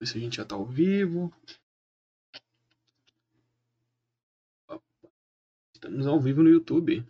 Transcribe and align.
ver 0.00 0.06
se 0.06 0.18
a 0.18 0.20
gente 0.20 0.36
já 0.36 0.42
está 0.42 0.54
ao 0.54 0.66
vivo. 0.66 1.32
Estamos 5.74 6.06
ao 6.06 6.20
vivo 6.20 6.42
no 6.42 6.48
YouTube. 6.48 7.04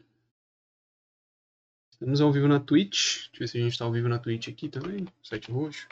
Estamos 1.92 2.21
ao 2.21 2.33
vivo 2.33 2.49
na 2.49 2.60
Twitch. 2.60 3.28
Deixa 3.28 3.35
eu 3.35 3.38
ver 3.40 3.49
se 3.49 3.58
a 3.58 3.60
gente 3.62 3.72
está 3.72 3.85
ao 3.85 3.92
vivo 3.92 4.08
na 4.08 4.19
Twitch 4.19 4.49
aqui 4.49 4.69
também. 4.69 5.06
Site 5.22 5.51
roxo. 5.51 5.88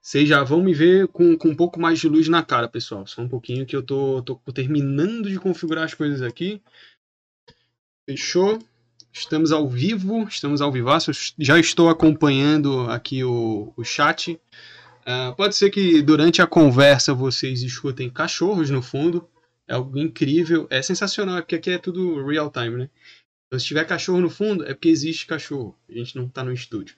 Vocês 0.00 0.28
já 0.28 0.42
vão 0.42 0.62
me 0.62 0.72
ver 0.72 1.08
com, 1.08 1.36
com 1.36 1.48
um 1.48 1.56
pouco 1.56 1.80
mais 1.80 1.98
de 1.98 2.08
luz 2.08 2.28
na 2.28 2.42
cara, 2.42 2.68
pessoal. 2.68 3.06
Só 3.06 3.22
um 3.22 3.28
pouquinho 3.28 3.66
que 3.66 3.76
eu 3.76 3.82
tô, 3.82 4.22
tô 4.22 4.36
terminando 4.52 5.28
de 5.28 5.38
configurar 5.38 5.84
as 5.84 5.94
coisas 5.94 6.22
aqui. 6.22 6.62
Fechou? 8.08 8.58
Estamos 9.12 9.52
ao 9.52 9.68
vivo, 9.68 10.26
estamos 10.28 10.60
ao 10.60 10.70
vivaço. 10.70 11.10
Já 11.38 11.58
estou 11.58 11.88
acompanhando 11.88 12.82
aqui 12.90 13.24
o, 13.24 13.72
o 13.76 13.84
chat. 13.84 14.40
Uh, 15.08 15.34
pode 15.36 15.56
ser 15.56 15.70
que 15.70 16.02
durante 16.02 16.40
a 16.40 16.46
conversa 16.46 17.12
vocês 17.12 17.62
escutem 17.62 18.08
cachorros 18.08 18.70
no 18.70 18.80
fundo. 18.80 19.28
É 19.66 19.74
algo 19.74 19.98
incrível, 19.98 20.66
é 20.70 20.80
sensacional, 20.80 21.36
é 21.36 21.42
porque 21.42 21.56
aqui 21.56 21.70
é 21.70 21.78
tudo 21.78 22.24
real 22.24 22.50
time, 22.50 22.76
né? 22.76 22.90
Então, 23.48 23.58
se 23.58 23.64
tiver 23.64 23.84
cachorro 23.86 24.20
no 24.20 24.28
fundo, 24.28 24.62
é 24.64 24.74
porque 24.74 24.90
existe 24.90 25.26
cachorro. 25.26 25.74
A 25.88 25.92
gente 25.94 26.14
não 26.14 26.26
está 26.26 26.44
no 26.44 26.52
estúdio. 26.52 26.94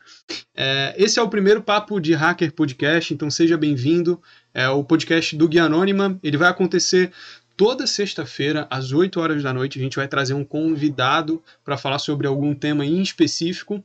É, 0.53 0.93
esse 0.99 1.17
é 1.17 1.23
o 1.23 1.29
primeiro 1.29 1.63
Papo 1.63 2.01
de 2.01 2.13
Hacker 2.13 2.53
Podcast, 2.53 3.15
então 3.15 3.31
seja 3.31 3.57
bem-vindo. 3.57 4.21
É 4.53 4.69
o 4.69 4.83
podcast 4.83 5.37
do 5.37 5.49
Guia 5.49 5.65
Anônima. 5.65 6.19
Ele 6.25 6.37
vai 6.37 6.49
acontecer 6.49 7.13
toda 7.57 7.87
sexta-feira, 7.87 8.67
às 8.69 8.91
8 8.91 9.21
horas 9.21 9.45
da 9.45 9.55
noite. 9.55 9.79
A 9.79 9.83
gente 9.83 9.95
vai 9.95 10.09
trazer 10.09 10.35
um 10.35 10.45
convidado 10.45 11.41
para 11.65 11.77
falar 11.77 12.01
sobre 12.01 12.27
algum 12.27 12.53
tema 12.53 12.85
em 12.85 13.01
específico. 13.01 13.85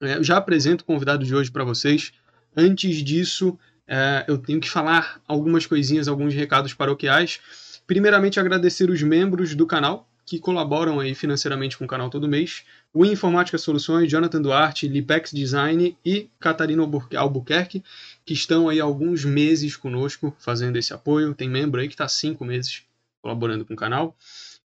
É, 0.00 0.16
eu 0.16 0.24
já 0.24 0.38
apresento 0.38 0.82
o 0.82 0.86
convidado 0.86 1.22
de 1.22 1.34
hoje 1.34 1.50
para 1.50 1.64
vocês. 1.64 2.12
Antes 2.56 3.04
disso, 3.04 3.58
é, 3.86 4.24
eu 4.26 4.38
tenho 4.38 4.58
que 4.58 4.70
falar 4.70 5.20
algumas 5.28 5.66
coisinhas, 5.66 6.08
alguns 6.08 6.32
recados 6.32 6.72
paroquiais. 6.72 7.40
Primeiramente, 7.86 8.40
agradecer 8.40 8.88
os 8.88 9.02
membros 9.02 9.54
do 9.54 9.66
canal 9.66 10.09
que 10.30 10.38
colaboram 10.38 11.00
aí 11.00 11.12
financeiramente 11.12 11.76
com 11.76 11.84
o 11.84 11.88
canal 11.88 12.08
todo 12.08 12.28
mês. 12.28 12.62
O 12.94 13.04
Informática 13.04 13.58
Soluções, 13.58 14.08
Jonathan 14.08 14.40
Duarte, 14.40 14.86
Lipex 14.86 15.32
Design 15.32 15.96
e 16.06 16.28
Catarina 16.38 16.88
Albuquerque, 17.16 17.82
que 18.24 18.32
estão 18.32 18.68
aí 18.68 18.78
alguns 18.78 19.24
meses 19.24 19.74
conosco 19.74 20.32
fazendo 20.38 20.76
esse 20.76 20.94
apoio. 20.94 21.34
Tem 21.34 21.50
membro 21.50 21.80
aí 21.80 21.88
que 21.88 21.94
está 21.94 22.06
cinco 22.06 22.44
meses 22.44 22.84
colaborando 23.20 23.64
com 23.64 23.74
o 23.74 23.76
canal. 23.76 24.16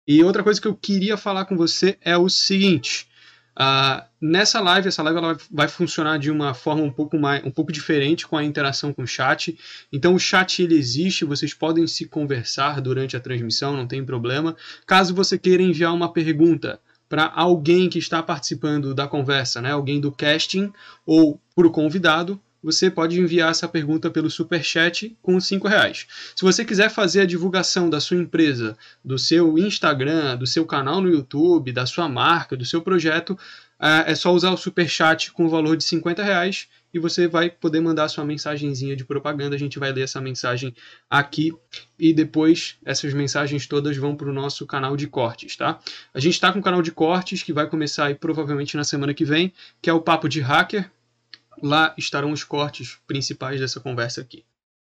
E 0.09 0.25
outra 0.25 0.43
coisa 0.43 0.59
que 0.59 0.67
eu 0.67 0.75
queria 0.75 1.19
falar 1.19 1.45
com 1.45 1.59
você 1.59 1.99
é 2.01 2.17
o 2.17 2.31
seguinte: 2.31 3.07
Uh, 3.59 4.03
nessa 4.21 4.61
live, 4.61 4.89
essa 4.89 5.03
live 5.03 5.19
ela 5.19 5.37
vai 5.51 5.69
funcionar 5.69 6.19
de 6.19 6.31
uma 6.31 6.55
forma 6.55 6.83
um 6.83 6.91
pouco 6.91 7.19
mais, 7.19 7.45
um 7.45 7.51
pouco 7.51 7.73
diferente 7.73 8.27
com 8.27 8.37
a 8.37 8.45
interação 8.45 8.93
com 8.93 9.03
o 9.03 9.07
chat. 9.07 9.59
Então 9.93 10.15
o 10.15 10.19
chat 10.19 10.63
ele 10.63 10.77
existe, 10.77 11.25
vocês 11.25 11.53
podem 11.53 11.87
se 11.87 12.07
conversar 12.07 12.81
durante 12.81 13.17
a 13.17 13.21
transmissão, 13.21 13.77
não 13.77 13.87
tem 13.87 14.05
problema. 14.05 14.57
Caso 14.87 15.15
você 15.15 15.39
queira 15.39 15.63
enviar 15.63 15.93
uma 15.93 16.13
pergunta 16.13 16.81
para 17.09 17.31
alguém 17.35 17.89
que 17.89 17.99
está 17.99 18.23
participando 18.23 18.95
da 18.95 19.09
conversa, 19.09 19.61
né, 19.61 19.73
alguém 19.73 20.01
do 20.01 20.13
casting 20.13 20.73
ou 21.05 21.41
para 21.57 21.67
o 21.67 21.71
convidado, 21.73 22.41
você 22.63 22.91
pode 22.91 23.19
enviar 23.19 23.51
essa 23.51 23.69
pergunta 23.69 24.11
pelo 24.11 24.31
super 24.31 24.63
chat 24.63 25.17
com 25.23 25.41
cinco 25.41 25.67
reais. 25.67 26.07
Se 26.37 26.43
você 26.43 26.65
quiser 26.65 26.91
fazer 26.91 27.23
a 27.23 27.27
divulgação 27.27 27.89
da 27.89 28.01
sua 28.01 28.17
empresa, 28.17 28.77
do 29.05 29.19
seu 29.19 29.59
Instagram, 29.59 30.37
do 30.37 30.47
seu 30.47 30.65
canal 30.67 31.01
no 31.01 31.09
YouTube, 31.09 31.73
da 31.73 31.87
sua 31.87 32.09
marca, 32.09 32.57
do 32.57 32.65
seu 32.65 32.83
projeto, 32.83 33.39
é, 33.81 34.13
é 34.13 34.15
só 34.15 34.33
usar 34.33 34.51
o 34.51 34.57
super 34.57 34.89
chat 34.89 35.33
com 35.33 35.47
o 35.47 35.49
valor 35.49 35.77
de 35.77 35.85
50 35.85 36.23
reais 36.23 36.69
e 36.93 36.99
você 36.99 37.27
vai 37.27 37.49
poder 37.49 37.81
mandar 37.81 38.09
sua 38.09 38.25
mensagenzinha 38.25 38.95
de 38.95 39.05
propaganda. 39.05 39.57
A 39.57 39.59
gente 39.59 39.79
vai 39.79 39.93
ler 39.93 40.03
essa 40.03 40.21
mensagem 40.21 40.75
aqui 41.09 41.53
e 41.99 42.13
depois 42.13 42.77
essas 42.85 43.15
mensagens 43.15 43.67
todas 43.67 43.97
vão 43.97 44.15
para 44.15 44.29
o 44.29 44.33
nosso 44.33 44.67
canal 44.67 44.97
de 44.97 45.07
cortes, 45.07 45.57
tá? 45.57 45.81
A 46.13 46.21
gente 46.21 46.35
está 46.35 46.53
com 46.53 46.59
um 46.59 46.63
canal 46.63 46.83
de 46.83 46.93
cortes 46.93 47.43
que 47.43 47.53
vai 47.53 47.67
começar 47.69 48.07
aí 48.07 48.15
provavelmente 48.15 48.77
na 48.77 48.85
semana 48.85 49.15
que 49.15 49.25
vem, 49.25 49.53
que 49.81 49.89
é 49.89 49.93
o 49.93 50.01
Papo 50.01 50.29
de 50.29 50.41
Hacker. 50.41 50.91
Lá 51.63 51.95
estarão 51.97 52.33
os 52.33 52.45
cortes 52.45 52.99
principais 53.07 53.61
dessa 53.61 53.81
conversa 53.81 54.21
aqui. 54.21 54.45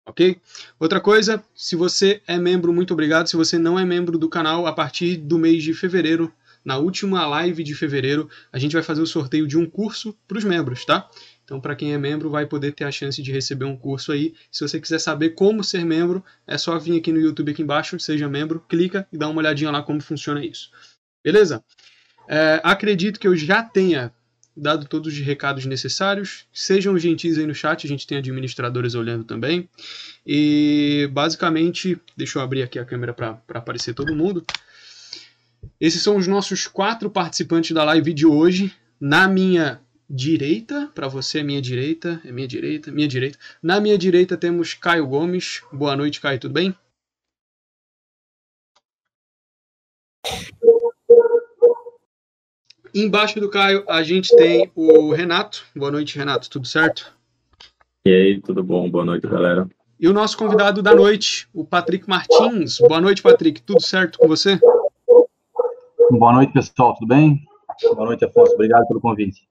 Ok? 0.06 0.38
Outra 0.78 1.00
coisa, 1.00 1.42
se 1.54 1.74
você 1.74 2.22
é 2.26 2.38
membro, 2.38 2.72
muito 2.72 2.92
obrigado. 2.92 3.26
Se 3.26 3.36
você 3.36 3.58
não 3.58 3.78
é 3.78 3.84
membro 3.84 4.18
do 4.18 4.28
canal, 4.28 4.66
a 4.66 4.72
partir 4.72 5.16
do 5.16 5.38
mês 5.38 5.62
de 5.62 5.72
fevereiro, 5.72 6.32
na 6.64 6.78
última 6.78 7.26
live 7.26 7.62
de 7.62 7.74
fevereiro, 7.74 8.28
a 8.52 8.58
gente 8.58 8.72
vai 8.72 8.82
fazer 8.82 9.02
o 9.02 9.06
sorteio 9.06 9.46
de 9.46 9.58
um 9.58 9.68
curso 9.68 10.16
para 10.26 10.38
os 10.38 10.44
membros, 10.44 10.84
tá? 10.84 11.08
Então, 11.44 11.60
para 11.60 11.76
quem 11.76 11.92
é 11.92 11.98
membro, 11.98 12.30
vai 12.30 12.46
poder 12.46 12.72
ter 12.72 12.84
a 12.84 12.90
chance 12.90 13.22
de 13.22 13.30
receber 13.30 13.66
um 13.66 13.76
curso 13.76 14.12
aí. 14.12 14.34
Se 14.50 14.66
você 14.66 14.80
quiser 14.80 14.98
saber 14.98 15.30
como 15.30 15.62
ser 15.62 15.84
membro, 15.84 16.24
é 16.46 16.56
só 16.56 16.78
vir 16.78 16.98
aqui 16.98 17.12
no 17.12 17.20
YouTube 17.20 17.52
aqui 17.52 17.62
embaixo, 17.62 18.00
seja 18.00 18.28
membro, 18.28 18.64
clica 18.66 19.06
e 19.12 19.18
dá 19.18 19.28
uma 19.28 19.40
olhadinha 19.40 19.70
lá 19.70 19.82
como 19.82 20.00
funciona 20.00 20.44
isso. 20.44 20.70
Beleza? 21.22 21.62
É, 22.26 22.60
acredito 22.64 23.20
que 23.20 23.28
eu 23.28 23.36
já 23.36 23.62
tenha 23.62 24.10
dado 24.56 24.86
todos 24.86 25.12
os 25.12 25.18
recados 25.20 25.66
necessários. 25.66 26.46
Sejam 26.52 26.98
gentis 26.98 27.38
aí 27.38 27.46
no 27.46 27.54
chat, 27.54 27.86
a 27.86 27.88
gente 27.88 28.06
tem 28.06 28.18
administradores 28.18 28.94
olhando 28.94 29.24
também. 29.24 29.68
E 30.26 31.08
basicamente, 31.12 31.98
deixa 32.16 32.38
eu 32.38 32.42
abrir 32.42 32.62
aqui 32.62 32.78
a 32.78 32.84
câmera 32.84 33.12
para 33.12 33.38
aparecer 33.48 33.94
todo 33.94 34.14
mundo. 34.14 34.44
Esses 35.80 36.02
são 36.02 36.16
os 36.16 36.26
nossos 36.26 36.66
quatro 36.66 37.10
participantes 37.10 37.72
da 37.72 37.84
live 37.84 38.12
de 38.12 38.26
hoje. 38.26 38.72
Na 39.00 39.26
minha 39.26 39.80
direita, 40.08 40.90
para 40.94 41.08
você, 41.08 41.42
minha 41.42 41.60
direita, 41.60 42.20
é 42.24 42.30
minha 42.30 42.46
direita, 42.46 42.92
minha 42.92 43.08
direita. 43.08 43.38
Na 43.62 43.80
minha 43.80 43.98
direita 43.98 44.36
temos 44.36 44.74
Caio 44.74 45.06
Gomes. 45.06 45.62
Boa 45.72 45.96
noite, 45.96 46.20
Caio, 46.20 46.38
tudo 46.38 46.54
bem? 46.54 46.74
Embaixo 52.94 53.40
do 53.40 53.50
Caio, 53.50 53.82
a 53.88 54.04
gente 54.04 54.34
tem 54.36 54.70
o 54.72 55.12
Renato. 55.12 55.64
Boa 55.74 55.90
noite, 55.90 56.16
Renato. 56.16 56.48
Tudo 56.48 56.64
certo? 56.64 57.12
E 58.06 58.10
aí, 58.10 58.40
tudo 58.40 58.62
bom? 58.62 58.88
Boa 58.88 59.04
noite, 59.04 59.26
galera. 59.26 59.68
E 59.98 60.06
o 60.06 60.12
nosso 60.12 60.38
convidado 60.38 60.80
da 60.80 60.94
noite, 60.94 61.48
o 61.52 61.64
Patrick 61.64 62.08
Martins. 62.08 62.78
Boa 62.78 63.00
noite, 63.00 63.20
Patrick. 63.20 63.60
Tudo 63.62 63.82
certo 63.82 64.16
com 64.16 64.28
você? 64.28 64.60
Boa 66.08 66.34
noite, 66.34 66.52
pessoal. 66.52 66.94
Tudo 66.94 67.08
bem? 67.08 67.40
Boa 67.82 68.06
noite, 68.06 68.24
Afonso. 68.24 68.52
Obrigado 68.52 68.86
pelo 68.86 69.00
convite. 69.00 69.42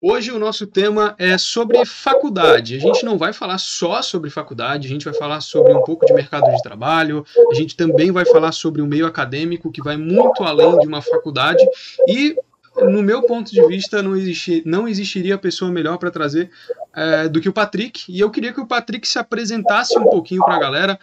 Hoje 0.00 0.30
o 0.32 0.38
nosso 0.38 0.66
tema 0.66 1.14
é 1.18 1.36
sobre 1.36 1.84
faculdade. 1.84 2.76
A 2.76 2.80
gente 2.80 3.04
não 3.04 3.18
vai 3.18 3.34
falar 3.34 3.58
só 3.58 4.00
sobre 4.00 4.30
faculdade, 4.30 4.86
a 4.86 4.90
gente 4.90 5.04
vai 5.04 5.14
falar 5.14 5.42
sobre 5.42 5.74
um 5.74 5.82
pouco 5.82 6.06
de 6.06 6.14
mercado 6.14 6.50
de 6.50 6.62
trabalho, 6.62 7.24
a 7.50 7.54
gente 7.54 7.76
também 7.76 8.10
vai 8.10 8.24
falar 8.24 8.52
sobre 8.52 8.80
o 8.80 8.86
meio 8.86 9.06
acadêmico, 9.06 9.72
que 9.72 9.82
vai 9.82 9.96
muito 9.96 10.44
além 10.44 10.78
de 10.78 10.86
uma 10.86 11.02
faculdade, 11.02 11.66
e 12.06 12.36
no 12.84 13.02
meu 13.02 13.22
ponto 13.22 13.50
de 13.50 13.66
vista, 13.66 14.02
não, 14.02 14.14
existir, 14.16 14.62
não 14.66 14.86
existiria 14.86 15.38
pessoa 15.38 15.70
melhor 15.70 15.98
para 15.98 16.10
trazer 16.10 16.50
é, 16.94 17.28
do 17.28 17.40
que 17.40 17.48
o 17.48 17.52
Patrick. 17.52 18.04
E 18.08 18.20
eu 18.20 18.30
queria 18.30 18.52
que 18.52 18.60
o 18.60 18.66
Patrick 18.66 19.06
se 19.06 19.18
apresentasse 19.18 19.98
um 19.98 20.04
pouquinho 20.04 20.44
para 20.44 20.56
a 20.56 20.60
galera. 20.60 20.98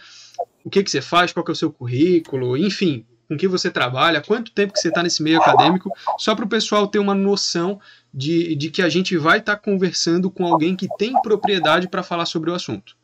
O 0.63 0.69
que, 0.69 0.83
que 0.83 0.91
você 0.91 1.01
faz, 1.01 1.33
qual 1.33 1.43
que 1.43 1.51
é 1.51 1.53
o 1.53 1.55
seu 1.55 1.71
currículo, 1.71 2.55
enfim, 2.55 3.05
com 3.27 3.35
que 3.35 3.47
você 3.47 3.69
trabalha, 3.69 4.21
quanto 4.21 4.53
tempo 4.53 4.73
que 4.73 4.79
você 4.79 4.89
está 4.89 5.03
nesse 5.03 5.21
meio 5.21 5.39
acadêmico, 5.39 5.89
só 6.17 6.35
para 6.35 6.45
o 6.45 6.49
pessoal 6.49 6.87
ter 6.87 6.99
uma 6.99 7.15
noção 7.15 7.79
de, 8.13 8.55
de 8.55 8.69
que 8.69 8.81
a 8.81 8.89
gente 8.89 9.17
vai 9.17 9.39
estar 9.39 9.55
tá 9.55 9.61
conversando 9.61 10.29
com 10.29 10.45
alguém 10.45 10.75
que 10.75 10.87
tem 10.97 11.13
propriedade 11.21 11.89
para 11.89 12.03
falar 12.03 12.25
sobre 12.25 12.49
o 12.49 12.53
assunto. 12.53 12.95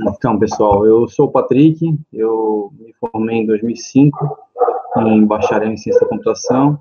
Então, 0.00 0.38
pessoal, 0.38 0.84
eu 0.84 1.08
sou 1.08 1.26
o 1.26 1.32
Patrick, 1.32 1.80
eu 2.12 2.70
me 2.78 2.92
formei 3.00 3.38
em 3.38 3.46
2005 3.46 4.46
em 4.98 5.24
bacharel 5.26 5.70
em 5.70 5.76
ciência 5.76 6.00
da 6.00 6.08
computação 6.08 6.78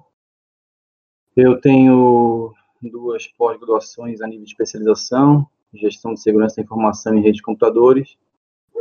eu 1.35 1.59
tenho 1.59 2.53
duas 2.81 3.27
pós-graduações 3.27 4.21
a 4.21 4.27
nível 4.27 4.45
de 4.45 4.51
especialização, 4.51 5.47
gestão 5.73 6.13
de 6.13 6.21
segurança 6.21 6.57
da 6.57 6.63
informação 6.63 7.13
em 7.15 7.21
redes 7.21 7.37
de 7.37 7.43
computadores 7.43 8.17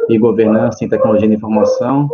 e 0.08 0.18
governança 0.18 0.84
em 0.84 0.88
tecnologia 0.88 1.28
da 1.28 1.34
informação. 1.34 2.08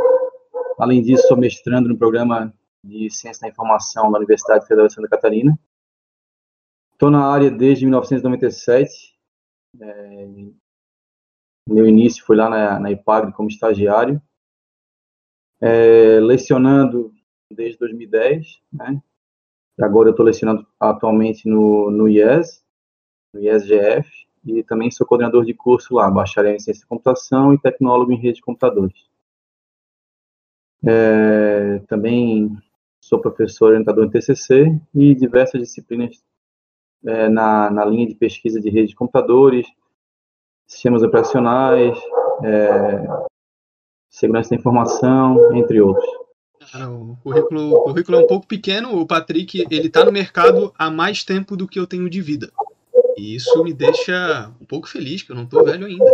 Além 0.79 1.03
disso, 1.03 1.29
sou 1.29 1.37
mestrando 1.37 1.89
no 1.89 1.99
programa 1.99 2.55
de 2.83 3.11
ciência 3.11 3.43
da 3.43 3.49
informação 3.49 4.11
da 4.11 4.19
Universidade 4.19 4.67
Federal 4.67 4.87
de 4.87 4.95
Santa 4.95 5.09
Catarina. 5.09 5.59
Estou 6.93 7.11
na 7.11 7.27
área 7.27 7.51
desde 7.51 7.85
1997. 7.85 9.19
É, 9.81 10.29
meu 11.69 11.87
início 11.87 12.25
foi 12.25 12.37
lá 12.37 12.49
na, 12.49 12.81
na 12.81 12.91
IPAGRE 12.91 13.33
como 13.33 13.49
estagiário, 13.49 14.21
é, 15.61 16.19
lecionando 16.21 17.13
desde 17.53 17.79
2010, 17.79 18.63
né, 18.73 19.03
Agora 19.81 20.09
eu 20.09 20.11
estou 20.11 20.27
lecionando 20.27 20.67
atualmente 20.79 21.49
no, 21.49 21.91
no 21.91 22.09
IES, 22.09 22.63
no 23.33 23.41
IES-GF, 23.41 24.09
e 24.45 24.63
também 24.63 24.91
sou 24.91 25.07
coordenador 25.07 25.45
de 25.45 25.55
curso 25.55 25.95
lá, 25.95 26.11
bacharel 26.11 26.55
em 26.55 26.59
ciência 26.59 26.83
de 26.83 26.89
computação 26.89 27.53
e 27.53 27.59
tecnólogo 27.59 28.13
em 28.13 28.17
rede 28.17 28.37
de 28.37 28.43
computadores. 28.43 29.09
É, 30.85 31.79
também 31.89 32.57
sou 33.01 33.21
professor 33.21 33.71
orientador 33.71 34.05
em 34.05 34.11
TCC 34.11 34.81
e 34.95 35.15
diversas 35.15 35.61
disciplinas 35.61 36.23
é, 37.05 37.29
na, 37.29 37.71
na 37.71 37.85
linha 37.85 38.07
de 38.07 38.15
pesquisa 38.15 38.61
de 38.61 38.71
rede 38.71 38.89
de 38.89 38.95
computadores, 38.95 39.67
sistemas 40.67 41.03
operacionais, 41.03 41.99
é, 42.45 43.07
segurança 44.09 44.51
da 44.51 44.57
informação, 44.57 45.55
entre 45.55 45.81
outros. 45.81 46.09
O, 46.89 47.17
currículo, 47.23 47.75
o 47.75 47.83
currículo 47.85 48.19
é 48.19 48.21
um 48.21 48.27
pouco 48.27 48.47
pequeno. 48.47 48.99
O 48.99 49.07
Patrick 49.07 49.67
ele 49.71 49.87
está 49.87 50.05
no 50.05 50.13
mercado 50.13 50.73
há 50.79 50.91
mais 50.91 51.25
tempo 51.25 51.57
do 51.57 51.67
que 51.67 51.79
eu 51.79 51.87
tenho 51.87 52.09
de 52.09 52.21
vida. 52.21 52.53
E 53.17 53.35
isso 53.35 53.63
me 53.65 53.73
deixa 53.73 54.51
um 54.61 54.65
pouco 54.65 54.89
feliz, 54.89 55.23
que 55.23 55.33
eu 55.33 55.37
não 55.37 55.45
estou 55.45 55.65
velho 55.65 55.87
ainda. 55.87 56.05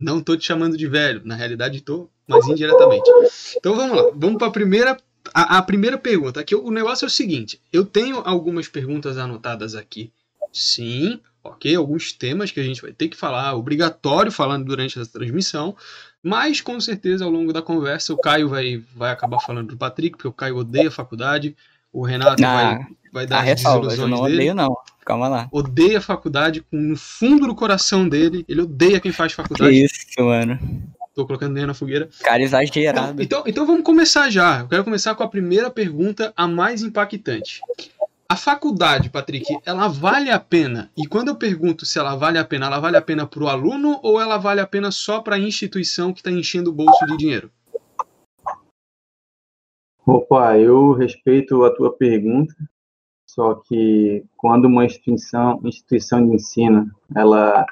Não 0.00 0.18
estou 0.18 0.36
te 0.36 0.44
chamando 0.44 0.76
de 0.76 0.86
velho, 0.88 1.22
na 1.24 1.36
realidade 1.36 1.78
estou, 1.78 2.10
mas 2.26 2.46
indiretamente. 2.48 3.08
Então 3.56 3.76
vamos 3.76 3.96
lá, 3.96 4.10
vamos 4.14 4.38
para 4.38 4.48
a 4.48 4.52
primeira 4.52 4.96
a, 5.32 5.58
a, 5.58 5.62
primeira 5.62 5.96
pergunta. 5.96 6.40
Aqui 6.40 6.54
o 6.54 6.70
negócio 6.70 7.04
é 7.04 7.08
o 7.08 7.10
seguinte: 7.10 7.60
eu 7.72 7.84
tenho 7.84 8.18
algumas 8.24 8.66
perguntas 8.68 9.16
anotadas 9.16 9.74
aqui. 9.74 10.12
Sim, 10.52 11.20
ok? 11.42 11.74
Alguns 11.74 12.12
temas 12.12 12.50
que 12.50 12.60
a 12.60 12.62
gente 12.62 12.82
vai 12.82 12.92
ter 12.92 13.08
que 13.08 13.16
falar, 13.16 13.54
obrigatório 13.54 14.32
falando 14.32 14.64
durante 14.64 14.98
essa 14.98 15.10
transmissão. 15.10 15.76
Mas 16.22 16.60
com 16.60 16.80
certeza 16.80 17.24
ao 17.24 17.30
longo 17.30 17.52
da 17.52 17.60
conversa 17.60 18.14
o 18.14 18.18
Caio 18.18 18.48
vai, 18.48 18.82
vai 18.94 19.10
acabar 19.10 19.40
falando 19.40 19.68
do 19.68 19.76
Patrick, 19.76 20.16
porque 20.16 20.28
o 20.28 20.32
Caio 20.32 20.56
odeia 20.56 20.88
a 20.88 20.92
faculdade. 20.92 21.56
O 21.92 22.04
Renato 22.04 22.42
ah, 22.44 22.54
vai, 22.54 22.86
vai 23.12 23.26
dar 23.26 23.40
as 23.40 23.62
desilusões 23.62 23.98
eu 23.98 24.08
não 24.08 24.22
dele. 24.22 24.34
odeio, 24.36 24.54
não. 24.54 24.74
Calma 25.04 25.28
lá. 25.28 25.48
Odeia 25.50 25.98
a 25.98 26.00
faculdade 26.00 26.60
com 26.62 26.76
no 26.76 26.96
fundo 26.96 27.46
do 27.46 27.54
coração 27.54 28.08
dele. 28.08 28.44
Ele 28.48 28.62
odeia 28.62 29.00
quem 29.00 29.12
faz 29.12 29.32
faculdade. 29.32 29.70
Que 29.70 29.84
isso, 29.84 30.04
mano. 30.20 30.58
Tô 31.14 31.26
colocando 31.26 31.52
lenha 31.52 31.66
na 31.66 31.74
fogueira. 31.74 32.08
Cara 32.22 32.42
exagerado. 32.42 33.22
Então, 33.22 33.42
então 33.46 33.66
vamos 33.66 33.82
começar 33.82 34.30
já. 34.30 34.60
Eu 34.60 34.68
quero 34.68 34.84
começar 34.84 35.14
com 35.14 35.22
a 35.22 35.28
primeira 35.28 35.70
pergunta, 35.70 36.32
a 36.34 36.46
mais 36.46 36.82
impactante. 36.82 37.60
A 38.32 38.36
faculdade, 38.36 39.10
Patrick, 39.10 39.58
ela 39.62 39.88
vale 39.88 40.30
a 40.30 40.40
pena? 40.40 40.90
E 40.96 41.06
quando 41.06 41.28
eu 41.28 41.36
pergunto 41.36 41.84
se 41.84 41.98
ela 41.98 42.16
vale 42.16 42.38
a 42.38 42.44
pena, 42.46 42.64
ela 42.64 42.80
vale 42.80 42.96
a 42.96 43.02
pena 43.02 43.26
para 43.26 43.42
o 43.42 43.46
aluno 43.46 44.00
ou 44.02 44.18
ela 44.18 44.38
vale 44.38 44.58
a 44.58 44.66
pena 44.66 44.90
só 44.90 45.20
para 45.20 45.36
a 45.36 45.38
instituição 45.38 46.14
que 46.14 46.20
está 46.20 46.30
enchendo 46.30 46.70
o 46.70 46.72
bolso 46.72 47.04
de 47.04 47.18
dinheiro? 47.18 47.50
Opa, 50.06 50.58
eu 50.58 50.92
respeito 50.92 51.62
a 51.62 51.74
tua 51.74 51.92
pergunta, 51.94 52.54
só 53.26 53.56
que 53.56 54.24
quando 54.34 54.64
uma 54.64 54.86
instituição, 54.86 55.60
instituição 55.62 56.26
de 56.26 56.34
ensino 56.34 56.90
ela 57.14 57.66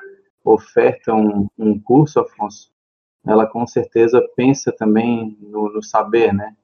oferta 0.44 1.14
um, 1.14 1.48
um 1.56 1.80
curso, 1.80 2.20
Afonso, 2.20 2.70
ela 3.26 3.46
com 3.46 3.66
certeza 3.66 4.20
pensa 4.36 4.70
também 4.70 5.38
no, 5.40 5.72
no, 5.72 5.82
saber, 5.82 6.34
né? 6.34 6.54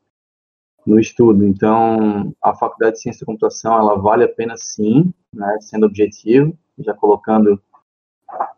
No 0.87 1.01
estudo. 1.01 1.45
Então, 1.45 2.33
a 2.41 2.55
Faculdade 2.55 2.97
de 2.97 3.03
Ciência 3.03 3.21
da 3.21 3.27
Computação, 3.27 3.77
ela 3.77 3.97
vale 3.97 4.25
a 4.25 4.29
pena 4.29 4.57
sim, 4.57 5.13
né? 5.33 5.59
Sendo 5.61 5.87
objetivo, 5.87 6.57
já 6.79 6.95
colocando 6.95 7.61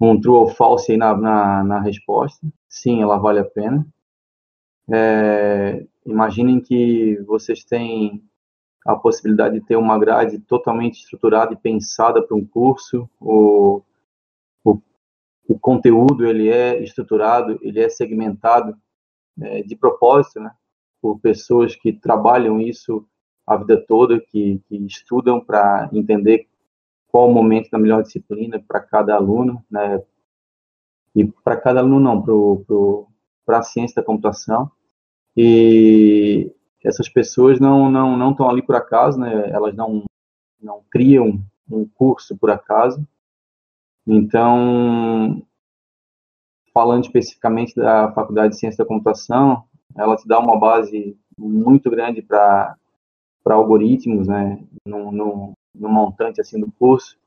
um 0.00 0.20
true 0.20 0.34
ou 0.34 0.48
false 0.48 0.92
aí 0.92 0.98
na, 0.98 1.16
na, 1.16 1.64
na 1.64 1.80
resposta. 1.80 2.46
Sim, 2.68 3.02
ela 3.02 3.16
vale 3.16 3.38
a 3.40 3.44
pena. 3.44 3.86
É, 4.90 5.86
imaginem 6.04 6.60
que 6.60 7.16
vocês 7.26 7.64
têm 7.64 8.22
a 8.86 8.94
possibilidade 8.96 9.58
de 9.58 9.66
ter 9.66 9.76
uma 9.76 9.98
grade 9.98 10.38
totalmente 10.40 11.00
estruturada 11.00 11.52
e 11.52 11.56
pensada 11.56 12.22
para 12.22 12.36
um 12.36 12.44
curso, 12.44 13.08
ou 13.20 13.84
o 15.48 15.58
conteúdo 15.58 16.26
ele 16.26 16.50
é 16.50 16.82
estruturado, 16.82 17.58
ele 17.62 17.80
é 17.80 17.88
segmentado 17.88 18.76
é, 19.40 19.62
de 19.62 19.74
propósito, 19.74 20.38
né, 20.40 20.52
por 21.00 21.18
pessoas 21.20 21.74
que 21.74 21.92
trabalham 21.92 22.60
isso 22.60 23.06
a 23.46 23.56
vida 23.56 23.82
toda, 23.86 24.20
que, 24.20 24.60
que 24.68 24.76
estudam 24.86 25.40
para 25.40 25.88
entender 25.92 26.46
qual 27.08 27.28
o 27.28 27.32
momento 27.32 27.70
da 27.70 27.78
melhor 27.78 28.02
disciplina 28.02 28.62
para 28.66 28.80
cada 28.80 29.14
aluno, 29.14 29.64
né, 29.70 30.02
e 31.14 31.24
para 31.24 31.56
cada 31.56 31.80
aluno 31.80 32.00
não, 32.00 32.22
para 33.46 33.58
a 33.58 33.62
ciência 33.62 33.96
da 33.96 34.06
computação. 34.06 34.70
E 35.36 36.52
essas 36.84 37.08
pessoas 37.08 37.58
não 37.58 37.90
não 37.90 38.16
não 38.16 38.32
estão 38.32 38.48
ali 38.48 38.62
por 38.62 38.76
acaso, 38.76 39.18
né? 39.18 39.50
Elas 39.50 39.74
não 39.74 40.04
não 40.60 40.82
criam 40.90 41.40
um 41.70 41.88
curso 41.88 42.36
por 42.36 42.50
acaso 42.50 43.06
então, 44.10 45.46
falando 46.72 47.04
especificamente 47.04 47.74
da 47.74 48.10
Faculdade 48.12 48.54
de 48.54 48.58
Ciência 48.58 48.82
da 48.82 48.88
Computação, 48.88 49.64
ela 49.98 50.16
te 50.16 50.26
dá 50.26 50.38
uma 50.38 50.58
base 50.58 51.18
muito 51.36 51.90
grande 51.90 52.22
para 52.22 52.76
algoritmos, 53.44 54.28
né, 54.28 54.62
no, 54.86 55.10
no, 55.10 55.52
no, 55.74 55.88
montante 55.88 56.40
assim 56.40 56.60
do 56.60 56.70
curso. 56.78 57.18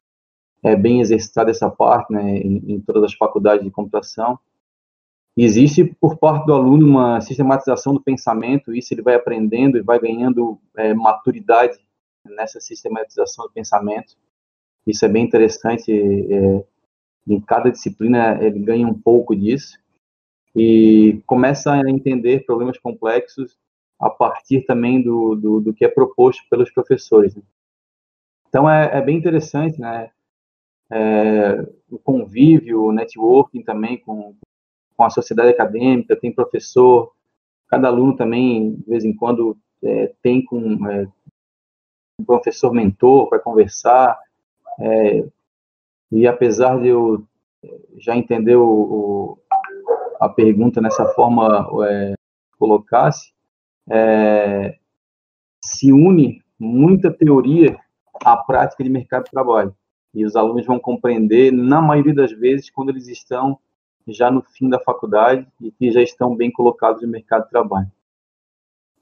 É 0.64 0.76
bem 0.76 1.02
exercitada 1.02 1.52
essa 1.52 1.70
parte, 1.70 2.14
né, 2.14 2.38
em, 2.38 2.74
em 2.74 2.80
todas 2.80 3.04
as 3.04 3.14
faculdades 3.14 3.66
de 3.66 3.72
computação. 3.72 4.40
Existe 5.36 5.84
por 6.00 6.18
parte 6.18 6.46
do 6.46 6.54
aluno 6.54 6.86
uma 6.86 7.20
sistematização 7.22 7.94
do 7.94 8.02
pensamento, 8.02 8.74
isso 8.74 8.94
ele 8.94 9.02
vai 9.02 9.16
aprendendo 9.16 9.78
e 9.78 9.82
vai 9.82 10.00
ganhando 10.00 10.60
é, 10.78 10.94
maturidade 10.94 11.80
nessa 12.26 12.60
sistematização 12.60 13.46
do 13.46 13.52
pensamento. 13.52 14.16
Isso 14.86 15.04
é 15.06 15.08
bem 15.08 15.24
interessante. 15.26 15.92
É, 15.92 16.66
em 17.28 17.40
cada 17.40 17.72
disciplina 17.72 18.38
ele 18.44 18.60
ganha 18.60 18.88
um 18.88 18.94
pouco 18.94 19.36
disso 19.36 19.81
e 20.56 21.22
começa 21.26 21.72
a 21.72 21.90
entender 21.90 22.46
problemas 22.46 22.78
complexos 22.78 23.58
a 24.00 24.10
partir 24.10 24.62
também 24.66 25.02
do, 25.02 25.36
do, 25.36 25.62
do 25.62 25.74
que 25.74 25.86
é 25.86 25.88
proposto 25.88 26.44
pelos 26.50 26.72
professores. 26.72 27.36
Né? 27.36 27.44
Então 28.50 28.70
é, 28.70 28.98
é, 28.98 29.02
bem 29.02 29.18
interessante, 29.18 29.80
né? 29.80 30.12
É, 30.94 31.66
o 31.90 31.98
convívio, 31.98 32.84
o 32.84 32.92
networking 32.92 33.64
também 33.64 33.98
com, 33.98 34.36
com 34.98 35.04
a 35.04 35.10
sociedade 35.10 35.50
acadêmica, 35.50 36.18
tem 36.18 36.34
professor, 36.34 37.14
cada 37.70 37.88
aluno 37.88 38.18
também, 38.18 38.76
de 38.76 38.90
vez 38.90 39.06
em 39.06 39.16
quando, 39.16 39.58
é, 39.82 40.14
tem 40.22 40.44
com 40.44 40.86
é, 40.90 41.08
um 42.20 42.26
professor 42.26 42.74
mentor 42.74 43.30
para 43.30 43.40
conversar, 43.40 44.20
é, 44.80 45.26
e 46.12 46.28
apesar 46.28 46.78
de 46.82 46.90
eu 46.90 47.24
já 47.98 48.18
entender 48.18 48.58
o, 48.58 48.68
o, 48.68 49.40
a 50.22 50.30
pergunta 50.30 50.80
nessa 50.80 51.04
forma 51.14 51.68
é, 51.90 52.14
colocasse, 52.60 53.34
é, 53.90 54.78
se 55.60 55.92
une 55.92 56.44
muita 56.60 57.12
teoria 57.12 57.76
à 58.24 58.38
prática 58.38 58.84
de 58.84 58.90
mercado 58.90 59.24
de 59.24 59.32
trabalho. 59.32 59.76
E 60.14 60.24
os 60.24 60.36
alunos 60.36 60.64
vão 60.64 60.80
compreender, 60.80 61.52
na 61.52 61.82
maioria 61.82 62.14
das 62.14 62.32
vezes, 62.32 62.70
quando 62.70 62.90
eles 62.90 63.08
estão 63.08 63.58
já 64.08 64.30
no 64.30 64.44
fim 64.44 64.70
da 64.70 64.80
faculdade 64.80 65.48
e 65.60 65.72
que 65.72 65.92
já 65.92 66.04
estão 66.04 66.36
bem 66.36 66.52
colocados 66.52 67.02
no 67.02 67.08
mercado 67.08 67.46
de 67.46 67.50
trabalho. 67.50 67.92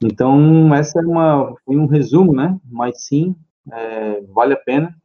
Então, 0.02 0.74
essa 0.74 1.00
é 1.00 1.06
uma, 1.06 1.54
foi 1.66 1.76
um 1.76 1.86
resumo, 1.86 2.32
né? 2.32 2.58
Mas 2.64 3.02
sim, 3.04 3.36
é, 3.70 4.22
vale 4.22 4.54
a 4.54 4.56
pena. 4.56 4.96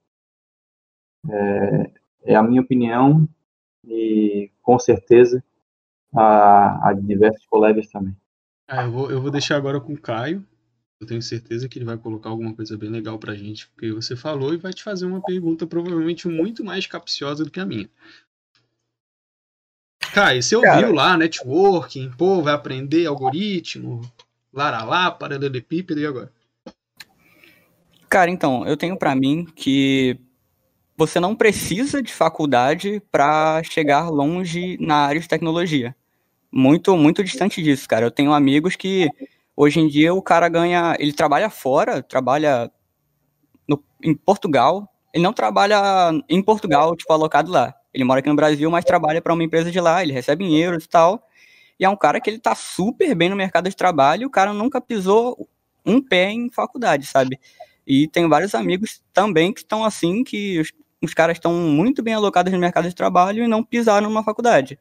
É, 1.29 1.91
é, 2.24 2.36
a 2.36 2.43
minha 2.43 2.62
opinião 2.62 3.27
e, 3.84 4.50
com 4.62 4.79
certeza, 4.79 5.43
a, 6.15 6.89
a 6.89 6.93
diversos 6.93 7.45
colegas 7.48 7.88
também. 7.88 8.15
Ah, 8.67 8.84
eu, 8.84 8.91
vou, 8.91 9.12
eu 9.12 9.22
vou 9.22 9.31
deixar 9.31 9.57
agora 9.57 9.79
com 9.79 9.93
o 9.93 10.00
Caio. 10.00 10.45
Eu 11.00 11.05
tenho 11.05 11.22
certeza 11.22 11.67
que 11.67 11.77
ele 11.77 11.86
vai 11.86 11.98
colocar 11.98 12.29
alguma 12.29 12.53
coisa 12.53 12.77
bem 12.77 12.89
legal 12.89 13.19
pra 13.19 13.36
gente, 13.36 13.67
porque 13.67 13.91
você 13.91 14.15
falou 14.15 14.53
e 14.53 14.57
vai 14.57 14.74
te 14.74 14.81
fazer 14.81 15.05
uma 15.05 15.22
pergunta 15.22 15.67
provavelmente 15.67 16.27
muito 16.27 16.63
mais 16.63 16.88
capciosa 16.88 17.43
do 17.43 17.51
que 17.51 17.60
a 17.60 17.65
minha. 17.65 17.89
Caio, 20.13 20.41
você 20.41 20.57
Cara, 20.57 20.77
ouviu 20.77 20.95
lá, 20.95 21.17
networking, 21.17 22.10
pô, 22.17 22.41
vai 22.41 22.53
aprender 22.53 23.05
algoritmo, 23.05 24.01
laralá, 24.53 25.12
paralelepípedo 25.12 26.00
e 26.00 26.05
agora? 26.05 26.31
Cara, 28.10 28.31
então, 28.31 28.65
eu 28.65 28.77
tenho 28.77 28.98
para 28.98 29.13
mim 29.13 29.43
que 29.43 30.17
você 30.95 31.19
não 31.19 31.36
precisa 31.36 32.01
de 32.01 32.13
faculdade 32.13 33.01
para 33.12 33.62
chegar 33.63 34.10
longe 34.10 34.77
na 34.79 34.95
área 34.95 35.19
de 35.19 35.27
tecnologia. 35.27 35.93
Muito, 36.57 36.95
muito 36.95 37.21
distante 37.21 37.62
disso, 37.62 37.85
cara. 37.85 38.05
Eu 38.05 38.12
tenho 38.12 38.31
amigos 38.33 38.77
que 38.77 39.09
hoje 39.57 39.81
em 39.81 39.89
dia 39.89 40.13
o 40.13 40.21
cara 40.21 40.47
ganha, 40.47 40.95
ele 40.97 41.12
trabalha 41.12 41.50
fora, 41.50 42.01
trabalha 42.01 42.71
no, 43.67 43.83
em 44.01 44.15
Portugal. 44.15 44.89
Ele 45.13 45.21
não 45.21 45.33
trabalha 45.33 45.77
em 46.29 46.41
Portugal, 46.41 46.95
tipo, 46.95 47.12
alocado 47.12 47.51
lá. 47.51 47.75
Ele 47.93 48.05
mora 48.05 48.21
aqui 48.21 48.29
no 48.29 48.38
Brasil, 48.38 48.71
mas 48.71 48.85
trabalha 48.85 49.21
para 49.21 49.33
uma 49.33 49.43
empresa 49.43 49.69
de 49.69 49.81
lá, 49.81 50.01
ele 50.01 50.13
recebe 50.13 50.45
em 50.45 50.57
euros 50.57 50.85
e 50.85 50.89
tal. 50.89 51.27
E 51.77 51.83
é 51.83 51.89
um 51.89 51.97
cara 51.97 52.21
que 52.21 52.29
ele 52.29 52.39
tá 52.39 52.55
super 52.55 53.13
bem 53.15 53.27
no 53.29 53.35
mercado 53.35 53.69
de 53.69 53.75
trabalho, 53.75 54.24
e 54.24 54.25
o 54.25 54.29
cara 54.29 54.53
nunca 54.53 54.79
pisou 54.79 55.50
um 55.85 56.01
pé 56.01 56.31
em 56.31 56.50
faculdade, 56.50 57.05
sabe? 57.05 57.38
E 57.85 58.07
tenho 58.07 58.29
vários 58.29 58.55
amigos 58.55 59.01
também 59.13 59.53
que 59.53 59.59
estão 59.59 59.83
assim, 59.83 60.24
que 60.24 60.62
os 61.01 61.13
caras 61.13 61.35
estão 61.35 61.53
muito 61.53 62.01
bem 62.01 62.13
alocados 62.13 62.53
no 62.53 62.59
mercado 62.59 62.88
de 62.88 62.95
trabalho 62.95 63.43
e 63.43 63.47
não 63.47 63.62
pisaram 63.62 64.07
numa 64.09 64.24
faculdade. 64.24 64.79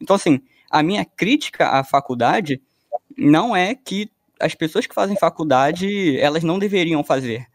Então, 0.00 0.14
assim, 0.16 0.40
a 0.70 0.82
minha 0.82 1.04
crítica 1.04 1.68
à 1.68 1.84
faculdade 1.84 2.60
não 3.16 3.54
é 3.54 3.74
que 3.74 4.10
as 4.40 4.54
pessoas 4.54 4.86
que 4.86 4.94
fazem 4.94 5.16
faculdade, 5.16 6.18
elas 6.18 6.42
não 6.42 6.58
deveriam 6.58 7.02
fazer. 7.02 7.46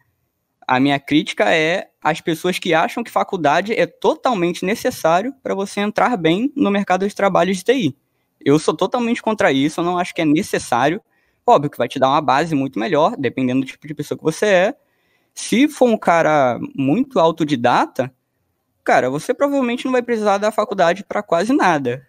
A 0.67 0.79
minha 0.79 0.99
crítica 0.99 1.53
é 1.53 1.89
as 2.01 2.21
pessoas 2.21 2.57
que 2.57 2.73
acham 2.73 3.03
que 3.03 3.11
faculdade 3.11 3.73
é 3.73 3.85
totalmente 3.85 4.65
necessário 4.65 5.33
para 5.43 5.53
você 5.53 5.81
entrar 5.81 6.17
bem 6.17 6.51
no 6.55 6.71
mercado 6.71 7.07
de 7.07 7.13
trabalho 7.13 7.53
de 7.53 7.63
TI. 7.63 7.95
Eu 8.43 8.57
sou 8.57 8.75
totalmente 8.75 9.21
contra 9.21 9.51
isso, 9.51 9.81
eu 9.81 9.85
não 9.85 9.97
acho 9.97 10.13
que 10.13 10.21
é 10.21 10.25
necessário. 10.25 11.01
Óbvio 11.45 11.69
que 11.69 11.77
vai 11.77 11.87
te 11.87 11.99
dar 11.99 12.09
uma 12.09 12.21
base 12.21 12.55
muito 12.55 12.79
melhor, 12.79 13.15
dependendo 13.17 13.61
do 13.61 13.67
tipo 13.67 13.87
de 13.87 13.93
pessoa 13.93 14.17
que 14.17 14.23
você 14.23 14.45
é. 14.45 14.75
Se 15.33 15.67
for 15.67 15.87
um 15.89 15.97
cara 15.97 16.59
muito 16.75 17.19
autodidata, 17.19 18.13
cara, 18.83 19.09
você 19.09 19.33
provavelmente 19.33 19.85
não 19.85 19.91
vai 19.91 20.01
precisar 20.01 20.37
da 20.37 20.51
faculdade 20.51 21.03
para 21.03 21.21
quase 21.21 21.53
nada. 21.53 22.07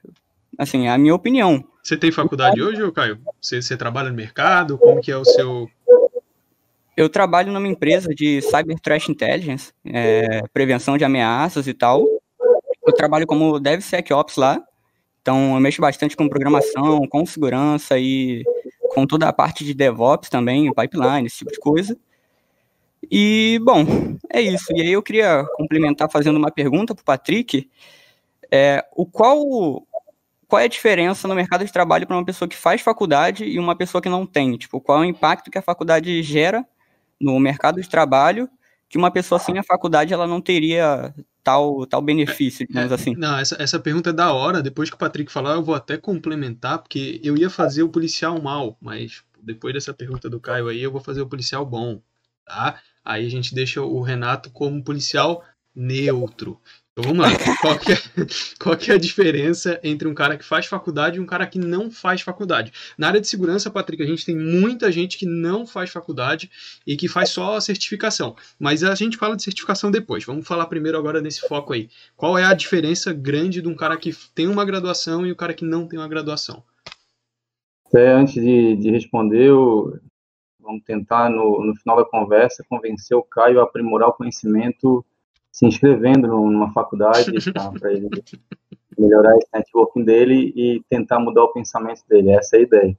Assim, 0.59 0.87
é 0.87 0.91
a 0.91 0.99
minha 0.99 1.15
opinião. 1.15 1.65
Você 1.83 1.97
tem 1.97 2.13
faculdade 2.13 2.63
hoje, 2.63 2.91
Caio? 2.93 3.21
Você, 3.41 3.61
você 3.61 3.77
trabalha 3.77 4.11
no 4.11 4.17
mercado? 4.17 4.79
Como 4.79 5.01
que 5.01 5.11
é 5.11 5.17
o 5.17 5.25
seu... 5.25 5.69
Eu 6.97 7.09
trabalho 7.09 7.51
numa 7.51 7.67
empresa 7.67 8.15
de 8.15 8.43
Cyber 8.43 8.79
Threat 8.79 9.11
Intelligence, 9.11 9.73
é, 9.85 10.43
prevenção 10.53 10.99
de 10.99 11.05
ameaças 11.05 11.67
e 11.67 11.73
tal. 11.73 12.07
Eu 12.87 12.93
trabalho 12.93 13.27
como 13.27 13.59
DevSecOps 13.59 14.37
lá, 14.37 14.63
então 15.23 15.55
eu 15.55 15.61
mexo 15.61 15.81
bastante 15.81 16.17
com 16.17 16.29
programação, 16.29 17.07
com 17.09 17.25
segurança 17.25 17.99
e 17.99 18.45
com 18.91 19.07
toda 19.07 19.27
a 19.27 19.33
parte 19.33 19.65
de 19.65 19.73
DevOps 19.73 20.29
também, 20.29 20.71
pipeline, 20.75 21.27
esse 21.27 21.39
tipo 21.39 21.51
de 21.51 21.59
coisa. 21.59 21.97
E, 23.11 23.59
bom, 23.63 23.85
é 24.31 24.41
isso. 24.41 24.67
E 24.75 24.83
aí 24.83 24.93
eu 24.93 25.03
queria 25.03 25.45
complementar 25.57 26.11
fazendo 26.11 26.37
uma 26.37 26.51
pergunta 26.51 26.95
para 26.95 27.03
o 27.03 27.05
Patrick. 27.05 27.71
É, 28.51 28.85
o 28.95 29.07
qual, 29.07 29.41
qual 30.53 30.61
é 30.61 30.67
a 30.67 30.69
diferença 30.69 31.27
no 31.27 31.35
mercado 31.35 31.65
de 31.65 31.73
trabalho 31.73 32.07
para 32.07 32.15
uma 32.15 32.27
pessoa 32.27 32.47
que 32.47 32.55
faz 32.55 32.83
faculdade 32.83 33.43
e 33.43 33.59
uma 33.59 33.75
pessoa 33.75 34.03
que 34.03 34.09
não 34.11 34.27
tem? 34.27 34.55
Tipo, 34.59 34.83
qual 34.83 34.99
é 34.99 35.07
o 35.07 35.09
impacto 35.09 35.51
que 35.51 35.57
a 35.57 35.63
faculdade 35.63 36.23
gera 36.23 36.63
no 37.19 37.41
mercado 37.41 37.81
de 37.81 37.89
trabalho 37.89 38.47
que 38.87 38.99
uma 38.99 39.11
pessoa 39.11 39.39
sem 39.39 39.57
a 39.57 39.63
faculdade 39.63 40.13
ela 40.13 40.27
não 40.27 40.43
teria 40.43 41.15
tal, 41.43 41.87
tal 41.87 42.03
benefício, 42.03 42.67
digamos 42.69 42.93
é, 42.93 42.95
assim. 42.95 43.15
Não, 43.17 43.39
essa, 43.39 43.57
essa 43.59 43.81
pergunta 43.81 44.11
é 44.11 44.13
da 44.13 44.31
hora. 44.35 44.61
Depois 44.61 44.91
que 44.91 44.95
o 44.95 44.99
Patrick 44.99 45.33
falar, 45.33 45.55
eu 45.55 45.63
vou 45.63 45.75
até 45.75 45.97
complementar, 45.97 46.81
porque 46.81 47.19
eu 47.25 47.35
ia 47.35 47.49
fazer 47.49 47.83
o 47.83 47.89
policial 47.89 48.39
mal, 48.39 48.77
mas 48.79 49.25
depois 49.43 49.73
dessa 49.73 49.95
pergunta 49.95 50.29
do 50.29 50.39
Caio 50.39 50.69
aí, 50.69 50.83
eu 50.83 50.93
vou 50.93 51.01
fazer 51.01 51.23
o 51.23 51.27
policial 51.27 51.65
bom, 51.65 52.03
tá? 52.45 52.79
Aí 53.03 53.25
a 53.25 53.31
gente 53.31 53.55
deixa 53.55 53.81
o 53.81 54.03
Renato 54.03 54.51
como 54.51 54.85
policial 54.85 55.43
neutro. 55.75 56.61
Vamos 56.95 57.19
lá. 57.19 57.31
Qual 57.63 57.79
que, 57.79 57.93
é, 57.93 57.97
qual 58.61 58.77
que 58.77 58.91
é 58.91 58.95
a 58.95 58.99
diferença 58.99 59.81
entre 59.83 60.07
um 60.07 60.13
cara 60.13 60.37
que 60.37 60.45
faz 60.45 60.67
faculdade 60.67 61.17
e 61.17 61.21
um 61.21 61.27
cara 61.27 61.47
que 61.47 61.59
não 61.59 61.91
faz 61.91 62.21
faculdade? 62.21 62.71
Na 62.99 63.09
área 63.09 63.21
de 63.21 63.27
segurança, 63.27 63.71
Patrick, 63.71 64.03
a 64.03 64.07
gente 64.07 64.27
tem 64.27 64.37
muita 64.37 64.93
gente 64.93 65.17
que 65.17 65.25
não 65.25 65.67
faz 65.67 65.89
faculdade 65.89 66.51
e 66.87 66.95
que 66.95 67.09
faz 67.09 67.31
só 67.31 67.57
a 67.57 67.61
certificação. 67.63 68.37
Mas 68.59 68.85
a 68.85 68.95
gente 68.95 69.17
fala 69.17 69.35
de 69.35 69.43
certificação 69.43 69.91
depois. 69.91 70.25
Vamos 70.27 70.47
falar 70.47 70.67
primeiro 70.67 70.99
agora 70.99 71.23
nesse 71.23 71.41
foco 71.49 71.73
aí. 71.73 71.89
Qual 72.15 72.37
é 72.37 72.45
a 72.45 72.53
diferença 72.53 73.11
grande 73.11 73.63
de 73.63 73.69
um 73.69 73.75
cara 73.75 73.97
que 73.97 74.15
tem 74.35 74.47
uma 74.47 74.65
graduação 74.65 75.27
e 75.27 75.31
o 75.31 75.33
um 75.33 75.37
cara 75.37 75.55
que 75.55 75.65
não 75.65 75.89
tem 75.89 75.99
uma 75.99 76.09
graduação? 76.09 76.63
Antes 77.95 78.35
de, 78.35 78.77
de 78.77 78.91
responder, 78.91 79.49
eu, 79.49 79.99
vamos 80.61 80.83
tentar 80.85 81.31
no, 81.31 81.65
no 81.65 81.75
final 81.75 81.97
da 81.97 82.05
conversa 82.05 82.65
convencer 82.69 83.17
o 83.17 83.23
Caio 83.23 83.61
a 83.61 83.65
aprimorar 83.65 84.11
o 84.11 84.15
conhecimento 84.15 85.05
se 85.53 85.67
inscrevendo 85.67 86.27
numa 86.27 86.73
faculdade 86.73 87.31
tá, 87.53 87.71
para 87.71 87.93
ele 87.93 88.09
melhorar 88.99 89.37
esse 89.37 89.49
networking 89.53 90.03
dele 90.03 90.53
e 90.57 90.83
tentar 90.89 91.21
mudar 91.21 91.45
o 91.45 91.53
pensamento 91.53 92.03
dele. 92.09 92.31
Essa 92.31 92.57
é 92.57 92.61
a 92.61 92.63
ideia. 92.63 92.99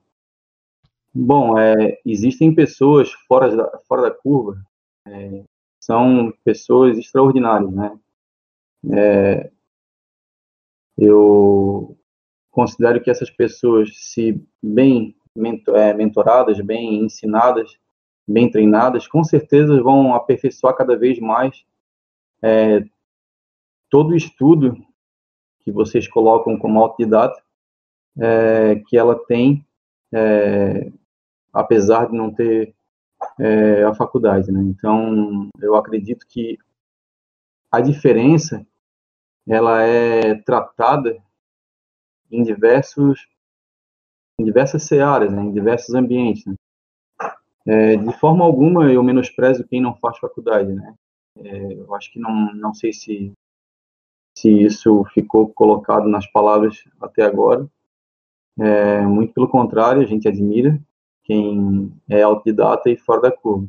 Bom, 1.14 1.58
é, 1.58 2.00
existem 2.06 2.54
pessoas 2.54 3.12
fora 3.28 3.56
da, 3.56 3.80
fora 3.88 4.04
da 4.04 4.12
curva, 4.12 4.64
é, 5.08 5.44
são 5.80 6.34
pessoas 6.44 6.98
extraordinárias, 6.98 7.72
né? 7.72 8.00
É, 8.92 9.52
eu 10.98 11.98
considero 12.50 13.02
que 13.02 13.12
essas 13.12 13.30
pessoas, 13.30 13.90
se 13.94 14.42
bem 14.62 15.16
é, 15.76 15.94
mentoradas, 15.94 16.60
bem 16.62 17.04
ensinadas, 17.04 17.78
bem 18.28 18.50
treinadas, 18.50 19.08
com 19.08 19.24
certeza 19.24 19.82
vão 19.82 20.14
aperfeiçoar 20.14 20.76
cada 20.76 20.96
vez 20.96 21.20
mais 21.20 21.64
é, 22.44 22.84
todo 23.90 24.16
estudo 24.16 24.76
que 25.64 25.72
vocês 25.72 26.08
colocam 26.08 26.58
como 26.58 26.80
autodidata, 26.80 27.42
é, 28.20 28.76
que 28.88 28.98
ela 28.98 29.18
tem, 29.26 29.66
é, 30.14 30.92
apesar 31.54 32.08
de 32.10 32.18
não 32.18 32.34
ter 32.34 32.76
é, 33.40 33.84
a 33.84 33.96
faculdade. 33.96 34.52
Né? 34.52 34.62
Então, 34.62 35.50
eu 35.60 35.76
acredito 35.76 36.28
que 36.28 36.58
a 37.72 37.80
diferença 37.80 38.66
ela 39.48 39.82
é 39.84 40.36
tratada 40.36 41.18
em 42.30 42.44
diversos 42.44 43.28
em 44.40 44.44
diversas 44.44 44.84
searas, 44.84 45.32
né? 45.32 45.44
em 45.44 45.54
diversos 45.54 45.94
ambientes. 45.94 46.46
Né? 46.46 46.56
É, 47.66 47.96
de 47.96 48.20
forma 48.20 48.44
alguma 48.44 48.92
eu 48.92 49.02
menosprezo 49.02 49.66
quem 49.68 49.80
não 49.80 49.96
faz 49.96 50.18
faculdade, 50.18 50.74
né? 50.74 50.96
É, 51.38 51.74
eu 51.74 51.94
acho 51.96 52.12
que 52.12 52.20
não, 52.20 52.54
não 52.54 52.74
sei 52.74 52.94
se, 52.94 53.32
se 54.38 54.50
isso 54.50 55.04
ficou 55.14 55.50
colocado 55.50 56.08
nas 56.08 56.28
palavras 56.28 56.84
até 57.02 57.24
agora. 57.24 57.68
É, 58.60 59.02
muito 59.02 59.34
pelo 59.34 59.48
contrário, 59.48 60.02
a 60.02 60.06
gente 60.06 60.28
admira 60.28 60.80
quem 61.24 61.92
é 62.10 62.22
autodidata 62.22 62.90
e 62.90 62.98
fora 62.98 63.22
da 63.22 63.32
curva. 63.32 63.68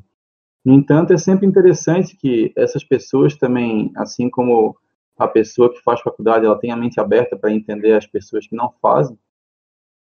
No 0.64 0.72
entanto, 0.72 1.12
é 1.12 1.18
sempre 1.18 1.46
interessante 1.46 2.16
que 2.16 2.52
essas 2.56 2.82
pessoas 2.82 3.36
também, 3.36 3.92
assim 3.96 4.30
como 4.30 4.76
a 5.16 5.28
pessoa 5.28 5.72
que 5.72 5.82
faz 5.82 6.00
faculdade, 6.00 6.44
ela 6.44 6.58
tem 6.58 6.70
a 6.72 6.76
mente 6.76 6.98
aberta 6.98 7.36
para 7.36 7.52
entender 7.52 7.92
as 7.92 8.06
pessoas 8.06 8.46
que 8.46 8.56
não 8.56 8.72
fazem. 8.82 9.18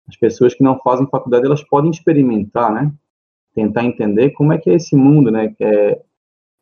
As 0.07 0.17
pessoas 0.17 0.55
que 0.55 0.63
não 0.63 0.79
fazem 0.81 1.07
faculdade, 1.07 1.47
elas 1.47 1.63
podem 1.63 1.91
experimentar, 1.91 2.73
né? 2.73 2.93
Tentar 3.55 3.85
entender 3.85 4.31
como 4.31 4.53
é 4.53 4.59
que 4.59 4.71
é 4.71 4.75
esse 4.75 4.97
mundo, 4.97 5.31
né? 5.31 5.55
É, 5.61 6.03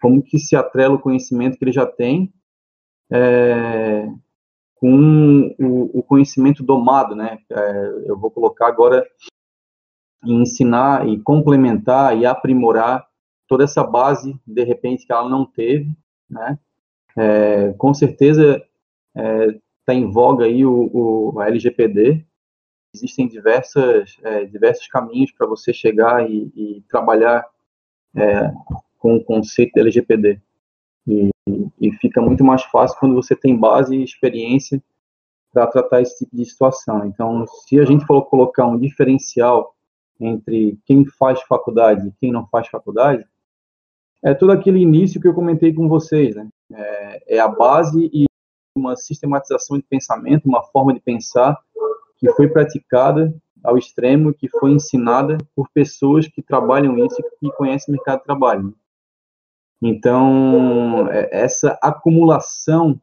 como 0.00 0.23
que 0.23 0.38
se 0.38 0.55
atrela 0.55 0.95
o 0.95 1.00
conhecimento 1.00 1.59
que 1.59 1.65
ele 1.65 1.73
já 1.73 1.87
tem 1.87 2.33
é, 3.11 4.09
com 4.76 5.55
o, 5.59 5.99
o, 5.99 6.03
conhecimento 6.03 6.62
domado, 6.62 7.15
né? 7.15 7.38
É, 7.50 7.87
eu 8.07 8.19
vou 8.19 8.31
colocar 8.31 8.67
agora 8.67 9.07
em 10.25 10.43
ensinar 10.43 11.09
e 11.09 11.19
complementar 11.21 12.17
e 12.17 12.26
aprimorar 12.26 13.07
toda 13.49 13.65
essa 13.65 13.85
base, 13.85 14.38
de 14.47 14.65
repente, 14.65 15.07
que 15.07 15.12
ela 15.12 15.29
não 15.29 15.47
teve, 15.47 15.91
né? 16.29 16.59
É, 17.17 17.73
com 17.75 17.95
certeza 17.95 18.62
está 19.15 19.95
é, 19.95 19.95
em 19.95 20.11
voga 20.11 20.45
aí 20.45 20.67
o, 20.67 20.91
o 21.35 21.43
LGPD. 21.43 22.26
Existem 22.95 23.29
diversas, 23.29 24.19
é, 24.23 24.45
diversos 24.45 24.87
caminhos 24.88 25.33
para 25.33 25.47
você 25.47 25.73
chegar 25.73 26.29
e, 26.29 26.53
e 26.55 26.85
trabalhar 26.88 27.47
é, 28.15 28.53
com 28.99 29.17
o 29.17 29.25
conceito 29.25 29.76
LGPD. 29.79 30.41
E, 31.07 31.31
e, 31.81 31.93
fica 31.93 32.21
muito 32.21 32.43
mais 32.45 32.65
fácil 32.65 32.99
quando 32.99 33.15
você 33.15 33.37
tem 33.37 33.57
base 33.57 33.95
e 33.95 34.03
experiência 34.03 34.83
para 35.53 35.67
tratar 35.67 36.03
esse 36.03 36.19
tipo 36.19 36.37
de 36.37 36.45
situação. 36.45 37.07
Então, 37.07 37.47
se 37.47 37.79
a 37.79 37.85
gente 37.85 38.05
for 38.05 38.23
colocar 38.23 38.67
um 38.67 38.79
diferencial 38.79 39.75
entre 40.21 40.79
quem 40.85 41.05
faz 41.05 41.41
faculdade 41.43 42.09
e 42.09 42.12
quem 42.21 42.33
não 42.33 42.47
faz 42.49 42.69
faculdade, 42.69 43.25
é 44.25 44.35
todo 44.35 44.50
aquele 44.50 44.81
início 44.81 45.21
que 45.21 45.29
eu 45.29 45.35
comentei 45.35 45.73
com 45.73 45.88
vocês, 45.88 46.35
né? 46.35 46.49
É, 46.73 47.37
é 47.37 47.38
a 47.38 47.47
base 47.47 48.11
e 48.12 48.26
uma 48.76 48.97
sistematização 48.97 49.79
de 49.79 49.85
pensamento, 49.85 50.47
uma 50.47 50.62
forma 50.65 50.93
de 50.93 51.00
pensar 51.00 51.59
que 52.19 52.31
foi 52.33 52.49
praticada 52.49 53.35
ao 53.62 53.76
extremo, 53.76 54.35
que 54.35 54.49
foi 54.49 54.73
ensinada 54.73 55.38
por 55.55 55.69
pessoas 55.71 56.29
que 56.29 56.43
trabalham 56.43 56.99
isso 57.05 57.17
e 57.21 57.38
que 57.41 57.57
conhecem 57.57 57.93
o 57.93 57.97
mercado 57.97 58.19
de 58.19 58.25
trabalho. 58.25 58.75
Então, 59.88 61.09
é, 61.11 61.28
essa 61.31 61.78
acumulação 61.81 63.00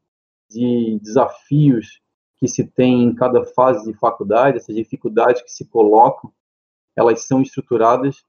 de 0.50 0.98
desafios 1.02 2.00
que 2.36 2.46
se 2.46 2.64
tem 2.64 3.04
em 3.04 3.14
cada 3.14 3.42
fase 3.44 3.90
de 3.90 3.98
faculdade, 3.98 4.58
essas 4.58 4.74
dificuldades 4.76 5.40
que 5.40 5.50
se 5.50 5.64
colocam, 5.64 6.30
elas 6.94 7.26
são 7.26 7.40
estruturadas 7.40 8.22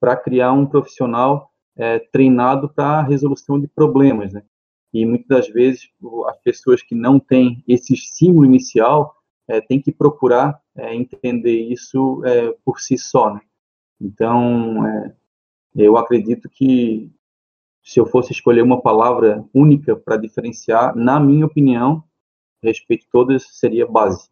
para 0.00 0.16
criar 0.16 0.52
um 0.52 0.64
profissional 0.64 1.50
é, 1.76 1.98
treinado 1.98 2.68
para 2.68 3.00
a 3.00 3.02
resolução 3.02 3.60
de 3.60 3.68
problemas. 3.68 4.32
Né? 4.32 4.42
E 4.92 5.04
muitas 5.04 5.28
das 5.28 5.48
vezes 5.48 5.90
as 6.28 6.38
pessoas 6.38 6.82
que 6.82 6.94
não 6.94 7.20
têm 7.20 7.62
esse 7.68 7.92
estímulo 7.92 8.46
inicial 8.46 9.14
é, 9.46 9.60
têm 9.60 9.80
que 9.80 9.92
procurar 9.92 10.60
é, 10.76 10.94
entender 10.94 11.60
isso 11.60 12.22
é, 12.24 12.52
por 12.64 12.80
si 12.80 12.96
só. 12.96 13.34
Né? 13.34 13.40
Então, 14.00 14.86
é, 14.86 15.14
eu 15.76 15.96
acredito 15.96 16.48
que 16.48 17.12
se 17.82 17.98
eu 18.00 18.06
fosse 18.06 18.32
escolher 18.32 18.62
uma 18.62 18.80
palavra 18.80 19.44
única 19.54 19.96
para 19.96 20.16
diferenciar, 20.16 20.94
na 20.96 21.18
minha 21.18 21.46
opinião, 21.46 22.04
respeito 22.62 23.06
todas, 23.10 23.46
seria 23.58 23.86
base. 23.86 24.28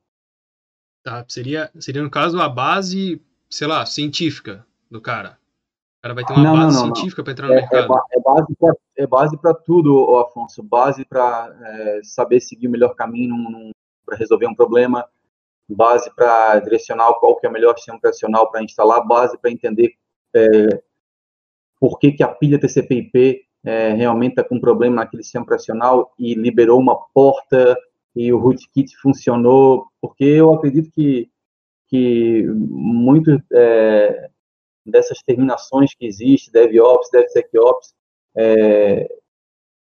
Tá, 1.03 1.25
seria, 1.29 1.71
seria 1.79 2.03
no 2.03 2.11
caso 2.11 2.41
a 2.41 2.49
base, 2.49 3.23
sei 3.49 3.67
lá, 3.67 3.87
científica 3.87 4.67
do 4.91 5.00
cara. 5.00 5.38
O 5.99 6.03
cara 6.03 6.15
vai 6.15 6.25
ter 6.25 6.33
uma 6.35 6.43
Não, 6.43 6.53
base 6.57 6.76
não, 6.76 6.87
não. 6.88 6.95
científica 6.95 7.23
para 7.23 7.33
entrar 7.33 7.47
no 7.49 7.55
É, 7.55 7.57
é, 7.59 7.61
mercado. 7.61 7.95
é 8.12 8.21
base 8.21 8.57
pra, 8.59 8.73
é 8.97 9.07
base 9.07 9.37
para 9.38 9.55
tudo, 9.55 10.17
Afonso. 10.19 10.62
Base 10.62 11.05
para 11.05 11.53
saber 12.03 12.41
seguir 12.41 12.69
o 12.69 12.71
melhor 12.71 12.95
caminho 12.95 13.35
para 14.05 14.17
resolver 14.17 14.47
um 14.47 14.55
problema, 14.55 15.09
base 15.69 16.09
para 16.15 16.61
direcionar 16.61 17.12
qual 17.15 17.37
que 17.37 17.47
é 17.47 17.50
o 17.50 17.53
melhor 17.53 17.75
sistema 17.76 17.99
operacional 17.99 18.50
para 18.50 18.62
instalar, 18.62 19.05
base 19.07 19.37
para 19.38 19.50
entender 19.50 19.95
é, 20.35 20.83
por 21.80 21.99
que, 21.99 22.12
que 22.12 22.23
a 22.23 22.28
pilha 22.28 22.59
TCP/IP 22.59 23.42
é, 23.64 23.92
realmente 23.92 24.33
está 24.33 24.45
com 24.45 24.61
problema 24.61 24.97
naquele 24.97 25.23
sistema 25.23 25.45
operacional 25.45 26.12
e 26.18 26.35
liberou 26.35 26.80
uma 26.80 26.97
porta 27.12 27.76
e 28.14 28.33
o 28.33 28.38
rootkit 28.38 28.97
funcionou, 28.97 29.87
porque 30.00 30.25
eu 30.25 30.54
acredito 30.54 30.90
que 30.92 31.28
que 31.88 32.45
muito 32.49 33.40
é, 33.52 34.30
dessas 34.85 35.23
terminações 35.23 35.95
que 35.95 36.06
existe, 36.06 36.50
DevOps, 36.50 37.11
DevSecOps, 37.11 37.95
é, 38.37 39.09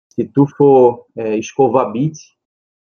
se 0.10 0.26
tu 0.26 0.46
for 0.46 1.06
é, 1.16 1.38
escovar 1.38 1.92
bit, 1.92 2.18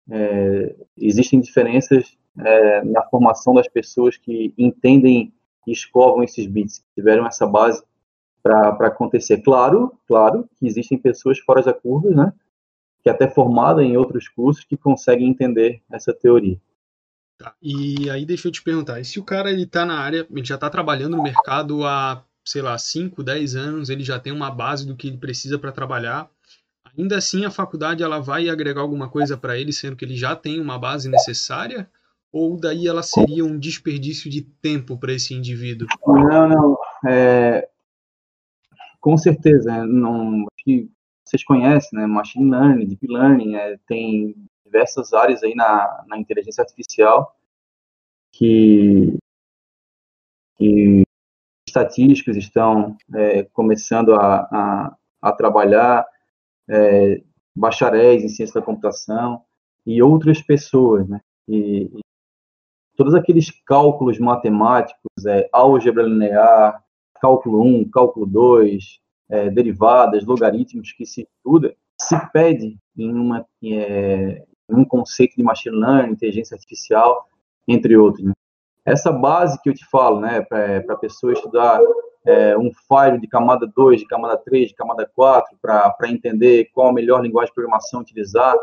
é, 0.09 0.75
existem 0.97 1.39
diferenças 1.39 2.17
é, 2.39 2.83
na 2.83 3.03
formação 3.03 3.53
das 3.53 3.67
pessoas 3.67 4.17
que 4.17 4.53
entendem 4.57 5.33
e 5.65 5.71
escovam 5.71 6.23
esses 6.23 6.45
bits, 6.45 6.79
que 6.79 6.85
tiveram 6.95 7.25
essa 7.25 7.47
base 7.47 7.83
para 8.45 8.87
acontecer. 8.87 9.41
Claro, 9.41 9.91
claro 10.07 10.47
que 10.59 10.67
existem 10.67 10.99
pessoas 10.99 11.39
fora 11.39 11.63
da 11.63 11.73
curva, 11.73 12.11
né, 12.11 12.33
que 13.01 13.09
até 13.09 13.27
formadas 13.27 13.83
em 13.83 13.97
outros 13.97 14.27
cursos 14.27 14.63
que 14.63 14.77
conseguem 14.77 15.27
entender 15.27 15.81
essa 15.91 16.13
teoria. 16.13 16.61
Tá, 17.39 17.55
E 17.59 18.07
aí 18.09 18.23
deixa 18.23 18.47
eu 18.47 18.51
te 18.51 18.61
perguntar, 18.61 18.99
e 18.99 19.05
se 19.05 19.19
o 19.19 19.23
cara 19.23 19.49
ele 19.49 19.65
tá 19.65 19.83
na 19.83 19.97
área, 19.99 20.27
ele 20.29 20.45
já 20.45 20.59
tá 20.59 20.69
trabalhando 20.69 21.17
no 21.17 21.23
mercado 21.23 21.83
há, 21.83 22.23
sei 22.45 22.61
lá, 22.61 22.77
5, 22.77 23.23
10 23.23 23.55
anos, 23.55 23.89
ele 23.89 24.03
já 24.03 24.19
tem 24.19 24.31
uma 24.31 24.51
base 24.51 24.85
do 24.85 24.95
que 24.95 25.07
ele 25.07 25.17
precisa 25.17 25.57
para 25.57 25.71
trabalhar, 25.71 26.29
ainda 26.97 27.17
assim 27.17 27.45
a 27.45 27.51
faculdade 27.51 28.03
ela 28.03 28.19
vai 28.19 28.47
agregar 28.47 28.81
alguma 28.81 29.09
coisa 29.09 29.35
para 29.35 29.57
ele, 29.57 29.73
sendo 29.73 29.95
que 29.95 30.05
ele 30.05 30.15
já 30.15 30.35
tem 30.35 30.61
uma 30.61 30.77
base 30.77 31.09
necessária? 31.09 31.89
Ou 32.31 32.59
daí 32.59 32.85
ela 32.85 33.01
seria 33.01 33.45
um 33.45 33.57
desperdício 33.57 34.29
de 34.29 34.41
tempo 34.41 34.97
para 34.97 35.13
esse 35.13 35.33
indivíduo? 35.33 35.87
Não, 36.05 36.49
não. 36.49 36.77
É, 37.07 37.65
com 39.05 39.15
certeza. 39.19 39.71
é, 39.71 39.85
Não, 39.85 40.47
acho 40.51 40.63
que 40.65 40.89
vocês 41.23 41.43
conhecem, 41.43 41.99
né? 41.99 42.07
Machine 42.07 42.49
Learning, 42.49 42.87
Deep 42.87 43.07
Learning, 43.07 43.55
é, 43.55 43.77
tem 43.87 44.35
diversas 44.65 45.13
áreas 45.13 45.43
aí 45.43 45.53
na, 45.53 46.03
na 46.07 46.17
inteligência 46.17 46.63
artificial 46.63 47.35
que, 48.31 49.15
que 50.57 51.03
estatísticos 51.67 52.35
estão 52.35 52.97
é, 53.13 53.43
começando 53.43 54.15
a, 54.15 54.37
a, 54.51 54.97
a 55.21 55.31
trabalhar, 55.33 56.03
é, 56.67 57.21
bacharéis 57.55 58.23
em 58.23 58.29
ciência 58.29 58.59
da 58.59 58.65
computação 58.65 59.43
e 59.85 60.01
outras 60.01 60.41
pessoas, 60.41 61.07
né? 61.07 61.21
E, 61.47 61.91
e 61.95 61.99
todos 62.97 63.13
aqueles 63.13 63.51
cálculos 63.65 64.17
matemáticos, 64.17 65.25
é, 65.27 65.47
álgebra 65.53 66.01
linear, 66.01 66.83
cálculo 67.25 67.63
1, 67.63 67.89
cálculo 67.89 68.27
2, 68.27 68.99
é, 69.29 69.49
derivadas, 69.49 70.23
logaritmos 70.23 70.91
que 70.91 71.07
se 71.07 71.21
estuda, 71.23 71.75
se 71.99 72.15
pede 72.31 72.77
em, 72.95 73.11
uma, 73.11 73.43
é, 73.63 74.43
um 74.69 74.85
conceito 74.85 75.35
de 75.35 75.41
machine 75.41 75.75
learning, 75.75 76.11
inteligência 76.11 76.53
artificial, 76.53 77.27
entre 77.67 77.97
outros. 77.97 78.23
Né? 78.23 78.33
Essa 78.85 79.11
base 79.11 79.59
que 79.63 79.69
eu 79.69 79.73
te 79.73 79.83
falo, 79.89 80.19
né, 80.19 80.41
para 80.41 80.83
a 80.87 80.97
pessoa 80.97 81.33
estudar 81.33 81.79
é, 82.27 82.55
um 82.55 82.69
file 82.87 83.19
de 83.19 83.27
camada 83.27 83.67
2, 83.75 84.01
de 84.01 84.05
camada 84.05 84.37
3, 84.37 84.69
de 84.69 84.75
camada 84.75 85.09
4, 85.15 85.57
para 85.59 85.95
entender 86.03 86.69
qual 86.75 86.89
a 86.89 86.93
melhor 86.93 87.23
linguagem 87.23 87.49
de 87.49 87.55
programação 87.55 88.01
utilizar, 88.01 88.55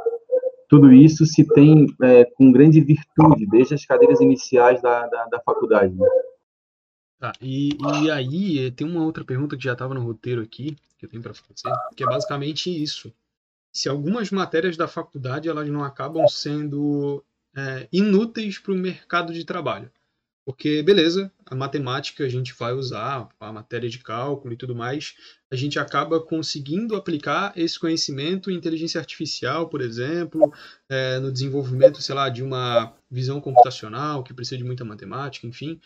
tudo 0.68 0.92
isso 0.92 1.26
se 1.26 1.44
tem 1.48 1.86
é, 2.00 2.24
com 2.36 2.52
grande 2.52 2.80
virtude, 2.80 3.44
desde 3.50 3.74
as 3.74 3.84
cadeiras 3.84 4.20
iniciais 4.20 4.80
da, 4.80 5.08
da, 5.08 5.24
da 5.26 5.40
faculdade. 5.40 5.92
Né? 5.92 6.08
Tá, 7.22 7.32
e, 7.40 7.78
e 8.02 8.10
aí 8.10 8.72
tem 8.72 8.84
uma 8.84 9.04
outra 9.04 9.24
pergunta 9.24 9.56
que 9.56 9.62
já 9.62 9.74
estava 9.74 9.94
no 9.94 10.02
roteiro 10.02 10.42
aqui, 10.42 10.76
que 10.98 11.06
eu 11.06 11.08
tenho 11.08 11.22
para 11.22 11.32
fazer, 11.32 11.72
que 11.94 12.02
é 12.02 12.06
basicamente 12.06 12.68
isso. 12.68 13.12
Se 13.72 13.88
algumas 13.88 14.32
matérias 14.32 14.76
da 14.76 14.88
faculdade 14.88 15.48
elas 15.48 15.68
não 15.68 15.84
acabam 15.84 16.26
sendo 16.26 17.22
é, 17.56 17.86
inúteis 17.92 18.58
para 18.58 18.72
o 18.72 18.76
mercado 18.76 19.32
de 19.32 19.44
trabalho. 19.44 19.88
Porque, 20.44 20.82
beleza, 20.82 21.30
a 21.46 21.54
matemática 21.54 22.24
a 22.24 22.28
gente 22.28 22.52
vai 22.58 22.72
usar, 22.72 23.28
a 23.38 23.52
matéria 23.52 23.88
de 23.88 24.00
cálculo 24.00 24.52
e 24.52 24.56
tudo 24.56 24.74
mais, 24.74 25.14
a 25.48 25.54
gente 25.54 25.78
acaba 25.78 26.20
conseguindo 26.20 26.96
aplicar 26.96 27.52
esse 27.54 27.78
conhecimento 27.78 28.50
em 28.50 28.54
inteligência 28.54 28.98
artificial, 28.98 29.68
por 29.68 29.80
exemplo, 29.80 30.52
é, 30.88 31.20
no 31.20 31.30
desenvolvimento, 31.30 32.02
sei 32.02 32.14
lá, 32.16 32.28
de 32.28 32.42
uma 32.42 32.92
visão 33.08 33.40
computacional 33.40 34.24
que 34.24 34.34
precisa 34.34 34.56
de 34.56 34.64
muita 34.64 34.84
matemática, 34.84 35.46
enfim, 35.46 35.80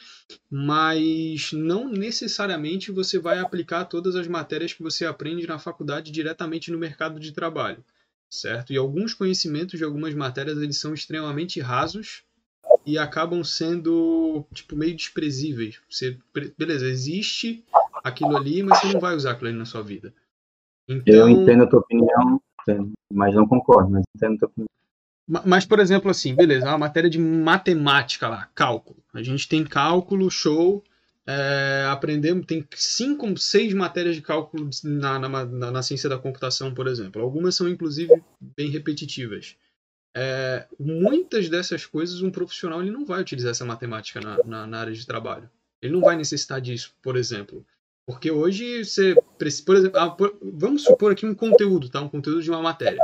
mas 0.50 1.52
não 1.52 1.86
necessariamente 1.90 2.90
você 2.90 3.18
vai 3.18 3.38
aplicar 3.38 3.84
todas 3.84 4.16
as 4.16 4.26
matérias 4.26 4.72
que 4.72 4.82
você 4.82 5.04
aprende 5.04 5.46
na 5.46 5.58
faculdade 5.58 6.10
diretamente 6.10 6.70
no 6.70 6.78
mercado 6.78 7.20
de 7.20 7.30
trabalho, 7.32 7.84
certo? 8.30 8.72
E 8.72 8.76
alguns 8.78 9.12
conhecimentos 9.12 9.78
de 9.78 9.84
algumas 9.84 10.14
matérias 10.14 10.56
eles 10.56 10.78
são 10.78 10.94
extremamente 10.94 11.60
rasos 11.60 12.25
e 12.86 12.96
acabam 12.96 13.42
sendo 13.42 14.46
tipo 14.54 14.76
meio 14.76 14.94
desprezíveis. 14.94 15.80
Você, 15.90 16.16
beleza, 16.56 16.86
existe 16.86 17.64
aquilo 18.04 18.36
ali, 18.36 18.62
mas 18.62 18.80
você 18.80 18.92
não 18.92 19.00
vai 19.00 19.16
usar 19.16 19.32
aquilo 19.32 19.48
ali 19.48 19.58
na 19.58 19.64
sua 19.64 19.82
vida. 19.82 20.14
Então, 20.88 21.14
eu 21.14 21.28
entendo 21.28 21.64
a 21.64 21.66
tua 21.66 21.80
opinião, 21.80 22.40
mas 23.12 23.34
não 23.34 23.46
concordo, 23.46 23.90
mas 23.90 24.04
entendo 24.14 24.36
a 24.36 24.38
tua 24.38 24.48
opinião. 24.48 24.68
Mas, 25.44 25.66
por 25.66 25.80
exemplo, 25.80 26.08
assim, 26.08 26.36
beleza, 26.36 26.68
uma 26.68 26.78
matéria 26.78 27.10
de 27.10 27.18
matemática 27.18 28.28
lá, 28.28 28.48
cálculo. 28.54 29.02
A 29.12 29.20
gente 29.22 29.48
tem 29.48 29.64
cálculo, 29.64 30.30
show. 30.30 30.84
É, 31.28 31.84
aprendemos, 31.90 32.46
tem 32.46 32.64
cinco, 32.76 33.36
seis 33.36 33.74
matérias 33.74 34.14
de 34.14 34.22
cálculo 34.22 34.70
na, 34.84 35.18
na, 35.18 35.44
na, 35.44 35.70
na, 35.72 35.82
ciência 35.82 36.08
da 36.08 36.16
computação, 36.16 36.72
por 36.72 36.86
exemplo. 36.86 37.20
Algumas 37.20 37.56
são, 37.56 37.68
inclusive, 37.68 38.22
bem 38.56 38.70
repetitivas. 38.70 39.56
É, 40.18 40.66
muitas 40.80 41.50
dessas 41.50 41.84
coisas, 41.84 42.22
um 42.22 42.30
profissional 42.30 42.80
ele 42.80 42.90
não 42.90 43.04
vai 43.04 43.20
utilizar 43.20 43.50
essa 43.50 43.66
matemática 43.66 44.18
na, 44.18 44.38
na, 44.46 44.66
na 44.66 44.80
área 44.80 44.92
de 44.94 45.06
trabalho. 45.06 45.50
Ele 45.82 45.92
não 45.92 46.00
vai 46.00 46.16
necessitar 46.16 46.58
disso, 46.58 46.94
por 47.02 47.18
exemplo. 47.18 47.62
Porque 48.06 48.30
hoje 48.30 48.82
você 48.82 49.14
por 49.66 49.76
exemplo, 49.76 50.00
ah, 50.00 50.08
por, 50.08 50.38
vamos 50.40 50.84
supor 50.84 51.12
aqui 51.12 51.26
um 51.26 51.34
conteúdo, 51.34 51.90
tá? 51.90 52.00
Um 52.00 52.08
conteúdo 52.08 52.42
de 52.42 52.50
uma 52.50 52.62
matéria. 52.62 52.98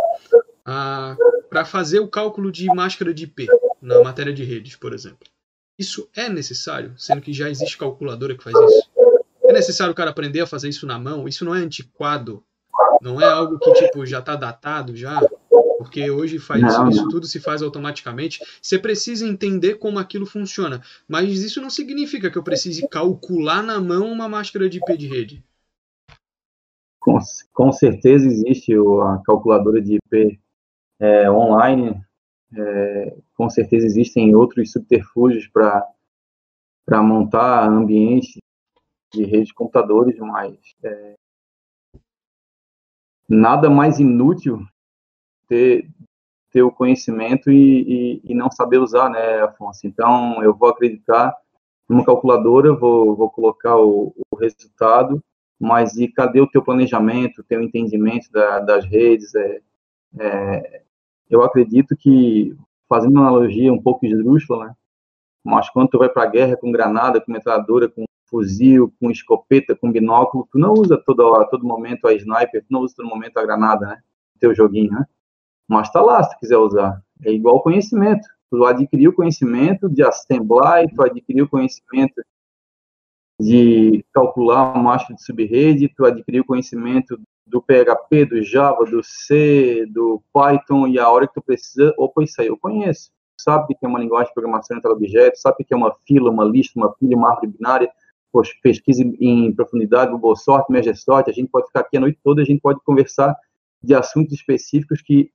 Ah, 0.64 1.14
para 1.50 1.66
fazer 1.66 2.00
o 2.00 2.08
cálculo 2.08 2.50
de 2.50 2.64
máscara 2.68 3.12
de 3.12 3.24
IP 3.24 3.46
na 3.82 4.02
matéria 4.02 4.32
de 4.32 4.42
redes, 4.42 4.76
por 4.76 4.94
exemplo. 4.94 5.28
Isso 5.78 6.08
é 6.16 6.30
necessário, 6.30 6.94
sendo 6.96 7.20
que 7.20 7.32
já 7.32 7.50
existe 7.50 7.76
calculadora 7.76 8.34
que 8.34 8.42
faz 8.42 8.56
isso. 8.56 8.90
É 9.44 9.52
necessário 9.52 9.92
o 9.92 9.94
cara 9.94 10.10
aprender 10.10 10.40
a 10.40 10.46
fazer 10.46 10.70
isso 10.70 10.86
na 10.86 10.98
mão. 10.98 11.28
Isso 11.28 11.44
não 11.44 11.54
é 11.54 11.58
antiquado. 11.58 12.42
Não 13.02 13.20
é 13.20 13.26
algo 13.26 13.58
que 13.58 13.70
tipo 13.74 14.06
já 14.06 14.20
está 14.20 14.34
datado 14.34 14.96
já, 14.96 15.20
porque 15.82 16.08
hoje 16.08 16.38
faz 16.38 16.62
isso, 16.62 16.88
isso 16.88 17.08
tudo 17.08 17.26
se 17.26 17.40
faz 17.40 17.60
automaticamente. 17.60 18.40
Você 18.62 18.78
precisa 18.78 19.26
entender 19.26 19.74
como 19.74 19.98
aquilo 19.98 20.24
funciona, 20.24 20.80
mas 21.08 21.42
isso 21.42 21.60
não 21.60 21.68
significa 21.68 22.30
que 22.30 22.38
eu 22.38 22.42
precise 22.42 22.86
calcular 22.88 23.62
na 23.62 23.80
mão 23.80 24.10
uma 24.10 24.28
máscara 24.28 24.68
de 24.68 24.78
IP 24.78 24.96
de 24.96 25.08
rede. 25.08 25.44
Com, 27.00 27.18
com 27.52 27.72
certeza 27.72 28.26
existe 28.26 28.72
a 28.74 29.20
calculadora 29.24 29.82
de 29.82 29.96
IP 29.96 30.40
é, 31.00 31.28
online, 31.28 32.00
é, 32.56 33.16
com 33.34 33.50
certeza 33.50 33.84
existem 33.84 34.34
outros 34.36 34.70
subterfúgios 34.70 35.48
para 35.48 37.02
montar 37.02 37.68
ambientes 37.68 38.36
de 39.12 39.24
rede 39.24 39.46
de 39.46 39.54
computadores, 39.54 40.16
mas 40.20 40.56
é, 40.84 41.14
nada 43.28 43.68
mais 43.68 43.98
inútil 43.98 44.64
ter, 45.52 45.86
ter 46.50 46.62
o 46.62 46.72
conhecimento 46.72 47.50
e, 47.50 48.20
e, 48.24 48.32
e, 48.32 48.34
não 48.34 48.50
saber 48.50 48.78
usar, 48.78 49.10
né, 49.10 49.42
Afonso? 49.42 49.86
Então, 49.86 50.42
eu 50.42 50.54
vou 50.54 50.70
acreditar 50.70 51.36
numa 51.86 52.04
calculadora, 52.04 52.74
vou, 52.74 53.14
vou 53.14 53.28
colocar 53.28 53.76
o, 53.76 54.14
o 54.30 54.36
resultado, 54.36 55.22
mas 55.60 55.98
e 55.98 56.08
cadê 56.08 56.40
o 56.40 56.46
teu 56.46 56.62
planejamento, 56.62 57.42
o 57.42 57.44
teu 57.44 57.62
entendimento 57.62 58.32
da, 58.32 58.60
das 58.60 58.86
redes? 58.86 59.34
É, 59.34 59.60
é, 60.18 60.82
eu 61.28 61.42
acredito 61.42 61.94
que, 61.94 62.56
fazendo 62.88 63.12
uma 63.12 63.28
analogia 63.28 63.70
um 63.70 63.82
pouco 63.82 64.06
esdrúxula, 64.06 64.68
né, 64.68 64.74
mas 65.44 65.68
quando 65.68 65.90
tu 65.90 65.98
vai 65.98 66.08
para 66.08 66.22
a 66.22 66.30
guerra 66.30 66.56
com 66.56 66.72
granada, 66.72 67.20
com 67.20 67.30
metralhadora, 67.30 67.90
com 67.90 68.04
fuzil, 68.30 68.90
com 68.98 69.10
escopeta, 69.10 69.76
com 69.76 69.92
binóculo, 69.92 70.48
tu 70.50 70.58
não 70.58 70.72
usa 70.72 70.96
todo, 70.96 71.34
a 71.34 71.44
todo 71.44 71.66
momento 71.66 72.06
a 72.06 72.14
sniper, 72.14 72.62
tu 72.62 72.68
não 72.70 72.80
usa 72.80 72.94
todo 72.96 73.08
momento 73.08 73.36
a 73.36 73.42
granada, 73.42 73.86
né? 73.86 73.98
Teu 74.40 74.54
joguinho, 74.54 74.92
né? 74.92 75.04
Mas 75.68 75.90
tá 75.90 76.00
lá 76.00 76.22
se 76.22 76.30
tu 76.30 76.40
quiser 76.40 76.56
usar. 76.58 77.02
É 77.24 77.32
igual 77.32 77.62
conhecimento. 77.62 78.26
Tu 78.50 78.64
adquiriu 78.64 79.12
conhecimento 79.12 79.88
de 79.88 80.02
assemblar, 80.02 80.84
tu 80.94 81.02
adquiriu 81.02 81.48
conhecimento 81.48 82.22
de 83.40 84.04
calcular 84.12 84.74
a 84.74 84.78
marcha 84.78 85.14
de 85.14 85.22
subrede, 85.22 85.92
tu 85.96 86.04
adquiriu 86.04 86.44
conhecimento 86.44 87.18
do 87.46 87.60
PHP, 87.60 88.24
do 88.26 88.42
Java, 88.42 88.84
do 88.84 89.02
C, 89.02 89.84
do 89.90 90.22
Python, 90.32 90.86
e 90.86 90.98
a 90.98 91.08
hora 91.08 91.26
que 91.26 91.34
tu 91.34 91.42
precisa, 91.42 91.92
opa, 91.98 92.22
isso 92.22 92.40
aí 92.40 92.46
eu 92.46 92.56
conheço. 92.56 93.10
Sabe 93.40 93.74
que 93.74 93.84
é 93.84 93.88
uma 93.88 93.98
linguagem 93.98 94.28
de 94.28 94.34
programação 94.34 94.76
entre 94.76 94.90
objetos, 94.90 95.40
sabe 95.40 95.64
que 95.64 95.74
é 95.74 95.76
uma 95.76 95.94
fila, 96.06 96.30
uma 96.30 96.44
lista, 96.44 96.78
uma 96.78 96.92
pilha, 96.92 97.16
uma 97.16 97.30
árvore 97.30 97.48
binária, 97.48 97.90
poxa, 98.32 98.52
pesquise 98.62 99.02
em 99.20 99.52
profundidade, 99.52 100.12
Google 100.12 100.36
Sort, 100.36 100.66
Sort, 100.94 101.28
a 101.28 101.32
gente 101.32 101.50
pode 101.50 101.66
ficar 101.66 101.80
aqui 101.80 101.96
a 101.96 102.00
noite 102.00 102.18
toda, 102.22 102.40
a 102.40 102.44
gente 102.44 102.60
pode 102.60 102.80
conversar 102.84 103.36
de 103.82 103.94
assuntos 103.94 104.32
específicos 104.32 105.02
que 105.02 105.30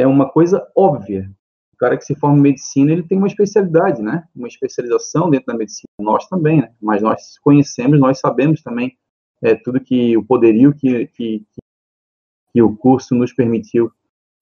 é 0.00 0.06
uma 0.06 0.28
coisa 0.28 0.66
óbvia. 0.76 1.30
O 1.72 1.76
cara 1.76 1.96
que 1.96 2.04
se 2.04 2.14
forma 2.14 2.38
em 2.38 2.42
medicina, 2.42 2.92
ele 2.92 3.02
tem 3.02 3.16
uma 3.16 3.26
especialidade, 3.26 4.02
né? 4.02 4.24
Uma 4.34 4.48
especialização 4.48 5.30
dentro 5.30 5.46
da 5.46 5.54
medicina. 5.54 5.88
Nós 6.00 6.26
também, 6.28 6.60
né? 6.60 6.72
Mas 6.80 7.02
nós 7.02 7.38
conhecemos, 7.38 8.00
nós 8.00 8.18
sabemos 8.18 8.62
também 8.62 8.96
é, 9.42 9.54
tudo 9.54 9.80
que 9.80 10.16
o 10.16 10.24
poderio 10.24 10.74
que, 10.74 11.06
que, 11.08 11.46
que 12.52 12.62
o 12.62 12.76
curso 12.76 13.14
nos 13.14 13.32
permitiu 13.32 13.92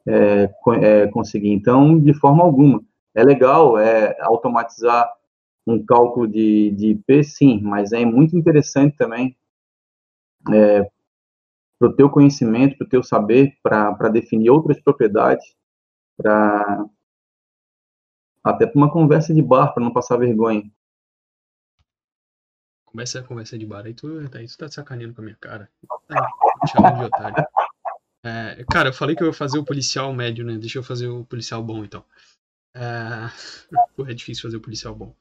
é, 0.06 0.50
é, 0.80 1.06
conseguir. 1.08 1.50
Então, 1.50 1.98
de 1.98 2.14
forma 2.14 2.42
alguma. 2.42 2.82
É 3.14 3.24
legal 3.24 3.78
é, 3.78 4.16
automatizar 4.20 5.10
um 5.66 5.84
cálculo 5.84 6.28
de, 6.28 6.70
de 6.70 6.88
IP, 6.90 7.24
sim, 7.24 7.60
mas 7.62 7.92
é 7.92 8.04
muito 8.04 8.36
interessante 8.36 8.96
também 8.96 9.36
é, 10.52 10.88
para 11.78 11.88
o 11.88 11.92
teu 11.92 12.10
conhecimento, 12.10 12.76
para 12.76 12.86
o 12.86 12.88
teu 12.88 13.02
saber, 13.02 13.58
para 13.62 14.08
definir 14.08 14.50
outras 14.50 14.80
propriedades, 14.80 15.44
para 16.16 16.86
até 18.42 18.66
para 18.66 18.78
uma 18.78 18.90
conversa 18.90 19.34
de 19.34 19.42
bar, 19.42 19.72
para 19.74 19.82
não 19.82 19.92
passar 19.92 20.16
vergonha. 20.16 20.70
Começa 22.84 23.18
a 23.18 23.22
conversa 23.22 23.58
de 23.58 23.66
bar, 23.66 23.84
aí 23.84 23.92
tu, 23.92 24.20
aí 24.32 24.46
tu 24.46 24.56
tá 24.56 24.68
sacaneando 24.68 25.14
com 25.14 25.20
a 25.20 25.24
minha 25.24 25.36
cara. 25.36 25.68
Tá 26.06 26.28
me 26.62 26.68
chamando 26.68 26.98
de 26.98 27.04
otário. 27.04 27.46
É, 28.24 28.64
cara, 28.70 28.88
eu 28.88 28.92
falei 28.92 29.14
que 29.14 29.22
eu 29.22 29.28
ia 29.28 29.32
fazer 29.32 29.58
o 29.58 29.64
policial 29.64 30.12
médio, 30.12 30.44
né? 30.44 30.56
Deixa 30.58 30.78
eu 30.78 30.82
fazer 30.82 31.08
o 31.08 31.24
policial 31.24 31.62
bom, 31.62 31.84
então. 31.84 32.04
É, 32.74 33.30
é 34.10 34.14
difícil 34.14 34.42
fazer 34.42 34.56
o 34.56 34.60
policial 34.60 34.94
bom. 34.94 35.14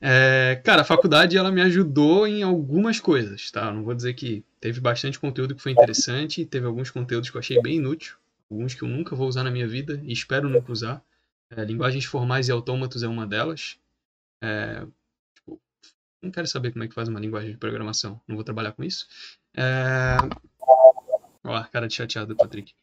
É, 0.00 0.60
cara, 0.64 0.82
a 0.82 0.84
faculdade 0.84 1.36
ela 1.36 1.52
me 1.52 1.60
ajudou 1.60 2.26
em 2.26 2.42
algumas 2.42 2.98
coisas, 2.98 3.50
tá? 3.50 3.70
Não 3.72 3.84
vou 3.84 3.94
dizer 3.94 4.14
que 4.14 4.44
teve 4.60 4.80
bastante 4.80 5.18
conteúdo 5.18 5.54
que 5.54 5.62
foi 5.62 5.72
interessante, 5.72 6.44
teve 6.44 6.66
alguns 6.66 6.90
conteúdos 6.90 7.30
que 7.30 7.36
eu 7.36 7.40
achei 7.40 7.60
bem 7.62 7.76
inútil, 7.76 8.16
alguns 8.50 8.74
que 8.74 8.82
eu 8.82 8.88
nunca 8.88 9.16
vou 9.16 9.26
usar 9.26 9.42
na 9.42 9.50
minha 9.50 9.66
vida 9.66 10.00
e 10.04 10.12
espero 10.12 10.48
nunca 10.48 10.70
usar. 10.70 11.02
É, 11.50 11.64
linguagens 11.64 12.04
formais 12.04 12.48
e 12.48 12.52
autômatos 12.52 13.02
é 13.02 13.08
uma 13.08 13.26
delas. 13.26 13.78
É, 14.42 14.86
tipo, 15.34 15.60
não 16.22 16.30
quero 16.30 16.46
saber 16.46 16.72
como 16.72 16.84
é 16.84 16.88
que 16.88 16.94
faz 16.94 17.08
uma 17.08 17.18
linguagem 17.18 17.52
de 17.52 17.56
programação, 17.56 18.20
não 18.28 18.36
vou 18.36 18.44
trabalhar 18.44 18.72
com 18.72 18.84
isso. 18.84 19.08
É... 19.56 20.16
Ó, 21.42 21.62
cara 21.64 21.88
de 21.88 21.94
chateado, 21.94 22.36
Patrick. 22.36 22.74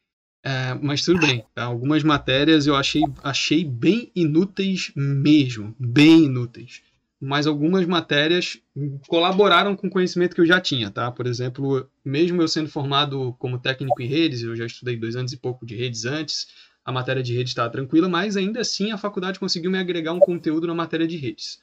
É, 0.43 0.73
mas 0.75 1.03
tudo 1.03 1.19
bem, 1.19 1.45
tá? 1.53 1.63
algumas 1.63 2.03
matérias 2.03 2.67
eu 2.67 2.75
achei, 2.75 3.01
achei 3.23 3.65
bem 3.65 4.11
inúteis 4.15 4.91
mesmo, 4.95 5.75
bem 5.77 6.25
inúteis 6.25 6.81
mas 7.19 7.47
algumas 7.47 7.85
matérias 7.85 8.59
colaboraram 9.07 9.75
com 9.75 9.87
o 9.87 9.89
conhecimento 9.89 10.35
que 10.35 10.41
eu 10.41 10.45
já 10.45 10.61
tinha, 10.61 10.91
tá? 10.91 11.11
Por 11.11 11.25
exemplo, 11.25 11.89
mesmo 12.05 12.41
eu 12.41 12.47
sendo 12.47 12.69
formado 12.69 13.35
como 13.39 13.57
técnico 13.57 14.01
em 14.01 14.07
redes, 14.07 14.43
eu 14.43 14.55
já 14.55 14.65
estudei 14.65 14.95
dois 14.95 15.15
anos 15.15 15.33
e 15.33 15.37
pouco 15.37 15.65
de 15.65 15.75
redes 15.75 16.05
antes, 16.05 16.47
a 16.85 16.91
matéria 16.91 17.23
de 17.23 17.35
redes 17.35 17.51
estava 17.51 17.69
tranquila, 17.69 18.07
mas 18.07 18.37
ainda 18.37 18.61
assim 18.61 18.91
a 18.91 18.97
faculdade 18.97 19.39
conseguiu 19.39 19.71
me 19.71 19.79
agregar 19.79 20.13
um 20.13 20.19
conteúdo 20.19 20.67
na 20.67 20.75
matéria 20.75 21.07
de 21.07 21.17
redes. 21.17 21.59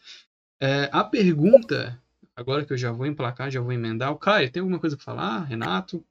É, 0.60 0.90
a 0.92 1.04
pergunta, 1.04 2.00
agora 2.34 2.64
que 2.64 2.72
eu 2.72 2.76
já 2.76 2.90
vou 2.90 3.06
emplacar, 3.06 3.50
já 3.50 3.60
vou 3.60 3.72
emendar, 3.72 4.10
o 4.10 4.16
Caio, 4.16 4.50
tem 4.50 4.60
alguma 4.60 4.80
coisa 4.80 4.96
para 4.96 5.04
falar? 5.04 5.44
Renato? 5.44 6.04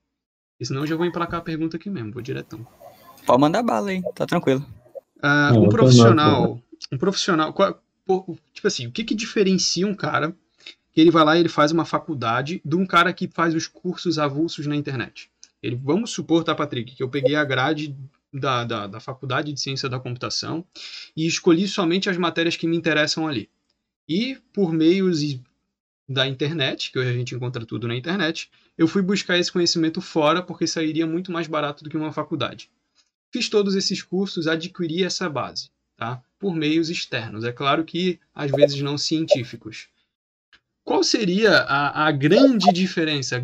E 0.59 0.65
senão 0.65 0.81
eu 0.81 0.87
já 0.87 0.95
vou 0.95 1.05
emplacar 1.05 1.41
a 1.41 1.43
pergunta 1.43 1.75
aqui 1.75 1.89
mesmo, 1.89 2.13
vou 2.13 2.21
diretão. 2.21 2.65
Pode 3.25 3.41
mandar 3.41 3.61
bala 3.61 3.89
aí, 3.89 4.01
tá 4.15 4.25
tranquilo. 4.25 4.65
Uh, 5.17 5.59
um 5.59 5.69
profissional, 5.69 6.59
um 6.91 6.97
profissional, 6.97 7.53
qual, 7.53 7.82
tipo 8.53 8.67
assim, 8.67 8.87
o 8.87 8.91
que 8.91 9.03
que 9.03 9.15
diferencia 9.15 9.87
um 9.87 9.95
cara 9.95 10.35
que 10.91 11.01
ele 11.01 11.11
vai 11.11 11.23
lá 11.23 11.35
e 11.35 11.39
ele 11.39 11.49
faz 11.49 11.71
uma 11.71 11.85
faculdade 11.85 12.61
de 12.63 12.75
um 12.75 12.85
cara 12.85 13.13
que 13.13 13.27
faz 13.27 13.55
os 13.55 13.67
cursos 13.67 14.19
avulsos 14.19 14.67
na 14.67 14.75
internet? 14.75 15.29
Ele, 15.61 15.75
vamos 15.75 16.11
supor, 16.11 16.43
tá, 16.43 16.53
Patrick, 16.53 16.95
que 16.95 17.01
eu 17.01 17.09
peguei 17.09 17.35
a 17.35 17.45
grade 17.45 17.95
da, 18.33 18.65
da, 18.65 18.87
da 18.87 18.99
faculdade 18.99 19.53
de 19.53 19.59
ciência 19.59 19.87
da 19.87 19.99
computação 19.99 20.65
e 21.15 21.25
escolhi 21.25 21.67
somente 21.67 22.09
as 22.09 22.17
matérias 22.17 22.57
que 22.57 22.67
me 22.67 22.75
interessam 22.75 23.27
ali. 23.27 23.49
E 24.07 24.37
por 24.51 24.73
meios 24.73 25.21
da 26.07 26.27
internet, 26.27 26.91
que 26.91 26.99
hoje 26.99 27.09
a 27.09 27.13
gente 27.13 27.33
encontra 27.33 27.65
tudo 27.65 27.87
na 27.87 27.95
internet, 27.95 28.51
eu 28.77 28.87
fui 28.87 29.01
buscar 29.01 29.37
esse 29.37 29.51
conhecimento 29.51 30.01
fora 30.01 30.43
porque 30.43 30.67
sairia 30.67 31.07
muito 31.07 31.31
mais 31.31 31.47
barato 31.47 31.83
do 31.83 31.89
que 31.89 31.95
uma 31.95 32.11
faculdade. 32.11 32.69
Fiz 33.31 33.47
todos 33.47 33.75
esses 33.75 34.01
cursos, 34.01 34.47
adquiri 34.47 35.03
essa 35.03 35.29
base 35.29 35.72
tá? 35.97 36.21
por 36.43 36.53
meios 36.53 36.89
externos. 36.89 37.45
É 37.45 37.53
claro 37.53 37.85
que 37.85 38.19
às 38.35 38.51
vezes 38.51 38.81
não 38.81 38.97
científicos. 38.97 39.87
Qual 40.83 41.01
seria 41.01 41.59
a, 41.59 42.07
a 42.07 42.11
grande 42.11 42.73
diferença? 42.73 43.41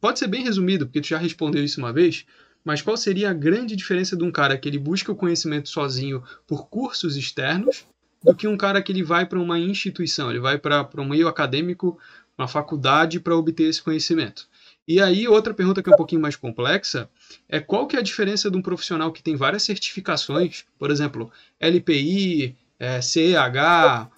Pode 0.00 0.20
ser 0.20 0.28
bem 0.28 0.44
resumido, 0.44 0.86
porque 0.86 1.00
tu 1.00 1.08
já 1.08 1.18
respondeu 1.18 1.64
isso 1.64 1.80
uma 1.80 1.92
vez, 1.92 2.24
mas 2.64 2.80
qual 2.80 2.96
seria 2.96 3.30
a 3.30 3.34
grande 3.34 3.74
diferença 3.74 4.16
de 4.16 4.22
um 4.22 4.30
cara 4.30 4.56
que 4.56 4.68
ele 4.68 4.78
busca 4.78 5.10
o 5.10 5.16
conhecimento 5.16 5.68
sozinho 5.68 6.22
por 6.46 6.68
cursos 6.68 7.16
externos 7.16 7.84
do 8.22 8.32
que 8.32 8.46
um 8.46 8.56
cara 8.56 8.80
que 8.80 8.92
ele 8.92 9.02
vai 9.02 9.26
para 9.26 9.40
uma 9.40 9.58
instituição, 9.58 10.30
ele 10.30 10.38
vai 10.38 10.56
para 10.56 10.88
um 10.98 11.08
meio 11.08 11.26
acadêmico, 11.26 11.98
uma 12.38 12.46
faculdade 12.46 13.18
para 13.18 13.36
obter 13.36 13.64
esse 13.64 13.82
conhecimento? 13.82 14.48
E 14.88 15.00
aí, 15.00 15.26
outra 15.26 15.52
pergunta 15.52 15.82
que 15.82 15.90
é 15.90 15.92
um 15.92 15.96
pouquinho 15.96 16.20
mais 16.20 16.36
complexa 16.36 17.10
é 17.48 17.58
qual 17.58 17.86
que 17.88 17.96
é 17.96 17.98
a 17.98 18.02
diferença 18.02 18.50
de 18.50 18.56
um 18.56 18.62
profissional 18.62 19.12
que 19.12 19.22
tem 19.22 19.34
várias 19.34 19.64
certificações, 19.64 20.64
por 20.78 20.92
exemplo, 20.92 21.30
LPI, 21.60 22.54
é, 22.78 23.00
CEH, 23.00 24.08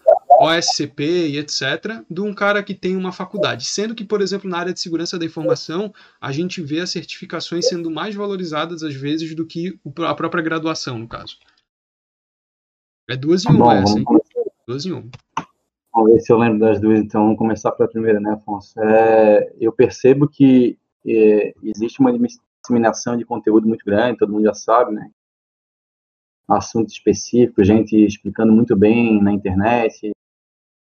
OSCP 0.41 1.29
e 1.29 1.39
etc., 1.39 2.03
de 2.09 2.21
um 2.21 2.35
cara 2.35 2.63
que 2.63 2.75
tem 2.75 2.97
uma 2.97 3.13
faculdade. 3.13 3.65
Sendo 3.65 3.95
que, 3.95 4.05
por 4.05 4.21
exemplo, 4.21 4.49
na 4.49 4.59
área 4.59 4.73
de 4.73 4.81
segurança 4.81 5.19
da 5.19 5.25
informação, 5.25 5.93
a 6.21 6.31
gente 6.31 6.63
vê 6.63 6.81
as 6.81 6.91
certificações 6.91 7.67
sendo 7.67 7.91
mais 7.91 8.15
valorizadas 8.15 8.83
às 8.83 8.95
vezes 8.95 9.35
do 9.35 9.47
que 9.47 9.79
a 10.07 10.15
própria 10.15 10.43
graduação, 10.43 10.99
no 10.99 11.09
caso. 11.09 11.39
É 13.09 13.17
duas 13.17 13.45
em 13.47 13.49
uma 13.49 13.75
essa, 13.79 13.99
hein? 13.99 14.05
Duas 14.67 14.85
em 14.85 14.93
uma. 14.93 15.11
Vamos 15.99 16.13
ver 16.13 16.21
se 16.21 16.33
eu 16.33 16.39
lembro 16.39 16.61
das 16.61 16.81
duas, 16.81 17.01
então 17.01 17.25
vamos 17.25 17.39
começar 17.39 17.73
pela 17.73 17.89
primeira, 17.89 18.21
né, 18.21 18.35
Afonso? 18.35 18.81
É, 18.81 19.53
eu 19.61 19.73
percebo 19.73 20.29
que 20.29 20.79
é, 21.05 21.53
existe 21.61 21.99
uma 21.99 22.17
disseminação 22.17 23.17
de 23.17 23.25
conteúdo 23.25 23.67
muito 23.67 23.85
grande, 23.85 24.17
todo 24.17 24.33
mundo 24.33 24.45
já 24.45 24.55
sabe, 24.55 24.93
né? 24.95 25.11
Assuntos 26.47 26.95
específicos, 26.95 27.67
gente 27.67 27.97
explicando 27.97 28.53
muito 28.53 28.77
bem 28.77 29.21
na 29.21 29.33
internet, 29.33 30.13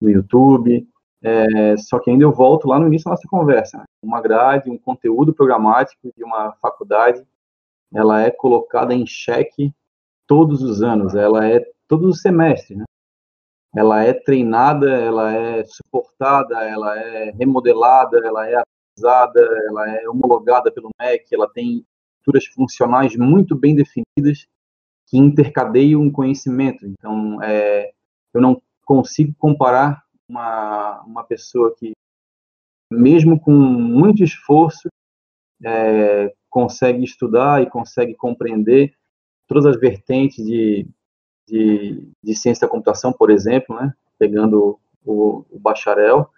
no 0.01 0.09
YouTube. 0.09 0.85
É, 1.23 1.77
só 1.77 1.97
que 1.97 2.11
ainda 2.11 2.25
eu 2.25 2.33
volto 2.33 2.67
lá 2.67 2.77
no 2.77 2.87
início 2.87 3.05
da 3.05 3.11
nossa 3.11 3.27
conversa. 3.29 3.77
Né? 3.77 3.85
Uma 4.03 4.19
grade, 4.19 4.69
um 4.69 4.77
conteúdo 4.77 5.33
programático 5.33 6.11
de 6.15 6.25
uma 6.25 6.51
faculdade, 6.61 7.25
ela 7.93 8.21
é 8.21 8.29
colocada 8.29 8.93
em 8.93 9.07
xeque 9.07 9.73
todos 10.27 10.61
os 10.61 10.83
anos, 10.83 11.15
ela 11.15 11.47
é 11.47 11.65
todos 11.87 12.15
os 12.15 12.21
semestres, 12.21 12.77
né? 12.77 12.84
Ela 13.75 14.03
é 14.03 14.13
treinada, 14.13 14.89
ela 14.89 15.33
é 15.33 15.65
suportada, 15.65 16.63
ela 16.63 16.97
é 16.97 17.31
remodelada, 17.31 18.17
ela 18.25 18.47
é 18.47 18.55
atualizada, 18.55 19.41
ela 19.67 19.89
é 19.89 20.09
homologada 20.09 20.71
pelo 20.71 20.89
MEC, 20.99 21.35
ela 21.35 21.49
tem 21.49 21.85
estruturas 22.19 22.45
funcionais 22.47 23.15
muito 23.17 23.55
bem 23.55 23.75
definidas 23.75 24.47
que 25.07 25.17
intercadeiam 25.17 26.01
um 26.01 26.11
conhecimento. 26.11 26.85
Então, 26.85 27.41
é, 27.43 27.91
eu 28.33 28.41
não 28.41 28.61
consigo 28.85 29.33
comparar 29.37 30.03
uma, 30.27 31.01
uma 31.03 31.23
pessoa 31.23 31.75
que, 31.77 31.91
mesmo 32.91 33.39
com 33.39 33.51
muito 33.51 34.23
esforço, 34.23 34.87
é, 35.63 36.33
consegue 36.49 37.03
estudar 37.03 37.61
e 37.61 37.69
consegue 37.69 38.15
compreender 38.15 38.95
todas 39.47 39.65
as 39.65 39.79
vertentes 39.79 40.43
de 40.43 40.87
de, 41.47 42.09
de 42.23 42.35
ciência 42.35 42.67
da 42.67 42.71
computação, 42.71 43.13
por 43.13 43.29
exemplo, 43.29 43.75
né, 43.75 43.93
pegando 44.17 44.79
o, 45.05 45.45
o 45.49 45.59
bacharel, 45.59 46.29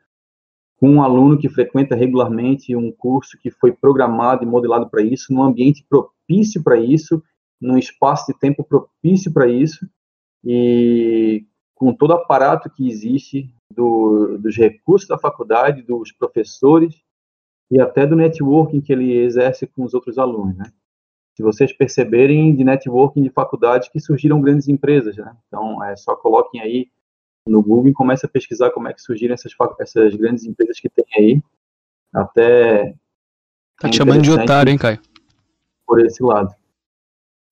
com 0.77 0.89
um 0.89 1.01
aluno 1.01 1.37
que 1.37 1.49
frequenta 1.49 1.95
regularmente 1.95 2.75
um 2.75 2.91
curso 2.91 3.37
que 3.37 3.49
foi 3.49 3.71
programado 3.71 4.43
e 4.43 4.47
modelado 4.47 4.89
para 4.89 5.01
isso, 5.01 5.33
num 5.33 5.43
ambiente 5.43 5.85
propício 5.89 6.61
para 6.63 6.77
isso, 6.77 7.23
num 7.59 7.77
espaço 7.77 8.31
de 8.31 8.37
tempo 8.37 8.63
propício 8.63 9.33
para 9.33 9.47
isso, 9.47 9.87
e 10.43 11.45
com 11.73 11.93
todo 11.93 12.11
o 12.11 12.13
aparato 12.13 12.69
que 12.69 12.87
existe 12.87 13.53
do, 13.73 14.37
dos 14.37 14.55
recursos 14.55 15.07
da 15.07 15.17
faculdade, 15.17 15.81
dos 15.81 16.11
professores 16.11 17.01
e 17.69 17.79
até 17.81 18.05
do 18.05 18.15
networking 18.15 18.81
que 18.81 18.93
ele 18.93 19.13
exerce 19.13 19.67
com 19.67 19.83
os 19.83 19.93
outros 19.93 20.17
alunos, 20.17 20.55
né? 20.57 20.71
Se 21.38 21.43
vocês 21.43 21.71
perceberem 21.71 22.56
de 22.56 22.63
networking 22.63 23.21
de 23.21 23.30
faculdades 23.30 23.89
que 23.89 24.00
surgiram 24.00 24.41
grandes 24.41 24.67
empresas, 24.67 25.15
né? 25.15 25.38
Então, 25.47 25.84
é 25.84 25.95
só 25.95 26.15
coloquem 26.15 26.60
aí 26.60 26.89
no 27.45 27.62
Google 27.62 27.89
e 27.89 27.93
comece 27.93 28.26
a 28.26 28.30
pesquisar 28.30 28.71
como 28.71 28.88
é 28.88 28.93
que 28.93 29.04
surgiram 29.04 29.36
essas, 29.36 29.54
essas 29.80 30.15
grandes 30.15 30.45
empresas 30.45 30.80
que 30.80 30.89
tem 30.89 31.06
aí. 31.15 31.43
Até. 32.12 32.95
Tá 33.80 33.88
te 33.88 33.97
chamando 33.97 34.23
de 34.23 34.32
otário, 34.32 34.71
hein, 34.71 34.80
Caio? 34.80 35.00
Por 35.86 36.04
esse 36.04 36.23
lado. 36.23 36.56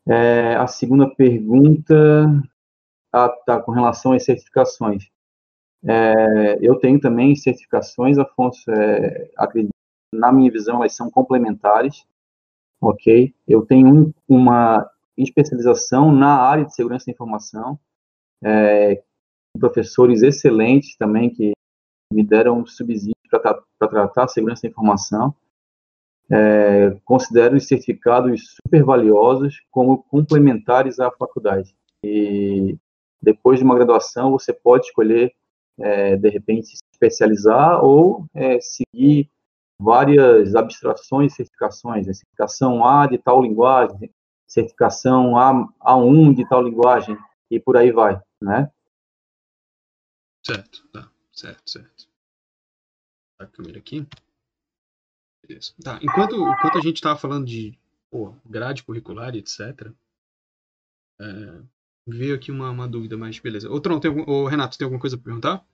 É, 0.08 0.56
a 0.56 0.66
segunda 0.66 1.08
pergunta 1.08 2.44
tá, 3.12 3.30
tá 3.46 3.62
com 3.62 3.72
relação 3.72 4.14
às 4.14 4.26
certificações. 4.26 5.12
É, 5.88 6.58
eu 6.60 6.80
tenho 6.80 7.00
também 7.00 7.36
certificações, 7.36 8.18
Afonso, 8.18 8.64
é, 8.72 9.30
acredito, 9.38 9.70
na 10.12 10.32
minha 10.32 10.52
visão, 10.52 10.78
elas 10.78 10.96
são 10.96 11.12
complementares, 11.12 12.04
ok? 12.90 13.34
Eu 13.48 13.66
tenho 13.66 13.88
um, 13.88 14.14
uma 14.28 14.90
especialização 15.18 16.12
na 16.12 16.36
área 16.36 16.66
de 16.66 16.76
segurança 16.76 17.06
da 17.06 17.12
informação, 17.12 17.80
é, 18.44 19.02
professores 19.60 20.22
excelentes 20.22 20.96
também 20.98 21.30
que 21.30 21.54
me 22.12 22.24
deram 22.24 22.66
subsídio 22.66 23.16
para 23.30 23.90
tratar 23.90 24.24
a 24.26 24.28
segurança 24.28 24.64
da 24.64 24.70
informação. 24.70 25.34
É, 26.30 26.98
considero 27.06 27.56
os 27.56 27.68
certificados 27.68 28.56
super 28.56 28.84
valiosos 28.84 29.62
como 29.72 30.04
complementares 30.04 31.00
à 31.00 31.12
faculdade. 31.12 31.76
E 32.04 32.78
depois 33.22 33.60
de 33.60 33.66
uma 33.66 33.76
graduação, 33.76 34.32
você 34.32 34.52
pode 34.52 34.86
escolher, 34.88 35.34
é, 35.80 36.16
de 36.16 36.30
repente, 36.30 36.68
se 36.68 36.84
especializar 36.92 37.84
ou 37.84 38.26
é, 38.34 38.60
seguir 38.60 39.30
várias 39.80 40.56
abstrações 40.56 41.34
e 41.34 41.36
certificações. 41.38 42.08
Né? 42.08 42.14
Certificação 42.14 42.86
A 42.86 43.08
de 43.08 43.18
tal 43.18 43.42
linguagem, 43.42 44.14
certificação 44.48 45.38
A, 45.38 45.54
A1 45.82 46.36
de 46.36 46.48
tal 46.48 46.62
linguagem, 46.62 47.18
e 47.50 47.60
por 47.60 47.78
aí 47.78 47.92
vai, 47.92 48.22
né? 48.42 48.72
Certo, 50.46 50.88
tá, 50.90 51.10
certo, 51.32 51.70
certo. 51.70 52.08
A 53.40 53.46
câmera 53.46 53.80
aqui. 53.80 54.08
Beleza. 55.46 55.74
Tá, 55.84 56.00
enquanto, 56.02 56.36
enquanto 56.36 56.78
a 56.78 56.82
gente 56.82 56.96
estava 56.96 57.20
falando 57.20 57.46
de 57.46 57.78
pô, 58.10 58.34
grade 58.46 58.84
curricular 58.84 59.36
e 59.36 59.40
etc., 59.40 59.92
é, 61.20 61.62
veio 62.08 62.36
aqui 62.36 62.52
uma, 62.52 62.70
uma 62.70 62.88
dúvida, 62.88 63.18
mas 63.18 63.40
beleza. 63.40 63.70
Ô, 63.70 63.80
Tron, 63.80 64.00
tem 64.00 64.10
algum, 64.10 64.30
ô, 64.30 64.48
Renato, 64.48 64.78
tem 64.78 64.86
alguma 64.86 65.02
coisa 65.02 65.18
para 65.18 65.26
perguntar? 65.26 65.66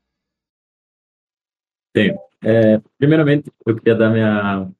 Tenho. 1.93 2.17
É, 2.43 2.81
primeiramente, 2.97 3.51
eu 3.65 3.75
queria 3.75 3.95
dar 3.95 4.09
minha, 4.09 4.71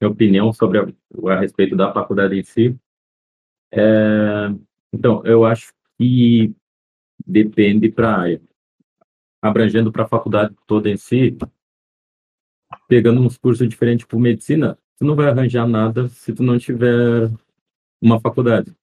minha 0.00 0.10
opinião 0.10 0.52
sobre 0.52 0.78
a, 0.78 1.32
a 1.32 1.40
respeito 1.40 1.76
da 1.76 1.92
faculdade 1.92 2.38
em 2.38 2.42
si. 2.42 2.76
É, 3.72 4.48
então, 4.92 5.24
eu 5.24 5.44
acho 5.44 5.72
que 5.98 6.54
depende 7.26 7.90
para 7.90 8.16
área. 8.16 8.42
Abrangendo 9.42 9.92
para 9.92 10.04
a 10.04 10.08
faculdade 10.08 10.54
toda 10.66 10.88
em 10.88 10.96
si, 10.96 11.36
pegando 12.88 13.20
uns 13.20 13.36
cursos 13.36 13.68
diferentes 13.68 14.06
por 14.06 14.18
medicina, 14.18 14.78
tu 14.98 15.04
não 15.04 15.14
vai 15.14 15.28
arranjar 15.28 15.66
nada 15.66 16.08
se 16.08 16.32
tu 16.32 16.42
não 16.42 16.58
tiver 16.58 17.30
uma 18.00 18.20
faculdade 18.20 18.74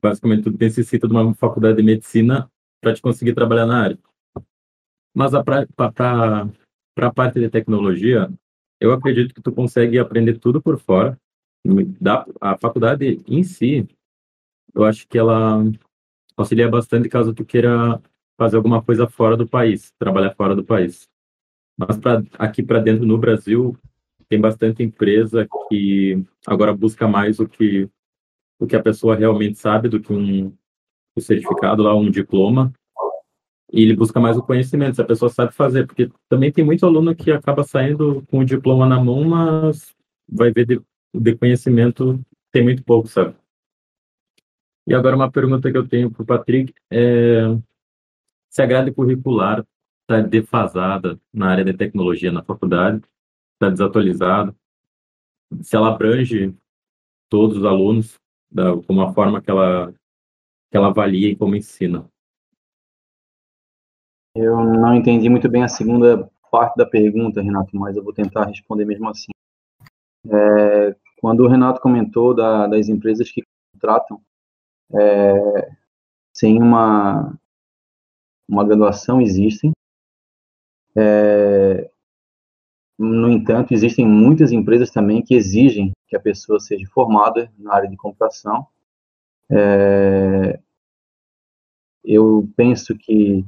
basicamente 0.00 0.44
tu 0.44 0.56
necessita 0.58 1.06
de 1.08 1.14
uma 1.14 1.34
faculdade 1.34 1.76
de 1.76 1.82
medicina 1.82 2.50
para 2.80 2.94
te 2.94 3.02
conseguir 3.02 3.34
trabalhar 3.34 3.66
na 3.66 3.82
área. 3.82 3.98
Mas 5.14 5.32
para 5.32 6.48
a 6.96 7.12
parte 7.12 7.38
de 7.38 7.50
tecnologia, 7.50 8.30
eu 8.80 8.92
acredito 8.92 9.34
que 9.34 9.42
tu 9.42 9.52
consegue 9.52 9.98
aprender 9.98 10.38
tudo 10.38 10.60
por 10.62 10.78
fora. 10.78 11.18
Da, 12.00 12.24
a 12.40 12.56
faculdade 12.56 13.20
em 13.26 13.42
si, 13.42 13.86
eu 14.74 14.84
acho 14.84 15.06
que 15.08 15.18
ela 15.18 15.62
auxilia 16.36 16.68
bastante 16.68 17.08
caso 17.08 17.34
tu 17.34 17.44
queira 17.44 18.00
fazer 18.38 18.56
alguma 18.56 18.82
coisa 18.82 19.08
fora 19.08 19.36
do 19.36 19.48
país, 19.48 19.92
trabalhar 19.98 20.34
fora 20.34 20.54
do 20.54 20.64
país. 20.64 21.08
Mas 21.76 21.98
pra, 21.98 22.22
aqui 22.38 22.62
para 22.62 22.80
dentro 22.80 23.04
no 23.04 23.18
Brasil, 23.18 23.76
tem 24.28 24.40
bastante 24.40 24.82
empresa 24.82 25.46
que 25.68 26.24
agora 26.46 26.74
busca 26.74 27.06
mais 27.08 27.38
o 27.40 27.48
que 27.48 27.88
o 28.58 28.66
que 28.66 28.74
a 28.74 28.82
pessoa 28.82 29.14
realmente 29.14 29.58
sabe 29.58 29.88
do 29.88 30.00
que 30.00 30.12
um, 30.12 30.46
um 31.16 31.20
certificado 31.20 31.82
lá, 31.82 31.94
um 31.94 32.10
diploma, 32.10 32.72
e 33.72 33.82
ele 33.82 33.96
busca 33.96 34.20
mais 34.20 34.36
o 34.36 34.42
conhecimento, 34.42 34.96
se 34.96 35.02
a 35.02 35.06
pessoa 35.06 35.28
sabe 35.28 35.52
fazer, 35.52 35.86
porque 35.86 36.10
também 36.28 36.52
tem 36.52 36.64
muito 36.64 36.86
aluno 36.86 37.14
que 37.14 37.30
acaba 37.30 37.64
saindo 37.64 38.24
com 38.30 38.40
o 38.40 38.44
diploma 38.44 38.86
na 38.86 39.02
mão, 39.02 39.24
mas 39.24 39.94
vai 40.28 40.52
ver 40.52 40.66
de, 40.66 40.80
de 41.14 41.36
conhecimento 41.36 42.20
tem 42.52 42.62
muito 42.62 42.82
pouco, 42.84 43.08
sabe? 43.08 43.36
E 44.86 44.94
agora 44.94 45.16
uma 45.16 45.30
pergunta 45.30 45.70
que 45.70 45.76
eu 45.76 45.86
tenho 45.86 46.10
para 46.10 46.22
o 46.22 46.26
Patrick 46.26 46.72
é 46.90 47.42
se 48.48 48.62
a 48.62 48.66
grade 48.66 48.92
curricular 48.92 49.66
está 50.02 50.22
defasada 50.22 51.20
na 51.32 51.50
área 51.50 51.64
de 51.64 51.74
tecnologia 51.74 52.32
na 52.32 52.42
faculdade, 52.42 53.02
está 53.54 53.68
desatualizada, 53.68 54.56
se 55.60 55.76
ela 55.76 55.88
abrange 55.88 56.54
todos 57.28 57.58
os 57.58 57.64
alunos, 57.64 58.18
da, 58.50 58.80
como 58.82 59.02
a 59.02 59.12
forma 59.12 59.42
que 59.42 59.50
ela, 59.50 59.92
que 60.70 60.76
ela 60.76 60.88
avalia 60.88 61.28
e 61.28 61.36
como 61.36 61.56
ensina. 61.56 62.08
Eu 64.38 64.62
não 64.62 64.94
entendi 64.94 65.30
muito 65.30 65.48
bem 65.48 65.62
a 65.62 65.68
segunda 65.68 66.30
parte 66.50 66.76
da 66.76 66.84
pergunta, 66.84 67.40
Renato, 67.40 67.74
mas 67.74 67.96
eu 67.96 68.04
vou 68.04 68.12
tentar 68.12 68.44
responder 68.44 68.84
mesmo 68.84 69.08
assim. 69.08 69.30
É, 70.30 70.94
quando 71.18 71.40
o 71.40 71.48
Renato 71.48 71.80
comentou 71.80 72.34
da, 72.34 72.66
das 72.66 72.88
empresas 72.88 73.30
que 73.30 73.42
contratam 73.72 74.20
é, 74.94 75.70
sem 76.34 76.60
uma, 76.60 77.34
uma 78.46 78.62
graduação, 78.62 79.22
existem. 79.22 79.72
É, 80.94 81.90
no 82.98 83.30
entanto, 83.30 83.72
existem 83.72 84.06
muitas 84.06 84.52
empresas 84.52 84.90
também 84.90 85.22
que 85.22 85.34
exigem 85.34 85.92
que 86.08 86.16
a 86.16 86.20
pessoa 86.20 86.60
seja 86.60 86.86
formada 86.92 87.50
na 87.58 87.74
área 87.74 87.88
de 87.88 87.96
computação. 87.96 88.66
É, 89.50 90.60
eu 92.04 92.48
penso 92.56 92.96
que, 92.96 93.44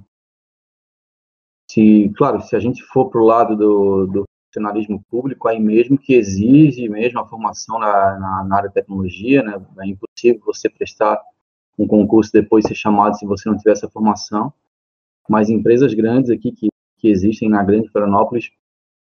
se, 1.78 2.12
claro, 2.16 2.42
se 2.42 2.56
a 2.56 2.58
gente 2.58 2.82
for 2.82 3.08
para 3.08 3.20
o 3.20 3.24
lado 3.24 3.56
do, 3.56 4.06
do 4.06 4.24
funcionalismo 4.46 5.04
público, 5.08 5.46
aí 5.46 5.60
mesmo 5.60 5.96
que 5.96 6.14
exige 6.14 6.88
mesmo 6.88 7.20
a 7.20 7.26
formação 7.26 7.78
na, 7.78 8.18
na, 8.18 8.44
na, 8.44 8.56
área 8.56 8.68
de 8.68 8.74
tecnologia, 8.74 9.42
né? 9.42 9.64
É 9.80 9.86
impossível 9.86 10.42
você 10.44 10.68
prestar 10.68 11.20
um 11.78 11.86
concurso 11.86 12.32
depois 12.32 12.64
ser 12.64 12.74
chamado 12.74 13.16
se 13.16 13.24
você 13.24 13.48
não 13.48 13.56
tiver 13.56 13.72
essa 13.72 13.88
formação. 13.88 14.52
Mas 15.28 15.48
empresas 15.48 15.94
grandes 15.94 16.30
aqui 16.30 16.50
que, 16.50 16.68
que 16.98 17.08
existem 17.08 17.48
na 17.48 17.62
Grande 17.62 17.88
Florianópolis 17.90 18.50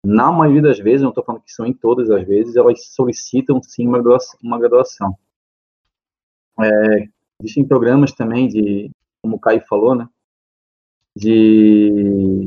na 0.04 0.32
maioria 0.32 0.62
das 0.62 0.80
vezes, 0.80 1.02
não 1.02 1.10
estou 1.10 1.24
falando 1.24 1.44
que 1.44 1.52
são 1.52 1.66
em 1.66 1.74
todas 1.74 2.10
as 2.10 2.26
vezes, 2.26 2.56
elas 2.56 2.86
solicitam 2.88 3.62
sim 3.62 3.86
uma 3.86 4.00
graduação. 4.00 4.40
Uma 4.42 4.58
graduação. 4.58 5.18
É, 6.62 7.08
existem 7.42 7.68
programas 7.68 8.14
também 8.14 8.48
de, 8.48 8.90
como 9.22 9.36
o 9.36 9.40
Caio 9.40 9.62
falou, 9.68 9.96
né, 9.96 10.08
de, 11.16 12.44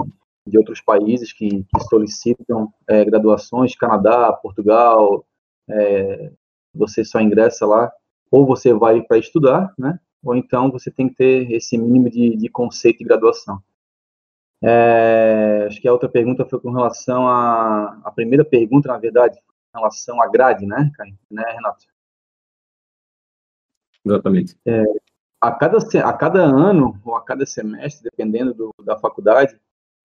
de 0.46 0.58
outros 0.58 0.80
países 0.80 1.32
que, 1.32 1.48
que 1.48 1.80
solicitam 1.88 2.72
é, 2.88 3.04
graduações, 3.04 3.76
Canadá, 3.76 4.32
Portugal, 4.32 5.26
é, 5.68 6.32
você 6.74 7.04
só 7.04 7.20
ingressa 7.20 7.66
lá, 7.66 7.92
ou 8.30 8.46
você 8.46 8.72
vai 8.72 9.02
para 9.02 9.18
estudar, 9.18 9.72
né, 9.78 9.98
ou 10.24 10.34
então 10.34 10.70
você 10.70 10.90
tem 10.90 11.08
que 11.08 11.16
ter 11.16 11.50
esse 11.52 11.76
mínimo 11.76 12.08
de, 12.08 12.36
de 12.36 12.48
conceito 12.48 12.98
de 12.98 13.04
graduação. 13.04 13.62
É, 14.64 15.64
acho 15.66 15.80
que 15.80 15.88
a 15.88 15.92
outra 15.92 16.08
pergunta 16.08 16.44
foi 16.44 16.60
com 16.60 16.70
relação 16.70 17.26
à 17.26 18.00
a 18.04 18.12
primeira 18.12 18.44
pergunta, 18.44 18.88
na 18.88 18.98
verdade, 18.98 19.38
com 19.72 19.78
relação 19.78 20.22
à 20.22 20.28
grade, 20.28 20.64
né, 20.64 20.90
né 21.30 21.42
Renato? 21.52 21.86
Exatamente. 24.04 24.56
É, 24.66 24.84
a, 25.42 25.52
cada, 25.52 25.78
a 25.78 26.12
cada 26.12 26.42
ano 26.42 27.00
ou 27.04 27.14
a 27.14 27.22
cada 27.22 27.44
semestre, 27.44 28.04
dependendo 28.04 28.54
do, 28.54 28.72
da 28.84 28.98
faculdade, 28.98 29.58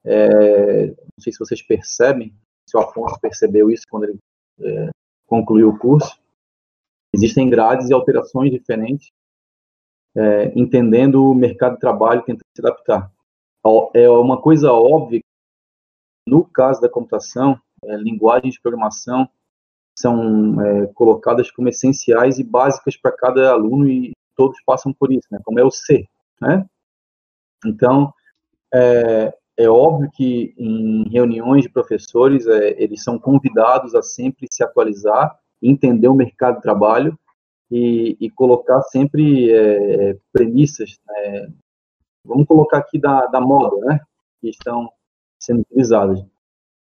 é, 0.03 0.87
não 0.87 1.19
sei 1.19 1.31
se 1.31 1.39
vocês 1.39 1.61
percebem, 1.61 2.33
se 2.65 2.75
o 2.75 2.79
Afonso 2.79 3.19
percebeu 3.19 3.69
isso 3.69 3.83
quando 3.89 4.05
ele 4.05 4.17
é, 4.61 4.89
concluiu 5.27 5.69
o 5.69 5.77
curso, 5.77 6.19
existem 7.13 7.49
grades 7.49 7.89
e 7.89 7.93
alterações 7.93 8.51
diferentes, 8.51 9.11
é, 10.15 10.51
entendendo 10.59 11.23
o 11.23 11.35
mercado 11.35 11.75
de 11.75 11.79
trabalho, 11.79 12.23
tentando 12.23 12.45
se 12.55 12.61
adaptar 12.61 13.11
é 13.93 14.09
uma 14.09 14.41
coisa 14.41 14.71
óbvia. 14.71 15.21
No 16.27 16.43
caso 16.43 16.81
da 16.81 16.89
computação, 16.89 17.59
é, 17.83 17.95
linguagens 17.97 18.55
de 18.55 18.61
programação 18.61 19.29
são 19.97 20.61
é, 20.61 20.87
colocadas 20.87 21.49
como 21.51 21.69
essenciais 21.69 22.39
e 22.39 22.43
básicas 22.43 22.95
para 22.95 23.11
cada 23.11 23.51
aluno 23.51 23.87
e 23.87 24.11
todos 24.37 24.57
passam 24.65 24.93
por 24.93 25.11
isso, 25.11 25.27
né? 25.31 25.39
Como 25.43 25.59
é 25.59 25.63
o 25.63 25.71
C, 25.71 26.07
né? 26.39 26.65
Então, 27.65 28.13
é, 28.73 29.33
é 29.57 29.67
óbvio 29.67 30.09
que 30.13 30.53
em 30.57 31.09
reuniões 31.09 31.63
de 31.63 31.69
professores, 31.69 32.45
é, 32.47 32.81
eles 32.81 33.03
são 33.03 33.17
convidados 33.17 33.95
a 33.95 34.03
sempre 34.03 34.47
se 34.51 34.63
atualizar, 34.63 35.37
entender 35.61 36.07
o 36.07 36.15
mercado 36.15 36.57
de 36.57 36.61
trabalho 36.61 37.17
e, 37.71 38.15
e 38.19 38.29
colocar 38.29 38.81
sempre 38.83 39.51
é, 39.51 40.17
premissas, 40.31 40.97
né? 41.07 41.51
vamos 42.23 42.45
colocar 42.45 42.77
aqui 42.77 42.99
da, 42.99 43.25
da 43.27 43.41
moda, 43.41 43.77
né, 43.85 43.99
que 44.39 44.49
estão 44.49 44.91
sendo 45.39 45.61
utilizadas. 45.61 46.23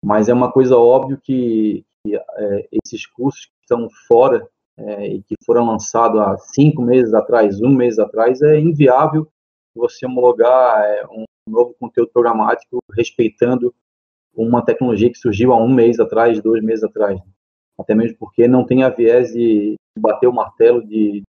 Mas 0.02 0.28
é 0.28 0.32
uma 0.32 0.50
coisa 0.50 0.76
óbvia 0.76 1.18
que, 1.22 1.84
que 2.02 2.16
é, 2.16 2.68
esses 2.72 3.06
cursos 3.06 3.46
que 3.46 3.52
estão 3.62 3.88
fora 4.08 4.48
é, 4.78 5.06
e 5.08 5.22
que 5.22 5.34
foram 5.44 5.66
lançados 5.66 6.20
há 6.20 6.36
cinco 6.38 6.82
meses 6.82 7.14
atrás, 7.14 7.60
um 7.60 7.70
mês 7.70 7.98
atrás, 7.98 8.42
é 8.42 8.58
inviável 8.58 9.26
você 9.74 10.06
homologar 10.06 10.82
é, 10.84 11.06
um 11.06 11.24
novo 11.48 11.74
conteúdo 11.78 12.10
programático 12.12 12.78
respeitando 12.92 13.74
uma 14.34 14.64
tecnologia 14.64 15.10
que 15.10 15.18
surgiu 15.18 15.52
há 15.52 15.56
um 15.56 15.68
mês 15.68 15.98
atrás, 15.98 16.40
dois 16.42 16.62
meses 16.62 16.84
atrás. 16.84 17.18
Até 17.78 17.94
mesmo 17.94 18.16
porque 18.18 18.46
não 18.46 18.64
tem 18.64 18.82
a 18.82 18.88
viés 18.88 19.32
de 19.32 19.76
bater 19.98 20.26
o 20.26 20.32
martelo 20.32 20.86
de 20.86 21.22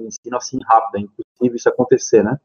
ensino 0.00 0.36
assim 0.36 0.58
rápido, 0.64 0.96
é 0.96 1.00
impossível 1.00 1.56
isso 1.56 1.68
acontecer, 1.68 2.24
né? 2.24 2.38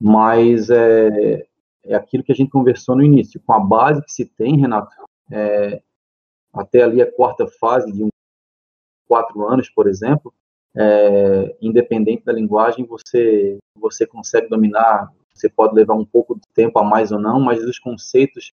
Mas 0.00 0.70
é, 0.70 1.46
é 1.84 1.94
aquilo 1.94 2.24
que 2.24 2.32
a 2.32 2.34
gente 2.34 2.50
conversou 2.50 2.96
no 2.96 3.02
início, 3.02 3.40
com 3.44 3.52
a 3.52 3.60
base 3.60 4.02
que 4.02 4.12
se 4.12 4.24
tem, 4.24 4.58
Renato, 4.58 4.94
é, 5.30 5.82
até 6.52 6.82
ali 6.82 7.02
a 7.02 7.12
quarta 7.12 7.46
fase 7.46 7.92
de 7.92 8.02
um, 8.02 8.08
quatro 9.10 9.44
anos, 9.44 9.68
por 9.68 9.88
exemplo, 9.88 10.32
é, 10.76 11.56
independente 11.60 12.24
da 12.24 12.32
linguagem, 12.32 12.86
você 12.86 13.58
você 13.74 14.06
consegue 14.06 14.48
dominar. 14.48 15.10
Você 15.34 15.48
pode 15.48 15.74
levar 15.74 15.94
um 15.94 16.04
pouco 16.04 16.36
de 16.36 16.46
tempo 16.54 16.78
a 16.78 16.84
mais 16.84 17.10
ou 17.10 17.18
não, 17.18 17.40
mas 17.40 17.64
os 17.64 17.78
conceitos 17.78 18.52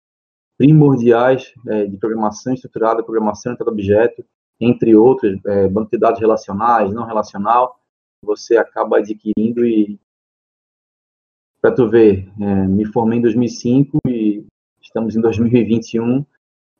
primordiais 0.56 1.52
é, 1.66 1.86
de 1.86 1.96
programação 1.96 2.54
estruturada, 2.54 3.02
programação 3.02 3.54
de 3.54 3.62
objeto, 3.68 4.24
entre 4.60 4.94
outros, 4.94 5.36
é, 5.46 5.66
banco 5.66 5.90
de 5.90 5.98
dados 5.98 6.20
relacionais, 6.20 6.92
não 6.92 7.04
relacional, 7.04 7.80
você 8.22 8.56
acaba 8.56 8.98
adquirindo 8.98 9.66
e 9.66 9.98
para 11.60 11.74
tu 11.74 11.88
ver, 11.88 12.30
é, 12.40 12.68
me 12.68 12.84
formei 12.84 13.18
em 13.18 13.22
2005 13.22 13.98
e 14.06 14.46
estamos 14.80 15.16
em 15.16 15.20
2021 15.20 16.24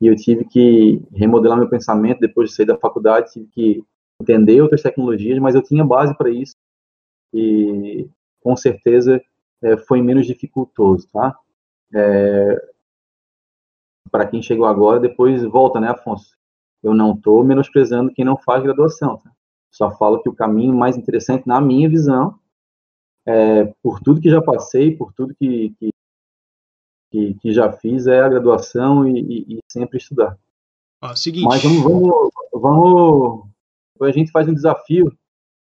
e 0.00 0.06
eu 0.06 0.16
tive 0.16 0.44
que 0.44 1.02
remodelar 1.12 1.58
meu 1.58 1.68
pensamento 1.68 2.20
depois 2.20 2.50
de 2.50 2.56
sair 2.56 2.66
da 2.66 2.76
faculdade, 2.76 3.32
tive 3.32 3.46
que 3.48 3.84
entender 4.20 4.60
outras 4.60 4.82
tecnologias, 4.82 5.38
mas 5.38 5.54
eu 5.54 5.62
tinha 5.62 5.84
base 5.84 6.16
para 6.16 6.30
isso 6.30 6.54
e 7.32 8.08
com 8.40 8.56
certeza 8.56 9.20
é, 9.62 9.76
foi 9.76 10.00
menos 10.00 10.26
dificultoso, 10.26 11.08
tá? 11.12 11.36
É, 11.92 12.74
para 14.10 14.26
quem 14.26 14.42
chegou 14.42 14.66
agora, 14.66 15.00
depois 15.00 15.42
volta, 15.42 15.80
né, 15.80 15.88
Afonso? 15.88 16.36
Eu 16.82 16.94
não 16.94 17.14
estou 17.14 17.42
menosprezando 17.42 18.12
quem 18.12 18.24
não 18.24 18.36
faz 18.36 18.62
graduação, 18.62 19.16
tá? 19.16 19.30
Só 19.70 19.90
falo 19.90 20.22
que 20.22 20.28
o 20.28 20.34
caminho 20.34 20.74
mais 20.74 20.96
interessante, 20.96 21.48
na 21.48 21.60
minha 21.60 21.88
visão, 21.88 22.38
é, 23.26 23.64
por 23.82 24.00
tudo 24.00 24.20
que 24.20 24.30
já 24.30 24.40
passei, 24.40 24.96
por 24.96 25.12
tudo 25.12 25.34
que, 25.34 25.74
que, 25.80 25.90
que, 27.14 27.34
que 27.34 27.52
já 27.52 27.70
fiz, 27.70 28.08
é 28.08 28.20
a 28.20 28.28
graduação 28.28 29.06
e, 29.06 29.20
e, 29.20 29.54
e 29.54 29.58
sempre 29.70 29.98
estudar. 29.98 30.36
Ó, 31.00 31.14
seguinte. 31.14 31.46
Mas 31.46 31.62
vamos, 31.62 32.32
vamos, 32.52 32.52
vamos 32.52 33.44
a 34.02 34.10
gente 34.10 34.32
faz 34.32 34.48
um 34.48 34.54
desafio. 34.54 35.16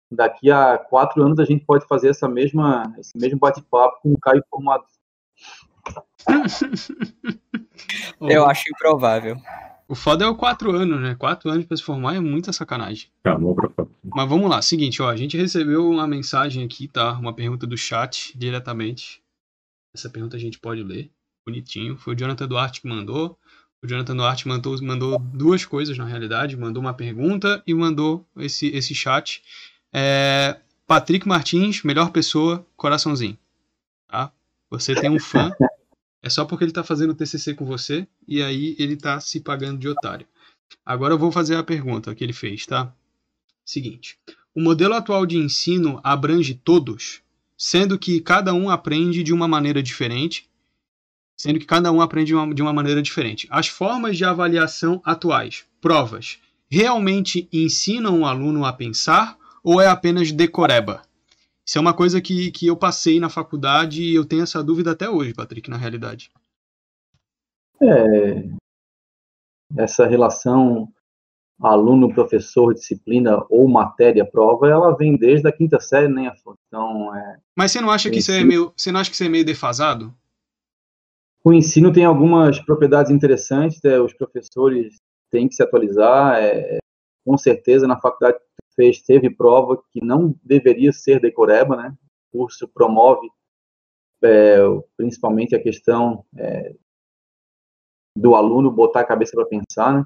Daqui 0.10 0.50
a 0.50 0.78
quatro 0.78 1.22
anos 1.22 1.40
a 1.40 1.44
gente 1.44 1.66
pode 1.66 1.86
fazer 1.88 2.10
essa 2.10 2.30
mesma, 2.30 2.96
esse 2.98 3.18
mesmo 3.18 3.38
bate-papo 3.38 4.00
com 4.02 4.14
o 4.14 4.18
Caio 4.18 4.42
Formado. 4.50 4.86
Eu 8.22 8.46
acho 8.46 8.64
improvável. 8.70 9.36
O 9.88 9.96
foda 9.96 10.24
é 10.24 10.28
o 10.28 10.36
quatro 10.36 10.72
anos, 10.72 11.02
né? 11.02 11.16
Quatro 11.16 11.50
anos 11.50 11.66
pra 11.66 11.76
se 11.76 11.84
formar 11.84 12.16
é 12.16 12.20
muita 12.20 12.54
sacanagem. 12.54 13.10
Mas 14.04 14.30
vamos 14.30 14.50
lá, 14.50 14.62
seguinte, 14.62 15.02
ó, 15.02 15.10
a 15.10 15.16
gente 15.16 15.38
recebeu 15.38 15.88
uma 15.88 16.08
mensagem 16.08 16.64
aqui, 16.64 16.88
tá? 16.88 17.14
Uma 17.14 17.34
pergunta 17.34 17.68
do 17.68 17.78
chat 17.78 18.36
diretamente. 18.38 19.22
Essa 19.94 20.10
pergunta 20.10 20.38
a 20.38 20.40
gente 20.40 20.60
pode 20.60 20.82
ler, 20.82 21.12
bonitinho. 21.46 21.96
Foi 21.96 22.16
o 22.16 22.18
Jonathan 22.18 22.48
Duarte 22.48 22.82
que 22.82 22.88
mandou. 22.88 23.38
O 23.82 23.88
Jonathan 23.88 24.16
Duarte 24.16 24.48
mandou, 24.48 24.82
mandou 24.82 25.20
duas 25.20 25.64
coisas, 25.64 25.98
na 25.98 26.06
realidade. 26.06 26.58
Mandou 26.58 26.82
uma 26.82 26.94
pergunta 26.94 27.62
e 27.68 27.74
mandou 27.74 28.26
esse, 28.38 28.68
esse 28.68 28.96
chat. 28.96 29.44
É, 29.94 30.60
Patrick 30.88 31.28
Martins, 31.28 31.84
melhor 31.84 32.10
pessoa, 32.10 32.66
coraçãozinho. 32.76 33.38
Tá? 34.08 34.32
Você 34.70 34.96
tem 34.96 35.10
um 35.10 35.20
fã. 35.20 35.52
É 36.22 36.30
só 36.30 36.44
porque 36.44 36.64
ele 36.64 36.72
tá 36.72 36.84
fazendo 36.84 37.14
TCC 37.14 37.54
com 37.54 37.66
você 37.66 38.08
e 38.28 38.42
aí 38.42 38.76
ele 38.80 38.98
tá 38.98 39.20
se 39.20 39.40
pagando 39.40 39.78
de 39.78 39.88
otário. 39.88 40.26
Agora 40.84 41.14
eu 41.14 41.20
vou 41.20 41.32
fazer 41.32 41.56
a 41.56 41.64
pergunta 41.64 42.16
que 42.16 42.24
ele 42.24 42.34
fez, 42.34 42.66
tá? 42.66 42.92
Seguinte. 43.64 44.18
O 44.56 44.60
modelo 44.60 44.96
atual 44.96 45.26
de 45.26 45.38
ensino 45.38 46.00
abrange 46.04 46.56
todos, 46.56 47.22
sendo 47.56 48.00
que 48.00 48.20
cada 48.22 48.56
um 48.56 48.72
aprende 48.72 49.22
de 49.22 49.32
uma 49.32 49.48
maneira 49.48 49.84
diferente 49.84 50.50
sendo 51.46 51.60
que 51.60 51.66
cada 51.68 51.92
um 51.92 52.02
aprende 52.02 52.30
de 52.30 52.36
uma, 52.36 52.56
de 52.56 52.62
uma 52.64 52.74
maneira 52.74 53.04
diferente. 53.04 53.48
As 53.52 53.68
formas 53.68 54.18
de 54.18 54.26
avaliação 54.26 55.00
atuais, 55.06 55.64
provas, 55.80 56.40
realmente 56.68 57.48
ensinam 57.54 58.22
o 58.22 58.26
aluno 58.26 58.66
a 58.66 58.74
pensar 58.74 59.38
ou 59.64 59.80
é 59.80 59.88
apenas 59.88 60.32
decoreba? 60.32 61.04
Isso 61.64 61.78
é 61.78 61.82
uma 61.82 61.94
coisa 61.94 62.20
que, 62.20 62.50
que 62.50 62.66
eu 62.66 62.76
passei 62.76 63.20
na 63.20 63.30
faculdade 63.30 64.02
e 64.02 64.16
eu 64.16 64.26
tenho 64.26 64.42
essa 64.42 64.64
dúvida 64.64 64.94
até 64.94 65.08
hoje, 65.08 65.36
Patrick, 65.36 65.70
na 65.70 65.78
realidade. 65.78 66.32
É, 67.80 68.44
essa 69.78 70.08
relação 70.08 70.92
aluno, 71.62 72.12
professor, 72.12 72.74
disciplina 72.74 73.46
ou 73.52 73.68
matéria, 73.68 74.26
prova, 74.26 74.68
ela 74.68 74.98
vem 74.98 75.16
desde 75.16 75.48
a 75.48 75.52
quinta 75.52 75.80
série, 75.80 76.08
né? 76.08 76.32
Então, 76.68 77.16
é, 77.16 77.38
Mas 77.56 77.72
você 77.72 77.82
não 77.82 77.92
acha 77.92 78.10
que 78.10 78.18
isso 78.18 78.32
é 78.32 78.44
meio, 78.44 78.74
você 78.76 78.92
não 78.92 79.00
acha 79.00 79.12
que 79.12 79.16
isso 79.16 79.24
é 79.24 79.30
meio 79.30 79.46
defasado? 79.46 80.12
O 81.48 81.54
ensino 81.54 81.94
tem 81.94 82.04
algumas 82.04 82.60
propriedades 82.60 83.12
interessantes, 83.12 83.80
né? 83.84 84.00
os 84.00 84.16
professores 84.16 84.96
têm 85.30 85.48
que 85.48 85.54
se 85.54 85.62
atualizar. 85.62 86.42
É, 86.42 86.80
com 87.24 87.38
certeza, 87.38 87.86
na 87.86 88.02
faculdade 88.02 88.40
fez, 88.76 89.00
teve 89.04 89.30
prova 89.30 89.80
que 89.92 90.04
não 90.04 90.34
deveria 90.44 90.92
ser 90.92 91.22
decoreba, 91.22 91.76
né? 91.76 91.96
O 92.34 92.40
curso 92.40 92.68
promove 92.68 93.30
é, 94.24 94.58
principalmente 94.98 95.56
a 95.56 95.62
questão 95.62 96.26
é, 96.36 96.74
do 98.18 98.34
aluno 98.34 98.72
botar 98.72 99.02
a 99.02 99.06
cabeça 99.06 99.34
para 99.36 99.46
pensar, 99.46 99.94
né? 99.94 100.06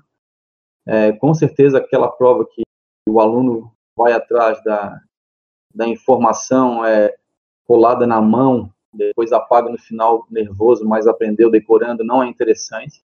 É, 0.86 1.13
com 1.13 1.34
certeza, 1.34 1.78
aquela 1.78 2.12
prova 2.12 2.45
que 2.45 2.63
o 3.08 3.17
aluno 3.21 3.73
vai 3.95 4.12
atrás 4.12 4.62
da, 4.65 4.99
da 5.73 5.88
informação 5.88 6.84
é, 6.84 7.15
colada 7.65 8.06
na 8.06 8.19
mão 8.19 8.73
depois 8.93 9.32
apaga 9.32 9.69
no 9.69 9.78
final 9.78 10.25
nervoso, 10.30 10.86
mas 10.86 11.08
aprendeu 11.08 11.49
decorando, 11.49 12.04
não 12.04 12.23
é 12.23 12.28
interessante. 12.28 13.02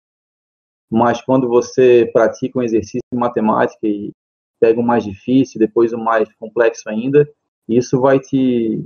Mas 0.91 1.23
quando 1.23 1.49
você 1.49 2.09
pratica 2.13 2.59
um 2.59 2.63
exercício 2.63 3.01
de 3.13 3.19
matemática 3.19 3.87
e 3.87 4.13
pega 4.61 4.79
o 4.79 4.83
mais 4.83 5.05
difícil, 5.05 5.59
depois 5.59 5.93
o 5.93 5.99
mais 5.99 6.33
complexo 6.35 6.89
ainda, 6.89 7.29
isso 7.69 8.01
vai 8.01 8.21
te, 8.21 8.85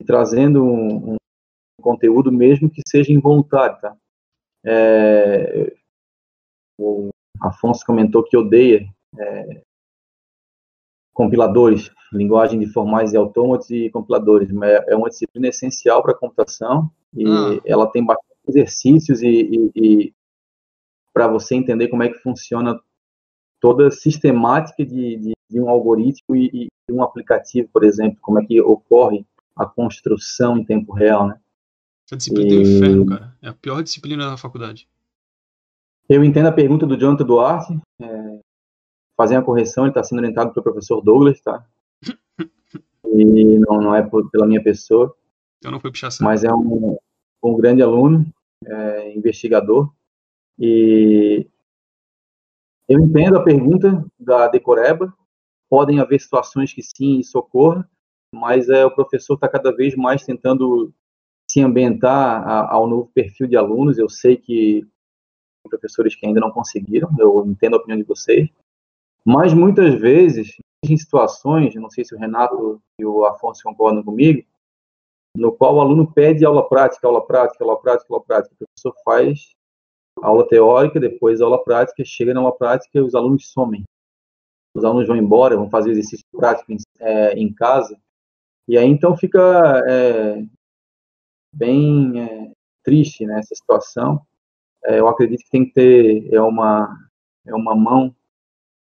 te 0.00 0.06
trazendo 0.06 0.64
um, 0.64 1.12
um, 1.12 1.16
conteúdo 1.80 2.32
mesmo 2.32 2.68
que 2.68 2.82
seja 2.88 3.12
involuntário, 3.12 3.78
tá? 3.80 3.96
É, 4.64 5.72
o 6.78 7.10
Afonso 7.40 7.84
comentou 7.86 8.24
que 8.24 8.36
odeia 8.36 8.88
é, 9.18 9.62
compiladores, 11.16 11.90
linguagem 12.12 12.60
de 12.60 12.66
formais 12.66 13.14
e 13.14 13.16
autômatos 13.16 13.70
e 13.70 13.88
compiladores. 13.88 14.50
É 14.86 14.94
uma 14.94 15.08
disciplina 15.08 15.48
essencial 15.48 16.02
para 16.02 16.12
a 16.12 16.16
computação 16.16 16.90
e 17.14 17.26
ah. 17.26 17.58
ela 17.64 17.90
tem 17.90 18.04
bastante 18.04 18.28
exercícios 18.46 19.22
e, 19.22 19.28
e, 19.28 19.70
e 19.74 20.14
para 21.14 21.26
você 21.26 21.54
entender 21.54 21.88
como 21.88 22.02
é 22.02 22.10
que 22.10 22.18
funciona 22.18 22.78
toda 23.58 23.86
a 23.86 23.90
sistemática 23.90 24.84
de, 24.84 25.16
de, 25.16 25.32
de 25.50 25.58
um 25.58 25.70
algoritmo 25.70 26.36
e, 26.36 26.68
e, 26.88 26.92
um 26.92 27.02
aplicativo, 27.02 27.68
por 27.72 27.82
exemplo, 27.82 28.18
como 28.20 28.38
é 28.38 28.44
que 28.44 28.60
ocorre 28.60 29.24
a 29.56 29.64
construção 29.64 30.58
em 30.58 30.64
tempo 30.64 30.92
real, 30.92 31.26
né? 31.26 31.40
Essa 32.04 32.16
disciplina 32.18 32.52
e... 32.52 32.54
é 32.54 32.58
um 32.58 32.62
inferno, 32.62 33.06
cara. 33.06 33.36
É 33.42 33.48
a 33.48 33.54
pior 33.54 33.82
disciplina 33.82 34.30
da 34.30 34.36
faculdade. 34.36 34.86
Eu 36.08 36.22
entendo 36.22 36.46
a 36.46 36.52
pergunta 36.52 36.86
do 36.86 36.96
Jonathan 36.96 37.24
Duarte. 37.24 37.80
É, 38.00 38.40
fazer 39.16 39.36
a 39.36 39.42
correção, 39.42 39.84
ele 39.84 39.90
está 39.90 40.02
sendo 40.02 40.18
orientado 40.18 40.52
pelo 40.52 40.64
professor 40.64 41.00
Douglas, 41.00 41.40
tá? 41.40 41.64
E 43.08 43.58
não, 43.60 43.80
não 43.80 43.94
é 43.94 44.02
por, 44.02 44.28
pela 44.30 44.46
minha 44.46 44.62
pessoa. 44.62 45.16
Eu 45.62 45.70
não 45.70 45.80
fui 45.80 45.90
pichação. 45.90 46.26
Mas 46.26 46.44
é 46.44 46.52
um, 46.52 46.98
um 47.42 47.56
grande 47.56 47.80
aluno, 47.80 48.26
é, 48.66 49.16
investigador. 49.16 49.90
E 50.58 51.48
eu 52.88 53.00
entendo 53.00 53.38
a 53.38 53.42
pergunta 53.42 54.04
da 54.18 54.48
Decoreba. 54.48 55.14
Podem 55.70 55.98
haver 55.98 56.20
situações 56.20 56.72
que 56.74 56.82
sim, 56.82 57.18
isso 57.20 57.38
ocorra, 57.38 57.88
mas 58.34 58.68
é, 58.68 58.84
o 58.84 58.90
professor 58.90 59.34
está 59.34 59.48
cada 59.48 59.74
vez 59.74 59.96
mais 59.96 60.24
tentando 60.24 60.92
se 61.50 61.60
ambientar 61.62 62.46
a, 62.46 62.72
ao 62.72 62.86
novo 62.86 63.10
perfil 63.14 63.46
de 63.46 63.56
alunos. 63.56 63.98
Eu 63.98 64.08
sei 64.08 64.36
que 64.36 64.86
professores 65.68 66.14
que 66.14 66.26
ainda 66.26 66.40
não 66.40 66.50
conseguiram, 66.50 67.08
eu 67.18 67.44
entendo 67.46 67.74
a 67.74 67.78
opinião 67.78 67.98
de 67.98 68.04
vocês, 68.04 68.48
mas 69.26 69.52
muitas 69.52 69.94
vezes, 69.94 70.56
em 70.84 70.96
situações, 70.96 71.74
não 71.74 71.90
sei 71.90 72.04
se 72.04 72.14
o 72.14 72.18
Renato 72.18 72.80
e 73.00 73.04
o 73.04 73.24
Afonso 73.24 73.62
concordam 73.64 74.04
comigo, 74.04 74.46
no 75.36 75.50
qual 75.52 75.74
o 75.74 75.80
aluno 75.80 76.12
pede 76.12 76.44
aula 76.44 76.66
prática, 76.68 77.06
aula 77.06 77.26
prática, 77.26 77.64
aula 77.64 77.80
prática, 77.80 78.06
aula 78.08 78.24
prática. 78.24 78.54
O 78.54 78.58
professor 78.58 78.94
faz 79.04 79.54
aula 80.22 80.46
teórica, 80.48 81.00
depois 81.00 81.40
aula 81.40 81.62
prática, 81.62 82.04
chega 82.04 82.32
na 82.32 82.40
aula 82.40 82.56
prática 82.56 82.98
e 82.98 83.02
os 83.02 83.14
alunos 83.14 83.50
somem. 83.50 83.82
Os 84.74 84.84
alunos 84.84 85.08
vão 85.08 85.16
embora, 85.16 85.56
vão 85.56 85.68
fazer 85.68 85.90
exercício 85.90 86.24
prático 86.32 86.72
em, 86.72 86.76
é, 87.00 87.32
em 87.32 87.52
casa, 87.52 87.98
e 88.68 88.76
aí 88.76 88.88
então 88.88 89.16
fica 89.16 89.82
é, 89.86 90.42
bem 91.52 92.20
é, 92.20 92.52
triste 92.82 93.26
né, 93.26 93.38
essa 93.38 93.54
situação. 93.54 94.24
É, 94.84 94.98
eu 95.00 95.08
acredito 95.08 95.42
que 95.44 95.50
tem 95.50 95.64
que 95.64 95.72
ter 95.72 96.32
é 96.32 96.40
uma, 96.40 96.96
é 97.44 97.54
uma 97.54 97.74
mão 97.74 98.14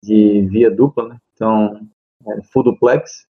de 0.03 0.42
via 0.49 0.70
dupla, 0.70 1.09
né? 1.09 1.20
então 1.34 1.88
é, 2.26 2.42
full 2.42 2.62
duplex, 2.64 3.26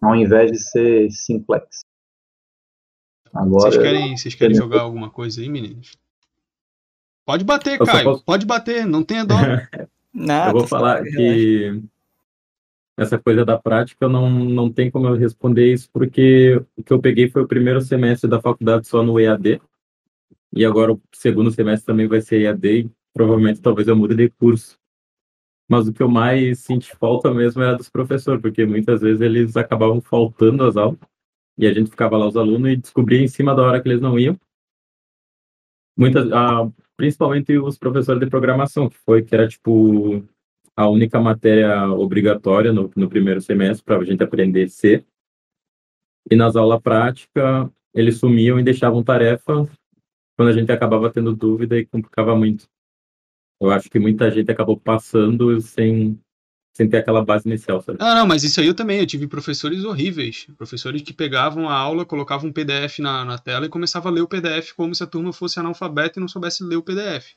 ao 0.00 0.14
invés 0.14 0.50
de 0.50 0.58
ser 0.58 1.10
simplex. 1.10 1.84
Agora, 3.32 3.70
vocês 3.70 3.82
querem, 3.82 4.16
vocês 4.16 4.34
querem 4.34 4.56
jogar 4.56 4.82
alguma 4.82 5.10
coisa 5.10 5.40
aí, 5.40 5.48
meninos? 5.48 5.96
Pode 7.24 7.44
bater, 7.44 7.80
eu 7.80 7.86
Caio. 7.86 8.04
Posso... 8.04 8.24
Pode 8.24 8.44
bater, 8.44 8.86
não 8.86 9.02
tenha 9.02 9.24
dó. 9.24 9.36
não, 10.12 10.46
eu 10.48 10.52
vou 10.52 10.66
falar 10.66 11.02
que 11.02 11.82
essa 12.96 13.18
coisa 13.18 13.44
da 13.44 13.58
prática, 13.58 14.04
eu 14.04 14.08
não, 14.08 14.28
não 14.28 14.70
tem 14.70 14.90
como 14.90 15.06
eu 15.06 15.14
responder 15.14 15.72
isso, 15.72 15.88
porque 15.92 16.62
o 16.76 16.82
que 16.82 16.92
eu 16.92 17.00
peguei 17.00 17.30
foi 17.30 17.42
o 17.42 17.48
primeiro 17.48 17.80
semestre 17.80 18.28
da 18.28 18.40
faculdade 18.40 18.86
só 18.86 19.02
no 19.02 19.18
EAD, 19.18 19.60
e 20.52 20.64
agora 20.64 20.92
o 20.92 21.00
segundo 21.12 21.50
semestre 21.50 21.86
também 21.86 22.06
vai 22.06 22.20
ser 22.20 22.42
EAD, 22.42 22.68
e 22.68 22.90
provavelmente 23.14 23.62
talvez 23.62 23.88
eu 23.88 23.96
mude 23.96 24.14
de 24.14 24.28
curso. 24.28 24.78
Mas 25.72 25.88
o 25.88 25.92
que 25.94 26.02
eu 26.02 26.08
mais 26.10 26.58
senti 26.58 26.94
falta 26.94 27.32
mesmo 27.32 27.62
era 27.62 27.74
dos 27.74 27.88
professores, 27.88 28.42
porque 28.42 28.66
muitas 28.66 29.00
vezes 29.00 29.22
eles 29.22 29.56
acabavam 29.56 30.02
faltando 30.02 30.64
às 30.64 30.76
aulas, 30.76 30.98
e 31.56 31.66
a 31.66 31.72
gente 31.72 31.88
ficava 31.88 32.14
lá 32.18 32.26
os 32.26 32.36
alunos 32.36 32.72
e 32.72 32.76
descobria 32.76 33.22
em 33.22 33.26
cima 33.26 33.54
da 33.54 33.62
hora 33.62 33.82
que 33.82 33.88
eles 33.88 34.02
não 34.02 34.18
iam. 34.18 34.38
Muitas, 35.96 36.30
ah, 36.30 36.70
principalmente 36.94 37.56
os 37.56 37.78
professores 37.78 38.20
de 38.20 38.28
programação, 38.28 38.86
que 38.86 38.98
foi 38.98 39.22
que 39.22 39.34
era 39.34 39.48
tipo 39.48 40.22
a 40.76 40.90
única 40.90 41.18
matéria 41.18 41.90
obrigatória 41.90 42.70
no, 42.70 42.90
no 42.94 43.08
primeiro 43.08 43.40
semestre 43.40 43.82
para 43.82 43.96
a 43.96 44.04
gente 44.04 44.22
aprender 44.22 44.68
C. 44.68 45.02
E 46.30 46.36
nas 46.36 46.54
aulas 46.54 46.82
práticas, 46.82 47.70
eles 47.94 48.18
sumiam 48.18 48.60
e 48.60 48.62
deixavam 48.62 49.02
tarefa 49.02 49.66
quando 50.36 50.50
a 50.50 50.52
gente 50.52 50.70
acabava 50.70 51.10
tendo 51.10 51.34
dúvida 51.34 51.78
e 51.78 51.86
complicava 51.86 52.36
muito. 52.36 52.68
Eu 53.62 53.70
acho 53.70 53.88
que 53.88 53.98
muita 54.00 54.28
gente 54.28 54.50
acabou 54.50 54.76
passando 54.76 55.60
sem, 55.60 56.18
sem 56.76 56.88
ter 56.88 56.96
aquela 56.96 57.24
base 57.24 57.48
inicial, 57.48 57.80
sabe? 57.80 57.98
Ah, 58.00 58.16
não, 58.16 58.26
mas 58.26 58.42
isso 58.42 58.60
aí 58.60 58.66
eu 58.66 58.74
também. 58.74 58.98
Eu 58.98 59.06
tive 59.06 59.28
professores 59.28 59.84
horríveis. 59.84 60.48
Professores 60.58 61.00
que 61.00 61.12
pegavam 61.12 61.68
a 61.68 61.74
aula, 61.74 62.04
colocavam 62.04 62.50
um 62.50 62.52
PDF 62.52 62.98
na, 62.98 63.24
na 63.24 63.38
tela 63.38 63.66
e 63.66 63.68
começavam 63.68 64.10
a 64.10 64.14
ler 64.16 64.22
o 64.22 64.26
PDF 64.26 64.72
como 64.72 64.92
se 64.92 65.04
a 65.04 65.06
turma 65.06 65.32
fosse 65.32 65.60
analfabeta 65.60 66.18
e 66.18 66.20
não 66.20 66.26
soubesse 66.26 66.64
ler 66.64 66.74
o 66.74 66.82
PDF. 66.82 67.36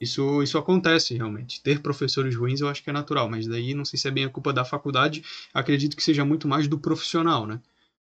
Isso, 0.00 0.42
isso 0.42 0.56
acontece 0.56 1.14
realmente. 1.14 1.62
Ter 1.62 1.80
professores 1.82 2.34
ruins 2.34 2.62
eu 2.62 2.68
acho 2.68 2.82
que 2.82 2.88
é 2.88 2.92
natural, 2.92 3.28
mas 3.28 3.46
daí 3.46 3.74
não 3.74 3.84
sei 3.84 3.98
se 3.98 4.08
é 4.08 4.10
bem 4.10 4.24
a 4.24 4.30
culpa 4.30 4.54
da 4.54 4.64
faculdade, 4.64 5.22
acredito 5.52 5.94
que 5.94 6.02
seja 6.02 6.24
muito 6.24 6.48
mais 6.48 6.66
do 6.66 6.78
profissional, 6.78 7.46
né? 7.46 7.60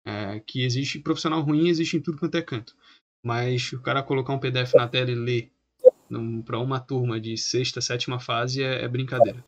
É, 0.04 0.40
que 0.40 0.64
existe 0.64 0.98
profissional 0.98 1.42
ruim 1.42 1.68
existe 1.68 1.96
em 1.96 2.00
tudo 2.00 2.18
quanto 2.18 2.36
é 2.36 2.42
canto. 2.42 2.74
Mas 3.24 3.72
o 3.72 3.80
cara 3.80 4.02
colocar 4.02 4.32
um 4.32 4.38
PDF 4.38 4.74
na 4.74 4.88
tela 4.88 5.12
e 5.12 5.14
ler 5.14 5.52
para 6.44 6.58
uma 6.58 6.80
turma 6.80 7.20
de 7.20 7.36
sexta, 7.36 7.80
sétima 7.80 8.18
fase 8.18 8.62
é, 8.62 8.84
é 8.84 8.88
brincadeira. 8.88 9.44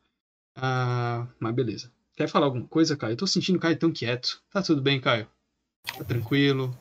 Ah, 0.57 1.27
mas 1.39 1.55
beleza. 1.55 1.91
Quer 2.17 2.29
falar 2.29 2.47
alguma 2.47 2.67
coisa, 2.67 2.97
Caio? 2.97 3.13
Eu 3.13 3.17
tô 3.17 3.27
sentindo 3.27 3.57
o 3.57 3.61
Caio 3.61 3.79
tão 3.79 3.93
quieto. 3.93 4.43
Tá 4.51 4.61
tudo 4.61 4.83
bem, 4.83 5.01
Caio? 5.01 5.27
Tá 5.97 6.05
tranquilo? 6.05 6.77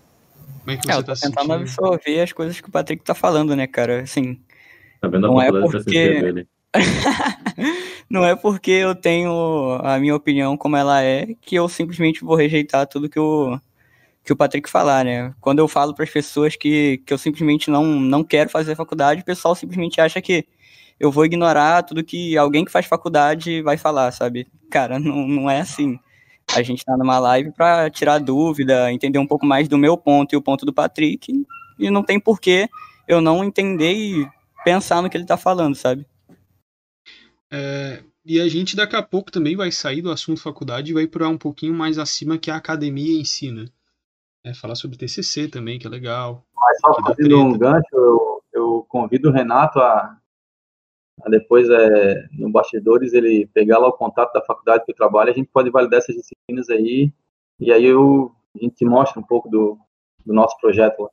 Como 0.59 0.71
é 0.71 0.77
que 0.77 0.89
é, 0.89 0.95
você 0.95 1.03
tá 1.03 1.15
sentindo? 1.15 1.35
tentando 1.35 1.53
absorver 1.53 2.21
as 2.21 2.33
coisas 2.33 2.59
que 2.59 2.69
o 2.69 2.71
Patrick 2.71 3.03
tá 3.03 3.13
falando, 3.13 3.55
né, 3.55 3.67
cara? 3.67 4.01
Assim, 4.01 4.41
Tá 4.99 5.07
vendo 5.07 5.27
a 5.27 5.29
não 5.29 5.41
é 5.41 5.51
porque... 5.51 6.47
não 8.09 8.25
é 8.25 8.35
porque 8.35 8.71
eu 8.71 8.95
tenho 8.95 9.79
a 9.81 9.99
minha 9.99 10.15
opinião 10.15 10.57
como 10.57 10.75
ela 10.75 11.01
é 11.01 11.27
que 11.41 11.55
eu 11.55 11.67
simplesmente 11.69 12.23
vou 12.23 12.35
rejeitar 12.35 12.87
tudo 12.87 13.09
que 13.09 13.19
o, 13.19 13.59
que 14.27 14.33
o 14.33 14.35
Patrick 14.35 14.69
falar, 14.69 15.05
né? 15.05 15.33
Quando 15.39 15.59
eu 15.59 15.69
falo 15.69 15.95
para 15.95 16.03
as 16.03 16.09
pessoas 16.09 16.57
que, 16.57 16.97
que 17.05 17.13
eu 17.13 17.17
simplesmente 17.17 17.71
não, 17.71 17.85
não 17.85 18.25
quero 18.25 18.49
fazer 18.49 18.75
faculdade, 18.75 19.21
o 19.21 19.25
pessoal 19.25 19.55
simplesmente 19.55 20.01
acha 20.01 20.21
que 20.21 20.45
eu 20.99 21.09
vou 21.09 21.25
ignorar 21.25 21.81
tudo 21.83 22.03
que 22.03 22.37
alguém 22.37 22.65
que 22.65 22.71
faz 22.71 22.85
faculdade 22.85 23.61
vai 23.61 23.77
falar, 23.77 24.11
sabe? 24.11 24.45
Cara, 24.69 24.99
não, 24.99 25.25
não 25.25 25.49
é 25.49 25.61
assim. 25.61 25.97
A 26.53 26.61
gente 26.61 26.83
tá 26.83 26.97
numa 26.97 27.17
live 27.19 27.53
para 27.53 27.89
tirar 27.89 28.19
dúvida, 28.19 28.91
entender 28.91 29.17
um 29.17 29.25
pouco 29.25 29.45
mais 29.45 29.69
do 29.69 29.77
meu 29.77 29.97
ponto 29.97 30.33
e 30.33 30.37
o 30.37 30.41
ponto 30.41 30.65
do 30.65 30.73
Patrick, 30.73 31.45
e 31.79 31.89
não 31.89 32.03
tem 32.03 32.19
porquê 32.19 32.67
eu 33.07 33.21
não 33.21 33.45
entender 33.45 33.93
e 33.93 34.27
pensar 34.65 35.01
no 35.01 35.09
que 35.09 35.15
ele 35.15 35.25
tá 35.25 35.37
falando, 35.37 35.75
sabe? 35.75 36.05
É, 37.49 38.03
e 38.25 38.41
a 38.41 38.49
gente 38.49 38.75
daqui 38.75 38.97
a 38.97 39.01
pouco 39.01 39.31
também 39.31 39.55
vai 39.55 39.71
sair 39.71 40.01
do 40.01 40.11
assunto 40.11 40.41
faculdade 40.41 40.91
e 40.91 40.93
vai 40.93 41.07
para 41.07 41.29
um 41.29 41.37
pouquinho 41.37 41.73
mais 41.73 41.97
acima 41.97 42.37
que 42.37 42.51
a 42.51 42.57
academia 42.57 43.17
em 43.17 43.23
si, 43.23 43.51
né? 43.53 43.67
É, 44.47 44.53
falar 44.53 44.75
sobre 44.75 44.97
TCC 44.97 45.49
também, 45.49 45.77
que 45.77 45.87
é 45.87 45.89
legal. 45.89 46.45
Mas 46.55 46.79
só 46.79 46.93
fazendo 47.03 47.41
um 47.41 47.57
gancho, 47.57 47.85
eu, 47.91 48.43
eu, 48.53 48.85
convido 48.87 49.27
o 49.27 49.31
Renato 49.31 49.79
a, 49.79 50.17
a 51.21 51.29
depois, 51.29 51.69
é, 51.69 52.27
no 52.31 52.49
bastidores, 52.49 53.13
ele 53.13 53.45
pegar 53.47 53.77
lá 53.77 53.87
o 53.87 53.93
contato 53.93 54.31
da 54.31 54.45
faculdade 54.45 54.85
que 54.85 54.91
eu 54.91 54.95
trabalho, 54.95 55.29
a 55.31 55.33
gente 55.33 55.49
pode 55.51 55.69
validar 55.69 55.99
essas 55.99 56.15
disciplinas 56.15 56.69
aí, 56.69 57.11
e 57.59 57.73
aí 57.73 57.83
eu, 57.83 58.33
a 58.55 58.59
gente 58.63 58.85
mostra 58.85 59.19
um 59.19 59.23
pouco 59.23 59.49
do, 59.49 59.77
do 60.25 60.33
nosso 60.33 60.57
projeto 60.61 61.01
lá. 61.01 61.09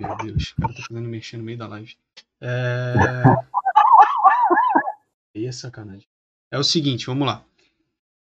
Meu 0.00 0.16
Deus, 0.16 0.52
o 0.58 0.62
cara 0.62 0.74
tá 0.74 0.82
fazendo 0.88 1.08
mexer 1.08 1.36
no 1.36 1.44
meio 1.44 1.58
da 1.58 1.68
live. 1.68 1.94
É... 2.40 2.94
Aí 5.34 5.46
é 5.46 5.52
sacanagem. 5.52 6.08
É 6.50 6.58
o 6.58 6.64
seguinte, 6.64 7.06
vamos 7.06 7.26
lá. 7.26 7.44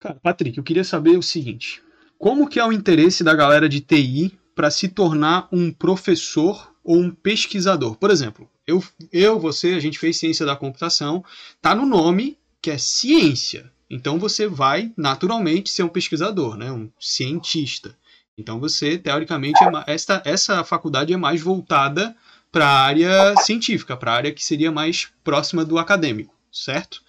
Cara, 0.01 0.17
Patrick, 0.17 0.59
eu 0.59 0.64
queria 0.64 0.83
saber 0.83 1.17
o 1.17 1.23
seguinte. 1.23 1.86
Como 2.19 2.49
que 2.49 2.59
é 2.59 2.64
o 2.64 2.73
interesse 2.73 3.23
da 3.23 3.35
galera 3.35 3.69
de 3.69 3.81
TI 3.81 4.39
para 4.55 4.71
se 4.71 4.89
tornar 4.89 5.49
um 5.53 5.71
professor 5.71 6.75
ou 6.83 6.99
um 6.99 7.11
pesquisador? 7.11 7.97
Por 7.97 8.11
exemplo, 8.11 8.49
eu, 8.67 8.83
eu, 9.12 9.39
você, 9.39 9.75
a 9.75 9.81
gente 9.81 9.99
fez 9.99 10.17
ciência 10.17 10.47
da 10.47 10.57
computação, 10.57 11.25
tá 11.61 11.75
no 11.75 11.87
nome 11.87 12.39
que 12.61 12.71
é 12.71 12.79
ciência. 12.79 13.71
Então 13.89 14.19
você 14.19 14.49
vai 14.49 14.93
naturalmente 14.97 15.71
ser 15.71 15.83
um 15.83 15.89
pesquisador, 15.89 16.57
né? 16.57 16.73
um 16.73 16.91
cientista. 16.99 17.97
Então 18.37 18.59
você, 18.59 18.99
teoricamente, 18.99 19.62
é, 19.62 19.95
esta, 19.95 20.23
essa 20.25 20.64
faculdade 20.64 21.12
é 21.12 21.17
mais 21.17 21.41
voltada 21.41 22.17
para 22.51 22.67
a 22.67 22.81
área 22.81 23.35
científica, 23.39 23.97
para 23.97 24.12
a 24.12 24.17
área 24.17 24.33
que 24.33 24.45
seria 24.45 24.73
mais 24.73 25.09
próxima 25.23 25.64
do 25.64 25.79
acadêmico, 25.79 26.35
certo? 26.51 27.03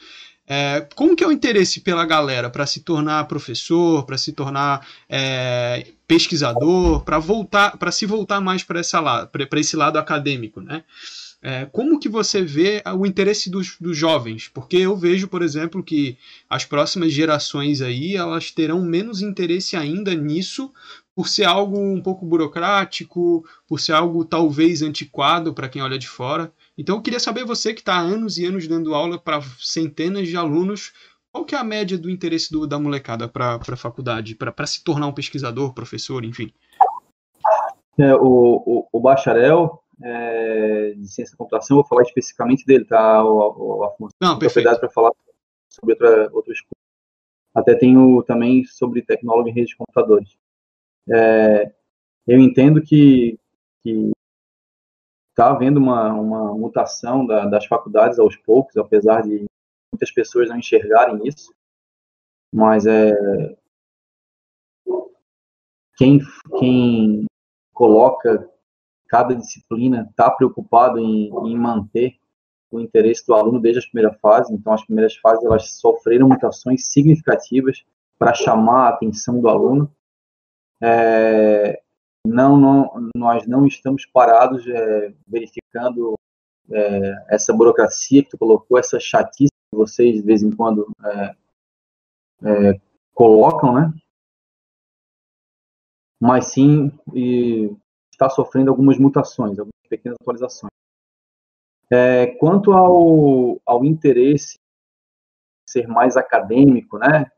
É, 0.49 0.87
como 0.95 1.13
que 1.15 1.23
é 1.23 1.27
o 1.27 1.31
interesse 1.31 1.81
pela 1.81 2.05
galera 2.05 2.49
para 2.49 2.65
se 2.65 2.79
tornar 2.79 3.27
professor, 3.27 4.05
para 4.05 4.17
se 4.17 4.31
tornar 4.31 4.87
é, 5.09 5.87
pesquisador, 6.07 7.03
para 7.03 7.19
voltar, 7.19 7.77
para 7.77 7.91
se 7.91 8.05
voltar 8.05 8.39
mais 8.39 8.63
para 8.63 8.79
esse 9.59 9.75
lado 9.75 9.97
acadêmico, 9.99 10.61
né? 10.61 10.83
É, 11.41 11.65
como 11.65 11.99
que 11.99 12.09
você 12.09 12.41
vê 12.41 12.81
o 12.97 13.05
interesse 13.05 13.49
dos, 13.49 13.77
dos, 13.79 13.95
jovens? 13.95 14.47
Porque 14.47 14.77
eu 14.77 14.97
vejo, 14.97 15.27
por 15.27 15.43
exemplo, 15.43 15.83
que 15.83 16.17
as 16.49 16.65
próximas 16.65 17.13
gerações 17.13 17.79
aí 17.79 18.15
elas 18.15 18.49
terão 18.49 18.81
menos 18.81 19.21
interesse 19.21 19.75
ainda 19.75 20.15
nisso, 20.15 20.71
por 21.15 21.27
ser 21.27 21.45
algo 21.45 21.79
um 21.79 22.01
pouco 22.01 22.25
burocrático, 22.25 23.45
por 23.67 23.79
ser 23.79 23.93
algo 23.93 24.25
talvez 24.25 24.81
antiquado 24.81 25.53
para 25.53 25.69
quem 25.69 25.81
olha 25.81 25.99
de 25.99 26.07
fora. 26.07 26.51
Então 26.77 26.97
eu 26.97 27.01
queria 27.01 27.19
saber 27.19 27.43
você 27.43 27.73
que 27.73 27.79
está 27.81 27.95
há 27.95 27.99
anos 27.99 28.37
e 28.37 28.45
anos 28.45 28.67
dando 28.67 28.93
aula 28.93 29.17
para 29.17 29.41
centenas 29.59 30.27
de 30.27 30.37
alunos, 30.37 30.93
qual 31.31 31.43
que 31.43 31.55
é 31.55 31.57
a 31.57 31.63
média 31.63 31.97
do 31.97 32.09
interesse 32.09 32.51
do, 32.51 32.67
da 32.67 32.77
molecada 32.77 33.27
para 33.27 33.55
a 33.55 33.75
faculdade, 33.75 34.35
para 34.35 34.67
se 34.67 34.83
tornar 34.83 35.07
um 35.07 35.13
pesquisador, 35.13 35.73
professor, 35.73 36.23
enfim? 36.23 36.53
É, 37.99 38.13
o, 38.15 38.61
o, 38.65 38.87
o, 38.91 38.99
bacharel 38.99 39.83
é, 40.03 40.93
de 40.95 41.07
ciência 41.07 41.31
da 41.31 41.37
computação, 41.37 41.77
vou 41.77 41.85
falar 41.85 42.03
especificamente 42.03 42.63
dele, 42.63 42.85
tá? 42.85 43.23
O, 43.23 43.79
o 43.79 43.83
Afonso. 43.83 44.13
Não, 44.21 44.37
perfeito. 44.37 44.79
para 44.79 44.89
falar 44.89 45.11
sobre 45.67 45.93
outra, 45.93 46.29
outros 46.31 46.59
Até 47.55 47.73
tenho 47.73 48.21
também 48.23 48.63
sobre 48.65 49.01
tecnólogo 49.01 49.49
em 49.49 49.53
redes 49.53 49.71
de 49.71 49.77
computadores. 49.77 50.37
É, 51.09 51.71
eu 52.27 52.39
entendo 52.39 52.81
que 52.81 53.39
está 55.37 55.51
havendo 55.51 55.77
uma, 55.79 56.11
uma 56.13 56.53
mutação 56.55 57.23
da, 57.23 57.45
das 57.45 57.67
faculdades 57.67 58.17
aos 58.17 58.35
poucos, 58.35 58.75
apesar 58.75 59.21
de 59.21 59.45
muitas 59.93 60.09
pessoas 60.11 60.49
não 60.49 60.57
enxergarem 60.57 61.27
isso, 61.27 61.53
mas 62.51 62.87
é 62.87 63.13
quem, 65.95 66.19
quem 66.57 67.25
coloca 67.71 68.49
cada 69.07 69.35
disciplina 69.35 70.07
está 70.09 70.29
preocupado 70.31 70.97
em, 70.97 71.29
em, 71.45 71.55
manter 71.55 72.17
o 72.71 72.79
interesse 72.79 73.25
do 73.25 73.33
aluno 73.33 73.59
desde 73.59 73.79
a 73.79 73.89
primeira 73.89 74.13
fase. 74.19 74.53
Então, 74.53 74.73
as 74.73 74.83
primeiras 74.83 75.15
fases 75.17 75.45
elas 75.45 75.71
sofreram 75.71 76.27
mutações 76.27 76.87
significativas 76.87 77.85
para 78.17 78.33
chamar 78.33 78.87
a 78.87 78.89
atenção 78.89 79.39
do 79.39 79.47
aluno. 79.47 79.91
É, 80.81 81.81
não, 82.27 82.57
não, 82.57 83.09
nós 83.15 83.47
não 83.47 83.65
estamos 83.65 84.05
parados 84.05 84.65
é, 84.67 85.13
verificando 85.27 86.15
é, 86.71 87.25
essa 87.29 87.53
burocracia 87.53 88.23
que 88.23 88.29
tu 88.29 88.37
colocou, 88.37 88.77
essa 88.77 88.99
chatice 88.99 89.51
que 89.71 89.77
vocês 89.77 90.15
de 90.15 90.21
vez 90.21 90.43
em 90.43 90.51
quando 90.51 90.91
é, 91.03 91.35
é, 92.43 92.81
colocam, 93.13 93.73
né? 93.73 93.93
Mas 96.19 96.47
sim 96.47 96.91
está 98.11 98.29
sofrendo 98.29 98.71
algumas 98.71 98.97
mutações, 98.97 99.59
algumas 99.59 99.87
pequenas 99.87 100.17
atualizações. 100.19 100.71
É, 101.89 102.27
quanto 102.37 102.73
ao, 102.73 103.61
ao 103.65 103.85
interesse 103.85 104.57
ser 105.69 105.87
mais 105.87 106.17
acadêmico, 106.17 106.97
né? 106.97 107.31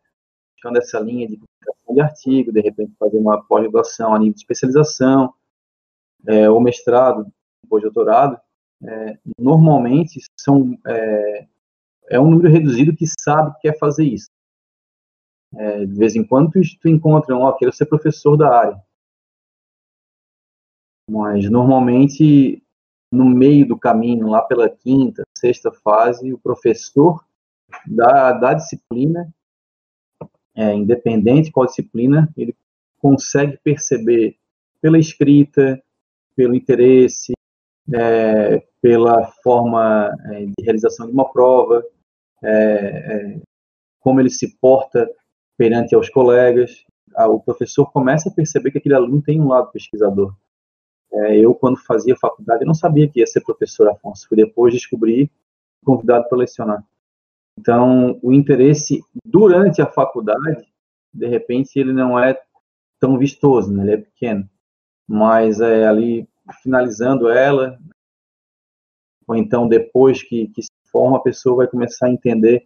Buscando 0.59 0.77
essa 0.77 0.99
linha 0.99 1.25
de 1.25 1.37
publicação 1.37 1.95
de 1.95 2.01
artigo, 2.01 2.51
de 2.51 2.59
repente 2.59 2.91
fazer 2.99 3.17
uma 3.17 3.41
pós-graduação 3.41 4.13
a 4.13 4.19
nível 4.19 4.33
de 4.33 4.41
especialização, 4.41 5.33
é, 6.27 6.49
ou 6.49 6.59
mestrado, 6.59 7.31
pós-doutorado, 7.69 8.37
é, 8.83 9.17
normalmente 9.39 10.19
são 10.37 10.77
é, 10.85 11.47
é, 12.09 12.19
um 12.19 12.29
número 12.29 12.49
reduzido 12.49 12.93
que 12.93 13.05
sabe 13.07 13.53
que 13.53 13.61
quer 13.69 13.79
fazer 13.79 14.03
isso. 14.03 14.29
É, 15.55 15.85
de 15.85 15.97
vez 15.97 16.17
em 16.17 16.25
quando 16.25 16.51
tu, 16.51 16.59
tu 16.81 16.89
encontra, 16.89 17.37
ó, 17.37 17.47
oh, 17.47 17.55
quero 17.55 17.71
ser 17.71 17.85
professor 17.85 18.35
da 18.35 18.53
área. 18.53 18.83
Mas 21.09 21.49
normalmente 21.49 22.61
no 23.09 23.25
meio 23.25 23.65
do 23.65 23.79
caminho, 23.79 24.27
lá 24.27 24.41
pela 24.41 24.69
quinta, 24.69 25.23
sexta 25.37 25.71
fase, 25.71 26.33
o 26.33 26.37
professor 26.37 27.25
da, 27.87 28.33
da 28.33 28.53
disciplina, 28.53 29.33
é, 30.55 30.73
independente 30.73 31.51
qual 31.51 31.65
disciplina, 31.65 32.29
ele 32.37 32.55
consegue 32.99 33.57
perceber 33.63 34.35
pela 34.81 34.97
escrita, 34.97 35.81
pelo 36.35 36.55
interesse, 36.55 37.33
é, 37.93 38.63
pela 38.81 39.31
forma 39.43 40.11
é, 40.31 40.45
de 40.45 40.63
realização 40.63 41.05
de 41.05 41.11
uma 41.11 41.31
prova, 41.31 41.83
é, 42.43 42.49
é, 42.51 43.41
como 43.99 44.19
ele 44.19 44.29
se 44.29 44.57
porta 44.57 45.09
perante 45.57 45.95
aos 45.95 46.09
colegas. 46.09 46.85
O 47.17 47.39
professor 47.39 47.91
começa 47.91 48.29
a 48.29 48.31
perceber 48.31 48.71
que 48.71 48.77
aquele 48.77 48.95
aluno 48.95 49.21
tem 49.21 49.41
um 49.41 49.47
lado 49.47 49.71
pesquisador. 49.71 50.33
É, 51.11 51.37
eu, 51.37 51.53
quando 51.55 51.77
fazia 51.79 52.15
faculdade, 52.15 52.63
não 52.63 52.73
sabia 52.73 53.09
que 53.09 53.19
ia 53.19 53.27
ser 53.27 53.41
professor 53.41 53.89
Afonso. 53.89 54.27
Fui 54.27 54.37
depois 54.37 54.73
descobrir, 54.73 55.29
convidado 55.83 56.29
para 56.29 56.37
lecionar. 56.37 56.85
Então, 57.59 58.17
o 58.23 58.31
interesse 58.31 59.01
durante 59.25 59.81
a 59.81 59.85
faculdade, 59.85 60.65
de 61.13 61.27
repente, 61.27 61.77
ele 61.77 61.91
não 61.91 62.17
é 62.17 62.39
tão 63.01 63.17
vistoso, 63.17 63.69
né? 63.69 63.83
ele 63.83 63.91
é 63.91 63.97
pequeno. 63.97 64.49
Mas 65.05 65.59
é 65.59 65.85
ali 65.85 66.25
finalizando 66.63 67.27
ela, 67.27 67.77
ou 69.27 69.35
então 69.35 69.67
depois 69.67 70.23
que, 70.23 70.47
que 70.47 70.63
se 70.63 70.69
forma, 70.89 71.17
a 71.17 71.21
pessoa 71.21 71.57
vai 71.57 71.67
começar 71.67 72.07
a 72.07 72.11
entender 72.11 72.65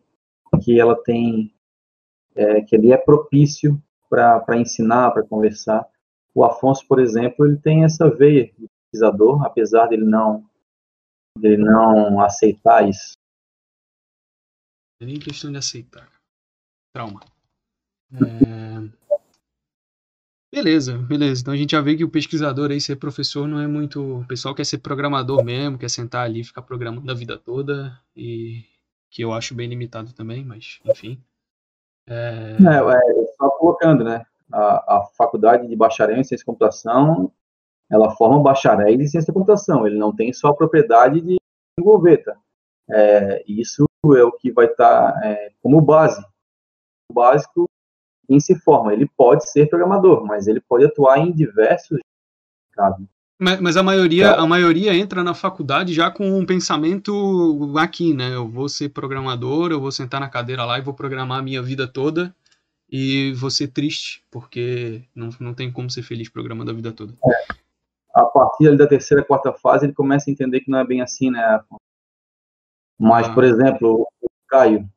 que 0.61 0.79
ela 0.79 0.95
tem, 0.95 1.51
é, 2.35 2.61
que 2.61 2.75
ele 2.75 2.91
é 2.91 2.97
propício 2.97 3.81
para 4.07 4.57
ensinar, 4.57 5.09
para 5.09 5.23
conversar. 5.23 5.87
O 6.35 6.45
Afonso, 6.45 6.87
por 6.87 6.99
exemplo, 6.99 7.47
ele 7.47 7.57
tem 7.57 7.83
essa 7.83 8.07
veia 8.11 8.45
de 8.45 8.67
pesquisador, 8.91 9.43
apesar 9.43 9.87
dele 9.87 10.05
não, 10.05 10.45
dele 11.39 11.57
não 11.57 12.21
aceitar 12.21 12.87
isso. 12.87 13.13
É 15.03 15.05
nem 15.05 15.19
questão 15.19 15.51
de 15.51 15.57
aceitar. 15.57 16.09
Trauma. 16.95 17.19
É... 18.13 19.03
Beleza, 20.49 20.97
beleza. 20.97 21.41
Então 21.41 21.53
a 21.53 21.57
gente 21.57 21.71
já 21.71 21.81
vê 21.81 21.97
que 21.97 22.05
o 22.05 22.09
pesquisador 22.09 22.71
aí, 22.71 22.79
ser 22.79 22.95
professor, 22.95 23.45
não 23.45 23.59
é 23.59 23.67
muito. 23.67 24.19
O 24.19 24.27
pessoal 24.27 24.55
quer 24.55 24.65
ser 24.65 24.77
programador 24.77 25.43
mesmo, 25.43 25.77
quer 25.77 25.89
sentar 25.89 26.23
ali 26.23 26.39
e 26.39 26.43
ficar 26.45 26.61
programando 26.61 27.11
a 27.11 27.13
vida 27.13 27.37
toda. 27.37 27.99
E 28.15 28.63
que 29.11 29.21
eu 29.21 29.33
acho 29.33 29.53
bem 29.53 29.67
limitado 29.67 30.13
também, 30.13 30.45
mas 30.45 30.79
enfim. 30.85 31.21
É, 32.07 32.55
é, 32.61 33.21
é 33.21 33.25
só 33.35 33.49
colocando, 33.57 34.05
né? 34.05 34.25
A, 34.53 34.99
a 34.99 35.05
faculdade 35.17 35.67
de 35.67 35.75
bacharel 35.75 36.15
em 36.15 36.23
ciência 36.23 36.37
de 36.37 36.45
computação, 36.45 37.29
ela 37.91 38.15
forma 38.15 38.41
bacharéis 38.41 39.01
em 39.01 39.07
ciência 39.07 39.27
da 39.27 39.33
computação. 39.33 39.85
Ele 39.85 39.97
não 39.97 40.15
tem 40.15 40.31
só 40.31 40.47
a 40.47 40.55
propriedade 40.55 41.19
de 41.19 41.35
desenvolver, 41.77 42.19
tá? 42.19 42.37
É, 42.89 43.43
isso 43.45 43.85
é 44.11 44.23
o 44.23 44.31
que 44.31 44.51
vai 44.51 44.65
estar 44.65 45.13
tá, 45.13 45.25
é, 45.25 45.51
como 45.61 45.79
base. 45.79 46.21
O 47.09 47.13
básico 47.13 47.69
em 48.29 48.39
se 48.39 48.55
forma. 48.55 48.93
Ele 48.93 49.09
pode 49.17 49.49
ser 49.49 49.69
programador, 49.69 50.25
mas 50.25 50.47
ele 50.47 50.59
pode 50.59 50.85
atuar 50.85 51.19
em 51.19 51.31
diversos 51.31 51.99
casos. 52.71 53.05
Mas, 53.39 53.59
mas, 53.59 53.77
a 53.77 53.83
maioria 53.83 54.33
a 54.33 54.47
maioria 54.47 54.95
entra 54.95 55.23
na 55.23 55.33
faculdade 55.33 55.93
já 55.93 56.09
com 56.09 56.37
um 56.37 56.45
pensamento 56.45 57.75
aqui, 57.77 58.13
né? 58.13 58.33
Eu 58.35 58.47
vou 58.47 58.69
ser 58.69 58.89
programador, 58.89 59.71
eu 59.71 59.81
vou 59.81 59.91
sentar 59.91 60.21
na 60.21 60.29
cadeira 60.29 60.63
lá 60.63 60.77
e 60.77 60.81
vou 60.81 60.93
programar 60.93 61.39
a 61.39 61.41
minha 61.41 61.61
vida 61.61 61.87
toda 61.87 62.33
e 62.89 63.33
vou 63.33 63.49
ser 63.49 63.69
triste, 63.69 64.23
porque 64.29 65.03
não, 65.15 65.29
não 65.39 65.53
tem 65.53 65.71
como 65.71 65.89
ser 65.89 66.03
feliz 66.03 66.29
programando 66.29 66.71
a 66.71 66.73
vida 66.73 66.91
toda. 66.91 67.13
É. 67.25 67.53
A 68.13 68.25
partir 68.25 68.77
da 68.77 68.85
terceira, 68.85 69.25
quarta 69.25 69.51
fase, 69.51 69.87
ele 69.87 69.93
começa 69.93 70.29
a 70.29 70.31
entender 70.31 70.61
que 70.61 70.69
não 70.69 70.79
é 70.79 70.85
bem 70.85 71.01
assim, 71.01 71.31
né? 71.31 71.59
Mas, 73.03 73.27
por 73.29 73.43
exemplo, 73.43 74.07
o 74.21 74.29
Caio, 74.47 74.87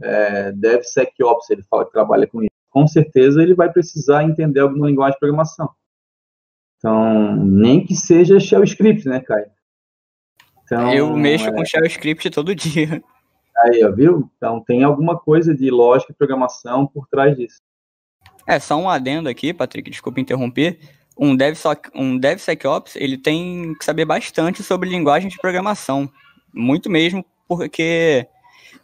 é, 0.00 0.52
DevSecOps, 0.52 1.50
ele 1.50 1.62
fala 1.62 1.84
que 1.84 1.92
trabalha 1.92 2.26
com 2.26 2.42
isso 2.42 2.52
com 2.72 2.88
certeza 2.88 3.42
ele 3.42 3.54
vai 3.54 3.70
precisar 3.70 4.24
entender 4.24 4.60
alguma 4.60 4.86
linguagem 4.88 5.12
de 5.12 5.20
programação. 5.20 5.70
Então, 6.78 7.36
nem 7.36 7.84
que 7.84 7.94
seja 7.94 8.40
shell 8.40 8.64
script, 8.64 9.06
né, 9.06 9.20
Caio? 9.20 9.46
Então, 10.64 10.92
eu 10.92 11.14
mexo 11.14 11.48
é... 11.48 11.52
com 11.52 11.64
shell 11.64 11.84
script 11.84 12.30
todo 12.30 12.54
dia. 12.54 13.02
Aí, 13.58 13.84
ó, 13.84 13.92
viu? 13.92 14.28
Então 14.36 14.64
tem 14.64 14.82
alguma 14.82 15.16
coisa 15.18 15.54
de 15.54 15.70
lógica 15.70 16.10
e 16.10 16.16
programação 16.16 16.86
por 16.86 17.06
trás 17.06 17.36
disso. 17.36 17.58
É, 18.46 18.58
só 18.58 18.76
um 18.76 18.88
adendo 18.88 19.28
aqui, 19.28 19.52
Patrick, 19.52 19.90
desculpa 19.90 20.20
interromper. 20.20 20.80
Um, 21.16 21.36
DevSoc, 21.36 21.90
um 21.94 22.16
DevSecOps, 22.18 22.96
ele 22.96 23.18
tem 23.18 23.74
que 23.74 23.84
saber 23.84 24.06
bastante 24.06 24.62
sobre 24.62 24.88
linguagem 24.88 25.28
de 25.28 25.36
programação. 25.36 26.10
Muito 26.52 26.88
mesmo, 26.88 27.24
porque 27.46 28.26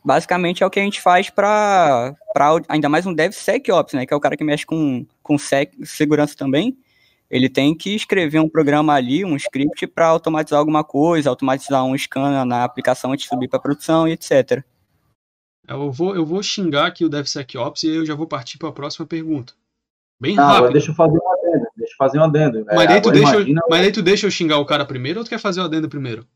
basicamente 0.05 0.63
é 0.63 0.67
o 0.67 0.71
que 0.71 0.81
a 0.81 0.83
gente 0.83 1.01
faz 1.01 1.31
para 1.31 2.15
ainda 2.69 2.89
mais 2.89 3.07
um 3.07 3.13
DevSecOps, 3.13 3.95
né, 3.95 4.07
que 4.07 4.15
é 4.15 4.17
o 4.17 4.21
cara 4.21 4.37
que 4.37 4.45
mexe 4.45 4.65
com, 4.65 5.07
com 5.23 5.39
sec, 5.39 5.73
segurança 5.85 6.37
também. 6.37 6.77
Ele 7.31 7.49
tem 7.49 7.75
que 7.75 7.95
escrever 7.95 8.41
um 8.41 8.49
programa 8.49 8.95
ali, 8.95 9.25
um 9.25 9.37
script 9.37 9.87
para 9.89 10.07
automatizar 10.07 10.59
alguma 10.59 10.83
coisa, 10.83 11.29
automatizar 11.29 11.85
um 11.85 11.97
scan 11.97 12.45
na 12.47 12.65
aplicação 12.65 13.13
antes 13.13 13.25
de 13.25 13.29
subir 13.29 13.49
para 13.49 13.59
produção 13.59 14.09
e 14.09 14.13
etc. 14.13 14.65
Eu 15.69 15.93
vou, 15.93 16.17
eu 16.17 16.25
vou 16.25 16.43
xingar 16.43 16.87
aqui 16.87 17.05
o 17.05 17.09
DevSecOps 17.11 17.83
e 17.83 17.89
eu 17.89 18.07
já 18.07 18.15
vou 18.15 18.27
partir 18.27 18.57
para 18.57 18.71
a 18.71 18.73
próxima 18.73 19.07
pergunta. 19.07 19.53
Bem 20.19 20.35
Não, 20.35 20.45
rápido. 20.45 20.73
Deixa 20.73 20.91
eu 20.91 20.95
fazer 20.95 21.19
um 21.19 21.33
adendo. 21.33 21.67
Deixa 21.77 21.93
eu 21.93 21.97
fazer 21.99 22.19
um 22.19 22.25
adendo. 22.25 22.65
Mas, 22.67 22.81
é, 22.81 22.87
daí 22.87 23.01
tu 23.03 23.11
deixa, 23.11 23.35
imagina... 23.35 23.61
mas 23.69 23.81
daí 23.83 23.93
tu 23.93 24.03
deixa 24.03 24.27
eu 24.27 24.31
xingar 24.31 24.59
o 24.59 24.65
cara 24.65 24.87
primeiro 24.87 25.19
ou 25.19 25.25
tu 25.25 25.29
quer 25.29 25.39
fazer 25.39 25.61
o 25.61 25.65
adendo 25.65 25.89
primeiro? 25.89 26.27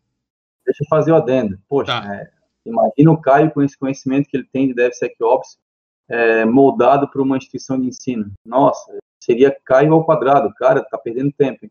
Deixa 0.72 0.84
eu 0.84 0.88
fazer 0.88 1.12
o 1.12 1.16
adendo. 1.16 1.58
Poxa, 1.68 2.00
tá. 2.00 2.14
é, 2.14 2.30
Imagina 2.64 3.10
o 3.10 3.20
Caio 3.20 3.50
com 3.50 3.62
esse 3.62 3.76
conhecimento 3.76 4.28
que 4.28 4.36
ele 4.36 4.48
tem 4.52 4.68
de 4.68 4.74
DevSecOps 4.74 5.58
é, 6.08 6.44
moldado 6.44 7.08
para 7.08 7.22
uma 7.22 7.36
instituição 7.36 7.80
de 7.80 7.88
ensino. 7.88 8.32
Nossa, 8.44 8.98
seria 9.22 9.56
Caio 9.64 9.92
ao 9.92 10.04
quadrado. 10.04 10.52
Cara, 10.54 10.82
tá 10.82 10.96
perdendo 10.98 11.32
tempo. 11.32 11.68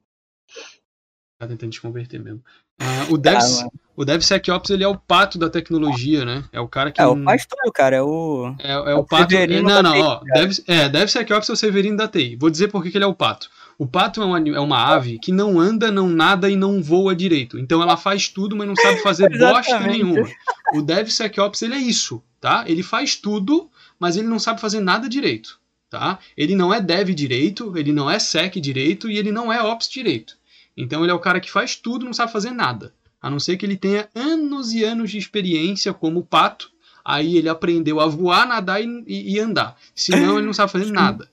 Tá 1.40 1.48
tentando 1.48 1.72
te 1.72 1.82
converter 1.82 2.20
mesmo. 2.20 2.44
Uh, 2.80 3.14
o, 3.14 3.18
Dev, 3.18 3.36
ah, 3.38 3.68
o 3.96 4.06
DevSecOps 4.06 4.70
ele 4.72 4.84
é 4.84 4.88
o 4.88 4.98
pato 4.98 5.38
da 5.38 5.50
tecnologia, 5.50 6.26
né? 6.26 6.44
É 6.52 6.60
o 6.60 6.68
cara 6.68 6.92
que. 6.92 7.00
É, 7.00 7.06
o 7.06 7.24
faz 7.24 7.46
tudo, 7.46 7.72
cara. 7.72 7.96
É 7.96 8.02
o. 8.02 8.56
É, 8.60 8.72
é, 8.72 8.74
é 8.74 8.96
o, 8.96 9.04
pato. 9.04 9.36
É, 9.36 9.48
não, 9.62 9.84
não, 9.84 10.00
ó. 10.00 10.22
Dev, 10.24 10.52
é, 10.68 10.90
DevSecOps 10.90 11.50
é 11.50 11.54
o 11.54 11.56
Severino 11.56 11.98
da 11.98 12.08
TI. 12.08 12.36
Vou 12.36 12.50
dizer 12.50 12.70
por 12.70 12.82
que, 12.84 12.92
que 12.92 12.98
ele 12.98 13.06
é 13.06 13.08
o 13.08 13.14
pato. 13.14 13.50
O 13.82 13.88
pato 13.88 14.22
é 14.22 14.26
uma, 14.26 14.38
é 14.38 14.60
uma 14.60 14.94
ave 14.94 15.18
que 15.18 15.32
não 15.32 15.60
anda, 15.60 15.92
não 15.92 16.08
nada 16.08 16.48
e 16.48 16.56
não 16.56 16.84
voa 16.84 17.16
direito. 17.16 17.58
Então 17.58 17.82
ela 17.82 17.98
faz 17.98 18.28
tudo, 18.28 18.56
mas 18.56 18.68
não 18.68 18.76
sabe 18.76 19.02
fazer 19.02 19.28
bosta 19.40 19.80
nenhuma. 19.80 20.30
O 20.76 20.84
DevSecOps 20.84 21.64
ele 21.64 21.74
é 21.74 21.80
isso, 21.80 22.22
tá? 22.40 22.64
Ele 22.68 22.84
faz 22.84 23.16
tudo, 23.16 23.72
mas 24.00 24.18
ele 24.18 24.28
não 24.28 24.38
sabe 24.38 24.62
fazer 24.62 24.82
nada 24.82 25.10
direito, 25.10 25.60
tá? 25.90 26.20
Ele 26.38 26.56
não 26.56 26.72
é 26.72 26.80
dev 26.80 27.10
direito, 27.10 27.76
ele 27.76 27.92
não 27.92 28.08
é 28.08 28.20
sec 28.20 28.54
direito 28.58 29.10
e 29.10 29.18
ele 29.18 29.32
não 29.32 29.52
é 29.52 29.64
ops 29.64 29.90
direito. 29.90 30.38
Então 30.78 31.02
ele 31.02 31.12
é 31.12 31.16
o 31.16 31.20
cara 31.20 31.40
que 31.40 31.50
faz 31.50 31.76
tudo, 31.76 32.06
não 32.06 32.14
sabe 32.14 32.32
fazer 32.32 32.52
nada. 32.52 32.94
A 33.20 33.32
não 33.32 33.40
ser 33.40 33.58
que 33.58 33.66
ele 33.66 33.78
tenha 33.78 34.08
anos 34.14 34.74
e 34.74 34.84
anos 34.84 35.10
de 35.10 35.18
experiência 35.18 35.92
como 35.92 36.24
pato. 36.24 36.70
Aí 37.04 37.36
ele 37.36 37.50
aprendeu 37.50 38.00
a 38.00 38.06
voar, 38.06 38.48
nadar 38.48 38.80
e, 38.80 39.04
e 39.08 39.40
andar. 39.40 39.76
Senão 39.96 40.38
ele 40.38 40.46
não 40.46 40.54
sabe 40.54 40.72
fazer 40.72 40.92
nada. 40.92 41.31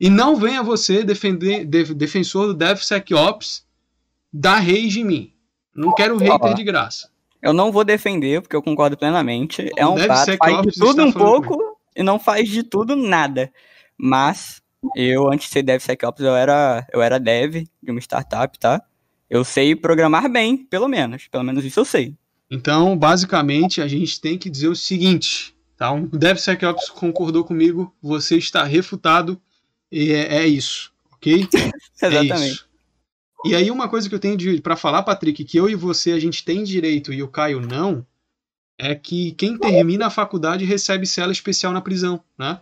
E 0.00 0.08
não 0.08 0.36
venha 0.36 0.62
você 0.62 1.02
defender, 1.02 1.64
de, 1.64 1.94
defensor 1.94 2.46
do 2.46 2.54
DevSecOps 2.54 3.66
dar 4.32 4.58
rage 4.58 5.00
em 5.00 5.04
mim. 5.04 5.32
Não 5.74 5.94
quero 5.94 6.16
hater 6.16 6.54
de 6.54 6.64
graça. 6.64 7.10
Eu 7.40 7.52
não 7.52 7.70
vou 7.70 7.84
defender, 7.84 8.40
porque 8.42 8.54
eu 8.54 8.62
concordo 8.62 8.96
plenamente. 8.96 9.70
É 9.76 9.86
um 9.86 9.96
fato, 9.96 10.36
faz 10.36 10.62
de 10.62 10.72
tudo 10.72 11.04
um 11.04 11.12
pouco 11.12 11.58
e 11.94 12.02
não 12.02 12.18
faz 12.18 12.48
de 12.48 12.62
tudo 12.62 12.96
nada. 12.96 13.52
Mas 13.96 14.60
eu, 14.94 15.28
antes 15.28 15.46
de 15.46 15.52
ser 15.52 15.62
DevSecOps, 15.62 16.24
eu 16.24 16.34
era, 16.34 16.86
eu 16.92 17.02
era 17.02 17.18
dev 17.18 17.64
de 17.82 17.90
uma 17.90 18.00
startup, 18.00 18.58
tá? 18.58 18.82
Eu 19.28 19.44
sei 19.44 19.76
programar 19.76 20.30
bem, 20.30 20.56
pelo 20.56 20.88
menos. 20.88 21.28
Pelo 21.28 21.44
menos 21.44 21.64
isso 21.64 21.80
eu 21.80 21.84
sei. 21.84 22.14
Então, 22.50 22.96
basicamente, 22.96 23.80
a 23.80 23.86
gente 23.86 24.20
tem 24.20 24.38
que 24.38 24.48
dizer 24.48 24.68
o 24.68 24.76
seguinte, 24.76 25.54
tá? 25.76 25.92
Um 25.92 26.06
DevSecOps 26.06 26.88
concordou 26.88 27.44
comigo, 27.44 27.94
você 28.00 28.36
está 28.36 28.64
refutado 28.64 29.40
e 29.90 30.12
é, 30.12 30.38
é 30.38 30.46
isso, 30.46 30.92
ok? 31.12 31.46
Exatamente. 31.96 32.32
É 32.32 32.48
isso. 32.48 32.68
E 33.44 33.54
aí 33.54 33.70
uma 33.70 33.88
coisa 33.88 34.08
que 34.08 34.14
eu 34.14 34.18
tenho 34.18 34.36
para 34.60 34.76
falar, 34.76 35.02
Patrick, 35.04 35.44
que 35.44 35.56
eu 35.56 35.70
e 35.70 35.74
você 35.74 36.10
a 36.10 36.18
gente 36.18 36.44
tem 36.44 36.64
direito 36.64 37.12
e 37.12 37.22
o 37.22 37.28
Caio 37.28 37.60
não, 37.60 38.04
é 38.76 38.94
que 38.94 39.32
quem 39.32 39.56
termina 39.56 40.06
a 40.06 40.10
faculdade 40.10 40.64
recebe 40.64 41.06
cela 41.06 41.32
especial 41.32 41.72
na 41.72 41.80
prisão, 41.80 42.22
né? 42.36 42.60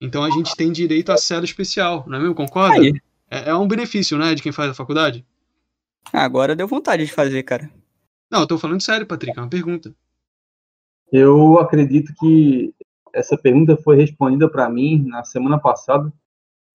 Então 0.00 0.24
a 0.24 0.30
gente 0.30 0.56
tem 0.56 0.72
direito 0.72 1.12
à 1.12 1.16
cela 1.16 1.44
especial, 1.44 2.04
não 2.08 2.18
é 2.18 2.20
mesmo? 2.20 2.34
Concorda? 2.34 2.84
É, 3.30 3.50
é, 3.50 3.54
um 3.54 3.68
benefício, 3.68 4.18
né, 4.18 4.34
de 4.34 4.42
quem 4.42 4.50
faz 4.50 4.70
a 4.70 4.74
faculdade? 4.74 5.24
Agora 6.12 6.56
deu 6.56 6.66
vontade 6.66 7.04
de 7.04 7.12
fazer, 7.12 7.42
cara. 7.44 7.70
Não, 8.30 8.40
eu 8.40 8.46
tô 8.46 8.58
falando 8.58 8.82
sério, 8.82 9.06
Patrick, 9.06 9.38
é 9.38 9.40
uma 9.40 9.48
pergunta. 9.48 9.94
Eu 11.10 11.58
acredito 11.58 12.12
que 12.18 12.74
essa 13.12 13.36
pergunta 13.36 13.76
foi 13.76 13.96
respondida 13.96 14.48
para 14.48 14.68
mim 14.68 15.04
na 15.06 15.22
semana 15.22 15.58
passada, 15.58 16.12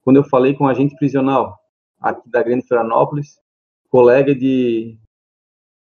quando 0.07 0.15
eu 0.15 0.23
falei 0.23 0.53
com 0.53 0.63
um 0.63 0.69
agente 0.69 0.95
prisional 0.95 1.59
aqui 1.99 2.29
da 2.29 2.41
Grande 2.41 2.65
Florianópolis, 2.65 3.41
colega 3.89 4.33
de, 4.33 4.97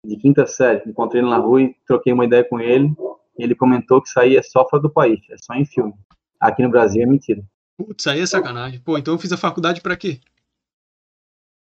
de 0.05 0.17
quinta 0.17 0.49
série. 0.49 0.83
Encontrei 0.85 1.23
ele 1.23 1.31
na 1.31 1.37
rua 1.37 1.63
e 1.63 1.77
troquei 1.87 2.13
uma 2.13 2.25
ideia 2.25 2.43
com 2.43 2.59
ele. 2.59 2.93
ele 3.39 3.55
comentou 3.55 4.03
que 4.03 4.09
isso 4.09 4.19
aí 4.19 4.37
é 4.37 4.43
só 4.43 4.69
fora 4.69 4.83
do 4.83 4.91
país, 4.91 5.21
é 5.31 5.37
só 5.41 5.55
em 5.55 5.65
filme. 5.65 5.95
Aqui 6.41 6.61
no 6.61 6.71
Brasil 6.71 7.05
é 7.05 7.07
mentira. 7.07 7.41
Putz, 7.79 8.05
aí 8.09 8.19
é 8.19 8.27
sacanagem. 8.27 8.81
Pô, 8.81 8.99
então 8.99 9.15
eu 9.15 9.19
fiz 9.19 9.31
a 9.31 9.37
faculdade 9.37 9.81
para 9.81 9.97
quê? 9.97 10.19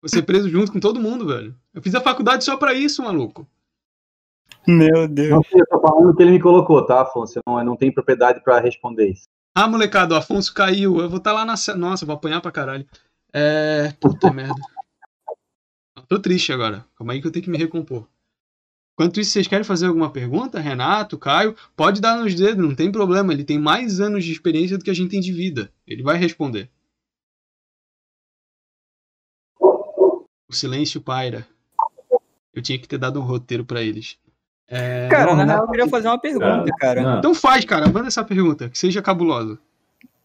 Vou 0.02 0.08
ser 0.08 0.22
preso 0.22 0.48
junto 0.48 0.72
com 0.72 0.80
todo 0.80 1.02
mundo, 1.02 1.28
velho. 1.28 1.54
Eu 1.74 1.82
fiz 1.82 1.94
a 1.96 2.00
faculdade 2.00 2.46
só 2.46 2.56
para 2.56 2.74
isso, 2.74 3.04
maluco. 3.04 3.46
Meu 4.66 5.06
Deus. 5.06 5.32
Não 5.32 5.60
eu 5.60 5.68
tô 5.68 5.82
falando 5.82 6.16
que 6.16 6.24
ele 6.24 6.32
me 6.32 6.42
colocou, 6.42 6.86
tá, 6.86 7.02
Afonso? 7.02 7.40
Eu 7.40 7.44
não, 7.46 7.62
não 7.62 7.76
tenho 7.76 7.94
propriedade 7.94 8.42
para 8.42 8.58
responder 8.62 9.10
isso. 9.10 9.28
Ah, 9.54 9.68
molecado, 9.68 10.14
o 10.14 10.18
Afonso 10.18 10.54
caiu. 10.54 11.00
Eu 11.00 11.10
vou 11.10 11.18
estar 11.18 11.32
tá 11.32 11.34
lá 11.34 11.46
na. 11.46 11.56
Nossa, 11.76 12.06
vou 12.06 12.16
apanhar 12.16 12.42
pra 12.42 12.52
caralho. 12.52 12.88
É. 13.34 13.92
Puta 14.00 14.32
merda. 14.32 14.62
Tô 16.08 16.20
triste 16.20 16.52
agora. 16.52 16.86
Calma 16.98 17.14
aí 17.14 17.22
que 17.22 17.28
eu 17.28 17.32
tenho 17.32 17.44
que 17.44 17.50
me 17.50 17.58
recompor. 17.58 18.08
Enquanto 18.94 19.20
isso, 19.20 19.32
vocês 19.32 19.48
querem 19.48 19.64
fazer 19.64 19.88
alguma 19.88 20.12
pergunta? 20.12 20.60
Renato, 20.60 21.18
Caio? 21.18 21.56
Pode 21.76 22.00
dar 22.02 22.18
nos 22.18 22.36
dedos, 22.36 22.64
não 22.64 22.76
tem 22.76 22.92
problema. 22.92 23.34
Ele 23.34 23.44
tem 23.44 23.58
mais 23.58 24.00
anos 24.00 24.24
de 24.24 24.32
experiência 24.32 24.78
do 24.78 24.84
que 24.84 24.92
a 24.92 24.94
gente 24.94 25.12
tem 25.12 25.20
de 25.20 25.32
vida. 25.32 25.72
Ele 25.88 26.04
vai 26.04 26.18
responder. 26.18 26.70
O 29.60 30.54
silêncio 30.54 31.02
paira. 31.02 31.48
Eu 32.54 32.62
tinha 32.62 32.78
que 32.78 32.88
ter 32.88 32.98
dado 32.98 33.20
um 33.20 33.24
roteiro 33.24 33.66
para 33.66 33.82
eles. 33.82 34.20
É... 34.72 35.10
Cara, 35.10 35.36
na 35.36 35.44
real, 35.44 35.64
eu 35.64 35.68
queria 35.70 35.88
fazer 35.90 36.08
uma 36.08 36.18
pergunta, 36.18 36.72
cara. 36.80 37.18
Então 37.20 37.36
faz, 37.36 37.66
cara. 37.66 37.90
Manda 37.90 38.08
essa 38.08 38.24
pergunta, 38.24 38.70
que 38.70 38.78
seja 38.78 39.02
cabulosa. 39.02 39.60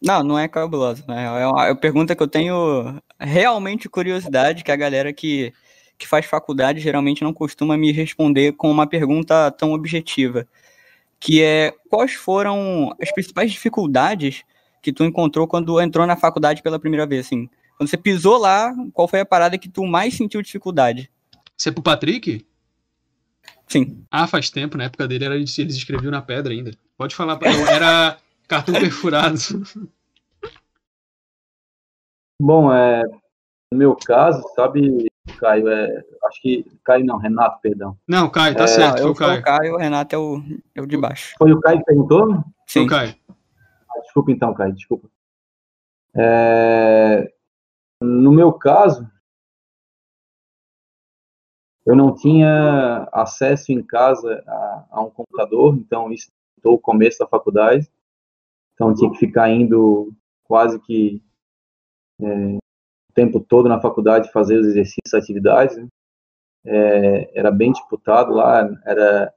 Não, 0.01 0.23
não 0.23 0.39
é 0.39 0.47
cabulosa. 0.47 1.03
Né? 1.05 1.25
É 1.25 1.47
uma, 1.47 1.65
é 1.65 1.71
uma 1.71 1.75
pergunta 1.75 2.15
que 2.15 2.23
eu 2.23 2.27
tenho 2.27 2.95
realmente 3.19 3.89
curiosidade, 3.89 4.63
que 4.63 4.71
a 4.71 4.75
galera 4.75 5.11
que, 5.11 5.53
que 5.97 6.07
faz 6.07 6.25
faculdade 6.25 6.79
geralmente 6.79 7.23
não 7.23 7.33
costuma 7.33 7.75
me 7.75 7.91
responder 7.91 8.53
com 8.53 8.71
uma 8.71 8.87
pergunta 8.87 9.51
tão 9.51 9.73
objetiva. 9.73 10.47
Que 11.19 11.43
é, 11.43 11.73
quais 11.89 12.13
foram 12.13 12.95
as 13.01 13.11
principais 13.11 13.51
dificuldades 13.51 14.43
que 14.81 14.93
tu 14.93 15.03
encontrou 15.03 15.45
quando 15.45 15.81
entrou 15.81 16.07
na 16.07 16.15
faculdade 16.15 16.61
pela 16.63 16.79
primeira 16.79 17.05
vez, 17.05 17.25
assim? 17.25 17.49
Quando 17.75 17.89
você 17.89 17.97
pisou 17.97 18.37
lá, 18.37 18.73
qual 18.93 19.07
foi 19.07 19.19
a 19.19 19.25
parada 19.25 19.57
que 19.57 19.67
tu 19.67 19.85
mais 19.85 20.15
sentiu 20.15 20.41
dificuldade? 20.41 21.11
Você 21.57 21.69
é 21.69 21.71
pro 21.71 21.83
Patrick? 21.83 22.45
Sim. 23.67 24.05
Ah, 24.09 24.27
faz 24.27 24.49
tempo, 24.49 24.77
na 24.77 24.85
época 24.85 25.07
dele 25.07 25.25
era, 25.25 25.35
eles 25.35 25.57
escreviam 25.57 26.11
na 26.11 26.21
pedra 26.21 26.53
ainda. 26.53 26.71
Pode 26.97 27.15
falar, 27.15 27.37
era 27.69 28.17
cartão 28.47 28.73
perfurado. 28.73 29.37
Bom, 32.41 32.73
é, 32.73 33.03
no 33.71 33.77
meu 33.77 33.95
caso, 33.95 34.41
sabe, 34.55 35.07
Caio, 35.39 35.67
é, 35.67 36.03
acho 36.25 36.41
que 36.41 36.65
Caio 36.83 37.05
não, 37.05 37.17
Renato, 37.17 37.59
perdão. 37.61 37.97
Não, 38.07 38.29
Caio, 38.29 38.55
tá 38.55 38.63
é, 38.63 38.67
certo, 38.67 39.01
foi 39.01 39.11
o 39.11 39.15
Caio. 39.15 39.39
o 39.39 39.43
Caio, 39.43 39.73
o 39.73 39.77
Renato 39.77 40.15
é 40.15 40.17
o, 40.17 40.41
é 40.75 40.81
o 40.81 40.85
de 40.85 40.97
baixo. 40.97 41.35
Foi 41.37 41.51
o 41.51 41.59
Caio 41.59 41.79
que 41.79 41.85
perguntou? 41.85 42.35
Sim. 42.65 42.79
Foi 42.79 42.83
o 42.85 42.87
Caio. 42.87 43.15
Ah, 43.29 43.99
desculpa 44.01 44.31
então, 44.31 44.53
Caio, 44.53 44.73
desculpa. 44.73 45.09
É, 46.15 47.31
no 48.01 48.31
meu 48.31 48.53
caso, 48.53 49.09
eu 51.87 51.95
não 51.95 52.13
tinha 52.13 53.07
acesso 53.13 53.71
em 53.71 53.81
casa 53.81 54.43
a, 54.45 54.85
a 54.91 55.01
um 55.01 55.09
computador, 55.09 55.73
então 55.77 56.11
isso 56.11 56.29
foi 56.61 56.73
o 56.73 56.77
começo 56.77 57.17
da 57.17 57.25
faculdade. 57.25 57.89
Então 58.73 58.93
tinha 58.93 59.09
que 59.09 59.17
ficar 59.17 59.49
indo 59.49 60.13
quase 60.43 60.77
que 60.81 61.23
é, 62.19 62.55
o 62.55 63.13
tempo 63.13 63.39
todo 63.39 63.69
na 63.69 63.79
faculdade 63.79 64.29
fazer 64.33 64.59
os 64.59 64.67
exercícios, 64.67 65.13
atividades. 65.13 65.77
Né? 65.77 65.87
É, 66.65 67.39
era 67.39 67.51
bem 67.51 67.71
disputado 67.71 68.33
lá, 68.33 68.69
era 68.85 69.33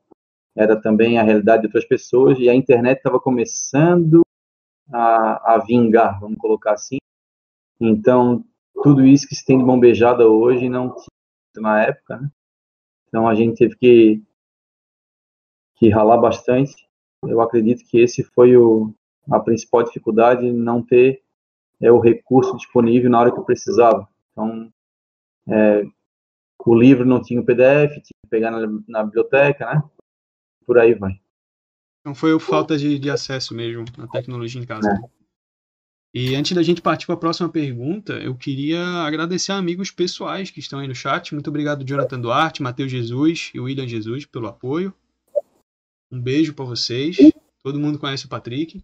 era 0.56 0.74
também 0.74 1.16
a 1.16 1.22
realidade 1.22 1.62
de 1.62 1.68
outras 1.68 1.84
pessoas 1.84 2.36
e 2.40 2.50
a 2.50 2.54
internet 2.54 2.98
estava 2.98 3.20
começando 3.20 4.22
a, 4.92 5.54
a 5.54 5.58
vingar, 5.58 6.18
vamos 6.18 6.36
colocar 6.36 6.72
assim. 6.72 6.98
Então 7.80 8.44
tudo 8.82 9.06
isso 9.06 9.28
que 9.28 9.36
se 9.36 9.44
tem 9.46 9.56
de 9.56 9.64
bombejada 9.64 10.26
hoje 10.26 10.68
não 10.68 10.88
tinha 10.90 11.06
na 11.62 11.84
época, 11.84 12.16
né? 12.16 12.30
Então 13.10 13.28
a 13.28 13.34
gente 13.34 13.58
teve 13.58 13.76
que, 13.76 14.22
que 15.74 15.90
ralar 15.90 16.16
bastante. 16.16 16.88
Eu 17.26 17.40
acredito 17.40 17.84
que 17.84 17.98
esse 17.98 18.22
foi 18.22 18.56
o, 18.56 18.94
a 19.30 19.38
principal 19.40 19.82
dificuldade, 19.82 20.50
não 20.50 20.80
ter 20.82 21.22
é, 21.80 21.90
o 21.90 21.98
recurso 21.98 22.56
disponível 22.56 23.10
na 23.10 23.20
hora 23.20 23.32
que 23.32 23.38
eu 23.38 23.44
precisava. 23.44 24.08
Então, 24.32 24.72
é, 25.48 25.84
o 26.64 26.74
livro 26.74 27.04
não 27.04 27.20
tinha 27.20 27.40
o 27.40 27.44
PDF, 27.44 27.90
tinha 27.94 28.02
que 28.02 28.30
pegar 28.30 28.50
na, 28.50 28.66
na 28.86 29.04
biblioteca, 29.04 29.66
né? 29.74 29.82
Por 30.64 30.78
aí 30.78 30.94
vai. 30.94 31.20
Então 32.00 32.14
foi 32.14 32.38
falta 32.38 32.78
de, 32.78 32.98
de 32.98 33.10
acesso 33.10 33.54
mesmo 33.54 33.84
à 33.98 34.06
tecnologia 34.06 34.60
em 34.60 34.66
casa. 34.66 34.88
É. 34.88 35.19
E 36.12 36.34
antes 36.34 36.52
da 36.52 36.62
gente 36.62 36.82
partir 36.82 37.06
para 37.06 37.14
a 37.14 37.18
próxima 37.18 37.48
pergunta, 37.48 38.14
eu 38.14 38.34
queria 38.34 38.82
agradecer 39.04 39.52
a 39.52 39.56
amigos 39.56 39.92
pessoais 39.92 40.50
que 40.50 40.58
estão 40.58 40.80
aí 40.80 40.88
no 40.88 40.94
chat. 40.94 41.32
Muito 41.32 41.48
obrigado, 41.48 41.84
Jonathan 41.84 42.20
Duarte, 42.20 42.62
Matheus 42.62 42.90
Jesus 42.90 43.52
e 43.54 43.60
William 43.60 43.86
Jesus, 43.86 44.26
pelo 44.26 44.48
apoio. 44.48 44.92
Um 46.10 46.20
beijo 46.20 46.52
para 46.52 46.64
vocês. 46.64 47.16
Todo 47.62 47.78
mundo 47.78 47.98
conhece 47.98 48.26
o 48.26 48.28
Patrick. 48.28 48.82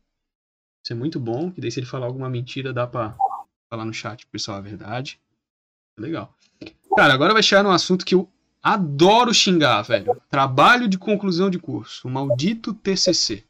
Isso 0.84 0.92
é 0.92 0.94
muito 0.94 1.18
bom, 1.18 1.50
que 1.50 1.60
daí 1.60 1.70
se 1.72 1.80
ele 1.80 1.86
falar 1.86 2.06
alguma 2.06 2.30
mentira, 2.30 2.72
dá 2.72 2.86
para 2.86 3.16
falar 3.68 3.84
no 3.84 3.92
chat, 3.92 4.24
pessoal, 4.28 4.58
a 4.58 4.60
verdade. 4.60 5.18
Legal. 5.98 6.32
Cara, 6.94 7.12
agora 7.12 7.32
vai 7.32 7.42
chegar 7.42 7.64
num 7.64 7.72
assunto 7.72 8.06
que 8.06 8.14
eu 8.14 8.30
adoro 8.62 9.34
xingar, 9.34 9.82
velho. 9.82 10.16
Trabalho 10.30 10.86
de 10.86 10.96
conclusão 10.96 11.50
de 11.50 11.58
curso, 11.58 12.06
o 12.06 12.10
maldito 12.10 12.72
TCC. 12.72 13.44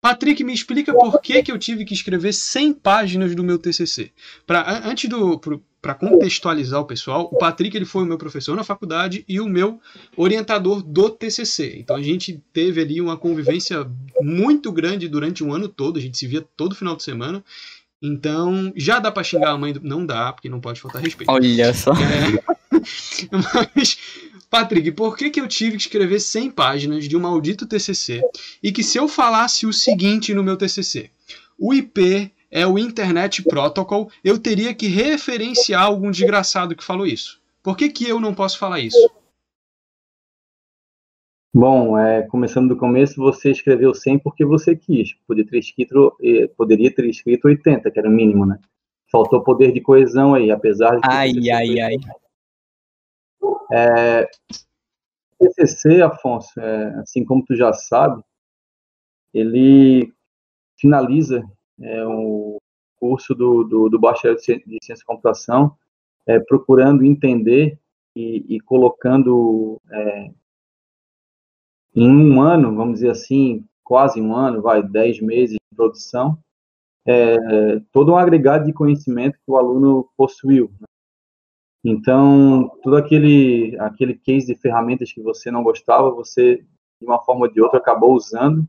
Patrick, 0.00 0.44
me 0.44 0.54
explica 0.54 0.92
por 0.94 1.20
que, 1.20 1.42
que 1.42 1.50
eu 1.50 1.58
tive 1.58 1.84
que 1.84 1.94
escrever 1.94 2.32
100 2.32 2.74
páginas 2.74 3.34
do 3.34 3.42
meu 3.42 3.58
TCC. 3.58 4.12
Pra, 4.46 4.82
antes 4.84 5.08
do 5.08 5.40
para 5.80 5.94
contextualizar 5.94 6.80
o 6.80 6.84
pessoal, 6.84 7.28
o 7.32 7.38
Patrick 7.38 7.76
ele 7.76 7.84
foi 7.84 8.02
o 8.02 8.06
meu 8.06 8.18
professor 8.18 8.56
na 8.56 8.64
faculdade 8.64 9.24
e 9.28 9.40
o 9.40 9.48
meu 9.48 9.80
orientador 10.16 10.82
do 10.82 11.08
TCC. 11.08 11.76
Então 11.78 11.94
a 11.94 12.02
gente 12.02 12.42
teve 12.52 12.80
ali 12.80 13.00
uma 13.00 13.16
convivência 13.16 13.88
muito 14.20 14.72
grande 14.72 15.08
durante 15.08 15.44
um 15.44 15.52
ano 15.52 15.68
todo, 15.68 15.98
a 15.98 16.02
gente 16.02 16.18
se 16.18 16.26
via 16.26 16.44
todo 16.56 16.74
final 16.74 16.96
de 16.96 17.04
semana. 17.04 17.44
Então, 18.00 18.72
já 18.76 19.00
dá 19.00 19.10
para 19.10 19.24
xingar 19.24 19.50
a 19.50 19.58
mãe 19.58 19.72
do... 19.72 19.80
Não 19.82 20.06
dá, 20.06 20.32
porque 20.32 20.48
não 20.48 20.60
pode 20.60 20.80
faltar 20.80 21.02
respeito. 21.02 21.30
Olha 21.30 21.74
só. 21.74 21.92
É... 21.92 22.58
Mas 23.74 23.98
Patrick, 24.50 24.92
por 24.92 25.16
que, 25.16 25.30
que 25.30 25.40
eu 25.40 25.46
tive 25.46 25.76
que 25.76 25.82
escrever 25.82 26.20
100 26.20 26.50
páginas 26.50 27.08
de 27.08 27.16
um 27.16 27.20
maldito 27.20 27.66
TCC 27.66 28.22
e 28.62 28.72
que 28.72 28.82
se 28.82 28.98
eu 28.98 29.06
falasse 29.06 29.66
o 29.66 29.72
seguinte 29.72 30.32
no 30.34 30.42
meu 30.42 30.56
TCC, 30.56 31.10
o 31.58 31.74
IP 31.74 32.32
é 32.50 32.66
o 32.66 32.78
Internet 32.78 33.42
Protocol, 33.42 34.10
eu 34.24 34.38
teria 34.38 34.74
que 34.74 34.86
referenciar 34.86 35.82
algum 35.82 36.10
desgraçado 36.10 36.74
que 36.74 36.84
falou 36.84 37.06
isso. 37.06 37.40
Por 37.62 37.76
que, 37.76 37.90
que 37.90 38.08
eu 38.08 38.18
não 38.18 38.34
posso 38.34 38.58
falar 38.58 38.80
isso? 38.80 39.10
Bom, 41.52 41.98
é, 41.98 42.22
começando 42.22 42.68
do 42.68 42.76
começo, 42.76 43.16
você 43.16 43.50
escreveu 43.50 43.92
100 43.92 44.20
porque 44.20 44.44
você 44.44 44.76
quis. 44.76 45.14
Poderia 45.26 45.50
ter 45.50 45.58
escrito, 45.58 46.16
eh, 46.22 46.46
poderia 46.56 46.94
ter 46.94 47.04
escrito 47.06 47.48
80, 47.48 47.90
que 47.90 47.98
era 47.98 48.08
o 48.08 48.12
mínimo, 48.12 48.46
né? 48.46 48.58
faltou 49.10 49.42
poder 49.42 49.72
de 49.72 49.80
coesão 49.80 50.34
aí, 50.34 50.50
apesar 50.50 50.96
de. 50.96 51.00
Ai, 51.04 51.32
ai, 51.50 51.80
ai. 51.80 51.96
É, 53.72 54.28
TCC, 55.38 56.02
Afonso, 56.02 56.58
é, 56.60 57.00
assim 57.00 57.24
como 57.24 57.44
tu 57.44 57.54
já 57.54 57.72
sabe, 57.72 58.22
ele 59.32 60.12
finaliza 60.76 61.42
é, 61.80 62.04
o 62.06 62.58
curso 62.96 63.34
do, 63.34 63.64
do, 63.64 63.88
do 63.88 63.98
bacharel 63.98 64.36
de 64.36 64.42
ciência 64.42 64.94
de 64.94 65.04
computação, 65.04 65.76
é, 66.26 66.38
procurando 66.40 67.04
entender 67.04 67.78
e, 68.14 68.56
e 68.56 68.60
colocando 68.60 69.80
é, 69.90 70.30
em 71.94 72.10
um 72.10 72.40
ano, 72.40 72.74
vamos 72.74 72.94
dizer 72.94 73.10
assim, 73.10 73.64
quase 73.84 74.20
um 74.20 74.34
ano, 74.34 74.60
vai, 74.60 74.82
dez 74.82 75.20
meses 75.20 75.54
de 75.54 75.76
produção, 75.76 76.38
é, 77.06 77.80
todo 77.92 78.12
um 78.12 78.16
agregado 78.16 78.66
de 78.66 78.72
conhecimento 78.72 79.38
que 79.38 79.50
o 79.50 79.56
aluno 79.56 80.08
possuiu. 80.16 80.70
Né? 80.80 80.86
Então, 81.90 82.68
todo 82.82 82.96
aquele, 82.96 83.74
aquele 83.80 84.14
case 84.14 84.46
de 84.46 84.54
ferramentas 84.54 85.10
que 85.10 85.22
você 85.22 85.50
não 85.50 85.62
gostava, 85.62 86.10
você, 86.10 86.56
de 87.00 87.06
uma 87.06 87.18
forma 87.24 87.46
ou 87.46 87.50
de 87.50 87.62
outra, 87.62 87.78
acabou 87.78 88.14
usando. 88.14 88.68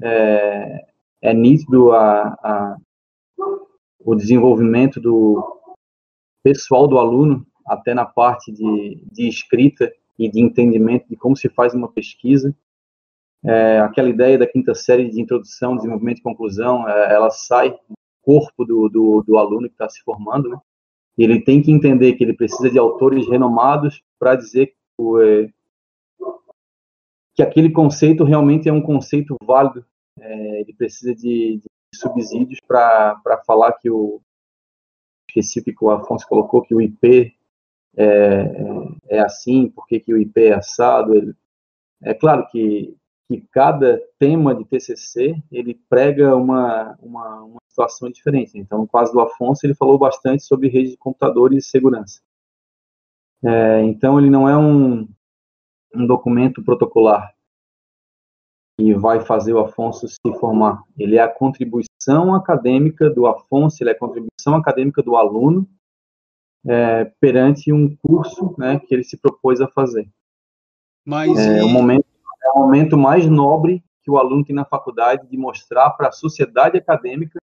É, 0.00 0.86
é 1.20 1.34
nítido 1.34 1.92
a, 1.92 2.28
a, 2.42 2.76
o 3.98 4.14
desenvolvimento 4.14 4.98
do 4.98 5.60
pessoal 6.42 6.88
do 6.88 6.98
aluno, 6.98 7.46
até 7.66 7.92
na 7.92 8.06
parte 8.06 8.50
de, 8.50 9.04
de 9.12 9.28
escrita 9.28 9.92
e 10.18 10.26
de 10.26 10.40
entendimento 10.40 11.06
de 11.10 11.16
como 11.16 11.36
se 11.36 11.50
faz 11.50 11.74
uma 11.74 11.92
pesquisa. 11.92 12.56
É, 13.44 13.80
aquela 13.80 14.08
ideia 14.08 14.38
da 14.38 14.46
quinta 14.46 14.74
série 14.74 15.10
de 15.10 15.20
introdução, 15.20 15.76
desenvolvimento 15.76 16.20
e 16.20 16.22
conclusão, 16.22 16.88
é, 16.88 17.12
ela 17.12 17.28
sai 17.28 17.70
do 17.70 17.94
corpo 18.22 18.64
do, 18.64 18.88
do, 18.88 19.22
do 19.26 19.36
aluno 19.36 19.68
que 19.68 19.74
está 19.74 19.90
se 19.90 20.02
formando, 20.02 20.48
né? 20.48 20.58
Ele 21.22 21.40
tem 21.40 21.62
que 21.62 21.70
entender 21.70 22.14
que 22.14 22.24
ele 22.24 22.34
precisa 22.34 22.70
de 22.70 22.78
autores 22.78 23.28
renomados 23.28 24.02
para 24.18 24.36
dizer 24.36 24.66
que, 24.66 24.74
é, 25.22 25.48
que, 27.34 27.42
aquele 27.42 27.70
conceito 27.70 28.24
realmente 28.24 28.68
é 28.68 28.72
um 28.72 28.82
conceito 28.82 29.36
válido. 29.42 29.84
É, 30.18 30.60
ele 30.60 30.74
precisa 30.74 31.14
de, 31.14 31.58
de 31.58 31.68
subsídios 31.94 32.60
para 32.66 33.42
falar 33.46 33.72
que 33.74 33.90
o 33.90 34.20
esqueci 35.28 35.60
o 35.60 35.64
que 35.64 35.74
o 35.80 35.90
Afonso 35.90 36.26
colocou 36.26 36.60
que 36.60 36.74
o 36.74 36.80
IP 36.80 37.32
é, 37.96 38.04
é, 38.04 39.16
é 39.16 39.20
assim, 39.20 39.68
porque 39.68 40.00
que 40.00 40.12
o 40.12 40.18
IP 40.18 40.40
é 40.42 40.54
assado. 40.54 41.14
Ele, 41.14 41.34
é 42.02 42.12
claro 42.14 42.46
que 42.48 42.96
que 43.30 43.46
cada 43.52 44.02
tema 44.18 44.52
de 44.52 44.64
TCC 44.64 45.40
ele 45.52 45.80
prega 45.88 46.34
uma, 46.34 46.98
uma, 47.00 47.42
uma, 47.44 47.59
situação 47.80 48.10
diferente. 48.10 48.58
Então, 48.58 48.80
no 48.80 48.88
caso 48.88 49.12
do 49.12 49.20
Afonso, 49.20 49.64
ele 49.64 49.74
falou 49.74 49.98
bastante 49.98 50.42
sobre 50.42 50.68
rede 50.68 50.90
de 50.90 50.96
computadores 50.96 51.66
e 51.66 51.68
segurança. 51.68 52.20
É, 53.42 53.82
então, 53.82 54.18
ele 54.18 54.30
não 54.30 54.48
é 54.48 54.56
um, 54.56 55.08
um 55.94 56.06
documento 56.06 56.62
protocolar 56.62 57.34
que 58.78 58.94
vai 58.94 59.20
fazer 59.20 59.52
o 59.52 59.60
Afonso 59.60 60.08
se 60.08 60.38
formar. 60.38 60.82
Ele 60.98 61.16
é 61.16 61.22
a 61.22 61.28
contribuição 61.28 62.34
acadêmica 62.34 63.10
do 63.10 63.26
Afonso, 63.26 63.82
ele 63.82 63.90
é 63.90 63.92
a 63.92 63.98
contribuição 63.98 64.54
acadêmica 64.54 65.02
do 65.02 65.16
aluno 65.16 65.68
é, 66.66 67.04
perante 67.20 67.72
um 67.72 67.94
curso 67.96 68.54
né, 68.58 68.78
que 68.78 68.94
ele 68.94 69.04
se 69.04 69.16
propôs 69.16 69.60
a 69.60 69.68
fazer. 69.68 70.08
Mas 71.04 71.38
é, 71.38 71.58
e... 71.58 71.62
o 71.62 71.68
momento 71.68 72.04
é 72.42 72.50
o 72.52 72.58
momento 72.58 72.96
mais 72.96 73.26
nobre 73.26 73.84
que 74.02 74.10
o 74.10 74.16
aluno 74.16 74.44
tem 74.44 74.54
na 74.54 74.64
faculdade 74.64 75.28
de 75.28 75.36
mostrar 75.36 75.90
para 75.90 76.08
a 76.08 76.12
sociedade 76.12 76.78
acadêmica 76.78 77.39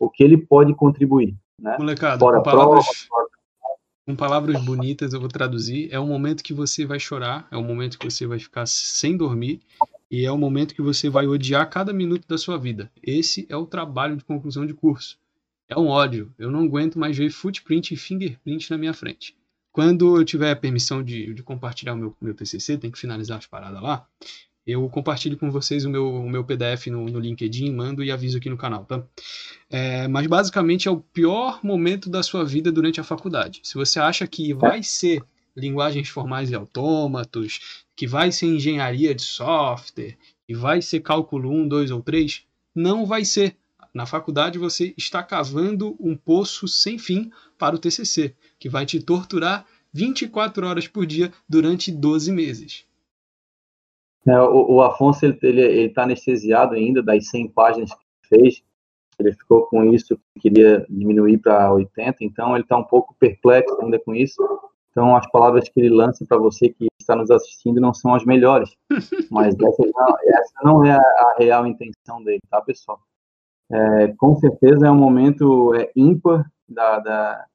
o 0.00 0.08
que 0.08 0.24
ele 0.24 0.38
pode 0.38 0.74
contribuir. 0.74 1.36
Né? 1.58 1.76
Molecada, 1.78 2.18
Fora 2.18 2.38
com 2.38 2.42
palavras, 2.42 3.06
prova, 3.06 3.28
com 4.06 4.16
palavras 4.16 4.64
bonitas, 4.64 5.12
eu 5.12 5.20
vou 5.20 5.28
traduzir. 5.28 5.88
É 5.92 6.00
o 6.00 6.06
momento 6.06 6.42
que 6.42 6.54
você 6.54 6.86
vai 6.86 6.98
chorar, 6.98 7.46
é 7.50 7.56
o 7.56 7.62
momento 7.62 7.98
que 7.98 8.10
você 8.10 8.26
vai 8.26 8.38
ficar 8.38 8.66
sem 8.66 9.14
dormir, 9.16 9.60
e 10.10 10.24
é 10.24 10.32
o 10.32 10.38
momento 10.38 10.74
que 10.74 10.82
você 10.82 11.10
vai 11.10 11.26
odiar 11.26 11.68
cada 11.68 11.92
minuto 11.92 12.26
da 12.26 12.38
sua 12.38 12.58
vida. 12.58 12.90
Esse 13.02 13.46
é 13.50 13.56
o 13.56 13.66
trabalho 13.66 14.16
de 14.16 14.24
conclusão 14.24 14.64
de 14.64 14.72
curso. 14.72 15.18
É 15.68 15.78
um 15.78 15.86
ódio. 15.86 16.34
Eu 16.36 16.50
não 16.50 16.64
aguento 16.64 16.98
mais 16.98 17.16
ver 17.16 17.30
footprint 17.30 17.92
e 17.92 17.96
fingerprint 17.96 18.70
na 18.70 18.78
minha 18.78 18.94
frente. 18.94 19.36
Quando 19.70 20.16
eu 20.16 20.24
tiver 20.24 20.50
a 20.50 20.56
permissão 20.56 21.00
de, 21.00 21.32
de 21.32 21.42
compartilhar 21.44 21.92
o 21.92 21.96
meu, 21.96 22.16
meu 22.20 22.34
TCC, 22.34 22.76
tem 22.76 22.90
que 22.90 22.98
finalizar 22.98 23.38
as 23.38 23.46
paradas 23.46 23.80
lá, 23.80 24.04
eu 24.66 24.88
compartilho 24.88 25.36
com 25.36 25.50
vocês 25.50 25.84
o 25.84 25.90
meu, 25.90 26.06
o 26.06 26.28
meu 26.28 26.44
PDF 26.44 26.86
no, 26.88 27.06
no 27.06 27.18
LinkedIn, 27.18 27.72
mando 27.72 28.04
e 28.04 28.10
aviso 28.10 28.38
aqui 28.38 28.50
no 28.50 28.56
canal, 28.56 28.84
tá? 28.84 29.02
É, 29.68 30.06
mas 30.08 30.26
basicamente 30.26 30.88
é 30.88 30.90
o 30.90 31.00
pior 31.00 31.60
momento 31.62 32.10
da 32.10 32.22
sua 32.22 32.44
vida 32.44 32.70
durante 32.70 33.00
a 33.00 33.04
faculdade. 33.04 33.60
Se 33.62 33.74
você 33.74 33.98
acha 33.98 34.26
que 34.26 34.52
vai 34.52 34.82
ser 34.82 35.22
linguagens 35.56 36.08
formais 36.08 36.50
e 36.50 36.54
autômatos, 36.54 37.84
que 37.96 38.06
vai 38.06 38.30
ser 38.32 38.46
engenharia 38.46 39.14
de 39.14 39.22
software, 39.22 40.16
que 40.46 40.54
vai 40.54 40.80
ser 40.82 41.00
cálculo 41.00 41.50
1, 41.50 41.68
2 41.68 41.90
ou 41.90 42.02
3, 42.02 42.44
não 42.74 43.06
vai 43.06 43.24
ser. 43.24 43.56
Na 43.92 44.06
faculdade 44.06 44.58
você 44.58 44.94
está 44.96 45.22
cavando 45.22 45.96
um 45.98 46.16
poço 46.16 46.68
sem 46.68 46.98
fim 46.98 47.30
para 47.58 47.74
o 47.74 47.78
TCC, 47.78 48.34
que 48.58 48.68
vai 48.68 48.86
te 48.86 49.00
torturar 49.00 49.66
24 49.92 50.66
horas 50.66 50.86
por 50.86 51.04
dia 51.04 51.32
durante 51.48 51.90
12 51.90 52.30
meses. 52.30 52.84
É, 54.26 54.40
o, 54.40 54.74
o, 54.74 54.82
Afonso 54.82 55.24
ele 55.24 55.38
ele 55.42 55.86
está 55.86 56.02
anestesiado 56.02 56.74
ainda 56.74 57.02
das 57.02 57.28
100 57.28 57.48
páginas 57.48 57.92
que 57.94 58.28
fez. 58.28 58.62
Ele 59.18 59.32
ficou 59.32 59.66
com 59.66 59.84
isso, 59.84 60.18
queria 60.40 60.86
diminuir 60.88 61.38
para 61.38 61.72
80, 61.72 62.24
então 62.24 62.54
ele 62.54 62.64
está 62.64 62.76
um 62.76 62.84
pouco 62.84 63.14
perplexo 63.18 63.76
ainda 63.80 63.98
com 63.98 64.14
isso. 64.14 64.42
Então 64.90 65.16
as 65.16 65.30
palavras 65.30 65.68
que 65.68 65.78
ele 65.78 65.90
lança 65.90 66.24
para 66.26 66.38
você 66.38 66.68
que 66.70 66.86
está 66.98 67.14
nos 67.14 67.30
assistindo 67.30 67.80
não 67.80 67.94
são 67.94 68.14
as 68.14 68.24
melhores, 68.24 68.76
mas 69.30 69.54
essa 69.54 69.82
não, 69.94 70.16
essa 70.24 70.54
não 70.62 70.84
é 70.84 70.92
a, 70.92 70.98
a, 70.98 71.34
real 71.38 71.66
intenção 71.66 72.22
dele, 72.22 72.40
tá, 72.50 72.60
pessoal? 72.60 73.00
É, 73.70 74.08
com 74.18 74.34
certeza 74.36 74.86
é 74.86 74.90
um 74.90 74.96
momento 74.96 75.74
é, 75.74 75.90
ímpar 75.94 76.50
da, 76.68 76.98
da, 76.98 77.46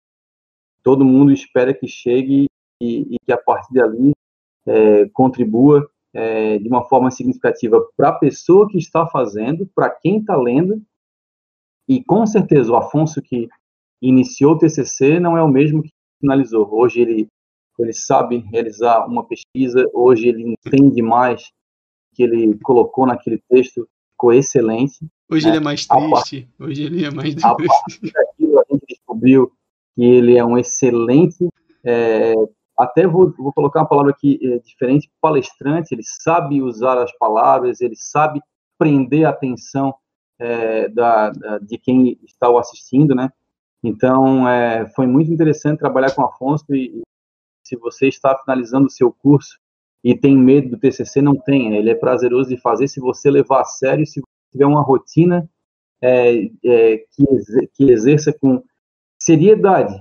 todo 0.81 1.03
mundo 1.03 1.31
espera 1.31 1.73
que 1.73 1.87
chegue 1.87 2.47
e, 2.81 3.15
e 3.15 3.17
que 3.25 3.31
a 3.33 3.37
partir 3.37 3.73
dali 3.73 4.13
é, 4.65 5.09
contribua 5.09 5.89
é, 6.15 6.57
de 6.57 6.67
uma 6.69 6.85
forma 6.85 7.11
significativa 7.11 7.85
para 7.97 8.09
a 8.09 8.13
pessoa 8.13 8.69
que 8.69 8.77
está 8.77 9.05
fazendo, 9.05 9.69
para 9.75 9.89
quem 9.89 10.19
está 10.19 10.37
lendo, 10.37 10.81
e 11.89 12.01
com 12.01 12.25
certeza 12.25 12.71
o 12.71 12.77
Afonso 12.77 13.21
que 13.21 13.49
iniciou 14.01 14.53
o 14.53 14.57
TCC 14.57 15.19
não 15.19 15.37
é 15.37 15.43
o 15.43 15.47
mesmo 15.47 15.83
que 15.83 15.89
finalizou. 16.21 16.67
Hoje 16.71 17.01
ele, 17.01 17.27
ele 17.77 17.93
sabe 17.93 18.37
realizar 18.49 19.05
uma 19.05 19.25
pesquisa, 19.25 19.85
hoje 19.93 20.29
ele 20.29 20.55
entende 20.65 21.01
mais 21.01 21.51
que 22.13 22.23
ele 22.23 22.57
colocou 22.59 23.05
naquele 23.05 23.43
texto, 23.49 23.87
ficou 24.13 24.31
excelente. 24.31 25.05
Hoje 25.29 25.45
né? 25.45 25.51
ele 25.51 25.57
é 25.57 25.63
mais 25.63 25.85
triste, 25.85 26.49
hoje 26.57 26.83
ele 26.83 27.03
é 27.03 27.11
mais 27.11 27.43
A 27.43 27.55
partir 27.55 28.11
daquilo 28.13 28.59
a 28.59 28.63
gente 28.71 28.85
descobriu 28.87 29.51
que 29.93 30.03
ele 30.03 30.37
é 30.37 30.45
um 30.45 30.57
excelente 30.57 31.45
é, 31.83 32.33
até 32.77 33.07
vou, 33.07 33.33
vou, 33.37 33.53
colocar 33.53 33.81
uma 33.81 33.87
palavra 33.87 34.11
aqui 34.11 34.39
é, 34.41 34.59
diferente, 34.59 35.09
palestrante, 35.21 35.93
ele 35.93 36.03
sabe 36.03 36.61
usar 36.61 36.97
as 37.01 37.15
palavras, 37.17 37.81
ele 37.81 37.95
sabe 37.95 38.41
prender 38.77 39.25
a 39.25 39.29
atenção 39.29 39.95
é, 40.39 40.89
da, 40.89 41.29
da, 41.29 41.59
de 41.59 41.77
quem 41.77 42.19
está 42.23 42.49
o 42.49 42.57
assistindo, 42.57 43.15
né? 43.15 43.31
Então, 43.83 44.47
é, 44.47 44.87
foi 44.89 45.05
muito 45.07 45.31
interessante 45.31 45.79
trabalhar 45.79 46.13
com 46.13 46.21
o 46.21 46.25
Afonso 46.25 46.65
e, 46.73 47.01
se 47.63 47.75
você 47.75 48.07
está 48.07 48.37
finalizando 48.37 48.87
o 48.87 48.91
seu 48.91 49.11
curso 49.11 49.57
e 50.03 50.15
tem 50.15 50.37
medo 50.37 50.69
do 50.69 50.79
TCC, 50.79 51.21
não 51.21 51.35
tenha, 51.35 51.77
ele 51.77 51.89
é 51.89 51.95
prazeroso 51.95 52.49
de 52.49 52.57
fazer. 52.57 52.87
Se 52.87 52.99
você 52.99 53.31
levar 53.31 53.61
a 53.61 53.65
sério, 53.65 54.05
se 54.05 54.21
tiver 54.51 54.65
uma 54.65 54.81
rotina 54.81 55.49
é, 56.01 56.45
é, 56.63 56.97
que, 56.97 57.67
que 57.73 57.91
exerça 57.91 58.31
com 58.33 58.63
seriedade, 59.19 59.95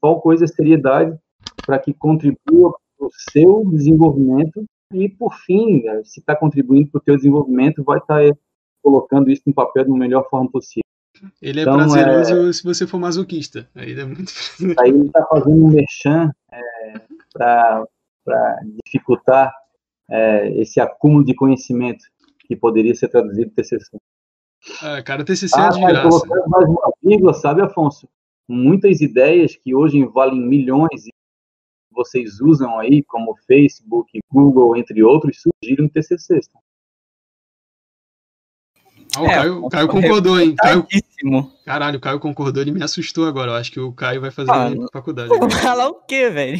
qual 0.00 0.20
coisa 0.20 0.44
é 0.44 0.48
seriedade 0.48 1.18
para 1.66 1.78
que 1.78 1.92
contribua 1.92 2.72
para 2.96 3.06
o 3.06 3.10
seu 3.30 3.64
desenvolvimento 3.68 4.64
e, 4.94 5.08
por 5.08 5.34
fim, 5.34 5.82
né, 5.82 6.00
se 6.04 6.20
está 6.20 6.36
contribuindo 6.36 6.88
para 6.90 6.98
o 6.98 7.02
teu 7.02 7.16
desenvolvimento, 7.16 7.82
vai 7.82 7.98
estar 7.98 8.20
tá 8.20 8.38
colocando 8.82 9.30
isso 9.30 9.42
no 9.46 9.52
papel 9.52 9.84
da 9.84 9.92
melhor 9.92 10.28
forma 10.30 10.48
possível. 10.48 10.82
Ele 11.42 11.60
é 11.60 11.62
então, 11.62 11.76
prazeroso 11.76 12.48
é... 12.48 12.52
se 12.52 12.62
você 12.62 12.86
for 12.86 12.98
masoquista. 12.98 13.68
Aí 13.74 13.98
é 13.98 14.04
muito 14.04 14.32
Aí 14.78 14.90
ele 14.90 15.06
está 15.06 15.24
fazendo 15.26 15.64
um 15.64 15.68
merchan 15.68 16.30
é, 16.52 17.00
para 17.32 17.86
dificultar 18.84 19.52
é, 20.10 20.60
esse 20.60 20.78
acúmulo 20.78 21.24
de 21.24 21.34
conhecimento 21.34 22.04
que 22.46 22.54
poderia 22.54 22.94
ser 22.94 23.08
traduzido 23.08 23.50
TCC. 23.50 23.96
Ah, 24.82 25.02
cara, 25.02 25.24
TCC 25.24 25.58
é 25.58 25.62
ah, 25.62 25.66
é 25.66 25.70
de 25.70 25.80
graça. 25.80 26.26
Mais 26.46 26.68
uma 26.68 26.92
vírgula, 27.02 27.34
sabe, 27.34 27.62
Afonso? 27.62 28.08
Muitas 28.48 29.00
ideias 29.00 29.56
que 29.56 29.74
hoje 29.74 30.04
valem 30.04 30.40
milhões 30.40 31.06
vocês 31.96 32.40
usam 32.40 32.78
aí, 32.78 33.02
como 33.02 33.36
Facebook, 33.46 34.18
Google, 34.30 34.76
entre 34.76 35.02
outros, 35.02 35.40
surgiram 35.40 35.86
em 35.86 35.88
TCC. 35.88 36.40
Ah, 39.14 39.22
o 39.22 39.26
É, 39.26 39.34
Caio, 39.34 39.64
o 39.64 39.68
Caio 39.70 39.88
concordou, 39.88 40.38
hein? 40.38 40.54
Caio, 40.56 40.86
caralho, 41.64 41.96
o 41.96 42.00
Caio 42.00 42.20
concordou, 42.20 42.62
ele 42.62 42.72
me 42.72 42.82
assustou 42.82 43.26
agora. 43.26 43.52
Eu 43.52 43.56
acho 43.56 43.72
que 43.72 43.80
o 43.80 43.92
Caio 43.92 44.20
vai 44.20 44.30
fazer 44.30 44.50
Ah, 44.52 44.70
faculdade. 44.92 45.30
Falar 45.62 45.88
o 45.88 45.94
quê, 45.94 46.28
velho? 46.28 46.58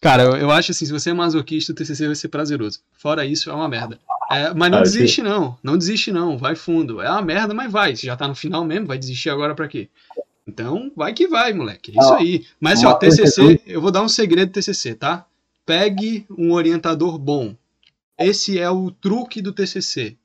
Cara, 0.00 0.24
eu, 0.24 0.36
eu 0.36 0.50
acho 0.50 0.70
assim, 0.72 0.84
se 0.86 0.92
você 0.92 1.10
é 1.10 1.14
masoquista, 1.14 1.72
o 1.72 1.74
TCC 1.74 2.06
vai 2.06 2.14
ser 2.14 2.28
prazeroso. 2.28 2.80
Fora 2.92 3.24
isso, 3.24 3.50
é 3.50 3.52
uma 3.52 3.68
merda. 3.68 3.98
É, 4.30 4.52
mas 4.54 4.70
não 4.70 4.78
Ah, 4.78 4.82
desiste, 4.82 5.22
não. 5.22 5.58
Não 5.62 5.76
desiste, 5.76 6.12
não. 6.12 6.36
Vai 6.36 6.54
fundo. 6.54 7.00
É 7.00 7.10
uma 7.10 7.22
merda, 7.22 7.54
mas 7.54 7.70
vai. 7.72 7.96
Você 7.96 8.06
já 8.06 8.16
tá 8.16 8.28
no 8.28 8.34
final 8.34 8.64
mesmo, 8.64 8.86
vai 8.86 8.98
desistir 8.98 9.30
agora 9.30 9.54
pra 9.54 9.68
quê? 9.68 9.88
Então, 10.46 10.92
vai 10.94 11.12
que 11.12 11.26
vai, 11.26 11.52
moleque. 11.52 11.92
É 11.96 12.00
isso 12.00 12.12
Ah, 12.14 12.18
aí. 12.18 12.46
Mas, 12.60 12.84
ó, 12.84 12.94
TCC, 12.94 13.60
eu 13.66 13.80
vou 13.80 13.90
dar 13.90 14.02
um 14.02 14.08
segredo 14.08 14.50
do 14.50 14.52
TCC, 14.52 14.94
tá? 14.94 15.26
Pegue 15.64 16.24
um 16.30 16.52
orientador 16.52 17.18
bom. 17.18 17.56
Esse 18.18 18.58
é 18.58 18.70
o 18.70 18.90
truque 18.90 19.42
do 19.42 19.52
TCC. 19.52 20.16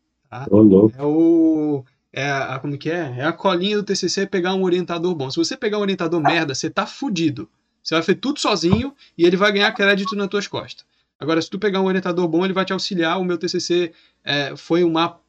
Louco. 0.49 0.93
É 0.97 1.03
o. 1.03 1.83
É 2.13 2.29
a, 2.29 2.59
como 2.59 2.77
que 2.77 2.89
é? 2.89 3.15
É 3.17 3.25
a 3.25 3.33
colinha 3.33 3.77
do 3.77 3.83
TCC 3.83 4.27
pegar 4.27 4.53
um 4.53 4.63
orientador 4.63 5.15
bom. 5.15 5.31
Se 5.31 5.37
você 5.37 5.57
pegar 5.57 5.77
um 5.77 5.81
orientador 5.81 6.21
merda, 6.21 6.53
você 6.53 6.69
tá 6.69 6.85
fudido. 6.85 7.49
Você 7.81 7.95
vai 7.95 8.03
fazer 8.03 8.15
tudo 8.17 8.39
sozinho 8.39 8.93
e 9.17 9.25
ele 9.25 9.37
vai 9.37 9.51
ganhar 9.51 9.71
crédito 9.71 10.15
nas 10.15 10.27
tuas 10.27 10.45
costas. 10.45 10.85
Agora, 11.19 11.41
se 11.41 11.49
tu 11.49 11.57
pegar 11.57 11.81
um 11.81 11.85
orientador 11.85 12.27
bom, 12.27 12.43
ele 12.43 12.53
vai 12.53 12.65
te 12.65 12.73
auxiliar. 12.73 13.19
O 13.19 13.23
meu 13.23 13.37
TCC 13.37 13.91
é, 14.23 14.55
foi 14.55 14.83
uma. 14.83 15.19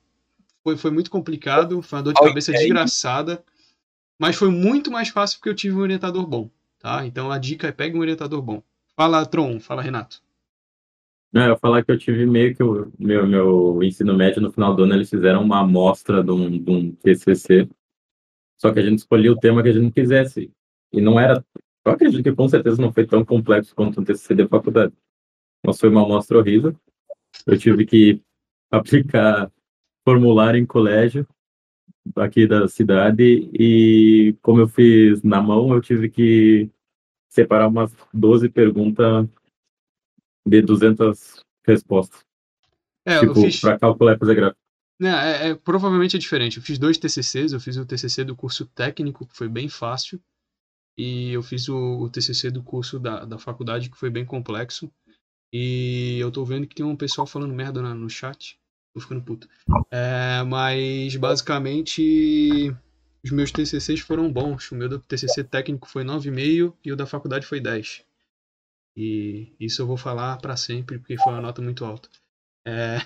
Foi, 0.63 0.77
foi 0.77 0.91
muito 0.91 1.11
complicado, 1.11 1.83
foi 1.83 1.99
uma 1.99 2.03
dor 2.03 2.15
de 2.15 2.21
cabeça 2.21 2.53
desgraçada. 2.53 3.43
Mas 4.23 4.37
foi 4.37 4.51
muito 4.51 4.89
mais 4.89 5.09
fácil 5.09 5.37
porque 5.39 5.49
eu 5.49 5.55
tive 5.55 5.75
um 5.75 5.81
orientador 5.81 6.25
bom. 6.25 6.49
Tá? 6.79 7.05
Então 7.05 7.33
a 7.33 7.39
dica 7.39 7.67
é 7.67 7.73
pegue 7.73 7.99
um 7.99 8.01
orientador 8.01 8.41
bom. 8.41 8.63
Fala, 8.95 9.27
Tron. 9.27 9.59
Fala, 9.59 9.83
Renato. 9.83 10.23
Não, 11.33 11.43
eu 11.43 11.51
ia 11.51 11.59
falar 11.59 11.85
que 11.85 11.91
eu 11.91 11.99
tive 11.99 12.25
meio 12.25 12.55
que 12.55 12.63
o 12.63 12.93
meu, 12.97 13.27
meu 13.27 13.83
ensino 13.83 14.17
médio 14.17 14.41
no 14.41 14.53
final 14.53 14.77
do 14.77 14.85
ano, 14.85 14.95
eles 14.95 15.11
fizeram 15.11 15.43
uma 15.43 15.59
amostra 15.59 16.23
de 16.23 16.31
um, 16.31 16.49
de 16.49 16.71
um 16.71 16.93
TCC, 16.93 17.69
só 18.61 18.73
que 18.73 18.79
a 18.79 18.83
gente 18.83 18.99
escolhia 18.99 19.33
o 19.33 19.37
tema 19.37 19.61
que 19.61 19.71
a 19.71 19.73
gente 19.73 19.91
quisesse. 19.93 20.53
E 20.93 21.01
não 21.01 21.19
era. 21.19 21.45
Eu 21.85 21.91
acredito 21.91 22.23
que 22.23 22.33
com 22.33 22.49
certeza 22.49 22.81
não 22.81 22.93
foi 22.93 23.05
tão 23.05 23.25
complexo 23.25 23.75
quanto 23.75 24.01
um 24.01 24.05
TCC 24.05 24.37
de 24.37 24.47
faculdade. 24.47 24.93
Mas 25.67 25.81
foi 25.81 25.89
uma 25.89 26.05
amostra 26.05 26.39
horrível. 26.39 26.77
Eu 27.45 27.59
tive 27.59 27.85
que 27.85 28.23
aplicar 28.71 29.51
formulário 30.05 30.61
em 30.61 30.67
colégio 30.67 31.27
aqui 32.17 32.47
da 32.47 32.69
cidade 32.69 33.49
e 33.53 34.37
como 34.43 34.61
eu 34.61 34.69
fiz 34.69 35.23
na 35.23 35.41
mão, 35.41 35.73
eu 35.73 35.81
tive 35.81 36.09
que 36.11 36.71
separar 37.31 37.69
umas 37.69 37.95
12 38.13 38.49
perguntas 38.49 39.27
de 40.47 40.61
200 40.63 41.43
respostas. 41.67 42.25
É, 43.07 43.21
tipo, 43.21 43.35
fiz. 43.35 43.61
para 43.61 43.79
calcular 43.79 44.15
e 44.15 44.19
fazer 44.19 44.35
gráfico. 44.35 44.61
É, 45.01 45.51
é- 45.51 45.55
provavelmente 45.55 46.17
é 46.17 46.19
diferente. 46.21 46.59
Eu 46.59 46.63
fiz 46.63 46.79
dois 46.79 46.99
TCCs. 46.99 47.53
Eu 47.53 47.61
fiz 47.61 47.77
o 47.77 47.87
TCC 47.87 48.25
do 48.25 48.37
curso 48.37 48.67
técnico, 48.67 49.27
que 49.27 49.37
foi 49.37 49.49
bem 49.49 49.69
fácil. 49.69 50.21
E 50.97 51.31
eu 51.31 51.43
fiz 51.43 51.69
o, 51.69 52.03
o 52.03 52.11
TCC 52.11 52.51
do 52.51 52.63
curso 52.63 53.01
da, 53.01 53.25
da 53.25 53.39
faculdade, 53.39 53.91
que 53.91 53.97
foi 53.97 54.11
bem 54.11 54.25
complexo. 54.25 54.93
E 55.53 56.19
eu 56.21 56.31
tô 56.31 56.45
vendo 56.45 56.67
que 56.67 56.75
tem 56.75 56.85
um 56.87 56.97
pessoal 56.97 57.27
falando 57.27 57.55
merda 57.55 57.83
na- 57.83 57.95
no 57.95 58.09
chat. 58.09 58.59
Tô 58.95 59.01
ficando 59.01 59.23
puto. 59.23 59.49
É, 59.91 60.43
mas, 60.45 61.17
basicamente, 61.17 62.75
os 63.25 63.31
meus 63.31 63.51
TCCs 63.51 64.01
foram 64.01 64.31
bons. 64.31 64.71
O 64.71 64.75
meu 64.75 64.89
do 64.89 64.99
TCC 64.99 65.45
técnico 65.45 65.89
foi 65.89 66.05
9,5 66.05 66.75
e 66.85 66.93
o 66.93 66.97
da 66.97 67.07
faculdade 67.07 67.47
foi 67.47 67.61
10. 67.61 68.05
E 68.97 69.55
isso 69.59 69.81
eu 69.81 69.87
vou 69.87 69.97
falar 69.97 70.37
pra 70.39 70.57
sempre, 70.57 70.99
porque 70.99 71.17
foi 71.17 71.33
uma 71.33 71.41
nota 71.41 71.63
muito 71.63 71.85
alta. 71.85 72.09
É, 72.67 72.99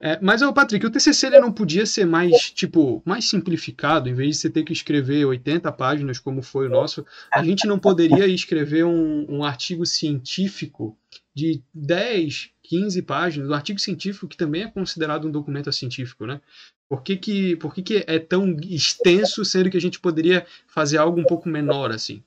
é, 0.00 0.18
mas, 0.22 0.42
ô, 0.42 0.52
Patrick, 0.52 0.86
o 0.86 0.90
TCC 0.90 1.26
ele 1.26 1.40
não 1.40 1.52
podia 1.52 1.84
ser 1.84 2.04
mais, 2.04 2.50
tipo, 2.52 3.02
mais 3.04 3.28
simplificado, 3.28 4.08
em 4.08 4.14
vez 4.14 4.36
de 4.36 4.42
você 4.42 4.50
ter 4.50 4.62
que 4.62 4.72
escrever 4.72 5.24
80 5.24 5.72
páginas, 5.72 6.20
como 6.20 6.40
foi 6.40 6.66
o 6.66 6.70
nosso, 6.70 7.04
a 7.32 7.42
gente 7.42 7.66
não 7.66 7.80
poderia 7.80 8.26
escrever 8.28 8.84
um, 8.84 9.26
um 9.28 9.44
artigo 9.44 9.84
científico 9.84 10.96
de 11.34 11.60
10, 11.74 12.50
15 12.62 13.02
páginas, 13.02 13.50
um 13.50 13.54
artigo 13.54 13.80
científico 13.80 14.28
que 14.28 14.36
também 14.36 14.62
é 14.62 14.70
considerado 14.70 15.26
um 15.26 15.32
documento 15.32 15.72
científico, 15.72 16.26
né? 16.26 16.40
Por 16.88 17.02
que, 17.02 17.16
que, 17.16 17.56
por 17.56 17.74
que, 17.74 17.82
que 17.82 18.04
é 18.06 18.18
tão 18.20 18.56
extenso, 18.62 19.44
sendo 19.44 19.68
que 19.68 19.76
a 19.76 19.80
gente 19.80 19.98
poderia 19.98 20.46
fazer 20.68 20.98
algo 20.98 21.20
um 21.20 21.24
pouco 21.24 21.48
menor, 21.48 21.90
assim? 21.90 22.22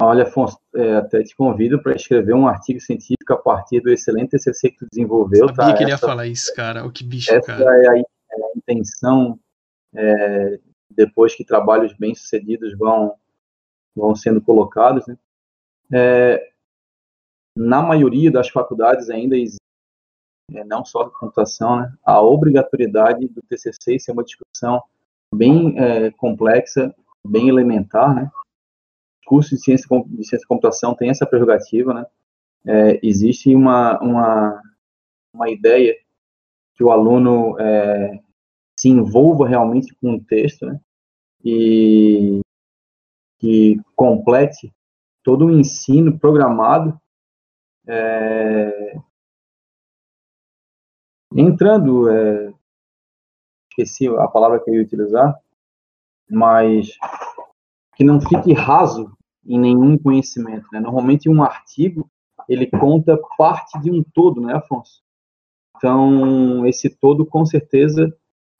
Olha, 0.00 0.24
Afonso, 0.24 0.58
é, 0.74 0.96
até 0.96 1.22
te 1.22 1.34
convido 1.34 1.82
para 1.82 1.94
escrever 1.96 2.34
um 2.34 2.46
artigo 2.46 2.78
científico 2.80 3.32
a 3.32 3.36
partir 3.38 3.80
do 3.80 3.90
excelente 3.90 4.30
TCC 4.30 4.70
que 4.70 4.78
tu 4.78 4.86
desenvolveu, 4.90 5.48
Sabia 5.48 5.72
tá? 5.72 5.74
que 5.74 5.82
ele 5.84 5.90
ia 5.90 5.94
Essa- 5.94 6.06
falar 6.06 6.26
isso, 6.26 6.54
cara. 6.54 6.84
O 6.84 6.92
que 6.92 7.02
bicho, 7.02 7.32
Essa 7.32 7.46
cara. 7.46 7.64
é 7.64 7.88
a, 7.88 7.96
é 7.98 8.02
a 8.02 8.50
intenção, 8.56 9.38
é, 9.94 10.60
depois 10.90 11.34
que 11.34 11.44
trabalhos 11.44 11.94
bem-sucedidos 11.94 12.76
vão, 12.76 13.14
vão 13.96 14.14
sendo 14.14 14.40
colocados. 14.42 15.06
Né? 15.06 15.16
É, 15.94 16.50
na 17.56 17.80
maioria 17.80 18.30
das 18.30 18.50
faculdades 18.50 19.08
ainda 19.08 19.34
existe, 19.34 19.56
é, 20.52 20.62
não 20.62 20.84
só 20.84 21.04
da 21.04 21.10
computação, 21.10 21.80
né, 21.80 21.92
a 22.04 22.20
obrigatoriedade 22.20 23.26
do 23.28 23.40
TCC, 23.48 23.96
isso 23.96 24.10
é 24.10 24.12
uma 24.14 24.22
discussão 24.24 24.82
bem 25.34 25.74
é, 25.78 26.10
complexa, 26.12 26.94
bem 27.26 27.48
elementar, 27.48 28.14
né? 28.14 28.30
Curso 29.26 29.54
de 29.54 29.60
ciência, 29.60 29.86
de 30.06 30.24
ciência 30.24 30.46
computação 30.48 30.94
tem 30.94 31.10
essa 31.10 31.26
prerrogativa, 31.26 31.92
né? 31.92 32.06
É, 32.64 33.00
existe 33.02 33.54
uma, 33.54 33.98
uma, 34.00 34.62
uma 35.34 35.50
ideia 35.50 35.94
que 36.74 36.82
o 36.82 36.90
aluno 36.90 37.58
é, 37.60 38.20
se 38.78 38.88
envolva 38.88 39.46
realmente 39.46 39.94
com 39.96 40.14
o 40.14 40.24
texto, 40.24 40.66
né? 40.66 40.80
E 41.44 42.40
que 43.38 43.78
complete 43.94 44.72
todo 45.22 45.46
o 45.46 45.50
ensino 45.50 46.18
programado, 46.18 46.98
é, 47.86 48.96
entrando, 51.34 52.08
é, 52.10 52.52
esqueci 53.70 54.08
a 54.08 54.28
palavra 54.28 54.60
que 54.60 54.70
eu 54.70 54.74
ia 54.74 54.82
utilizar, 54.82 55.38
mas 56.28 56.96
que 57.96 58.04
não 58.04 58.20
fique 58.20 58.52
raso 58.52 59.15
em 59.46 59.58
nenhum 59.58 59.96
conhecimento. 59.98 60.66
Né? 60.72 60.80
Normalmente 60.80 61.28
um 61.28 61.42
artigo 61.42 62.10
ele 62.48 62.66
conta 62.66 63.18
parte 63.36 63.80
de 63.80 63.90
um 63.90 64.02
todo, 64.02 64.40
né, 64.40 64.54
Afonso? 64.54 65.02
Então 65.76 66.66
esse 66.66 66.88
todo 66.88 67.26
com 67.26 67.44
certeza 67.44 68.14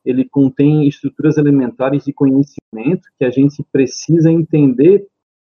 ele 0.05 0.25
contém 0.25 0.87
estruturas 0.87 1.37
elementares 1.37 2.05
de 2.05 2.13
conhecimento 2.13 3.09
que 3.19 3.25
a 3.25 3.31
gente 3.31 3.65
precisa 3.73 4.31
entender 4.31 5.07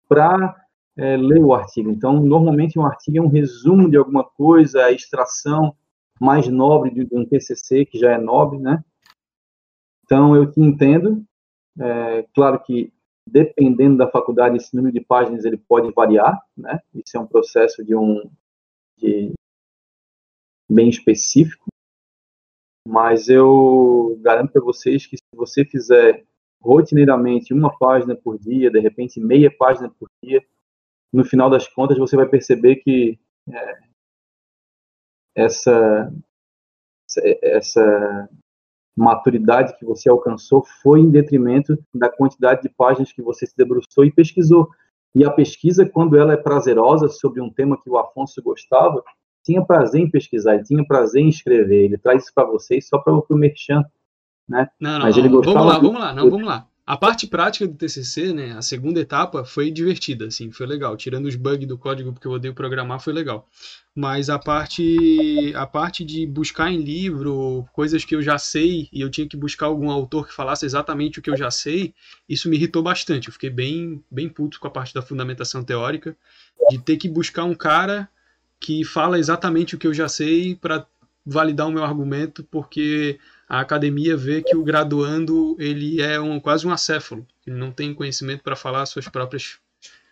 para 0.08 0.56
é, 0.96 1.16
ler 1.16 1.42
o 1.44 1.52
artigo. 1.52 1.90
Então 1.90 2.22
normalmente 2.22 2.78
um 2.78 2.86
artigo 2.86 3.18
é 3.18 3.20
um 3.20 3.28
resumo 3.28 3.90
de 3.90 3.96
alguma 3.96 4.24
coisa, 4.24 4.84
a 4.84 4.92
extração 4.92 5.74
mais 6.20 6.48
nobre 6.48 6.90
de 6.90 7.14
um 7.14 7.24
TCC 7.24 7.84
que 7.84 7.98
já 7.98 8.12
é 8.12 8.18
nobre, 8.18 8.58
né? 8.58 8.82
Então 10.04 10.34
eu 10.34 10.50
te 10.50 10.60
entendo. 10.60 11.22
É, 11.78 12.26
claro 12.34 12.58
que 12.60 12.92
dependendo 13.28 13.96
da 13.98 14.10
faculdade, 14.10 14.56
esse 14.56 14.74
número 14.74 14.92
de 14.92 15.00
páginas 15.00 15.44
ele 15.44 15.56
pode 15.56 15.92
variar, 15.92 16.40
né? 16.56 16.80
Isso 16.94 17.16
é 17.16 17.20
um 17.20 17.26
processo 17.26 17.84
de 17.84 17.94
um 17.94 18.30
de 18.96 19.32
bem 20.68 20.88
específico, 20.88 21.66
mas 22.86 23.28
eu 23.28 24.18
garanto 24.20 24.52
para 24.52 24.62
vocês 24.62 25.06
que 25.06 25.16
se 25.16 25.36
você 25.36 25.64
fizer 25.64 26.26
rotineiramente 26.60 27.54
uma 27.54 27.76
página 27.78 28.16
por 28.16 28.38
dia, 28.38 28.70
de 28.70 28.80
repente 28.80 29.20
meia 29.20 29.50
página 29.56 29.88
por 29.88 30.08
dia, 30.22 30.44
no 31.12 31.24
final 31.24 31.48
das 31.48 31.66
contas 31.68 31.96
você 31.96 32.16
vai 32.16 32.28
perceber 32.28 32.76
que 32.76 33.18
é, 33.50 33.78
essa 35.34 36.12
essa 37.42 38.28
maturidade 38.98 39.76
que 39.78 39.84
você 39.84 40.10
alcançou 40.10 40.64
foi 40.82 41.00
em 41.00 41.10
detrimento 41.10 41.78
da 41.94 42.08
quantidade 42.10 42.62
de 42.62 42.68
páginas 42.68 43.12
que 43.12 43.22
você 43.22 43.46
se 43.46 43.56
debruçou 43.56 44.04
e 44.04 44.10
pesquisou. 44.10 44.68
E 45.14 45.24
a 45.24 45.30
pesquisa, 45.30 45.88
quando 45.88 46.18
ela 46.18 46.32
é 46.32 46.36
prazerosa 46.36 47.08
sobre 47.08 47.40
um 47.40 47.50
tema 47.50 47.80
que 47.80 47.88
o 47.88 47.96
Afonso 47.96 48.42
gostava, 48.42 49.02
tinha 49.44 49.64
prazer 49.64 50.00
em 50.00 50.10
pesquisar, 50.10 50.54
ele 50.54 50.64
tinha 50.64 50.84
prazer 50.84 51.22
em 51.22 51.28
escrever. 51.28 51.84
Ele 51.84 51.96
traz 51.96 52.24
isso 52.24 52.32
para 52.34 52.44
vocês 52.44 52.88
só 52.88 52.98
para 52.98 53.14
o 53.14 53.24
merchan, 53.30 53.84
né? 54.48 54.68
Não, 54.80 54.98
não, 54.98 55.00
Mas 55.00 55.16
não. 55.16 55.22
ele 55.22 55.32
gostava 55.32 55.58
Vamos 55.58 55.72
lá, 55.72 55.78
vamos 55.78 56.00
lá, 56.00 56.14
não, 56.14 56.30
vamos 56.30 56.46
lá. 56.46 56.67
A 56.88 56.96
parte 56.96 57.26
prática 57.26 57.68
do 57.68 57.74
TCC, 57.74 58.32
né, 58.32 58.52
a 58.52 58.62
segunda 58.62 58.98
etapa 58.98 59.44
foi 59.44 59.70
divertida, 59.70 60.28
assim, 60.28 60.50
foi 60.50 60.66
legal. 60.66 60.96
Tirando 60.96 61.26
os 61.26 61.36
bugs 61.36 61.68
do 61.68 61.76
código, 61.76 62.14
porque 62.14 62.26
eu 62.26 62.32
odeio 62.32 62.54
programar, 62.54 62.98
foi 62.98 63.12
legal. 63.12 63.46
Mas 63.94 64.30
a 64.30 64.38
parte, 64.38 65.52
a 65.54 65.66
parte 65.66 66.02
de 66.02 66.26
buscar 66.26 66.72
em 66.72 66.80
livro 66.80 67.66
coisas 67.74 68.06
que 68.06 68.16
eu 68.16 68.22
já 68.22 68.38
sei 68.38 68.88
e 68.90 69.02
eu 69.02 69.10
tinha 69.10 69.28
que 69.28 69.36
buscar 69.36 69.66
algum 69.66 69.90
autor 69.90 70.28
que 70.28 70.32
falasse 70.32 70.64
exatamente 70.64 71.18
o 71.18 71.22
que 71.22 71.28
eu 71.28 71.36
já 71.36 71.50
sei, 71.50 71.92
isso 72.26 72.48
me 72.48 72.56
irritou 72.56 72.82
bastante. 72.82 73.28
Eu 73.28 73.34
fiquei 73.34 73.50
bem, 73.50 74.02
bem 74.10 74.26
puto 74.26 74.58
com 74.58 74.66
a 74.66 74.70
parte 74.70 74.94
da 74.94 75.02
fundamentação 75.02 75.62
teórica, 75.62 76.16
de 76.70 76.78
ter 76.78 76.96
que 76.96 77.06
buscar 77.06 77.44
um 77.44 77.54
cara 77.54 78.08
que 78.58 78.82
fala 78.82 79.18
exatamente 79.18 79.74
o 79.74 79.78
que 79.78 79.86
eu 79.86 79.92
já 79.92 80.08
sei 80.08 80.56
para 80.56 80.86
validar 81.26 81.68
o 81.68 81.70
meu 81.70 81.84
argumento, 81.84 82.42
porque 82.44 83.18
a 83.48 83.60
academia 83.60 84.16
vê 84.16 84.42
que 84.42 84.56
o 84.56 84.62
graduando 84.62 85.56
ele 85.58 86.02
é 86.02 86.20
um, 86.20 86.38
quase 86.38 86.66
um 86.66 86.72
acéfalo, 86.72 87.26
ele 87.46 87.56
não 87.56 87.72
tem 87.72 87.94
conhecimento 87.94 88.42
para 88.42 88.54
falar 88.54 88.82
as 88.82 88.90
suas 88.90 89.08
próprias 89.08 89.58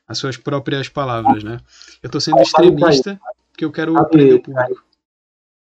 as 0.09 0.19
suas 0.19 0.37
próprias 0.37 0.89
palavras, 0.89 1.43
né? 1.43 1.59
Eu 2.01 2.07
estou 2.07 2.21
sendo 2.21 2.41
extremista 2.41 3.21
porque 3.51 3.65
eu 3.65 3.73
quero 3.73 3.97
aprender 3.99 4.35
o 4.35 4.43
público. 4.43 4.87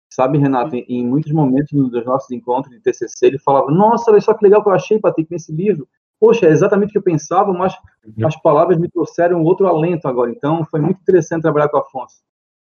Sabe, 0.09 0.37
Renato, 0.37 0.75
em, 0.75 0.85
em, 0.89 1.05
muitos 1.05 1.31
momentos 1.31 1.71
dos 1.71 2.05
nossos 2.05 2.29
encontros 2.31 2.73
de 2.73 2.81
TCC, 2.81 3.27
ele 3.27 3.39
falava: 3.39 3.71
Nossa, 3.71 4.11
olha 4.11 4.19
só 4.19 4.33
que 4.33 4.43
legal 4.43 4.61
que 4.61 4.69
eu 4.69 4.73
achei, 4.73 4.99
Patrick, 4.99 5.31
nesse 5.31 5.53
livro. 5.53 5.87
Poxa, 6.19 6.47
é 6.47 6.49
exatamente 6.49 6.89
o 6.89 6.91
que 6.91 6.97
eu 6.97 7.03
pensava, 7.03 7.53
mas 7.53 7.73
uhum. 8.05 8.27
as 8.27 8.39
palavras 8.41 8.77
me 8.77 8.89
trouxeram 8.89 9.41
outro 9.43 9.67
alento 9.67 10.07
agora. 10.07 10.29
Então, 10.29 10.65
foi 10.65 10.79
muito 10.79 10.99
interessante 11.01 11.43
trabalhar 11.43 11.69
com 11.69 11.77
o 11.77 11.79
Afonso. 11.79 12.17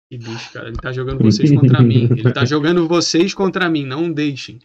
Que 0.08 0.16
bicho, 0.16 0.52
cara. 0.52 0.68
Ele 0.68 0.76
tá 0.76 0.92
jogando 0.92 1.22
vocês 1.22 1.50
contra 1.52 1.82
mim. 1.82 2.08
Ele 2.10 2.32
tá 2.32 2.44
jogando 2.46 2.88
vocês 2.88 3.34
contra 3.34 3.68
mim. 3.68 3.84
Não 3.84 4.10
deixem. 4.10 4.60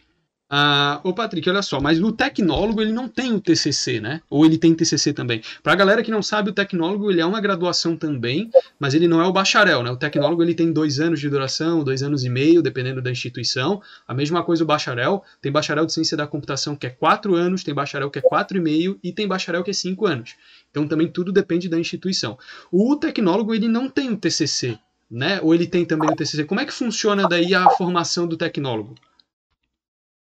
Ah, 0.48 1.00
ô 1.02 1.12
Patrick, 1.12 1.48
olha 1.50 1.60
só, 1.60 1.80
mas 1.80 2.00
o 2.00 2.12
tecnólogo 2.12 2.80
ele 2.80 2.92
não 2.92 3.08
tem 3.08 3.32
o 3.32 3.40
TCC, 3.40 3.98
né? 3.98 4.22
Ou 4.30 4.46
ele 4.46 4.56
tem 4.56 4.72
TCC 4.72 5.12
também. 5.12 5.42
Para 5.60 5.72
a 5.72 5.76
galera 5.76 6.04
que 6.04 6.10
não 6.10 6.22
sabe, 6.22 6.50
o 6.50 6.52
tecnólogo 6.52 7.10
ele 7.10 7.20
é 7.20 7.26
uma 7.26 7.40
graduação 7.40 7.96
também, 7.96 8.48
mas 8.78 8.94
ele 8.94 9.08
não 9.08 9.20
é 9.20 9.26
o 9.26 9.32
bacharel, 9.32 9.82
né? 9.82 9.90
O 9.90 9.96
tecnólogo 9.96 10.44
ele 10.44 10.54
tem 10.54 10.72
dois 10.72 11.00
anos 11.00 11.18
de 11.18 11.28
duração, 11.28 11.82
dois 11.82 12.00
anos 12.00 12.22
e 12.22 12.30
meio, 12.30 12.62
dependendo 12.62 13.02
da 13.02 13.10
instituição. 13.10 13.82
A 14.06 14.14
mesma 14.14 14.44
coisa 14.44 14.62
o 14.62 14.66
bacharel. 14.66 15.24
Tem 15.42 15.50
bacharel 15.50 15.84
de 15.84 15.92
ciência 15.92 16.16
da 16.16 16.28
computação 16.28 16.76
que 16.76 16.86
é 16.86 16.90
quatro 16.90 17.34
anos, 17.34 17.64
tem 17.64 17.74
bacharel 17.74 18.08
que 18.08 18.20
é 18.20 18.22
quatro 18.22 18.56
e 18.56 18.60
meio 18.60 19.00
e 19.02 19.12
tem 19.12 19.26
bacharel 19.26 19.64
que 19.64 19.70
é 19.70 19.74
cinco 19.74 20.06
anos. 20.06 20.36
Então 20.70 20.86
também 20.86 21.08
tudo 21.08 21.32
depende 21.32 21.68
da 21.68 21.78
instituição. 21.78 22.38
O 22.70 22.94
tecnólogo 22.94 23.52
ele 23.52 23.66
não 23.66 23.88
tem 23.88 24.12
o 24.12 24.16
TCC, 24.16 24.78
né? 25.10 25.40
Ou 25.42 25.52
ele 25.52 25.66
tem 25.66 25.84
também 25.84 26.08
o 26.08 26.14
TCC. 26.14 26.44
Como 26.44 26.60
é 26.60 26.64
que 26.64 26.72
funciona 26.72 27.28
daí 27.28 27.52
a 27.52 27.68
formação 27.70 28.28
do 28.28 28.36
tecnólogo? 28.36 28.94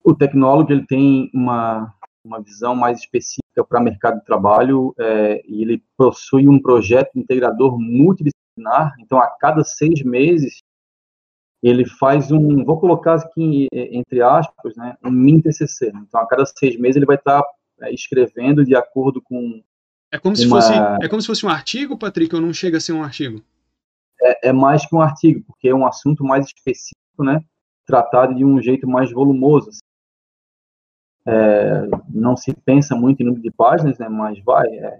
O 0.04 0.16
tecnólogo 0.16 0.72
ele 0.72 0.86
tem 0.86 1.30
uma, 1.34 1.93
uma 2.24 2.41
visão 2.41 2.76
mais 2.76 3.00
específica 3.00 3.64
para 3.68 3.80
o 3.80 3.84
mercado 3.84 4.20
de 4.20 4.26
trabalho 4.26 4.93
é, 4.97 5.41
e 5.45 5.62
ele 5.62 5.84
possui 5.97 6.47
um 6.47 6.62
projeto 6.62 7.12
integrador 7.16 7.78
multidisciplinar. 7.80 8.93
Então, 9.00 9.20
a 9.20 9.28
cada 9.28 9.64
seis 9.64 10.02
meses, 10.04 10.60
ele 11.62 11.86
faz 11.86 12.32
um, 12.32 12.64
vou 12.64 12.80
colocar 12.80 13.16
aqui 13.16 13.68
entre 13.72 14.22
aspas, 14.22 14.76
né, 14.76 14.97
um 15.04 15.12
mini 15.12 15.41
TCC. 15.41 15.91
Então, 15.95 16.22
a 16.22 16.28
cada 16.28 16.45
seis 16.45 16.80
meses 16.80 16.97
ele 16.97 17.06
vai 17.06 17.18
estar 17.18 17.43
é, 17.82 17.93
escrevendo 17.93 18.64
de 18.64 18.76
acordo 18.76 19.22
com 19.22 19.62
é 20.12 20.18
como 20.18 20.36
se 20.36 20.47
uma... 20.47 20.62
fosse 20.62 20.74
é 20.74 21.08
como 21.08 21.22
se 21.22 21.28
fosse 21.28 21.45
um 21.45 21.50
artigo, 21.50 21.97
Patrick, 21.97 22.34
ou 22.34 22.41
não 22.41 22.54
chega 22.54 22.78
a 22.78 22.82
ser 22.82 22.93
um 22.93 23.04
artigo? 23.04 23.43
É, 24.22 24.50
é 24.50 24.54
mais 24.54 24.86
que 24.86 24.95
um 24.95 25.02
artigo, 25.02 25.43
porque 25.45 25.70
é 25.70 25.76
um 25.76 25.86
assunto 25.86 26.24
mais 26.24 26.47
específico, 26.47 27.24
né? 27.24 27.43
Tratado 27.86 28.34
de 28.34 28.43
um 28.43 28.62
jeito 28.62 28.88
mais 28.88 29.12
volumoso. 29.12 29.70
É, 31.28 31.88
não 32.09 32.36
se 32.36 32.53
pensa 32.53 32.95
muito 32.95 33.22
em 33.22 33.26
número 33.26 33.43
de 33.43 33.51
páginas, 33.51 33.97
né, 33.97 34.07
mas 34.09 34.41
vai. 34.43 34.67
É, 34.67 34.99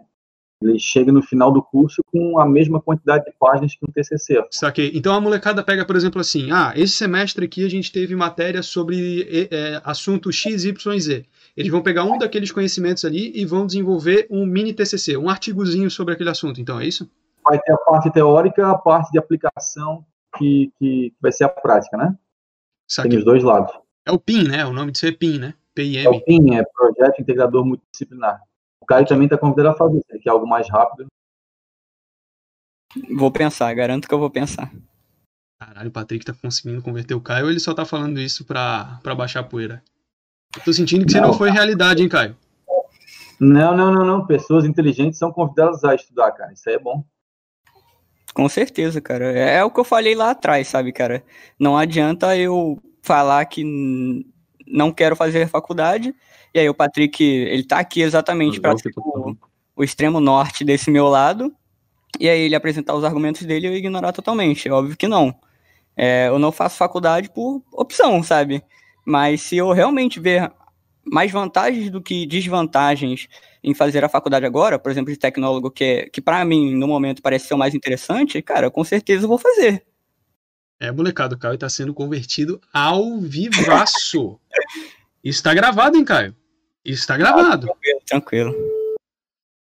ele 0.62 0.78
chega 0.78 1.10
no 1.10 1.22
final 1.22 1.52
do 1.52 1.64
curso 1.64 2.02
com 2.12 2.38
a 2.38 2.46
mesma 2.46 2.82
quantidade 2.82 3.24
de 3.24 3.32
páginas 3.40 3.74
que 3.74 3.86
um 3.86 3.92
TCC. 3.92 4.44
Saquei. 4.52 4.92
Então 4.94 5.14
a 5.14 5.22
molecada 5.22 5.64
pega, 5.64 5.86
por 5.86 5.96
exemplo, 5.96 6.20
assim: 6.20 6.52
ah, 6.52 6.74
esse 6.76 6.94
semestre 6.94 7.46
aqui 7.46 7.66
a 7.66 7.70
gente 7.70 7.92
teve 7.92 8.14
matéria 8.16 8.62
sobre 8.62 9.48
é, 9.50 9.82
assunto 9.86 10.32
X, 10.32 10.66
Y, 10.66 11.00
Z. 11.00 11.26
Eles 11.56 11.72
vão 11.72 11.82
pegar 11.82 12.04
um 12.04 12.18
daqueles 12.18 12.52
conhecimentos 12.52 13.06
ali 13.06 13.32
e 13.34 13.46
vão 13.46 13.66
desenvolver 13.66 14.28
um 14.30 14.46
mini 14.46 14.74
TCC, 14.74 15.16
um 15.16 15.30
artigozinho 15.30 15.90
sobre 15.90 16.14
aquele 16.14 16.30
assunto. 16.30 16.60
Então 16.60 16.80
é 16.80 16.86
isso? 16.86 17.10
Vai 17.44 17.58
ter 17.60 17.72
a 17.72 17.78
parte 17.78 18.12
teórica, 18.12 18.70
a 18.70 18.78
parte 18.78 19.12
de 19.12 19.18
aplicação 19.18 20.06
que, 20.38 20.72
que 20.78 21.14
vai 21.22 21.32
ser 21.32 21.46
a 21.46 21.50
prática, 21.50 21.96
né? 21.96 22.16
Saquei. 22.86 23.12
Tem 23.12 23.20
os 23.20 23.26
dois 23.26 23.44
lados. 23.44 23.74
É 24.06 24.12
o 24.12 24.20
PIN, 24.20 24.48
né? 24.48 24.66
O 24.66 24.74
nome 24.74 24.92
disso 24.92 25.06
é 25.06 25.12
PIN, 25.12 25.40
né? 25.40 25.54
PIM. 25.84 26.56
É 26.56 26.60
o 26.60 26.62
é 26.62 26.66
Projeto 26.66 27.22
Integrador 27.22 27.66
Multidisciplinar. 27.66 28.42
O 28.82 28.86
Caio 28.86 29.06
também 29.06 29.26
está 29.26 29.38
convidado 29.38 29.70
a 29.70 29.78
fazer, 29.78 30.00
se 30.00 30.06
ele 30.12 30.20
quer 30.20 30.30
algo 30.30 30.48
mais 30.48 30.70
rápido. 30.70 31.08
Vou 33.16 33.32
pensar, 33.32 33.74
garanto 33.74 34.08
que 34.08 34.14
eu 34.14 34.20
vou 34.20 34.30
pensar. 34.30 34.72
Caralho, 35.62 35.90
o 35.90 35.92
Patrick 35.92 36.26
tá 36.26 36.34
conseguindo 36.34 36.82
converter 36.82 37.14
o 37.14 37.22
Caio 37.22 37.46
ou 37.46 37.52
ele 37.52 37.60
só 37.60 37.74
tá 37.74 37.86
falando 37.86 38.20
isso 38.20 38.46
pra, 38.46 39.00
pra 39.04 39.14
baixar 39.14 39.42
a 39.42 39.44
poeira? 39.44 39.84
Eu 40.56 40.64
tô 40.64 40.74
sentindo 40.74 41.06
que 41.06 41.14
não. 41.14 41.22
você 41.22 41.28
não 41.28 41.34
foi 41.34 41.52
realidade, 41.52 42.02
hein, 42.02 42.10
Caio? 42.10 42.36
Não, 43.40 43.76
não, 43.76 43.94
não, 43.94 44.06
não. 44.06 44.26
Pessoas 44.26 44.66
inteligentes 44.66 45.20
são 45.20 45.32
convidadas 45.32 45.84
a 45.84 45.94
estudar, 45.94 46.32
cara. 46.32 46.54
Isso 46.54 46.68
aí 46.68 46.76
é 46.76 46.80
bom. 46.80 47.04
Com 48.34 48.50
certeza, 48.50 49.00
cara. 49.00 49.32
É, 49.32 49.58
é 49.58 49.64
o 49.64 49.72
que 49.72 49.80
eu 49.80 49.84
falei 49.84 50.16
lá 50.16 50.32
atrás, 50.32 50.68
sabe, 50.68 50.92
cara? 50.92 51.24
Não 51.60 51.78
adianta 51.78 52.36
eu 52.38 52.82
falar 53.02 53.46
que 53.46 53.64
não 54.70 54.92
quero 54.92 55.16
fazer 55.16 55.48
faculdade. 55.48 56.14
E 56.54 56.60
aí 56.60 56.70
o 56.70 56.74
Patrick, 56.74 57.24
ele 57.24 57.64
tá 57.64 57.80
aqui 57.80 58.02
exatamente 58.02 58.60
para 58.62 58.78
ser 58.78 58.92
o, 58.96 59.36
o, 59.76 59.84
extremo 59.84 60.20
norte 60.20 60.64
desse 60.64 60.92
meu 60.92 61.08
lado. 61.08 61.52
E 62.20 62.30
aí 62.30 62.42
ele 62.42 62.56
apresentar 62.56 62.96
os 62.96 63.04
argumentos 63.04 63.46
dele 63.46 63.68
e 63.68 63.70
eu 63.72 63.76
ignorar 63.76 64.12
totalmente. 64.12 64.68
É 64.68 64.72
óbvio 64.72 64.96
que 64.96 65.08
não. 65.08 65.34
É, 65.98 66.28
eu 66.28 66.40
não 66.40 66.52
faço 66.52 66.78
faculdade 66.78 67.30
por 67.30 67.62
opção, 67.74 68.22
sabe? 68.24 68.64
Mas 69.06 69.42
se 69.42 69.58
eu 69.58 69.72
realmente 69.72 70.20
ver 70.20 70.52
mais 71.04 71.32
vantagens 71.32 71.90
do 71.90 72.02
que 72.02 72.26
desvantagens 72.26 73.28
em 73.64 73.74
fazer 73.74 74.04
a 74.04 74.10
faculdade 74.10 74.46
agora, 74.46 74.80
por 74.80 74.92
exemplo, 74.92 75.12
de 75.12 75.20
tecnólogo, 75.20 75.72
que, 75.72 75.84
é, 75.84 76.10
que 76.10 76.22
para 76.22 76.44
mim, 76.46 76.76
no 76.76 76.88
momento, 76.88 77.22
parece 77.22 77.48
ser 77.48 77.54
o 77.56 77.58
mais 77.58 77.74
interessante, 77.74 78.42
cara, 78.42 78.70
com 78.70 78.84
certeza 78.84 79.26
eu 79.26 79.30
vou 79.30 79.38
fazer. 79.38 79.84
É, 80.80 80.92
molecado, 80.92 81.36
o 81.36 81.38
Caio 81.38 81.56
está 81.56 81.68
sendo 81.68 81.94
convertido 81.94 82.62
ao 82.72 83.20
vivaço. 83.20 84.40
Isso 85.24 85.40
está 85.40 85.54
gravado, 85.54 85.98
hein, 85.98 86.06
Caio? 86.06 86.36
Isso 86.84 87.02
está 87.02 87.18
gravado. 87.18 87.68
Ah, 87.68 87.74
tranquilo, 87.74 88.02
tranquilo. 88.06 88.56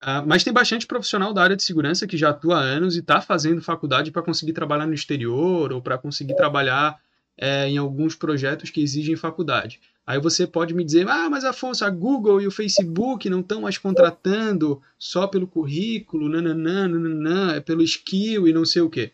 Ah, 0.03 0.23
mas 0.27 0.43
tem 0.43 0.53
bastante 0.53 0.87
profissional 0.87 1.35
da 1.35 1.43
área 1.43 1.57
de 1.57 1.63
segurança 1.63 2.07
que 2.07 2.17
já 2.17 2.31
atua 2.31 2.57
há 2.57 2.61
anos 2.61 2.97
e 2.97 3.01
está 3.01 3.21
fazendo 3.21 3.61
faculdade 3.61 4.11
para 4.11 4.23
conseguir 4.23 4.53
trabalhar 4.53 4.87
no 4.87 4.95
exterior 4.95 5.73
ou 5.73 5.83
para 5.83 5.99
conseguir 5.99 6.35
trabalhar 6.35 6.99
é, 7.37 7.69
em 7.69 7.77
alguns 7.79 8.15
projetos 8.15 8.71
que 8.71 8.83
exigem 8.83 9.17
faculdade. 9.17 9.81
Aí 10.07 10.19
você 10.19 10.47
pode 10.47 10.75
me 10.75 10.85
dizer, 10.85 11.09
ah, 11.09 11.29
mas 11.31 11.45
Afonso, 11.45 11.85
a 11.85 11.91
Google 11.91 12.41
e 12.41 12.47
o 12.47 12.51
Facebook 12.51 13.29
não 13.31 13.41
estão 13.41 13.61
mais 13.61 13.79
contratando 13.79 14.83
só 14.99 15.27
pelo 15.27 15.47
currículo, 15.47 16.29
nananã, 16.29 16.89
nananã, 16.89 17.55
é 17.55 17.61
pelo 17.61 17.83
skill 17.83 18.49
e 18.49 18.53
não 18.53 18.65
sei 18.65 18.83
o 18.83 18.91
quê. 18.91 19.13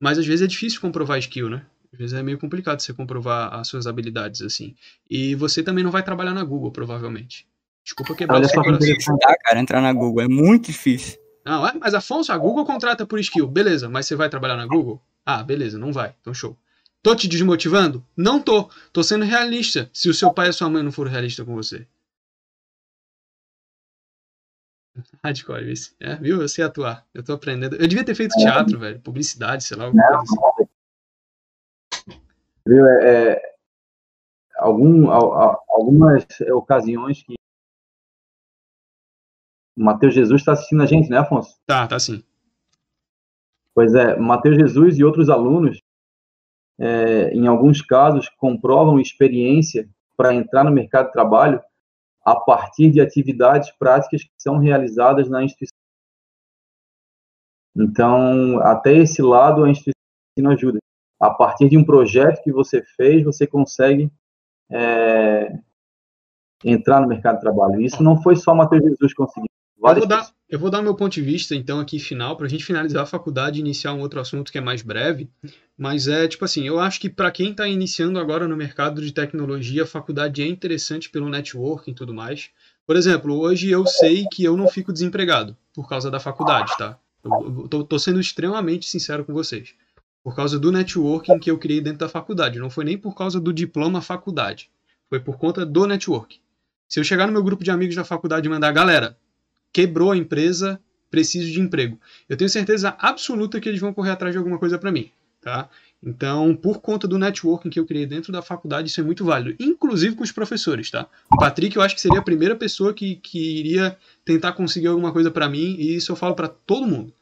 Mas 0.00 0.18
às 0.18 0.26
vezes 0.26 0.42
é 0.42 0.46
difícil 0.46 0.80
comprovar 0.80 1.18
skill, 1.18 1.50
né? 1.50 1.66
Às 1.92 1.98
vezes 1.98 2.14
é 2.14 2.22
meio 2.22 2.38
complicado 2.38 2.80
você 2.80 2.92
comprovar 2.92 3.54
as 3.54 3.68
suas 3.68 3.86
habilidades 3.86 4.42
assim. 4.42 4.74
E 5.08 5.34
você 5.34 5.62
também 5.62 5.82
não 5.82 5.90
vai 5.90 6.02
trabalhar 6.02 6.34
na 6.34 6.44
Google, 6.44 6.70
provavelmente. 6.70 7.46
Desculpa 7.82 8.14
quebrar 8.14 8.40
o 8.40 8.44
seu 8.48 8.62
coração. 8.62 9.18
Dá, 9.18 9.34
cara, 9.44 9.60
entrar 9.60 9.80
na 9.80 9.92
Google 9.92 10.22
é 10.22 10.28
muito 10.28 10.66
difícil. 10.66 11.18
Não, 11.44 11.66
é, 11.66 11.72
mas 11.80 11.94
Afonso, 11.94 12.30
a 12.30 12.36
Google 12.36 12.66
contrata 12.66 13.06
por 13.06 13.18
skill. 13.18 13.48
Beleza, 13.48 13.88
mas 13.88 14.06
você 14.06 14.14
vai 14.14 14.28
trabalhar 14.28 14.56
na 14.56 14.66
Google? 14.66 15.02
Ah, 15.24 15.42
beleza, 15.42 15.78
não 15.78 15.92
vai. 15.92 16.14
Então 16.20 16.34
show. 16.34 16.56
Tô 17.02 17.14
te 17.14 17.26
desmotivando? 17.26 18.04
Não 18.14 18.40
tô. 18.40 18.68
Tô 18.92 19.02
sendo 19.02 19.24
realista. 19.24 19.88
Se 19.92 20.10
o 20.10 20.14
seu 20.14 20.30
pai 20.30 20.48
e 20.48 20.50
a 20.50 20.52
sua 20.52 20.68
mãe 20.68 20.82
não 20.82 20.92
foram 20.92 21.10
realistas 21.10 21.46
com 21.46 21.54
você. 21.54 21.86
Hardcore, 25.22 25.64
vice. 25.64 25.94
É, 26.00 26.16
viu? 26.16 26.42
Eu 26.42 26.48
sei 26.48 26.64
atuar. 26.64 27.06
Eu 27.14 27.22
tô 27.22 27.32
aprendendo. 27.32 27.76
Eu 27.76 27.86
devia 27.86 28.04
ter 28.04 28.14
feito 28.14 28.36
teatro, 28.36 28.78
velho. 28.78 29.00
Publicidade, 29.00 29.64
sei 29.64 29.76
lá, 29.76 29.84
alguma 29.84 30.02
coisa 30.06 30.22
assim. 30.22 30.36
Viu? 32.68 32.86
É, 32.86 33.32
é, 33.32 33.54
algum, 34.56 35.10
algumas 35.10 36.26
ocasiões 36.52 37.22
que 37.22 37.34
Mateus 39.74 40.12
Jesus 40.12 40.42
está 40.42 40.52
assistindo 40.52 40.82
a 40.82 40.86
gente, 40.86 41.08
né, 41.08 41.16
Afonso? 41.16 41.56
Tá, 41.64 41.88
tá 41.88 41.98
sim. 41.98 42.22
Pois 43.74 43.94
é, 43.94 44.16
Mateus 44.16 44.56
Jesus 44.56 44.98
e 44.98 45.04
outros 45.04 45.30
alunos, 45.30 45.80
é, 46.78 47.30
em 47.30 47.46
alguns 47.46 47.80
casos, 47.80 48.28
comprovam 48.28 49.00
experiência 49.00 49.88
para 50.14 50.34
entrar 50.34 50.64
no 50.64 50.70
mercado 50.70 51.06
de 51.06 51.12
trabalho 51.12 51.62
a 52.22 52.36
partir 52.36 52.90
de 52.90 53.00
atividades 53.00 53.70
práticas 53.78 54.24
que 54.24 54.32
são 54.36 54.58
realizadas 54.58 55.30
na 55.30 55.42
instituição. 55.42 55.78
Então, 57.74 58.58
até 58.60 58.92
esse 58.92 59.22
lado, 59.22 59.64
a 59.64 59.70
instituição 59.70 60.50
ajuda. 60.50 60.78
A 61.20 61.30
partir 61.30 61.68
de 61.68 61.76
um 61.76 61.84
projeto 61.84 62.42
que 62.42 62.52
você 62.52 62.82
fez, 62.96 63.24
você 63.24 63.46
consegue 63.46 64.10
é, 64.70 65.52
entrar 66.64 67.00
no 67.00 67.08
mercado 67.08 67.36
de 67.36 67.40
trabalho. 67.40 67.80
Isso 67.80 68.02
não 68.02 68.20
foi 68.22 68.36
só 68.36 68.54
Matheus 68.54 68.84
Jesus 68.84 69.14
conseguir. 69.14 69.48
Eu 69.80 69.94
vou, 69.94 70.06
dar, 70.06 70.30
eu 70.48 70.58
vou 70.58 70.70
dar 70.70 70.82
meu 70.82 70.94
ponto 70.94 71.12
de 71.12 71.22
vista, 71.22 71.54
então, 71.54 71.78
aqui 71.78 72.00
final, 72.00 72.36
para 72.36 72.46
a 72.46 72.48
gente 72.48 72.64
finalizar 72.64 73.04
a 73.04 73.06
faculdade 73.06 73.58
e 73.58 73.60
iniciar 73.60 73.92
um 73.92 74.00
outro 74.00 74.20
assunto 74.20 74.50
que 74.50 74.58
é 74.58 74.60
mais 74.60 74.82
breve. 74.82 75.30
Mas 75.76 76.08
é 76.08 76.26
tipo 76.26 76.44
assim: 76.44 76.66
eu 76.66 76.80
acho 76.80 77.00
que 77.00 77.08
para 77.08 77.30
quem 77.30 77.52
está 77.52 77.66
iniciando 77.68 78.18
agora 78.18 78.48
no 78.48 78.56
mercado 78.56 79.00
de 79.00 79.12
tecnologia, 79.12 79.84
a 79.84 79.86
faculdade 79.86 80.42
é 80.42 80.46
interessante 80.46 81.08
pelo 81.08 81.28
networking 81.28 81.92
e 81.92 81.94
tudo 81.94 82.12
mais. 82.12 82.50
Por 82.84 82.96
exemplo, 82.96 83.38
hoje 83.38 83.70
eu 83.70 83.86
sei 83.86 84.26
que 84.32 84.42
eu 84.42 84.56
não 84.56 84.66
fico 84.66 84.92
desempregado 84.92 85.56
por 85.72 85.88
causa 85.88 86.10
da 86.10 86.18
faculdade, 86.18 86.72
tá? 86.76 86.98
Eu, 87.22 87.62
eu 87.62 87.68
tô, 87.68 87.84
tô 87.84 87.98
sendo 87.98 88.18
extremamente 88.18 88.86
sincero 88.86 89.24
com 89.24 89.32
vocês. 89.32 89.74
Por 90.28 90.36
causa 90.36 90.58
do 90.58 90.70
networking 90.70 91.38
que 91.38 91.50
eu 91.50 91.56
criei 91.56 91.80
dentro 91.80 92.00
da 92.00 92.08
faculdade. 92.08 92.58
Não 92.58 92.68
foi 92.68 92.84
nem 92.84 92.98
por 92.98 93.14
causa 93.14 93.40
do 93.40 93.50
diploma 93.50 94.02
faculdade. 94.02 94.68
Foi 95.08 95.18
por 95.18 95.38
conta 95.38 95.64
do 95.64 95.86
network. 95.86 96.38
Se 96.86 97.00
eu 97.00 97.04
chegar 97.04 97.26
no 97.26 97.32
meu 97.32 97.42
grupo 97.42 97.64
de 97.64 97.70
amigos 97.70 97.96
da 97.96 98.04
faculdade 98.04 98.46
e 98.46 98.50
mandar, 98.50 98.70
galera, 98.70 99.16
quebrou 99.72 100.10
a 100.10 100.16
empresa, 100.18 100.78
preciso 101.10 101.50
de 101.50 101.58
emprego. 101.58 101.98
Eu 102.28 102.36
tenho 102.36 102.50
certeza 102.50 102.94
absoluta 102.98 103.58
que 103.58 103.70
eles 103.70 103.80
vão 103.80 103.94
correr 103.94 104.10
atrás 104.10 104.34
de 104.34 104.36
alguma 104.36 104.58
coisa 104.58 104.78
para 104.78 104.92
mim, 104.92 105.10
tá? 105.40 105.70
Então, 106.02 106.54
por 106.54 106.82
conta 106.82 107.08
do 107.08 107.18
networking 107.18 107.70
que 107.70 107.80
eu 107.80 107.86
criei 107.86 108.04
dentro 108.04 108.30
da 108.30 108.42
faculdade, 108.42 108.88
isso 108.88 109.00
é 109.00 109.04
muito 109.04 109.24
válido, 109.24 109.56
inclusive 109.58 110.14
com 110.14 110.24
os 110.24 110.30
professores, 110.30 110.90
tá? 110.90 111.08
O 111.32 111.38
Patrick, 111.38 111.74
eu 111.74 111.80
acho 111.80 111.94
que 111.94 112.02
seria 112.02 112.18
a 112.18 112.22
primeira 112.22 112.54
pessoa 112.54 112.92
que, 112.92 113.16
que 113.16 113.60
iria 113.60 113.96
tentar 114.26 114.52
conseguir 114.52 114.88
alguma 114.88 115.10
coisa 115.10 115.30
para 115.30 115.48
mim, 115.48 115.74
e 115.78 115.96
isso 115.96 116.12
eu 116.12 116.16
falo 116.16 116.34
para 116.34 116.48
todo 116.48 116.86
mundo. 116.86 117.14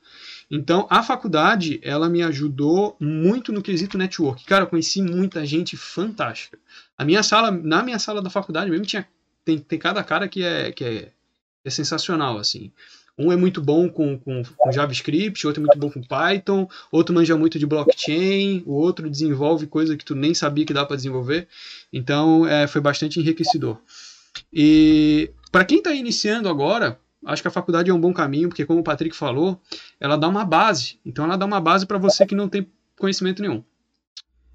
Então, 0.50 0.86
a 0.88 1.02
faculdade, 1.02 1.80
ela 1.82 2.08
me 2.08 2.22
ajudou 2.22 2.96
muito 3.00 3.52
no 3.52 3.62
quesito 3.62 3.98
network. 3.98 4.44
Cara, 4.44 4.64
eu 4.64 4.68
conheci 4.68 5.02
muita 5.02 5.44
gente 5.44 5.76
fantástica. 5.76 6.58
A 6.96 7.04
minha 7.04 7.22
sala, 7.22 7.50
na 7.50 7.82
minha 7.82 7.98
sala 7.98 8.22
da 8.22 8.30
faculdade 8.30 8.70
mesmo, 8.70 8.86
tinha, 8.86 9.06
tem, 9.44 9.58
tem 9.58 9.78
cada 9.78 10.02
cara 10.04 10.28
que 10.28 10.44
é, 10.44 10.70
que 10.70 10.84
é, 10.84 11.12
é 11.64 11.70
sensacional, 11.70 12.38
assim. 12.38 12.70
Um 13.18 13.32
é 13.32 13.36
muito 13.36 13.62
bom 13.62 13.88
com, 13.88 14.18
com, 14.18 14.42
com, 14.44 14.72
JavaScript, 14.72 15.46
outro 15.46 15.62
é 15.62 15.64
muito 15.66 15.78
bom 15.78 15.90
com 15.90 16.02
Python, 16.02 16.68
outro 16.92 17.14
manja 17.14 17.36
muito 17.36 17.58
de 17.58 17.66
blockchain, 17.66 18.62
o 18.66 18.74
outro 18.74 19.08
desenvolve 19.08 19.66
coisa 19.66 19.96
que 19.96 20.04
tu 20.04 20.14
nem 20.14 20.34
sabia 20.34 20.66
que 20.66 20.74
dá 20.74 20.84
para 20.84 20.96
desenvolver. 20.96 21.48
Então, 21.92 22.46
é, 22.46 22.66
foi 22.66 22.80
bastante 22.80 23.18
enriquecedor. 23.18 23.78
E 24.52 25.30
para 25.50 25.64
quem 25.64 25.78
está 25.78 25.92
iniciando 25.94 26.48
agora, 26.48 27.00
acho 27.24 27.42
que 27.42 27.48
a 27.48 27.50
faculdade 27.50 27.90
é 27.90 27.94
um 27.94 28.00
bom 28.00 28.12
caminho, 28.12 28.48
porque 28.48 28.66
como 28.66 28.80
o 28.80 28.84
Patrick 28.84 29.16
falou, 29.16 29.60
ela 30.00 30.16
dá 30.16 30.28
uma 30.28 30.44
base. 30.44 30.98
Então, 31.04 31.24
ela 31.24 31.36
dá 31.36 31.46
uma 31.46 31.60
base 31.60 31.86
para 31.86 31.98
você 31.98 32.26
que 32.26 32.34
não 32.34 32.48
tem 32.48 32.70
conhecimento 32.98 33.42
nenhum. 33.42 33.62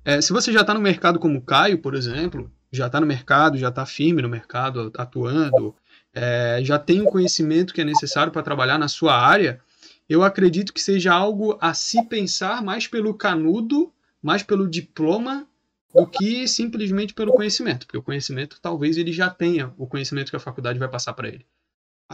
É, 0.04 0.20
se 0.20 0.34
você 0.34 0.52
já 0.52 0.62
está 0.62 0.74
no 0.74 0.80
mercado 0.80 1.20
como 1.20 1.38
o 1.38 1.42
Caio, 1.42 1.78
por 1.78 1.94
exemplo, 1.94 2.52
já 2.72 2.88
está 2.88 3.00
no 3.00 3.06
mercado, 3.06 3.58
já 3.58 3.70
está 3.70 3.86
firme 3.86 4.22
no 4.22 4.30
mercado, 4.30 4.92
atuando, 4.98 5.76
é, 6.14 6.60
já 6.64 6.80
tem 6.80 7.02
o 7.02 7.06
conhecimento 7.06 7.74
que 7.74 7.82
é 7.82 7.86
necessário 7.86 8.32
para 8.32 8.42
trabalhar 8.42 8.78
na 8.78 8.88
sua 8.88 9.16
área, 9.16 9.62
eu 10.10 10.24
acredito 10.24 10.74
que 10.74 10.82
seja 10.82 11.14
algo 11.14 11.58
a 11.62 11.74
se 11.74 12.04
pensar 12.06 12.62
mais 12.62 12.88
pelo 12.88 13.14
canudo, 13.14 13.94
mais 14.22 14.44
pelo 14.44 14.68
diploma, 14.68 15.48
do 15.94 16.08
que 16.08 16.48
simplesmente 16.48 17.14
pelo 17.14 17.34
conhecimento, 17.34 17.86
porque 17.86 17.98
o 17.98 18.04
conhecimento 18.04 18.60
talvez 18.62 18.98
ele 18.98 19.12
já 19.12 19.30
tenha 19.30 19.74
o 19.78 19.86
conhecimento 19.86 20.30
que 20.30 20.36
a 20.36 20.40
faculdade 20.40 20.80
vai 20.80 20.88
passar 20.88 21.14
para 21.14 21.28
ele. 21.28 21.46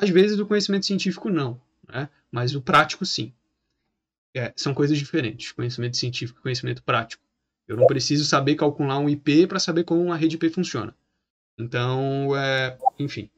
Às 0.01 0.09
vezes 0.09 0.39
o 0.39 0.45
conhecimento 0.45 0.85
científico 0.85 1.29
não, 1.29 1.59
né? 1.87 2.09
mas 2.31 2.55
o 2.55 2.61
prático 2.61 3.05
sim. 3.05 3.33
É, 4.35 4.53
são 4.55 4.73
coisas 4.73 4.97
diferentes, 4.97 5.51
conhecimento 5.51 5.97
científico 5.97 6.39
e 6.39 6.43
conhecimento 6.43 6.83
prático. 6.83 7.23
Eu 7.67 7.75
não 7.75 7.87
preciso 7.87 8.23
saber 8.23 8.55
calcular 8.55 8.99
um 8.99 9.09
IP 9.09 9.47
para 9.47 9.59
saber 9.59 9.83
como 9.83 10.03
uma 10.03 10.15
rede 10.15 10.35
IP 10.35 10.49
funciona. 10.49 10.95
Então, 11.57 12.35
é, 12.37 12.77
enfim, 12.99 13.29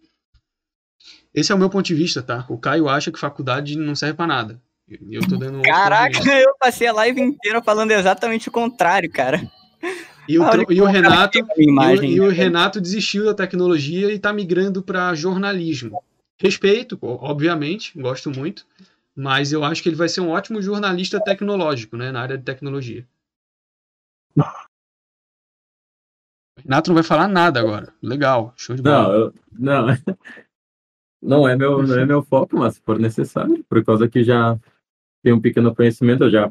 esse 1.34 1.52
é 1.52 1.56
o 1.56 1.58
meu 1.58 1.70
ponto 1.70 1.86
de 1.86 1.96
vista, 1.96 2.22
tá? 2.22 2.46
O 2.50 2.58
Caio 2.58 2.90
acha 2.90 3.12
que 3.12 3.20
faculdade 3.20 3.78
não 3.78 3.96
serve 3.96 4.16
para 4.16 4.28
nada. 4.28 4.62
Eu 5.10 5.22
tô 5.28 5.38
dando 5.38 5.62
Caraca, 5.62 6.20
eu 6.38 6.54
passei 6.60 6.88
a 6.88 6.94
live 6.94 7.22
inteira 7.22 7.62
falando 7.62 7.92
exatamente 7.92 8.50
o 8.50 8.52
contrário, 8.52 9.10
cara. 9.10 9.40
E 10.28 10.38
o, 10.38 10.44
e 10.72 10.82
o 10.82 10.86
Renato, 10.86 11.40
imagem, 11.58 12.12
e, 12.12 12.20
o, 12.20 12.26
e 12.26 12.28
o 12.28 12.32
Renato 12.32 12.82
desistiu 12.82 13.26
da 13.26 13.34
tecnologia 13.34 14.12
e 14.12 14.16
está 14.16 14.34
migrando 14.34 14.82
para 14.84 15.14
jornalismo. 15.16 16.04
Respeito, 16.42 16.98
obviamente, 17.02 18.00
gosto 18.00 18.32
muito, 18.32 18.66
mas 19.16 19.52
eu 19.52 19.64
acho 19.64 19.84
que 19.84 19.90
ele 19.90 19.96
vai 19.96 20.08
ser 20.08 20.22
um 20.22 20.30
ótimo 20.30 20.62
jornalista 20.62 21.22
tecnológico, 21.22 21.98
né, 21.98 22.12
na 22.12 22.22
área 22.22 22.38
de 22.38 22.44
tecnologia. 22.44 23.06
Renato 26.64 26.90
não 26.90 26.96
vai 26.96 27.04
falar 27.04 27.28
nada 27.28 27.60
agora. 27.60 27.94
Legal, 28.02 28.54
show 28.56 28.76
de 28.76 28.82
bola. 28.82 29.08
Não, 29.08 29.14
eu, 29.14 29.34
não. 29.52 29.88
Não 31.22 31.46
é 31.46 31.54
meu, 31.54 31.86
não 31.86 32.00
é 32.00 32.06
meu 32.06 32.24
foco, 32.24 32.56
mas 32.56 32.76
se 32.76 32.82
for 32.82 32.98
necessário, 32.98 33.62
por 33.66 33.84
causa 33.84 34.08
que 34.08 34.24
já 34.24 34.58
tenho 35.22 35.36
um 35.36 35.42
pequeno 35.42 35.76
conhecimento, 35.76 36.24
eu 36.24 36.30
já 36.30 36.50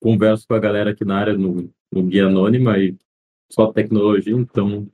converso 0.00 0.46
com 0.46 0.54
a 0.54 0.60
galera 0.60 0.90
aqui 0.90 1.04
na 1.04 1.18
área 1.18 1.36
no, 1.36 1.68
no 1.90 2.02
Guia 2.04 2.28
Anônima 2.28 2.78
e 2.78 2.96
só 3.50 3.72
tecnologia, 3.72 4.32
então 4.32 4.88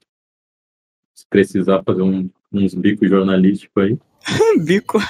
se 1.14 1.26
precisar 1.28 1.82
fazer 1.82 2.00
um, 2.00 2.30
uns 2.50 2.74
bicos 2.74 3.10
jornalísticos 3.10 3.84
aí. 3.84 3.98
Bico. 4.64 4.98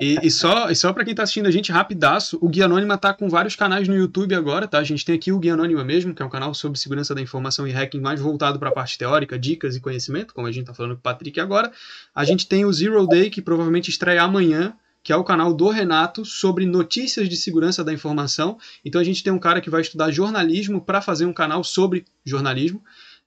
E, 0.00 0.18
e, 0.22 0.30
só, 0.30 0.70
e 0.70 0.76
só 0.76 0.92
para 0.92 1.04
quem 1.04 1.14
tá 1.14 1.22
assistindo 1.22 1.46
a 1.46 1.50
gente, 1.50 1.72
rapidaço, 1.72 2.38
o 2.42 2.48
Guia 2.48 2.66
Anônima 2.66 2.98
tá 2.98 3.14
com 3.14 3.28
vários 3.28 3.56
canais 3.56 3.88
no 3.88 3.96
YouTube 3.96 4.34
agora, 4.34 4.68
tá? 4.68 4.78
A 4.78 4.84
gente 4.84 5.04
tem 5.04 5.14
aqui 5.14 5.32
o 5.32 5.38
Guia 5.38 5.54
Anônima 5.54 5.82
mesmo, 5.84 6.14
que 6.14 6.22
é 6.22 6.24
um 6.24 6.28
canal 6.28 6.52
sobre 6.52 6.78
segurança 6.78 7.14
da 7.14 7.20
informação 7.22 7.66
e 7.66 7.72
hacking 7.72 8.00
mais 8.00 8.20
voltado 8.20 8.58
para 8.58 8.68
a 8.68 8.72
parte 8.72 8.98
teórica, 8.98 9.38
dicas 9.38 9.74
e 9.74 9.80
conhecimento, 9.80 10.34
como 10.34 10.46
a 10.46 10.52
gente 10.52 10.66
tá 10.66 10.74
falando 10.74 10.92
com 10.92 10.98
o 10.98 11.02
Patrick 11.02 11.40
agora. 11.40 11.72
A 12.14 12.24
gente 12.24 12.46
tem 12.46 12.64
o 12.66 12.72
Zero 12.72 13.06
Day, 13.06 13.30
que 13.30 13.40
provavelmente 13.40 13.88
estreia 13.88 14.22
amanhã, 14.22 14.74
que 15.02 15.12
é 15.12 15.16
o 15.16 15.24
canal 15.24 15.54
do 15.54 15.70
Renato 15.70 16.24
sobre 16.24 16.66
notícias 16.66 17.28
de 17.28 17.36
segurança 17.36 17.82
da 17.82 17.92
informação. 17.92 18.58
Então 18.84 19.00
a 19.00 19.04
gente 19.04 19.22
tem 19.22 19.32
um 19.32 19.38
cara 19.38 19.60
que 19.60 19.70
vai 19.70 19.80
estudar 19.80 20.10
jornalismo 20.10 20.80
para 20.80 21.00
fazer 21.00 21.24
um 21.24 21.32
canal 21.32 21.64
sobre 21.64 22.04
jornalismo. 22.24 22.82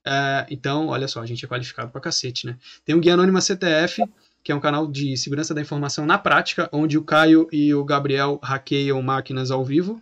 É, 0.06 0.46
então, 0.50 0.88
olha 0.88 1.08
só, 1.08 1.22
a 1.22 1.26
gente 1.26 1.44
é 1.44 1.48
qualificado 1.48 1.92
pra 1.92 2.02
cacete, 2.02 2.46
né? 2.46 2.58
Tem 2.86 2.96
o 2.96 3.00
Guia 3.00 3.14
Anônima 3.14 3.42
CTF, 3.42 4.04
que 4.50 4.52
é 4.52 4.56
um 4.56 4.60
canal 4.60 4.88
de 4.88 5.16
segurança 5.16 5.54
da 5.54 5.62
informação 5.62 6.08
na 6.08 6.18
prática, 6.18 6.68
onde 6.72 6.97
o 6.97 7.04
Caio 7.04 7.47
e 7.52 7.72
o 7.72 7.86
Gabriel 7.86 8.39
hackeiam 8.41 9.00
máquinas 9.00 9.52
ao 9.52 9.64
vivo 9.64 10.02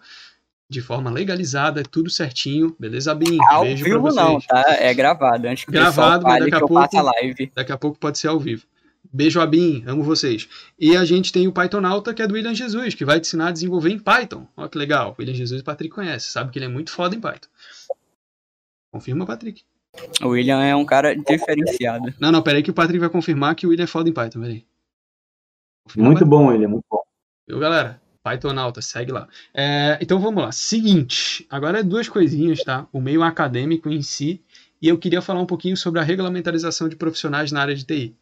de 0.69 0.79
forma 0.79 1.11
legalizada, 1.11 1.83
tudo 1.83 2.09
certinho, 2.09 2.73
beleza, 2.79 3.13
Bin? 3.13 3.37
Ao 3.49 3.63
Beijo 3.63 3.83
vivo 3.83 4.01
pra 4.01 4.09
vocês. 4.09 4.25
não, 4.25 4.39
tá? 4.39 4.63
É 4.79 4.93
gravado. 4.93 5.49
Antes 5.49 5.65
que 5.65 5.71
gravado, 5.71 6.23
mas 6.23 6.39
daqui 6.39 6.55
a 6.55 6.59
pouco, 6.59 7.01
live. 7.01 7.51
daqui 7.53 7.71
a 7.73 7.77
pouco 7.77 7.99
pode 7.99 8.19
ser 8.19 8.29
ao 8.29 8.39
vivo. 8.39 8.65
Beijo, 9.11 9.41
Abin, 9.41 9.83
amo 9.85 10.01
vocês. 10.01 10.47
E 10.79 10.95
a 10.95 11.03
gente 11.03 11.33
tem 11.33 11.45
o 11.45 11.51
Pythonauta, 11.51 12.13
que 12.13 12.21
é 12.21 12.27
do 12.27 12.33
William 12.33 12.55
Jesus, 12.55 12.95
que 12.95 13.03
vai 13.03 13.19
te 13.19 13.27
ensinar 13.27 13.49
a 13.49 13.51
desenvolver 13.51 13.89
em 13.89 13.99
Python. 13.99 14.47
Olha 14.55 14.69
que 14.69 14.77
legal. 14.77 15.11
O 15.11 15.15
William 15.19 15.35
Jesus 15.35 15.59
o 15.59 15.63
Patrick 15.65 15.93
conhece, 15.93 16.29
sabe 16.29 16.51
que 16.51 16.57
ele 16.59 16.67
é 16.67 16.69
muito 16.69 16.89
foda 16.89 17.13
em 17.13 17.19
Python. 17.19 17.49
Confirma, 18.93 19.25
Patrick. 19.25 19.65
O 20.21 20.29
William 20.29 20.61
é 20.63 20.75
um 20.75 20.85
cara 20.85 21.15
diferenciado. 21.15 22.13
Não, 22.19 22.31
não, 22.31 22.41
peraí 22.41 22.63
que 22.63 22.71
o 22.71 22.73
Patrick 22.73 22.99
vai 22.99 23.09
confirmar 23.09 23.55
que 23.55 23.65
o 23.65 23.69
William 23.69 23.83
é 23.83 23.87
foda 23.87 24.09
em 24.09 24.13
Python, 24.13 24.41
peraí. 24.41 24.65
Confirma, 25.85 26.09
muito 26.09 26.25
bom, 26.25 26.47
William, 26.47 26.69
muito 26.69 26.85
bom. 26.89 27.01
Viu, 27.47 27.59
galera? 27.59 28.01
Python 28.23 28.59
alta, 28.59 28.81
segue 28.81 29.11
lá. 29.11 29.27
É, 29.53 29.97
então 30.01 30.19
vamos 30.19 30.43
lá. 30.43 30.51
Seguinte, 30.51 31.45
agora 31.49 31.79
é 31.79 31.83
duas 31.83 32.09
coisinhas, 32.09 32.63
tá? 32.63 32.87
O 32.91 32.99
meio 32.99 33.23
acadêmico 33.23 33.89
em 33.89 34.01
si, 34.01 34.41
e 34.81 34.87
eu 34.87 34.97
queria 34.97 35.21
falar 35.21 35.39
um 35.39 35.45
pouquinho 35.45 35.77
sobre 35.77 35.99
a 35.99 36.03
regulamentarização 36.03 36.89
de 36.89 36.95
profissionais 36.95 37.51
na 37.51 37.61
área 37.61 37.75
de 37.75 37.85
TI. 37.85 38.15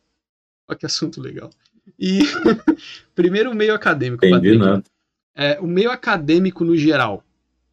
Olha 0.67 0.77
que 0.77 0.85
assunto 0.85 1.19
legal. 1.19 1.49
E 1.99 2.19
primeiro 3.15 3.51
o 3.51 3.55
meio 3.55 3.73
acadêmico, 3.73 4.25
Entendi, 4.25 4.59
Patrick. 4.59 4.89
É, 5.35 5.59
o 5.59 5.67
meio 5.67 5.91
acadêmico 5.91 6.63
no 6.63 6.77
geral, 6.77 7.23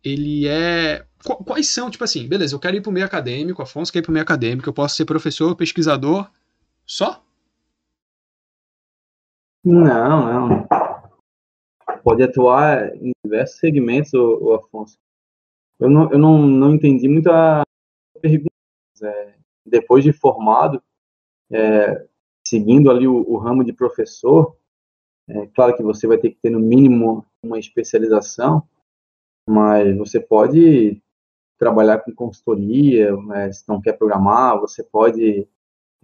ele 0.02 0.48
é 0.48 1.04
quais 1.22 1.68
são, 1.68 1.90
tipo 1.90 2.04
assim, 2.04 2.28
beleza, 2.28 2.54
eu 2.54 2.60
quero 2.60 2.76
ir 2.76 2.80
pro 2.80 2.92
meio 2.92 3.06
acadêmico, 3.06 3.62
Afonso 3.62 3.92
quer 3.92 4.00
ir 4.00 4.02
pro 4.02 4.12
meio 4.12 4.22
acadêmico, 4.22 4.68
eu 4.68 4.72
posso 4.72 4.96
ser 4.96 5.04
professor, 5.04 5.54
pesquisador, 5.56 6.30
só? 6.86 7.24
Não, 9.64 9.86
não. 10.26 10.68
Pode 12.02 12.22
atuar 12.22 12.94
em 12.96 13.12
diversos 13.24 13.58
segmentos, 13.58 14.12
o, 14.12 14.38
o 14.42 14.54
Afonso. 14.54 14.98
Eu 15.78 15.88
não, 15.88 16.10
eu 16.10 16.18
não, 16.18 16.46
não 16.46 16.74
entendi 16.74 17.08
muita 17.08 17.62
pergunta. 18.20 18.50
É, 19.02 19.34
depois 19.64 20.04
de 20.04 20.12
formado, 20.12 20.82
é, 21.50 22.06
seguindo 22.46 22.90
ali 22.90 23.06
o, 23.06 23.28
o, 23.28 23.36
ramo 23.36 23.64
de 23.64 23.72
professor, 23.72 24.56
é 25.28 25.46
claro 25.48 25.76
que 25.76 25.82
você 25.82 26.06
vai 26.06 26.18
ter 26.18 26.30
que 26.30 26.38
ter 26.40 26.50
no 26.50 26.60
mínimo 26.60 27.24
uma 27.42 27.58
especialização, 27.58 28.62
mas 29.48 29.96
você 29.96 30.20
pode 30.20 31.02
trabalhar 31.62 31.98
com 31.98 32.12
consultoria, 32.12 33.16
né, 33.18 33.52
se 33.52 33.62
não 33.68 33.80
quer 33.80 33.92
programar, 33.92 34.58
você 34.58 34.82
pode 34.82 35.46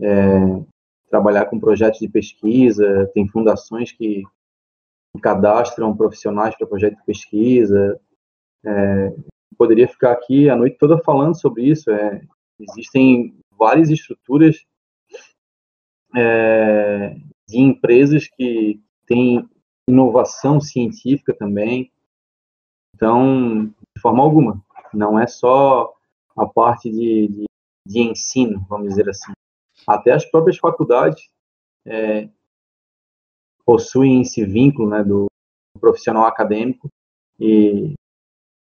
é, 0.01 0.63
trabalhar 1.11 1.47
com 1.47 1.59
projetos 1.59 1.99
de 1.99 2.09
pesquisa, 2.09 3.11
tem 3.13 3.27
fundações 3.27 3.91
que 3.91 4.23
cadastram 5.21 5.97
profissionais 5.97 6.57
para 6.57 6.65
projetos 6.65 7.01
de 7.01 7.05
pesquisa. 7.05 8.01
É, 8.65 9.13
poderia 9.57 9.89
ficar 9.89 10.13
aqui 10.13 10.49
a 10.49 10.55
noite 10.55 10.79
toda 10.79 11.03
falando 11.03 11.37
sobre 11.37 11.65
isso. 11.65 11.91
É, 11.91 12.23
existem 12.61 13.37
várias 13.59 13.91
estruturas 13.91 14.65
é, 16.15 17.17
de 17.49 17.59
empresas 17.59 18.29
que 18.29 18.81
têm 19.09 19.45
inovação 19.89 20.61
científica 20.61 21.35
também. 21.35 21.91
Então, 22.95 23.67
de 23.67 24.01
forma 24.01 24.23
alguma, 24.23 24.63
não 24.97 25.19
é 25.19 25.27
só 25.27 25.95
a 26.37 26.47
parte 26.47 26.91
de, 26.91 27.29
de, 27.29 27.45
de 27.87 28.01
ensino, 28.01 28.65
vamos 28.69 28.89
dizer 28.89 29.09
assim. 29.09 29.33
Até 29.87 30.13
as 30.13 30.25
próprias 30.25 30.59
faculdades 30.59 31.31
é, 31.87 32.29
possuem 33.65 34.23
esse 34.23 34.45
vínculo 34.45 34.89
né, 34.91 35.03
do 35.03 35.27
profissional 35.81 36.25
acadêmico 36.25 36.89
e 37.39 37.95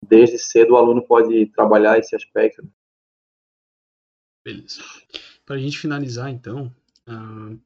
desde 0.06 0.38
cedo 0.38 0.73
o 0.73 0.77
aluno 0.77 1.02
pode 1.02 1.48
trabalhar 1.48 1.98
esse 1.98 2.15
aspecto. 2.15 2.68
Beleza. 4.44 4.81
Para 5.45 5.56
a 5.56 5.60
gente 5.60 5.77
finalizar, 5.77 6.30
então, 6.30 6.73
uh, 7.07 7.60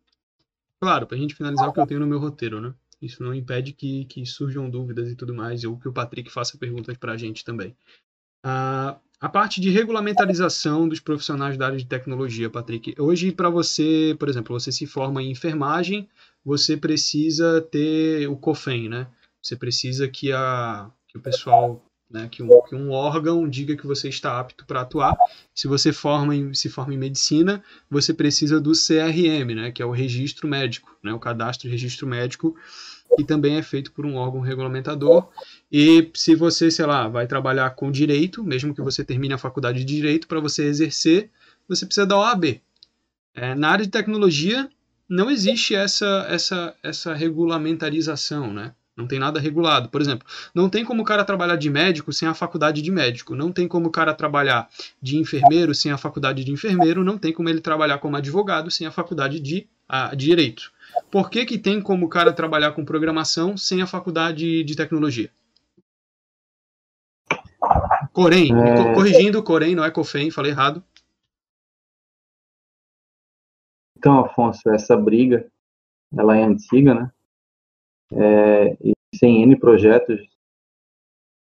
claro, 0.80 1.06
para 1.07 1.15
a 1.15 1.19
gente 1.19 1.36
finalizar 1.36 1.69
o 1.69 1.73
que 1.73 1.80
eu 1.80 1.88
tenho 1.88 1.99
no 1.99 2.07
meu 2.07 2.19
roteiro, 2.19 2.60
né? 2.60 2.73
Isso 3.02 3.23
não 3.23 3.34
impede 3.34 3.73
que, 3.73 4.06
que 4.06 4.26
surjam 4.26 4.69
dúvidas 4.69 5.11
e 5.11 5.15
tudo 5.15 5.34
mais, 5.34 5.64
ou 5.64 5.78
que 5.78 5.88
o 5.88 5.94
Patrick 5.94 6.30
faça 6.30 6.57
perguntas 6.57 6.98
para 6.98 7.14
a 7.14 7.18
gente 7.18 7.44
também. 7.44 7.76
Uh, 8.45 8.99
a 9.19 9.30
parte 9.30 9.61
de 9.61 9.69
regulamentarização 9.69 10.89
dos 10.89 10.99
profissionais 10.99 11.55
da 11.55 11.68
área 11.68 11.77
de 11.77 11.85
tecnologia, 11.85 12.49
Patrick. 12.49 12.95
Hoje, 12.99 13.31
para 13.31 13.51
você, 13.51 14.15
por 14.18 14.27
exemplo, 14.27 14.59
você 14.59 14.72
se 14.72 14.88
forma 14.88 15.22
em 15.22 15.30
enfermagem, 15.30 16.09
você 16.43 16.76
precisa 16.76 17.61
ter 17.61 18.27
o 18.27 18.35
COFEN, 18.35 18.89
né? 18.89 19.07
Você 19.39 19.55
precisa 19.55 20.07
que, 20.07 20.31
a, 20.31 20.89
que 21.07 21.19
o 21.19 21.22
pessoal 21.22 21.84
né, 22.11 22.27
que, 22.30 22.43
um, 22.43 22.49
que, 22.68 22.76
um, 22.76 22.91
órgão 22.91 23.47
diga 23.47 23.76
que 23.76 23.88
você 23.88 24.09
está 24.09 24.39
apto 24.39 24.65
para 24.65 24.81
atuar. 24.81 25.15
Se 25.55 25.68
você 25.68 25.93
forma 25.93 26.35
em, 26.35 26.53
se 26.53 26.69
forma 26.69 26.93
em 26.93 26.97
medicina, 26.97 27.63
você 27.89 28.13
precisa 28.13 28.59
do 28.59 28.72
CRM, 28.72 29.55
né, 29.55 29.72
que 29.72 29.81
é 29.81 29.85
o 29.85 29.91
registro 29.91 30.47
médico, 30.47 30.95
né, 31.01 31.13
o 31.13 31.19
cadastro 31.19 31.68
de 31.68 31.72
registro 31.72 32.05
médico, 32.05 32.55
que 33.16 33.24
também 33.24 33.58
é 33.58 33.62
feito 33.62 33.92
por 33.92 34.06
um 34.06 34.16
órgão 34.16 34.42
regulamentador. 34.42 35.30
E 35.72 36.10
se 36.14 36.36
você, 36.36 36.72
sei 36.72 36.86
lá, 36.86 37.08
vai 37.08 37.28
trabalhar 37.28 37.70
com 37.72 37.92
direito, 37.92 38.44
mesmo 38.44 38.74
que 38.74 38.82
você 38.82 39.04
termine 39.04 39.34
a 39.34 39.38
faculdade 39.38 39.80
de 39.84 39.96
direito, 39.96 40.28
para 40.28 40.40
você 40.40 40.66
exercer, 40.66 41.30
você 41.68 41.86
precisa 41.86 42.06
da 42.06 42.18
OAB. 42.18 42.62
É, 43.34 43.56
na 43.56 43.70
área 43.70 43.86
de 43.86 43.92
tecnologia, 43.92 44.70
não 45.08 45.30
existe 45.30 45.76
essa, 45.76 46.26
essa, 46.30 46.76
essa 46.84 47.14
regulamentarização, 47.14 48.54
né? 48.54 48.74
Não 48.96 49.08
tem 49.08 49.20
nada 49.20 49.40
regulado. 49.40 49.90
Por 49.90 50.02
exemplo, 50.02 50.28
não 50.54 50.70
tem 50.70 50.84
como 50.84 51.02
o 51.02 51.06
cara 51.06 51.24
trabalhar 51.24 51.56
de 51.56 51.70
médico 51.70 52.12
sem 52.12 52.28
a 52.28 52.34
faculdade 52.34 52.82
de 52.82 52.92
médico. 52.92 53.36
Não 53.36 53.52
tem 53.52 53.68
como 53.68 53.88
o 53.88 53.92
cara 53.92 54.14
trabalhar 54.14 54.70
de 55.02 55.18
enfermeiro 55.18 55.74
sem 55.74 55.92
a 55.92 55.98
faculdade 55.98 56.44
de 56.44 56.52
enfermeiro. 56.52 57.04
Não 57.04 57.18
tem 57.18 57.34
como 57.34 57.50
ele 57.50 57.62
trabalhar 57.62 57.98
como 58.00 58.18
advogado 58.18 58.70
sem 58.70 58.86
a 58.86 58.92
faculdade 58.92 59.40
de, 59.40 59.68
a, 59.88 60.14
de 60.14 60.26
direito. 60.26 60.72
Por 61.10 61.30
que, 61.30 61.45
que 61.45 61.57
tem 61.57 61.82
como 61.82 62.06
o 62.06 62.10
cara 62.10 62.34
trabalhar 62.34 62.73
com 62.73 62.86
programação 62.86 63.57
sem 63.57 63.82
a 63.82 63.88
faculdade 63.88 64.64
de 64.64 64.76
tecnologia? 64.76 65.32
Corém, 68.14 68.52
é... 68.53 68.94
corrigindo, 68.94 69.41
Corém, 69.44 69.76
não 69.76 69.86
é 69.86 69.91
COFEM, 69.91 70.32
falei 70.32 70.52
errado. 70.52 70.84
Então, 73.98 74.19
Afonso, 74.19 74.69
essa 74.69 74.98
briga, 74.98 75.48
ela 76.18 76.36
é 76.36 76.44
antiga, 76.44 76.94
né? 76.94 77.11
é, 78.11 78.78
existem 79.14 79.44
N 79.44 79.56
projetos, 79.57 80.19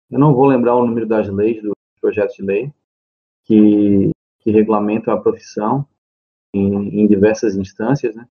eu 0.10 0.20
não 0.20 0.34
vou 0.34 0.46
lembrar 0.46 0.76
o 0.76 0.86
número 0.86 1.08
das 1.08 1.28
leis, 1.28 1.62
dos 1.62 1.74
projetos 2.00 2.36
de 2.36 2.44
lei, 2.44 2.74
que, 3.46 4.12
que 4.40 4.52
regulamentam 4.52 5.14
a 5.14 5.22
profissão 5.22 5.88
em, 6.54 7.02
em 7.02 7.08
diversas 7.08 7.56
instâncias, 7.56 8.16
né? 8.16 8.28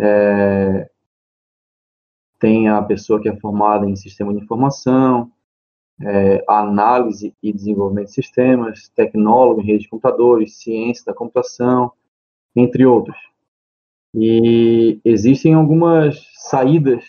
É, 0.00 0.90
tem 2.38 2.68
a 2.68 2.80
pessoa 2.80 3.20
que 3.20 3.28
é 3.28 3.36
formada 3.36 3.86
em 3.86 3.94
sistema 3.94 4.32
de 4.32 4.40
informação, 4.42 5.30
é, 6.02 6.42
análise 6.48 7.34
e 7.42 7.52
desenvolvimento 7.52 8.06
de 8.06 8.14
sistemas, 8.14 8.88
tecnólogo 8.88 9.60
em 9.60 9.66
rede 9.66 9.84
de 9.84 9.88
computadores, 9.90 10.56
ciência 10.56 11.04
da 11.04 11.14
computação, 11.14 11.92
entre 12.56 12.86
outros. 12.86 13.18
E 14.14 14.98
existem 15.04 15.54
algumas 15.54 16.26
saídas 16.34 17.04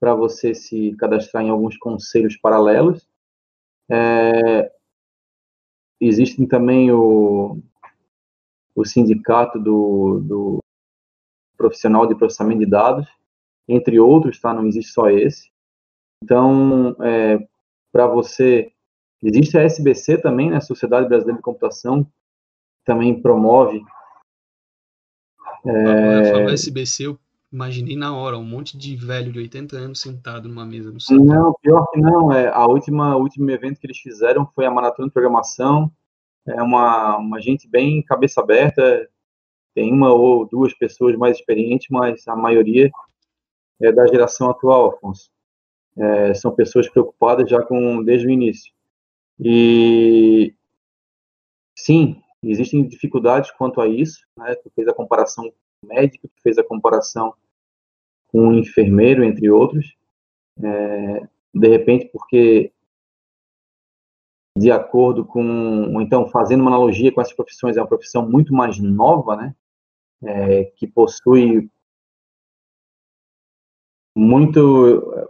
para 0.00 0.14
você 0.14 0.54
se 0.54 0.96
cadastrar 0.96 1.44
em 1.44 1.50
alguns 1.50 1.76
conselhos 1.76 2.36
paralelos. 2.38 3.06
É, 3.90 4.72
existem 6.00 6.46
também 6.46 6.90
o, 6.90 7.58
o 8.74 8.84
sindicato 8.86 9.58
do, 9.58 10.20
do 10.20 10.58
profissional 11.60 12.06
de 12.06 12.14
processamento 12.14 12.60
de 12.60 12.66
dados, 12.66 13.06
entre 13.68 14.00
outros, 14.00 14.40
tá? 14.40 14.54
Não 14.54 14.66
existe 14.66 14.92
só 14.92 15.10
esse. 15.10 15.50
Então, 16.24 16.96
é, 17.02 17.46
para 17.92 18.06
você, 18.06 18.72
existe 19.22 19.58
a 19.58 19.62
SBC 19.62 20.22
também, 20.22 20.50
né? 20.50 20.58
Sociedade 20.60 21.06
Brasileira 21.06 21.36
de 21.36 21.44
Computação, 21.44 22.06
também 22.82 23.20
promove. 23.20 23.82
É... 25.66 26.32
Falou 26.32 26.48
SBC, 26.48 27.06
eu 27.06 27.18
Imaginei 27.52 27.96
na 27.96 28.16
hora, 28.16 28.38
um 28.38 28.44
monte 28.44 28.78
de 28.78 28.94
velho 28.94 29.32
de 29.32 29.40
80 29.40 29.76
anos 29.76 30.00
sentado 30.00 30.48
numa 30.48 30.64
mesa 30.64 30.92
no 30.92 31.00
centro. 31.00 31.24
Não, 31.24 31.52
pior 31.60 31.84
que 31.90 32.00
não. 32.00 32.32
É, 32.32 32.48
a 32.48 32.64
última, 32.64 33.16
o 33.16 33.22
último 33.22 33.50
evento 33.50 33.80
que 33.80 33.86
eles 33.88 33.98
fizeram 33.98 34.46
foi 34.54 34.66
a 34.66 34.70
Maratona 34.70 35.08
de 35.08 35.12
Programação. 35.12 35.90
É 36.46 36.62
uma, 36.62 37.16
uma 37.16 37.40
gente 37.40 37.68
bem 37.68 38.04
cabeça 38.04 38.40
aberta. 38.40 39.08
Tem 39.74 39.92
uma 39.92 40.12
ou 40.12 40.46
duas 40.46 40.74
pessoas 40.74 41.16
mais 41.16 41.38
experientes, 41.38 41.88
mas 41.90 42.26
a 42.26 42.36
maioria 42.36 42.90
é 43.80 43.92
da 43.92 44.06
geração 44.06 44.50
atual, 44.50 44.90
Afonso. 44.90 45.30
É, 45.96 46.34
são 46.34 46.54
pessoas 46.54 46.88
preocupadas 46.88 47.48
já 47.48 47.62
com 47.62 48.02
desde 48.02 48.26
o 48.26 48.30
início. 48.30 48.72
E 49.38 50.54
sim, 51.76 52.22
existem 52.42 52.86
dificuldades 52.86 53.50
quanto 53.52 53.80
a 53.80 53.88
isso. 53.88 54.20
Né? 54.36 54.54
Tu 54.56 54.70
fez 54.74 54.88
a 54.88 54.94
comparação 54.94 55.52
médico 55.84 56.28
que 56.28 56.42
fez 56.42 56.58
a 56.58 56.64
comparação 56.64 57.34
com 58.28 58.48
um 58.48 58.54
enfermeiro, 58.54 59.24
entre 59.24 59.50
outros. 59.50 59.94
É, 60.62 61.28
de 61.54 61.68
repente, 61.68 62.06
porque 62.12 62.72
de 64.56 64.70
acordo 64.70 65.24
com, 65.24 66.00
então 66.00 66.26
fazendo 66.28 66.60
uma 66.60 66.70
analogia 66.70 67.12
com 67.12 67.20
essas 67.20 67.32
profissões, 67.32 67.76
é 67.76 67.80
uma 67.80 67.88
profissão 67.88 68.28
muito 68.28 68.52
mais 68.52 68.78
nova, 68.78 69.36
né? 69.36 69.54
É, 70.22 70.64
que 70.76 70.86
possui 70.86 71.70
muito 74.14 75.28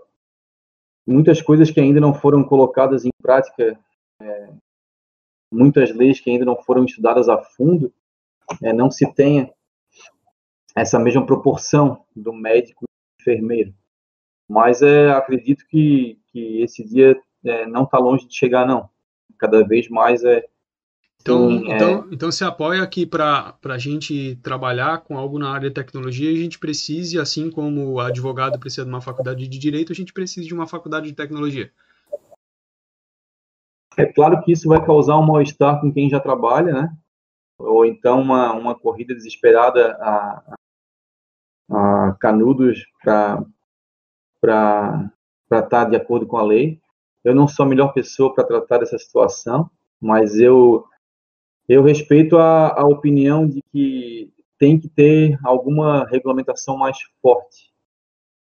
muitas 1.06 1.40
coisas 1.42 1.70
que 1.70 1.80
ainda 1.80 2.00
não 2.00 2.14
foram 2.14 2.42
colocadas 2.44 3.04
em 3.04 3.10
prática, 3.20 3.78
é, 4.20 4.50
muitas 5.52 5.94
leis 5.94 6.20
que 6.20 6.30
ainda 6.30 6.44
não 6.44 6.56
foram 6.62 6.84
estudadas 6.84 7.28
a 7.28 7.38
fundo, 7.38 7.92
é, 8.62 8.72
não 8.72 8.90
se 8.90 9.12
tenha 9.12 9.52
essa 10.74 10.98
mesma 10.98 11.26
proporção 11.26 12.04
do 12.14 12.32
médico 12.32 12.84
e 12.84 13.22
enfermeiro. 13.22 13.74
Mas 14.48 14.82
é, 14.82 15.10
acredito 15.10 15.66
que, 15.66 16.18
que 16.28 16.62
esse 16.62 16.84
dia 16.84 17.20
é, 17.44 17.66
não 17.66 17.84
está 17.84 17.98
longe 17.98 18.26
de 18.26 18.34
chegar, 18.34 18.66
não. 18.66 18.88
Cada 19.38 19.66
vez 19.66 19.88
mais 19.88 20.24
é. 20.24 20.46
Então, 21.20 21.50
sim, 21.50 21.70
então, 21.70 22.04
é... 22.10 22.14
então 22.14 22.32
se 22.32 22.42
apoia 22.44 22.86
que 22.86 23.06
para 23.06 23.54
a 23.64 23.78
gente 23.78 24.36
trabalhar 24.36 24.98
com 25.02 25.18
algo 25.18 25.38
na 25.38 25.50
área 25.50 25.68
de 25.68 25.74
tecnologia, 25.74 26.30
a 26.30 26.34
gente 26.34 26.58
precise, 26.58 27.18
assim 27.18 27.50
como 27.50 27.92
o 27.92 28.00
advogado 28.00 28.58
precisa 28.58 28.84
de 28.84 28.90
uma 28.90 29.02
faculdade 29.02 29.46
de 29.46 29.58
direito, 29.58 29.92
a 29.92 29.94
gente 29.94 30.12
precisa 30.12 30.46
de 30.46 30.54
uma 30.54 30.66
faculdade 30.66 31.06
de 31.06 31.14
tecnologia. 31.14 31.70
É 33.96 34.06
claro 34.06 34.40
que 34.42 34.52
isso 34.52 34.68
vai 34.68 34.84
causar 34.84 35.18
um 35.18 35.26
mal-estar 35.26 35.80
com 35.80 35.92
quem 35.92 36.08
já 36.08 36.18
trabalha, 36.18 36.72
né? 36.72 36.96
Ou 37.58 37.84
então 37.84 38.22
uma, 38.22 38.52
uma 38.52 38.74
corrida 38.74 39.14
desesperada 39.14 39.92
a, 40.00 40.56
a 41.70 42.16
canudos 42.18 42.86
para 43.02 43.44
estar 45.52 45.84
de 45.84 45.96
acordo 45.96 46.26
com 46.26 46.38
a 46.38 46.42
lei. 46.42 46.80
Eu 47.22 47.34
não 47.34 47.46
sou 47.46 47.66
a 47.66 47.68
melhor 47.68 47.92
pessoa 47.92 48.34
para 48.34 48.44
tratar 48.44 48.78
dessa 48.78 48.96
situação, 48.96 49.70
mas 50.00 50.40
eu, 50.40 50.86
eu 51.70 51.84
respeito 51.84 52.36
a, 52.36 52.80
a 52.80 52.84
opinião 52.84 53.46
de 53.46 53.62
que 53.70 54.32
tem 54.58 54.76
que 54.76 54.88
ter 54.88 55.38
alguma 55.44 56.04
regulamentação 56.04 56.76
mais 56.76 56.98
forte, 57.22 57.72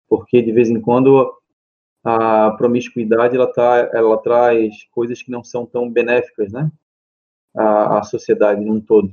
porque 0.06 0.42
de 0.42 0.52
vez 0.52 0.68
em 0.68 0.78
quando 0.78 1.34
a 2.04 2.50
promiscuidade 2.50 3.34
ela, 3.34 3.50
tá, 3.50 3.90
ela 3.94 4.18
traz 4.18 4.84
coisas 4.92 5.22
que 5.22 5.30
não 5.30 5.42
são 5.42 5.64
tão 5.64 5.90
benéficas, 5.90 6.52
né, 6.52 6.70
à, 7.56 8.00
à 8.00 8.02
sociedade 8.02 8.62
num 8.62 8.82
todo. 8.82 9.10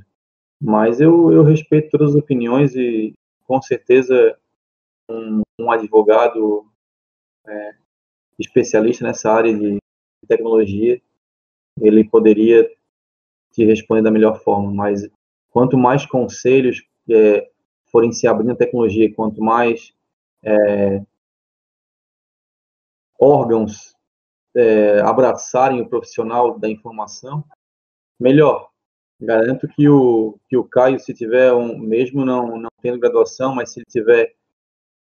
Mas 0.60 1.00
eu, 1.00 1.32
eu 1.32 1.42
respeito 1.42 1.90
todas 1.90 2.10
as 2.10 2.14
opiniões 2.14 2.76
e 2.76 3.14
com 3.46 3.62
certeza 3.62 4.36
um, 5.10 5.40
um 5.58 5.70
advogado 5.70 6.66
é, 7.46 7.74
especialista 8.38 9.02
nessa 9.02 9.32
área 9.32 9.56
de 9.56 9.78
tecnologia, 10.28 11.00
ele 11.80 12.04
poderia 12.04 12.70
te 13.54 13.64
responder 13.64 14.02
da 14.02 14.10
melhor 14.10 14.40
forma, 14.40 14.70
mas 14.72 15.08
quanto 15.50 15.78
mais 15.78 16.04
conselhos 16.04 16.82
é, 17.08 17.48
forem 17.86 18.12
se 18.12 18.26
abrindo 18.26 18.50
a 18.50 18.56
tecnologia, 18.56 19.14
quanto 19.14 19.40
mais 19.40 19.94
é, 20.42 21.00
órgãos 23.18 23.94
é, 24.56 25.00
abraçarem 25.00 25.80
o 25.80 25.88
profissional 25.88 26.58
da 26.58 26.68
informação, 26.68 27.44
melhor. 28.18 28.68
Garanto 29.20 29.68
que 29.68 29.88
o, 29.88 30.36
que 30.48 30.56
o 30.56 30.64
Caio, 30.64 30.98
se 30.98 31.14
tiver 31.14 31.52
um, 31.52 31.78
mesmo 31.78 32.24
não, 32.24 32.58
não 32.58 32.70
tendo 32.82 32.98
graduação, 32.98 33.54
mas 33.54 33.72
se 33.72 33.78
ele 33.78 33.86
tiver 33.88 34.34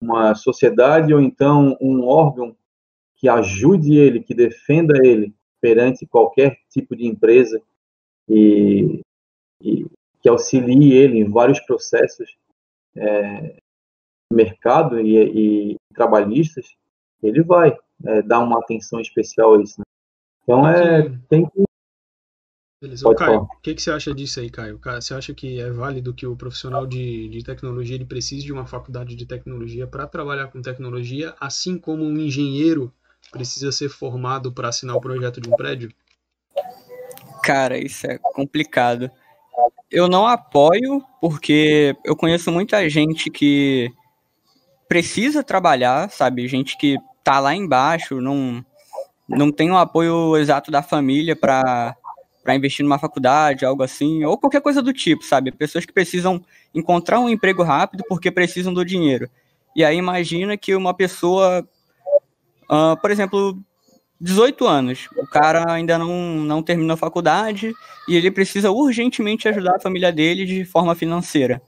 uma 0.00 0.34
sociedade 0.34 1.14
ou 1.14 1.20
então 1.20 1.76
um 1.80 2.04
órgão 2.04 2.56
que 3.14 3.28
ajude 3.28 3.96
ele, 3.96 4.20
que 4.20 4.34
defenda 4.34 4.98
ele 5.06 5.32
perante 5.60 6.04
qualquer 6.04 6.58
tipo 6.68 6.96
de 6.96 7.06
empresa 7.06 7.62
e, 8.32 9.00
e 9.62 9.86
que 10.20 10.28
auxilie 10.28 10.92
ele 10.92 11.18
em 11.18 11.28
vários 11.28 11.60
processos 11.60 12.28
é, 12.96 13.56
mercado 14.32 15.00
e, 15.00 15.72
e, 15.72 15.76
trabalhistas, 15.94 16.66
ele 17.22 17.42
vai 17.42 17.76
é, 18.04 18.22
dar 18.22 18.40
uma 18.40 18.58
atenção 18.58 19.00
especial 19.00 19.54
a 19.54 19.62
isso. 19.62 19.78
Né? 19.78 19.84
Então 20.42 20.68
é 20.68 21.08
tem 21.28 21.46
que 21.46 21.62
Beleza. 22.82 23.08
Ô, 23.08 23.14
Caio, 23.14 23.42
o 23.42 23.60
que, 23.62 23.76
que 23.76 23.80
você 23.80 23.92
acha 23.92 24.12
disso 24.12 24.40
aí, 24.40 24.50
Caio? 24.50 24.80
Você 24.82 25.14
acha 25.14 25.32
que 25.32 25.60
é 25.60 25.70
válido 25.70 26.12
que 26.12 26.26
o 26.26 26.34
profissional 26.34 26.84
de, 26.84 27.28
de 27.28 27.44
tecnologia 27.44 27.94
ele 27.94 28.04
precise 28.04 28.44
de 28.44 28.52
uma 28.52 28.66
faculdade 28.66 29.14
de 29.14 29.24
tecnologia 29.24 29.86
para 29.86 30.04
trabalhar 30.04 30.48
com 30.48 30.60
tecnologia, 30.60 31.32
assim 31.38 31.78
como 31.78 32.02
um 32.02 32.18
engenheiro 32.18 32.92
precisa 33.30 33.70
ser 33.70 33.88
formado 33.88 34.52
para 34.52 34.68
assinar 34.68 34.96
o 34.96 35.00
projeto 35.00 35.40
de 35.40 35.48
um 35.48 35.52
prédio? 35.54 35.92
Cara, 37.42 37.76
isso 37.78 38.06
é 38.06 38.18
complicado. 38.18 39.10
Eu 39.90 40.08
não 40.08 40.26
apoio, 40.26 41.04
porque 41.20 41.94
eu 42.04 42.16
conheço 42.16 42.50
muita 42.50 42.88
gente 42.88 43.30
que 43.30 43.92
precisa 44.88 45.42
trabalhar, 45.42 46.10
sabe? 46.10 46.46
Gente 46.46 46.76
que 46.78 46.98
tá 47.24 47.40
lá 47.40 47.54
embaixo, 47.54 48.20
não, 48.20 48.64
não 49.28 49.50
tem 49.50 49.70
o 49.70 49.76
apoio 49.76 50.36
exato 50.36 50.70
da 50.70 50.82
família 50.82 51.36
para 51.36 51.96
para 52.42 52.56
investir 52.56 52.82
numa 52.84 52.98
faculdade, 52.98 53.64
algo 53.64 53.84
assim, 53.84 54.24
ou 54.24 54.36
qualquer 54.36 54.60
coisa 54.60 54.82
do 54.82 54.92
tipo, 54.92 55.24
sabe? 55.24 55.52
Pessoas 55.52 55.86
que 55.86 55.92
precisam 55.92 56.44
encontrar 56.74 57.20
um 57.20 57.28
emprego 57.28 57.62
rápido 57.62 58.02
porque 58.08 58.32
precisam 58.32 58.74
do 58.74 58.84
dinheiro. 58.84 59.30
E 59.76 59.84
aí 59.84 59.96
imagina 59.96 60.56
que 60.56 60.74
uma 60.74 60.92
pessoa, 60.92 61.66
uh, 62.64 63.00
por 63.00 63.12
exemplo, 63.12 63.56
18 64.22 64.64
anos, 64.68 65.08
o 65.16 65.26
cara 65.26 65.72
ainda 65.72 65.98
não, 65.98 66.36
não 66.36 66.62
terminou 66.62 66.94
a 66.94 66.96
faculdade 66.96 67.74
e 68.08 68.14
ele 68.14 68.30
precisa 68.30 68.70
urgentemente 68.70 69.48
ajudar 69.48 69.74
a 69.74 69.80
família 69.80 70.12
dele 70.12 70.44
de 70.44 70.64
forma 70.64 70.94
financeira. 70.94 71.60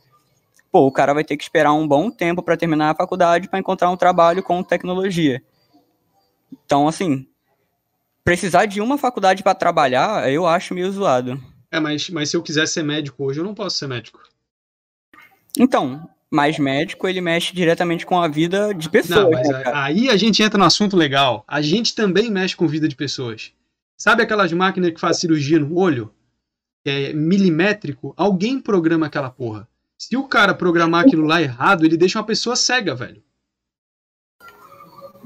Pô, 0.70 0.86
o 0.86 0.92
cara 0.92 1.12
vai 1.12 1.24
ter 1.24 1.36
que 1.36 1.42
esperar 1.42 1.72
um 1.72 1.86
bom 1.86 2.12
tempo 2.12 2.44
para 2.44 2.56
terminar 2.56 2.90
a 2.90 2.94
faculdade 2.94 3.48
para 3.48 3.58
encontrar 3.58 3.90
um 3.90 3.96
trabalho 3.96 4.40
com 4.40 4.62
tecnologia. 4.62 5.42
Então, 6.64 6.86
assim, 6.86 7.26
precisar 8.22 8.66
de 8.66 8.80
uma 8.80 8.96
faculdade 8.96 9.42
para 9.42 9.56
trabalhar, 9.56 10.32
eu 10.32 10.46
acho 10.46 10.74
meio 10.74 10.92
zoado. 10.92 11.42
É, 11.72 11.80
mas, 11.80 12.08
mas 12.08 12.30
se 12.30 12.36
eu 12.36 12.42
quiser 12.42 12.68
ser 12.68 12.84
médico 12.84 13.24
hoje, 13.24 13.40
eu 13.40 13.44
não 13.44 13.52
posso 13.52 13.78
ser 13.78 13.88
médico. 13.88 14.20
Então, 15.58 16.08
mas 16.34 16.58
médico, 16.58 17.06
ele 17.06 17.20
mexe 17.20 17.54
diretamente 17.54 18.04
com 18.04 18.20
a 18.20 18.26
vida 18.26 18.74
de 18.74 18.90
pessoas. 18.90 19.22
Não, 19.22 19.30
mas 19.30 19.48
né, 19.48 19.62
aí 19.72 20.10
a 20.10 20.16
gente 20.16 20.42
entra 20.42 20.58
no 20.58 20.64
assunto 20.64 20.96
legal. 20.96 21.44
A 21.46 21.62
gente 21.62 21.94
também 21.94 22.28
mexe 22.28 22.56
com 22.56 22.66
vida 22.66 22.88
de 22.88 22.96
pessoas. 22.96 23.52
Sabe 23.96 24.24
aquelas 24.24 24.52
máquinas 24.52 24.90
que 24.90 25.00
fazem 25.00 25.20
cirurgia 25.20 25.60
no 25.60 25.78
olho? 25.78 26.12
Que 26.82 26.90
é 26.90 27.12
milimétrico? 27.12 28.12
Alguém 28.16 28.60
programa 28.60 29.06
aquela 29.06 29.30
porra. 29.30 29.68
Se 29.96 30.16
o 30.16 30.24
cara 30.24 30.52
programar 30.52 31.06
aquilo 31.06 31.24
lá 31.24 31.40
errado, 31.40 31.86
ele 31.86 31.96
deixa 31.96 32.18
uma 32.18 32.26
pessoa 32.26 32.56
cega, 32.56 32.96
velho. 32.96 33.22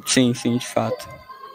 Sim, 0.05 0.35
sim, 0.35 0.59
de 0.59 0.67
fato. 0.67 1.09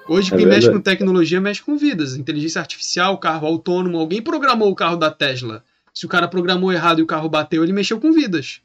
Hoje, 0.10 0.34
é 0.34 0.38
quem 0.38 0.48
mexe 0.48 0.70
com 0.70 0.82
tecnologia 0.82 1.40
mexe 1.40 1.62
com 1.62 1.78
vidas. 1.78 2.16
Inteligência 2.16 2.60
artificial, 2.60 3.20
carro 3.20 3.46
autônomo. 3.46 4.00
Alguém 4.00 4.22
programou 4.22 4.72
o 4.72 4.76
carro 4.76 4.98
da 4.98 5.12
Tesla. 5.12 5.64
Se 5.94 6.08
o 6.08 6.10
cara 6.10 6.28
programou 6.28 6.74
errado 6.74 7.00
e 7.00 7.04
o 7.04 7.08
carro 7.08 7.30
bateu, 7.30 7.64
ele 7.64 7.72
mexeu 7.72 8.00
com 8.00 8.12
vidas. 8.12 8.64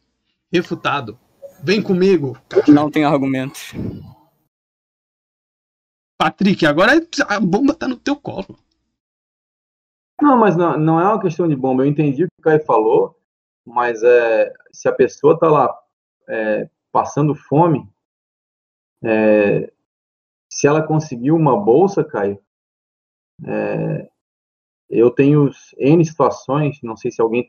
Refutado. 0.52 1.18
Vem 1.62 1.82
comigo. 1.82 2.36
Não 2.68 2.90
tem 2.90 3.04
argumentos. 3.04 3.72
Patrick, 6.18 6.66
agora 6.66 6.92
a 7.28 7.40
bomba 7.40 7.74
tá 7.74 7.86
no 7.86 7.96
teu 7.96 8.16
colo. 8.16 8.58
Não, 10.20 10.36
mas 10.36 10.56
não, 10.56 10.76
não 10.76 11.00
é 11.00 11.04
uma 11.04 11.20
questão 11.20 11.46
de 11.48 11.54
bomba. 11.54 11.84
Eu 11.84 11.88
entendi 11.88 12.24
o 12.24 12.26
que 12.26 12.40
o 12.40 12.42
Caio 12.42 12.64
falou, 12.64 13.16
mas 13.64 14.02
é, 14.02 14.52
se 14.72 14.88
a 14.88 14.92
pessoa 14.92 15.38
tá 15.38 15.48
lá 15.48 15.72
é, 16.28 16.68
passando 16.90 17.34
fome, 17.34 17.88
é, 19.04 19.72
se 20.50 20.66
ela 20.66 20.82
conseguiu 20.82 21.36
uma 21.36 21.56
bolsa, 21.56 22.02
Caio, 22.02 22.42
é, 23.46 24.10
eu 24.90 25.10
tenho 25.10 25.50
N 25.76 26.04
situações, 26.04 26.80
não 26.82 26.96
sei 26.96 27.12
se 27.12 27.20
alguém 27.20 27.46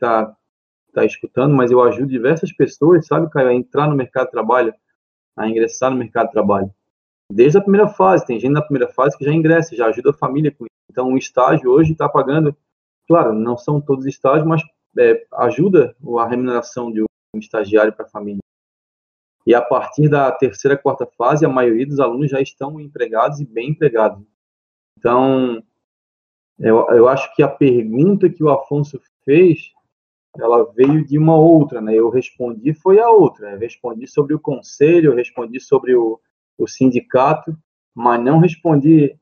está 0.90 1.00
tá 1.00 1.06
escutando, 1.06 1.54
mas 1.54 1.70
eu 1.70 1.82
ajudo 1.82 2.06
diversas 2.06 2.52
pessoas, 2.52 3.06
sabe, 3.06 3.30
Caio, 3.30 3.48
a 3.48 3.54
entrar 3.54 3.88
no 3.88 3.96
mercado 3.96 4.26
de 4.26 4.32
trabalho, 4.32 4.74
a 5.36 5.48
ingressar 5.48 5.90
no 5.90 5.96
mercado 5.96 6.26
de 6.26 6.32
trabalho. 6.32 6.72
Desde 7.32 7.58
a 7.58 7.62
primeira 7.62 7.88
fase, 7.88 8.26
tem 8.26 8.38
gente 8.38 8.52
na 8.52 8.62
primeira 8.62 8.92
fase 8.92 9.16
que 9.16 9.24
já 9.24 9.32
ingressa, 9.32 9.76
já 9.76 9.86
ajuda 9.86 10.10
a 10.10 10.14
família 10.14 10.50
com 10.50 10.64
isso. 10.64 10.70
Então, 10.90 11.08
um 11.08 11.16
estágio 11.16 11.70
hoje 11.70 11.92
está 11.92 12.08
pagando, 12.08 12.56
claro, 13.06 13.32
não 13.32 13.56
são 13.56 13.80
todos 13.80 14.04
estágios, 14.04 14.46
mas 14.46 14.62
é, 14.98 15.24
ajuda 15.34 15.94
a 16.18 16.26
remuneração 16.26 16.90
de 16.90 17.02
um 17.02 17.38
estagiário 17.38 17.92
para 17.92 18.04
a 18.04 18.08
família. 18.08 18.40
E 19.46 19.54
a 19.54 19.62
partir 19.62 20.08
da 20.08 20.30
terceira, 20.32 20.76
quarta 20.76 21.06
fase, 21.06 21.46
a 21.46 21.48
maioria 21.48 21.86
dos 21.86 22.00
alunos 22.00 22.30
já 22.30 22.40
estão 22.40 22.80
empregados 22.80 23.40
e 23.40 23.46
bem 23.46 23.70
empregados. 23.70 24.22
Então, 24.98 25.62
eu, 26.58 26.86
eu 26.90 27.08
acho 27.08 27.34
que 27.34 27.42
a 27.42 27.48
pergunta 27.48 28.28
que 28.28 28.44
o 28.44 28.50
Afonso 28.50 29.00
fez, 29.24 29.72
ela 30.38 30.70
veio 30.72 31.04
de 31.04 31.18
uma 31.18 31.36
outra, 31.36 31.80
né? 31.80 31.94
Eu 31.94 32.08
respondi 32.10 32.72
foi 32.74 33.00
a 33.00 33.10
outra. 33.10 33.50
Eu 33.50 33.58
respondi 33.58 34.06
sobre 34.06 34.34
o 34.34 34.40
conselho, 34.40 35.10
eu 35.10 35.16
respondi 35.16 35.60
sobre 35.60 35.94
o, 35.94 36.20
o 36.58 36.66
sindicato, 36.66 37.56
mas 37.94 38.22
não 38.22 38.38
respondi 38.38 39.16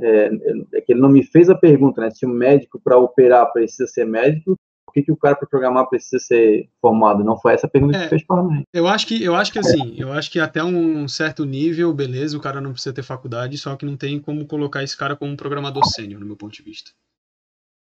é, 0.00 0.30
é 0.74 0.80
que 0.80 0.92
ele 0.92 1.00
não 1.00 1.08
me 1.08 1.22
fez 1.22 1.48
a 1.50 1.54
pergunta, 1.54 2.00
né? 2.00 2.10
Se 2.10 2.26
o 2.26 2.28
médico 2.28 2.80
para 2.82 2.98
operar 2.98 3.52
precisa 3.52 3.86
ser 3.86 4.06
médico, 4.06 4.56
que, 4.94 5.02
que 5.02 5.12
o 5.12 5.16
cara 5.16 5.34
para 5.34 5.48
programar 5.48 5.88
precisa 5.88 6.20
ser 6.20 6.70
formado? 6.80 7.24
Não 7.24 7.36
foi 7.36 7.52
essa 7.52 7.66
a 7.66 7.70
pergunta 7.70 7.98
é, 7.98 8.04
que 8.04 8.08
fez 8.10 8.24
para 8.24 8.42
mim. 8.42 8.62
Eu 8.72 8.86
acho 8.86 9.06
que 9.08 9.22
eu 9.22 9.34
acho 9.34 9.52
que 9.52 9.58
assim, 9.58 9.94
eu 9.98 10.12
acho 10.12 10.30
que 10.30 10.38
até 10.38 10.62
um 10.62 11.08
certo 11.08 11.44
nível, 11.44 11.92
beleza, 11.92 12.38
o 12.38 12.40
cara 12.40 12.60
não 12.60 12.72
precisa 12.72 12.94
ter 12.94 13.02
faculdade, 13.02 13.58
só 13.58 13.74
que 13.74 13.84
não 13.84 13.96
tem 13.96 14.20
como 14.20 14.46
colocar 14.46 14.84
esse 14.84 14.96
cara 14.96 15.16
como 15.16 15.32
um 15.32 15.36
programador 15.36 15.84
sênior, 15.84 16.20
no 16.20 16.26
meu 16.26 16.36
ponto 16.36 16.54
de 16.54 16.62
vista. 16.62 16.92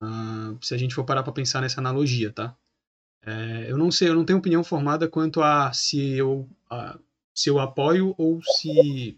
Uh, 0.02 0.58
se 0.62 0.74
a 0.74 0.78
gente 0.78 0.96
for 0.96 1.04
parar 1.04 1.24
para 1.24 1.34
pensar 1.34 1.62
nessa 1.62 1.80
analogia, 1.80 2.32
tá? 2.32 2.56
É, 3.26 3.66
eu 3.70 3.78
não 3.78 3.92
sei, 3.92 4.10
eu 4.10 4.16
não 4.16 4.24
tenho 4.24 4.40
opinião 4.40 4.64
formada 4.64 5.08
quanto 5.08 5.42
a 5.42 5.74
se 5.74 6.14
eu, 6.14 6.48
a, 6.70 6.98
se 7.34 7.50
eu 7.50 7.60
apoio 7.60 8.16
ou 8.18 8.42
se 8.42 9.18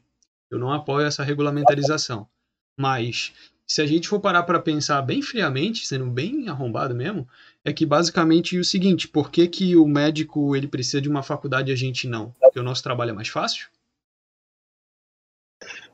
eu 0.50 0.58
não 0.58 0.72
apoio 0.72 1.06
essa 1.06 1.24
regulamentarização. 1.24 2.28
Mas 2.76 3.32
se 3.66 3.82
a 3.82 3.86
gente 3.86 4.08
for 4.08 4.20
parar 4.20 4.44
para 4.44 4.60
pensar 4.60 5.02
bem 5.02 5.22
friamente, 5.22 5.88
sendo 5.88 6.06
bem 6.08 6.50
arrombado 6.50 6.96
mesmo, 6.96 7.28
é 7.64 7.72
que 7.72 7.86
basicamente 7.86 8.58
é 8.58 8.60
o 8.60 8.66
seguinte, 8.66 9.08
por 9.08 9.32
que, 9.32 9.48
que 9.48 9.76
o 9.76 9.88
médico 9.88 10.56
ele 10.56 10.68
precisa 10.68 11.00
de 11.00 11.08
uma 11.08 11.24
faculdade 11.24 11.70
e 11.70 11.74
a 11.74 11.78
gente 11.78 12.08
não? 12.08 12.32
Porque 12.40 12.60
o 12.60 12.64
nosso 12.64 12.84
trabalho 12.84 13.12
é 13.12 13.14
mais 13.14 13.30
fácil? 13.30 13.68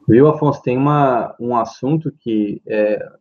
Viu, 0.07 0.27
Afonso, 0.27 0.61
tem 0.61 0.77
uma, 0.77 1.35
um 1.37 1.55
assunto 1.55 2.11
que 2.11 2.61
é, 2.65 3.11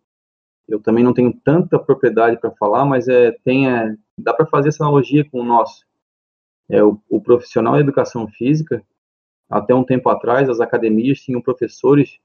eu 0.68 0.80
também 0.80 1.04
não 1.04 1.14
tenho 1.14 1.32
tanta 1.32 1.78
propriedade 1.78 2.38
para 2.40 2.50
falar, 2.52 2.84
mas 2.84 3.08
é, 3.08 3.32
tem, 3.44 3.70
é, 3.70 3.96
dá 4.18 4.34
para 4.34 4.46
fazer 4.46 4.68
essa 4.68 4.84
analogia 4.84 5.24
com 5.24 5.40
o 5.40 5.44
nosso. 5.44 5.84
É, 6.68 6.82
o, 6.82 7.00
o 7.08 7.20
profissional 7.20 7.74
de 7.74 7.80
educação 7.80 8.26
física, 8.26 8.82
até 9.48 9.74
um 9.74 9.84
tempo 9.84 10.08
atrás, 10.08 10.48
as 10.48 10.60
academias 10.60 11.20
tinham 11.20 11.40
professores 11.40 12.18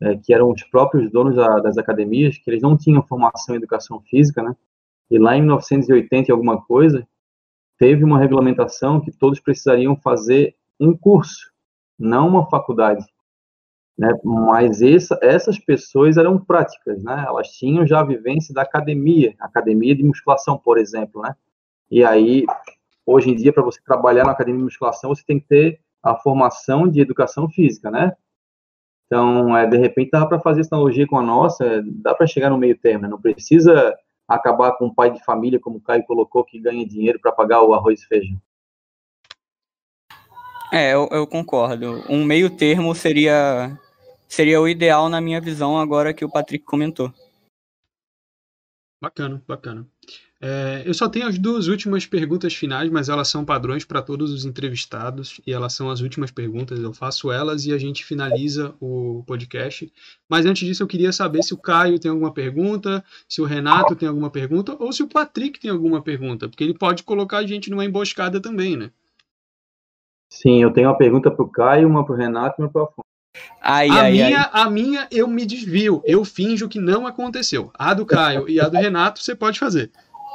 é, 0.00 0.16
que 0.16 0.32
eram 0.32 0.50
os 0.50 0.62
próprios 0.64 1.10
donos 1.10 1.36
da, 1.36 1.60
das 1.60 1.78
academias, 1.78 2.38
que 2.38 2.50
eles 2.50 2.62
não 2.62 2.76
tinham 2.76 3.02
formação 3.02 3.54
em 3.54 3.58
educação 3.58 4.00
física, 4.00 4.42
né? 4.42 4.56
E 5.10 5.18
lá 5.18 5.36
em 5.36 5.40
1980 5.40 6.30
e 6.30 6.32
alguma 6.32 6.60
coisa, 6.60 7.06
teve 7.78 8.04
uma 8.04 8.18
regulamentação 8.18 9.00
que 9.00 9.12
todos 9.12 9.40
precisariam 9.40 9.96
fazer 9.96 10.56
um 10.78 10.96
curso, 10.96 11.52
não 11.98 12.28
uma 12.28 12.48
faculdade. 12.50 13.04
Né? 13.98 14.08
Mas 14.22 14.80
essa, 14.80 15.18
essas 15.20 15.58
pessoas 15.58 16.16
eram 16.16 16.38
práticas, 16.38 17.02
né? 17.02 17.24
Elas 17.26 17.48
tinham 17.48 17.86
já 17.86 18.00
a 18.00 18.04
vivência 18.04 18.54
da 18.54 18.62
academia, 18.62 19.34
academia 19.40 19.94
de 19.94 20.04
musculação, 20.04 20.56
por 20.56 20.78
exemplo, 20.78 21.20
né? 21.22 21.34
E 21.90 22.04
aí, 22.04 22.44
hoje 23.04 23.30
em 23.30 23.34
dia, 23.34 23.52
para 23.52 23.62
você 23.62 23.80
trabalhar 23.84 24.24
na 24.24 24.32
academia 24.32 24.58
de 24.58 24.64
musculação, 24.64 25.14
você 25.14 25.24
tem 25.26 25.40
que 25.40 25.48
ter 25.48 25.80
a 26.02 26.14
formação 26.14 26.86
de 26.86 27.00
educação 27.00 27.48
física, 27.48 27.90
né? 27.90 28.12
Então, 29.06 29.56
é, 29.56 29.66
de 29.66 29.76
repente, 29.78 30.10
dá 30.10 30.24
para 30.26 30.38
fazer 30.38 30.60
essa 30.60 30.76
analogia 30.76 31.06
com 31.06 31.18
a 31.18 31.22
nossa, 31.22 31.64
é, 31.64 31.82
dá 31.82 32.14
para 32.14 32.26
chegar 32.26 32.50
no 32.50 32.58
meio 32.58 32.78
termo, 32.78 33.02
né? 33.02 33.08
não 33.08 33.20
precisa 33.20 33.96
acabar 34.28 34.72
com 34.72 34.86
um 34.86 34.94
pai 34.94 35.10
de 35.10 35.24
família, 35.24 35.58
como 35.58 35.78
o 35.78 35.80
Caio 35.80 36.04
colocou, 36.04 36.44
que 36.44 36.60
ganha 36.60 36.86
dinheiro 36.86 37.18
para 37.18 37.32
pagar 37.32 37.62
o 37.62 37.72
arroz 37.72 38.02
e 38.02 38.06
feijão. 38.06 38.36
É, 40.70 40.92
eu, 40.92 41.08
eu, 41.10 41.26
concordo. 41.26 42.04
Um 42.10 42.22
meio 42.22 42.50
termo 42.50 42.94
seria, 42.94 43.78
seria 44.28 44.60
o 44.60 44.68
ideal 44.68 45.08
na 45.08 45.20
minha 45.20 45.40
visão, 45.40 45.78
agora 45.78 46.14
que 46.14 46.24
o 46.24 46.30
Patrick 46.30 46.64
comentou. 46.64 47.12
Bacana, 49.00 49.42
bacana. 49.46 49.86
É, 50.40 50.82
eu 50.86 50.94
só 50.94 51.08
tenho 51.08 51.26
as 51.26 51.36
duas 51.36 51.66
últimas 51.66 52.06
perguntas 52.06 52.54
finais, 52.54 52.88
mas 52.90 53.08
elas 53.08 53.28
são 53.28 53.44
padrões 53.44 53.84
para 53.84 54.00
todos 54.00 54.32
os 54.32 54.44
entrevistados 54.44 55.40
e 55.44 55.52
elas 55.52 55.72
são 55.72 55.90
as 55.90 56.00
últimas 56.00 56.30
perguntas. 56.30 56.78
Eu 56.80 56.92
faço 56.92 57.32
elas 57.32 57.64
e 57.66 57.72
a 57.72 57.78
gente 57.78 58.04
finaliza 58.04 58.74
o 58.80 59.24
podcast. 59.26 59.92
Mas 60.28 60.46
antes 60.46 60.66
disso, 60.66 60.82
eu 60.82 60.86
queria 60.86 61.12
saber 61.12 61.42
se 61.42 61.54
o 61.54 61.58
Caio 61.58 61.98
tem 61.98 62.10
alguma 62.10 62.32
pergunta, 62.32 63.04
se 63.28 63.40
o 63.40 63.44
Renato 63.44 63.96
tem 63.96 64.08
alguma 64.08 64.30
pergunta 64.30 64.76
ou 64.78 64.92
se 64.92 65.02
o 65.02 65.08
Patrick 65.08 65.58
tem 65.58 65.70
alguma 65.70 66.02
pergunta, 66.02 66.48
porque 66.48 66.62
ele 66.62 66.74
pode 66.74 67.02
colocar 67.02 67.38
a 67.38 67.46
gente 67.46 67.70
numa 67.70 67.84
emboscada 67.84 68.40
também, 68.40 68.76
né? 68.76 68.90
Sim, 70.30 70.62
eu 70.62 70.72
tenho 70.72 70.88
uma 70.88 70.98
pergunta 70.98 71.30
para 71.30 71.44
o 71.44 71.48
Caio, 71.48 71.88
uma 71.88 72.04
para 72.04 72.14
o 72.14 72.18
Renato 72.18 72.60
e 72.60 72.62
uma 72.62 72.70
para 72.70 72.82
o 72.82 72.84
Afonso. 72.84 73.08
Ai, 73.60 73.88
a, 73.88 74.02
ai, 74.02 74.12
minha, 74.12 74.40
ai. 74.40 74.50
a 74.52 74.70
minha, 74.70 75.08
eu 75.10 75.26
me 75.28 75.44
desvio. 75.44 76.02
Eu 76.04 76.24
finjo 76.24 76.68
que 76.68 76.80
não 76.80 77.06
aconteceu. 77.06 77.70
A 77.74 77.92
do 77.94 78.06
Caio 78.06 78.48
e 78.48 78.60
a 78.60 78.68
do 78.68 78.76
Renato, 78.76 79.20
você 79.20 79.34
pode 79.34 79.58
fazer. 79.58 79.90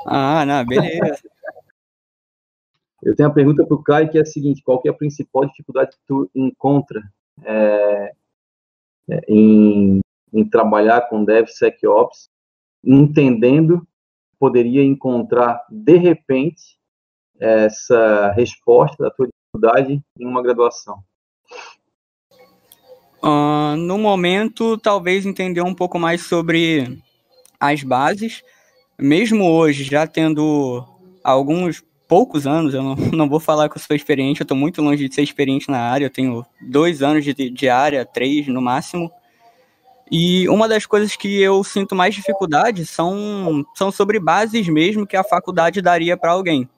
Ah, 0.06 0.46
não, 0.46 0.66
beleza. 0.66 1.22
Eu 3.06 3.16
tenho 3.16 3.28
uma 3.28 3.36
pergunta 3.36 3.66
para 3.66 3.76
o 3.76 3.84
Caio 3.84 4.10
que 4.10 4.18
é 4.18 4.22
a 4.22 4.26
seguinte: 4.26 4.64
qual 4.64 4.82
que 4.82 4.88
é 4.88 4.92
a 4.92 4.96
principal 4.96 5.46
dificuldade 5.46 5.92
que 5.92 6.02
tu 6.08 6.30
encontra 6.34 7.04
é, 7.44 8.14
é, 9.10 9.22
em, 9.28 10.00
em, 10.32 10.50
trabalhar 10.50 11.10
com 11.10 11.26
DevSecOps, 11.26 12.30
entendendo 12.84 13.82
que 13.82 14.38
poderia 14.40 14.84
encontrar 14.84 15.66
de 15.70 15.98
repente 15.98 16.78
essa 17.40 18.32
resposta 18.32 19.04
da 19.04 19.12
tua 19.12 19.28
dificuldade 19.28 20.02
em 20.18 20.26
uma 20.26 20.42
graduação? 20.42 21.04
Uh, 23.24 23.78
no 23.78 23.98
momento, 23.98 24.78
talvez 24.78 25.26
entender 25.26 25.62
um 25.62 25.74
pouco 25.74 25.98
mais 25.98 26.22
sobre 26.22 27.02
as 27.60 27.82
bases 27.82 28.44
mesmo 28.98 29.50
hoje, 29.50 29.84
já 29.84 30.06
tendo 30.06 30.86
alguns 31.24 31.84
poucos 32.08 32.46
anos, 32.46 32.74
eu 32.74 32.84
não, 32.84 32.96
não 33.12 33.30
vou 33.30 33.40
falar 33.40 33.70
que 33.70 33.78
eu 33.78 33.82
sou 33.82 33.96
experiente, 33.96 34.42
eu 34.42 34.46
estou 34.46 34.58
muito 34.58 34.82
longe 34.82 35.08
de 35.08 35.14
ser 35.14 35.24
experiente 35.24 35.70
na 35.70 35.80
área, 35.80 36.06
eu 36.06 36.10
tenho 36.10 36.46
dois 36.62 37.02
anos 37.02 37.24
de, 37.24 37.34
de 37.34 37.70
área, 37.70 38.06
três 38.06 38.48
no 38.48 38.62
máximo. 38.62 39.12
E 40.12 40.48
uma 40.48 40.68
das 40.68 40.86
coisas 40.86 41.16
que 41.16 41.42
eu 41.42 41.64
sinto 41.64 41.96
mais 41.96 42.14
dificuldade 42.14 42.86
são, 42.86 43.66
são 43.74 43.92
sobre 43.92 44.20
bases 44.20 44.68
mesmo 44.68 45.08
que 45.08 45.16
a 45.16 45.24
faculdade 45.24 45.82
daria 45.82 46.16
para 46.16 46.32
alguém. 46.32 46.70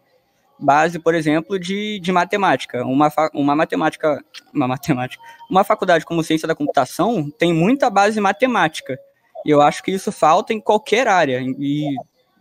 Base, 0.57 0.99
por 0.99 1.13
exemplo, 1.13 1.59
de, 1.59 1.99
de 1.99 2.11
matemática. 2.11 2.83
Uma, 2.85 3.11
uma 3.33 3.55
matemática. 3.55 4.23
Uma 4.53 4.67
matemática. 4.67 5.21
Uma 5.49 5.63
faculdade 5.63 6.05
como 6.05 6.23
ciência 6.23 6.47
da 6.47 6.55
computação 6.55 7.29
tem 7.29 7.53
muita 7.53 7.89
base 7.89 8.19
matemática. 8.21 8.97
E 9.45 9.49
eu 9.49 9.61
acho 9.61 9.83
que 9.83 9.91
isso 9.91 10.11
falta 10.11 10.53
em 10.53 10.59
qualquer 10.59 11.07
área. 11.07 11.41
E 11.41 11.95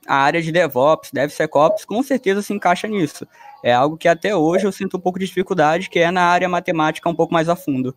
a 0.07 0.17
área 0.17 0.41
de 0.41 0.53
DevOps, 0.53 1.11
DevSecOps, 1.13 1.85
com 1.85 2.03
certeza 2.03 2.43
se 2.43 2.53
encaixa 2.53 2.87
nisso. 2.87 3.27
É 3.63 3.73
algo 3.73 3.97
que 3.97 4.09
até 4.09 4.35
hoje 4.35 4.67
eu 4.67 4.73
sinto 4.73 4.97
um 4.97 5.01
pouco 5.01 5.19
de 5.19 5.27
dificuldade, 5.27 5.89
que 5.89 5.99
é 5.99 6.11
na 6.11 6.23
área 6.23 6.49
matemática 6.49 7.09
um 7.09 7.15
pouco 7.15 7.33
mais 7.33 7.49
a 7.49 7.57
fundo. 7.57 7.95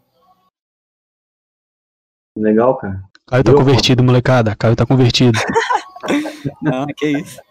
Legal, 2.37 2.75
cara. 2.77 3.03
Caio 3.27 3.43
tá 3.43 3.51
eu... 3.51 3.57
convertido, 3.57 4.03
molecada. 4.03 4.55
Caio 4.55 4.75
tá 4.75 4.85
convertido. 4.85 5.37
Não, 6.61 6.85
que 6.87 7.07
isso. 7.07 7.41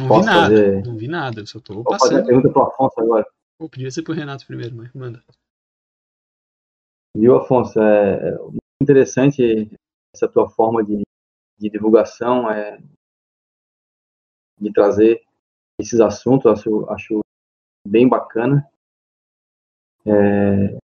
Não 0.00 0.08
Posso 0.08 0.20
vi 0.20 0.26
nada, 0.26 0.40
fazer... 0.42 0.86
não 0.86 0.96
vi 0.96 1.08
nada, 1.08 1.40
eu 1.40 1.46
só 1.46 1.60
tô 1.60 1.74
Vou 1.74 1.84
passando. 1.84 2.08
fazer 2.10 2.22
a 2.22 2.24
pergunta 2.24 2.50
pro 2.50 2.62
Afonso 2.62 3.00
agora. 3.00 3.26
Pô, 3.58 3.68
podia 3.68 3.90
ser 3.90 4.02
pro 4.02 4.14
Renato 4.14 4.46
primeiro, 4.46 4.74
mas 4.74 4.90
manda. 4.94 5.22
Viu, 7.14 7.36
Afonso? 7.36 7.78
É 7.78 8.38
muito 8.38 8.58
interessante 8.80 9.70
essa 10.14 10.26
tua 10.26 10.48
forma 10.48 10.82
de, 10.82 11.02
de 11.58 11.68
divulgação, 11.68 12.50
é, 12.50 12.78
de 14.58 14.72
trazer 14.72 15.22
esses 15.78 16.00
assuntos, 16.00 16.46
acho, 16.46 16.88
acho 16.90 17.20
bem 17.86 18.08
bacana. 18.08 18.66
É, 20.06 20.78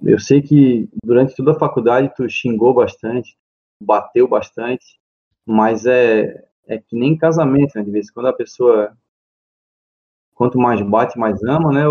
eu 0.00 0.18
sei 0.18 0.42
que 0.42 0.88
durante 1.04 1.36
toda 1.36 1.52
a 1.52 1.58
faculdade 1.58 2.12
tu 2.16 2.28
xingou 2.28 2.74
bastante, 2.74 3.36
bateu 3.80 4.26
bastante, 4.26 4.98
mas 5.46 5.86
é, 5.86 6.48
é 6.66 6.78
que 6.78 6.96
nem 6.96 7.16
casamento, 7.16 7.72
né? 7.76 7.82
De 7.82 7.90
vez 7.90 8.08
em 8.08 8.12
quando 8.12 8.26
a 8.26 8.32
pessoa, 8.32 8.96
quanto 10.34 10.58
mais 10.58 10.80
bate, 10.82 11.18
mais 11.18 11.42
ama, 11.44 11.72
né? 11.72 11.84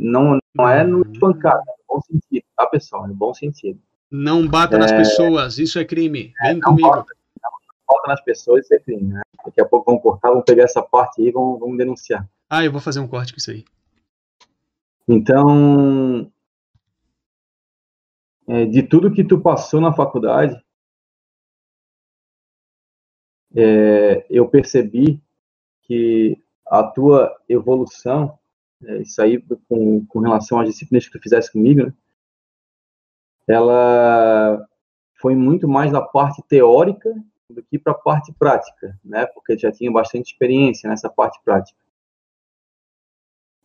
Não, 0.00 0.38
não 0.54 0.68
é 0.68 0.84
no 0.84 1.02
espancado, 1.02 1.62
bom 1.88 2.00
sentido, 2.00 2.44
tá, 2.56 2.66
pessoal? 2.66 3.06
No 3.06 3.14
bom 3.14 3.34
sentido. 3.34 3.80
Não 4.10 4.46
bata 4.46 4.76
é... 4.76 4.78
nas 4.78 4.92
pessoas, 4.92 5.58
isso 5.58 5.78
é 5.78 5.84
crime. 5.84 6.32
Vem 6.42 6.58
é, 6.58 6.60
comigo. 6.60 6.88
Bota, 6.88 7.14
não 7.42 7.96
bata 7.96 8.08
nas 8.08 8.22
pessoas, 8.22 8.64
isso 8.64 8.74
é 8.74 8.78
crime, 8.78 9.12
né? 9.12 9.22
Daqui 9.44 9.60
a 9.60 9.64
pouco 9.64 9.90
vão 9.90 10.00
cortar, 10.00 10.30
vão 10.30 10.42
pegar 10.42 10.64
essa 10.64 10.82
parte 10.82 11.20
aí 11.20 11.28
e 11.28 11.32
vão, 11.32 11.58
vão 11.58 11.76
denunciar. 11.76 12.28
Ah, 12.48 12.64
eu 12.64 12.72
vou 12.72 12.80
fazer 12.80 13.00
um 13.00 13.08
corte 13.08 13.32
com 13.32 13.38
isso 13.38 13.50
aí. 13.50 13.64
Então, 15.08 16.30
é, 18.46 18.64
de 18.66 18.82
tudo 18.82 19.10
que 19.10 19.24
tu 19.24 19.40
passou 19.40 19.80
na 19.80 19.92
faculdade, 19.92 20.62
é, 23.54 24.26
eu 24.30 24.48
percebi 24.48 25.20
que 25.82 26.38
a 26.66 26.82
tua 26.82 27.36
evolução 27.48 28.38
é, 28.84 29.02
isso 29.02 29.20
aí 29.22 29.40
com, 29.68 30.04
com 30.06 30.20
relação 30.20 30.58
às 30.58 30.68
disciplinas 30.68 31.06
que 31.06 31.12
tu 31.12 31.22
fizesse 31.22 31.52
comigo, 31.52 31.86
né? 31.86 31.94
ela 33.46 34.66
foi 35.20 35.34
muito 35.34 35.68
mais 35.68 35.92
da 35.92 36.02
parte 36.02 36.42
teórica 36.48 37.14
do 37.48 37.62
que 37.62 37.78
para 37.78 37.92
a 37.92 37.98
parte 37.98 38.32
prática, 38.32 38.98
né? 39.04 39.26
Porque 39.26 39.56
já 39.58 39.70
tinha 39.70 39.92
bastante 39.92 40.32
experiência 40.32 40.88
nessa 40.88 41.08
parte 41.08 41.38
prática. 41.44 41.78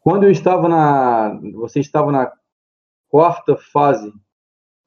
Quando 0.02 0.24
eu 0.24 0.32
estava 0.32 0.68
na, 0.68 1.40
você 1.54 1.80
estava 1.80 2.12
na 2.12 2.32
quarta 3.10 3.56
fase 3.56 4.14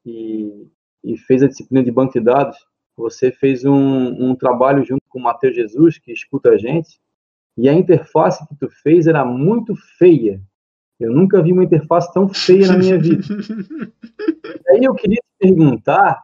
e, 0.05 0.67
e 1.03 1.17
fez 1.17 1.43
a 1.43 1.47
disciplina 1.47 1.83
de 1.83 1.91
banco 1.91 2.13
de 2.13 2.21
dados, 2.21 2.57
você 2.95 3.31
fez 3.31 3.65
um, 3.65 4.29
um 4.29 4.35
trabalho 4.35 4.83
junto 4.83 5.03
com 5.09 5.19
o 5.19 5.23
Matheus 5.23 5.55
Jesus, 5.55 5.97
que 5.97 6.11
escuta 6.11 6.49
a 6.49 6.57
gente, 6.57 6.99
e 7.57 7.67
a 7.67 7.73
interface 7.73 8.45
que 8.47 8.55
tu 8.55 8.69
fez 8.69 9.07
era 9.07 9.25
muito 9.25 9.75
feia. 9.97 10.41
Eu 10.99 11.11
nunca 11.11 11.41
vi 11.41 11.51
uma 11.51 11.63
interface 11.63 12.13
tão 12.13 12.29
feia 12.29 12.67
na 12.67 12.77
minha 12.77 12.97
vida. 12.97 13.23
Aí 14.69 14.83
eu 14.83 14.93
queria 14.93 15.17
te 15.17 15.47
perguntar, 15.47 16.23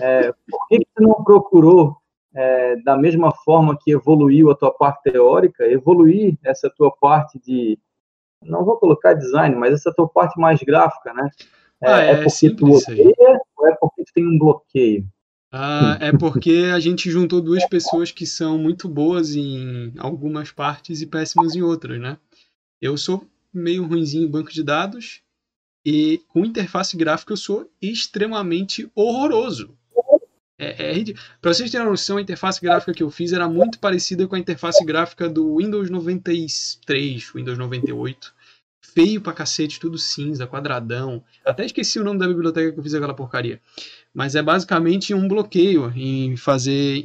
é, 0.00 0.32
por 0.50 0.66
que, 0.68 0.78
que 0.78 0.86
tu 0.94 1.02
não 1.02 1.22
procurou, 1.22 1.96
é, 2.34 2.76
da 2.76 2.96
mesma 2.96 3.32
forma 3.44 3.76
que 3.78 3.90
evoluiu 3.90 4.50
a 4.50 4.54
tua 4.54 4.72
parte 4.72 5.10
teórica, 5.10 5.66
evoluir 5.66 6.38
essa 6.44 6.70
tua 6.70 6.90
parte 6.90 7.38
de, 7.38 7.78
não 8.42 8.64
vou 8.64 8.76
colocar 8.78 9.14
design, 9.14 9.54
mas 9.56 9.74
essa 9.74 9.92
tua 9.92 10.08
parte 10.08 10.40
mais 10.40 10.62
gráfica, 10.62 11.12
né? 11.12 11.28
É, 11.82 11.92
ah, 11.92 12.02
é, 12.02 12.10
é 12.10 12.24
porque 12.24 12.50
tu 12.50 12.72
odeia 12.72 13.40
ou 13.56 13.68
é 13.68 13.76
porque 13.76 14.04
tu 14.04 14.12
tem 14.12 14.26
um 14.26 14.38
bloqueio? 14.38 15.06
Ah, 15.50 15.96
é 16.00 16.12
porque 16.12 16.70
a 16.74 16.78
gente 16.78 17.10
juntou 17.10 17.40
duas 17.40 17.66
pessoas 17.66 18.10
que 18.10 18.26
são 18.26 18.58
muito 18.58 18.86
boas 18.88 19.34
em 19.34 19.92
algumas 19.98 20.52
partes 20.52 21.00
e 21.00 21.06
péssimas 21.06 21.54
em 21.54 21.62
outras, 21.62 21.98
né? 21.98 22.18
Eu 22.80 22.96
sou 22.98 23.26
meio 23.52 23.86
ruimzinho 23.86 24.24
em 24.26 24.30
banco 24.30 24.52
de 24.52 24.62
dados 24.62 25.22
e 25.84 26.20
com 26.28 26.44
interface 26.44 26.96
gráfica 26.96 27.32
eu 27.32 27.36
sou 27.36 27.70
extremamente 27.80 28.90
horroroso. 28.94 29.74
É, 30.58 30.98
é 30.98 31.04
Para 31.40 31.54
vocês 31.54 31.70
terem 31.70 31.86
uma 31.86 31.92
noção, 31.92 32.18
a 32.18 32.20
interface 32.20 32.60
gráfica 32.60 32.92
que 32.92 33.02
eu 33.02 33.10
fiz 33.10 33.32
era 33.32 33.48
muito 33.48 33.78
parecida 33.78 34.26
com 34.26 34.34
a 34.34 34.38
interface 34.38 34.84
gráfica 34.84 35.28
do 35.28 35.56
Windows 35.56 35.88
93, 35.88 37.32
Windows 37.32 37.56
98. 37.56 38.34
Feio 38.98 39.20
pra 39.20 39.32
cacete, 39.32 39.78
tudo 39.78 39.96
cinza, 39.96 40.46
quadradão. 40.46 41.22
Até 41.44 41.64
esqueci 41.64 41.98
o 41.98 42.04
nome 42.04 42.18
da 42.18 42.26
biblioteca 42.26 42.72
que 42.72 42.78
eu 42.78 42.82
fiz 42.82 42.94
aquela 42.94 43.14
porcaria 43.14 43.60
mas 44.18 44.34
é 44.34 44.42
basicamente 44.42 45.14
um 45.14 45.28
bloqueio 45.28 45.92
em 45.94 46.36
fazer 46.36 47.04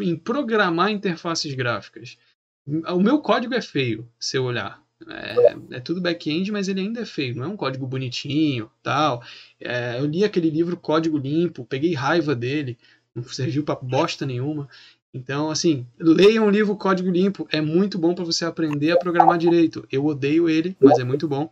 em 0.00 0.16
programar 0.16 0.90
interfaces 0.90 1.54
gráficas. 1.54 2.18
O 2.66 3.00
meu 3.00 3.20
código 3.20 3.54
é 3.54 3.62
feio, 3.62 4.06
se 4.20 4.36
eu 4.36 4.44
olhar. 4.44 4.82
É, 5.08 5.76
é 5.76 5.80
tudo 5.80 6.00
back-end, 6.00 6.52
mas 6.52 6.68
ele 6.68 6.80
ainda 6.80 7.00
é 7.00 7.06
feio, 7.06 7.34
não 7.34 7.44
é 7.44 7.48
um 7.48 7.56
código 7.56 7.86
bonitinho, 7.86 8.70
tal. 8.82 9.22
É, 9.58 9.98
eu 9.98 10.06
li 10.06 10.24
aquele 10.24 10.50
livro 10.50 10.76
Código 10.76 11.16
Limpo, 11.16 11.64
peguei 11.64 11.94
raiva 11.94 12.34
dele, 12.34 12.78
não 13.14 13.24
serviu 13.24 13.64
para 13.64 13.80
bosta 13.80 14.26
nenhuma. 14.26 14.68
Então, 15.14 15.50
assim, 15.50 15.86
leia 15.98 16.40
um 16.42 16.48
livro 16.48 16.74
Código 16.74 17.10
Limpo, 17.10 17.46
é 17.50 17.60
muito 17.60 17.98
bom 17.98 18.14
para 18.14 18.24
você 18.24 18.46
aprender 18.46 18.92
a 18.92 18.96
programar 18.96 19.36
direito. 19.36 19.86
Eu 19.92 20.06
odeio 20.06 20.48
ele, 20.48 20.74
mas 20.80 20.98
é 20.98 21.04
muito 21.04 21.28
bom. 21.28 21.50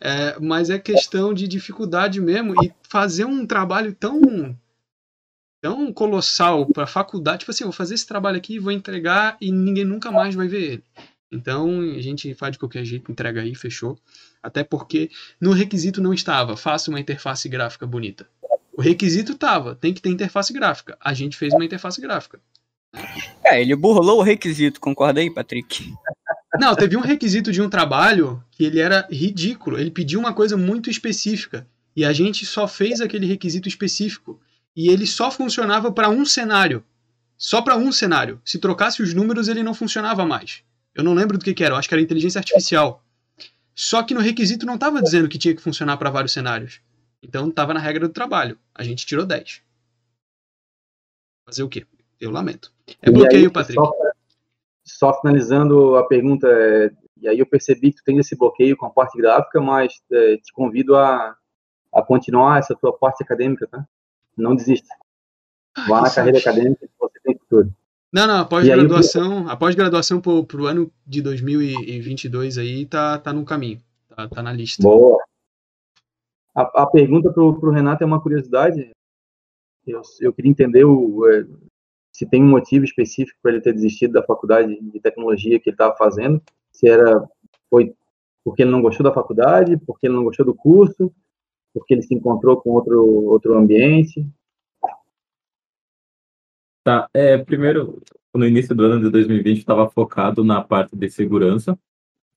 É, 0.00 0.38
mas 0.40 0.70
é 0.70 0.78
questão 0.78 1.34
de 1.34 1.46
dificuldade 1.46 2.20
mesmo 2.20 2.54
e 2.64 2.72
fazer 2.88 3.26
um 3.26 3.46
trabalho 3.46 3.94
tão 3.94 4.56
tão 5.60 5.92
colossal 5.92 6.66
para 6.66 6.88
faculdade, 6.88 7.40
tipo 7.40 7.52
assim, 7.52 7.62
vou 7.62 7.72
fazer 7.72 7.94
esse 7.94 8.06
trabalho 8.06 8.36
aqui, 8.36 8.58
vou 8.58 8.72
entregar 8.72 9.36
e 9.40 9.52
ninguém 9.52 9.84
nunca 9.84 10.10
mais 10.10 10.34
vai 10.34 10.48
ver 10.48 10.72
ele. 10.72 10.84
Então, 11.30 11.80
a 11.80 12.00
gente 12.02 12.34
faz 12.34 12.52
de 12.52 12.58
qualquer 12.58 12.84
jeito, 12.84 13.12
entrega 13.12 13.40
aí, 13.40 13.54
fechou. 13.54 13.96
Até 14.42 14.64
porque 14.64 15.08
no 15.40 15.52
requisito 15.52 16.02
não 16.02 16.12
estava, 16.12 16.56
faça 16.56 16.90
uma 16.90 16.98
interface 16.98 17.48
gráfica 17.48 17.86
bonita. 17.86 18.28
O 18.72 18.82
requisito 18.82 19.36
tava, 19.36 19.76
tem 19.76 19.94
que 19.94 20.02
ter 20.02 20.10
interface 20.10 20.52
gráfica. 20.52 20.96
A 21.00 21.14
gente 21.14 21.36
fez 21.36 21.54
uma 21.54 21.64
interface 21.64 22.00
gráfica. 22.00 22.40
É, 23.44 23.60
ele 23.60 23.74
burlou 23.74 24.18
o 24.18 24.22
requisito, 24.22 24.80
concorda 24.80 25.20
aí, 25.20 25.30
Patrick? 25.30 25.94
Não, 26.58 26.74
teve 26.74 26.96
um 26.96 27.00
requisito 27.00 27.50
de 27.50 27.62
um 27.62 27.68
trabalho 27.68 28.42
que 28.50 28.64
ele 28.64 28.78
era 28.78 29.08
ridículo. 29.10 29.78
Ele 29.78 29.90
pediu 29.90 30.20
uma 30.20 30.34
coisa 30.34 30.56
muito 30.56 30.90
específica. 30.90 31.66
E 31.96 32.04
a 32.04 32.12
gente 32.12 32.44
só 32.44 32.68
fez 32.68 33.00
aquele 33.00 33.26
requisito 33.26 33.68
específico. 33.68 34.40
E 34.76 34.88
ele 34.88 35.06
só 35.06 35.30
funcionava 35.30 35.90
para 35.90 36.10
um 36.10 36.24
cenário. 36.24 36.84
Só 37.36 37.62
para 37.62 37.76
um 37.76 37.90
cenário. 37.90 38.40
Se 38.44 38.58
trocasse 38.58 39.02
os 39.02 39.14
números, 39.14 39.48
ele 39.48 39.62
não 39.62 39.74
funcionava 39.74 40.24
mais. 40.24 40.62
Eu 40.94 41.02
não 41.02 41.14
lembro 41.14 41.38
do 41.38 41.44
que, 41.44 41.54
que 41.54 41.64
era, 41.64 41.74
eu 41.74 41.78
acho 41.78 41.88
que 41.88 41.94
era 41.94 42.02
inteligência 42.02 42.38
artificial. 42.38 43.02
Só 43.74 44.02
que 44.02 44.14
no 44.14 44.20
requisito 44.20 44.66
não 44.66 44.74
estava 44.74 45.02
dizendo 45.02 45.28
que 45.28 45.38
tinha 45.38 45.54
que 45.54 45.62
funcionar 45.62 45.96
para 45.96 46.10
vários 46.10 46.32
cenários. 46.32 46.80
Então 47.22 47.48
estava 47.48 47.72
na 47.72 47.80
regra 47.80 48.06
do 48.06 48.12
trabalho. 48.12 48.58
A 48.74 48.82
gente 48.82 49.06
tirou 49.06 49.24
10. 49.24 49.62
Fazer 51.46 51.62
o 51.62 51.68
quê? 51.68 51.86
Eu 52.22 52.30
lamento. 52.30 52.72
É 53.02 53.10
bloqueio, 53.10 53.46
aí, 53.46 53.52
Patrick. 53.52 53.74
Só, 53.74 53.92
só, 54.84 55.20
finalizando 55.20 55.96
a 55.96 56.06
pergunta, 56.06 56.46
é, 56.46 56.92
e 57.20 57.26
aí 57.26 57.38
eu 57.40 57.46
percebi 57.46 57.90
que 57.90 57.96
tu 57.96 58.04
tem 58.04 58.16
esse 58.18 58.36
bloqueio 58.36 58.76
com 58.76 58.86
a 58.86 58.90
parte 58.90 59.18
gráfica, 59.18 59.60
mas 59.60 60.00
é, 60.12 60.36
te 60.36 60.52
convido 60.52 60.94
a, 60.94 61.36
a 61.92 62.02
continuar 62.02 62.60
essa 62.60 62.76
tua 62.76 62.96
parte 62.96 63.24
acadêmica, 63.24 63.66
tá? 63.66 63.84
Não 64.36 64.54
desista. 64.54 64.94
Vá 65.88 66.00
na 66.00 66.14
carreira 66.14 66.38
acadêmica 66.38 66.86
que 66.86 66.92
você 66.96 67.18
tem 67.24 67.36
futuro. 67.36 67.74
Não, 68.12 68.26
não, 68.28 68.40
a 68.40 68.44
pós-graduação, 68.44 69.48
a 69.48 69.56
pós-graduação 69.56 70.20
pro, 70.20 70.44
pro 70.44 70.66
ano 70.66 70.92
de 71.04 71.20
2022 71.22 72.56
aí 72.56 72.86
tá, 72.86 73.18
tá 73.18 73.32
no 73.32 73.44
caminho, 73.44 73.80
tá, 74.08 74.28
tá 74.28 74.42
na 74.42 74.52
lista. 74.52 74.80
Boa. 74.80 75.18
A, 76.54 76.82
a 76.82 76.86
pergunta 76.86 77.32
pro, 77.32 77.58
pro 77.58 77.72
Renato 77.72 78.04
é 78.04 78.06
uma 78.06 78.20
curiosidade. 78.20 78.90
Eu, 79.84 80.02
eu 80.20 80.32
queria 80.32 80.50
entender 80.50 80.84
o, 80.84 81.26
é, 81.28 81.46
se 82.22 82.26
tem 82.26 82.40
um 82.40 82.48
motivo 82.48 82.84
específico 82.84 83.36
para 83.42 83.50
ele 83.50 83.60
ter 83.60 83.72
desistido 83.72 84.12
da 84.12 84.22
faculdade 84.22 84.80
de 84.80 85.00
tecnologia 85.00 85.58
que 85.58 85.70
ele 85.70 85.74
estava 85.74 85.96
fazendo. 85.96 86.40
Se 86.70 86.88
era 86.88 87.28
foi 87.68 87.94
porque 88.44 88.62
ele 88.62 88.70
não 88.70 88.80
gostou 88.80 89.02
da 89.02 89.12
faculdade, 89.12 89.76
porque 89.78 90.06
ele 90.06 90.14
não 90.14 90.24
gostou 90.24 90.46
do 90.46 90.54
curso, 90.54 91.12
porque 91.74 91.94
ele 91.94 92.02
se 92.02 92.14
encontrou 92.14 92.60
com 92.60 92.70
outro 92.70 93.04
outro 93.24 93.58
ambiente. 93.58 94.24
Tá, 96.84 97.08
é, 97.12 97.38
primeiro, 97.38 98.00
no 98.32 98.46
início 98.46 98.74
do 98.74 98.84
ano 98.84 99.04
de 99.04 99.10
2020, 99.10 99.58
estava 99.58 99.90
focado 99.90 100.44
na 100.44 100.62
parte 100.62 100.94
de 100.96 101.10
segurança. 101.10 101.76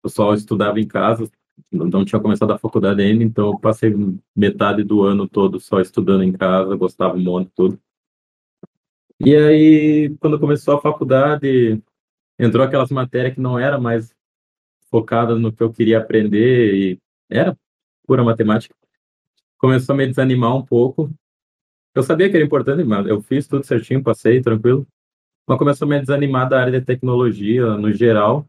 Eu 0.04 0.10
só 0.10 0.34
estudava 0.34 0.80
em 0.80 0.88
casa, 0.88 1.30
não 1.72 2.04
tinha 2.04 2.22
começado 2.22 2.52
a 2.52 2.58
faculdade 2.58 3.02
ainda, 3.02 3.24
então 3.24 3.52
eu 3.52 3.60
passei 3.60 3.94
metade 4.36 4.84
do 4.84 5.04
ano 5.04 5.28
todo 5.28 5.60
só 5.60 5.80
estudando 5.80 6.24
em 6.24 6.32
casa, 6.32 6.76
gostava 6.76 7.16
um 7.16 7.24
monte 7.24 7.48
de 7.48 7.54
tudo. 7.56 7.80
E 9.20 9.36
aí, 9.36 10.16
quando 10.20 10.40
começou 10.40 10.76
a 10.76 10.82
faculdade, 10.82 11.82
entrou 12.38 12.66
aquelas 12.66 12.92
matérias 12.92 13.34
que 13.36 13.42
não 13.42 13.58
era 13.58 13.80
mais 13.80 14.14
focada 14.90 15.36
no 15.36 15.54
que 15.54 15.64
eu 15.64 15.72
queria 15.72 16.00
aprender 16.00 16.74
e 16.76 17.00
era 17.30 17.58
pura 18.06 18.24
matemática. 18.24 18.76
Começou 19.58 19.94
a 19.94 19.98
me 19.98 20.08
desanimar 20.08 20.56
um 20.56 20.66
pouco, 20.66 21.10
eu 21.96 22.04
sabia 22.04 22.30
que 22.30 22.36
era 22.36 22.46
importante, 22.46 22.84
mas 22.84 23.08
eu 23.08 23.22
fiz 23.22 23.48
tudo 23.48 23.66
certinho, 23.66 24.04
passei 24.04 24.42
tranquilo. 24.42 24.86
Mas 25.48 25.58
começou 25.58 25.86
a 25.86 25.90
me 25.90 26.00
desanimar 26.02 26.50
da 26.50 26.60
área 26.60 26.78
de 26.80 26.86
tecnologia 26.86 27.78
no 27.78 27.92
geral. 27.94 28.46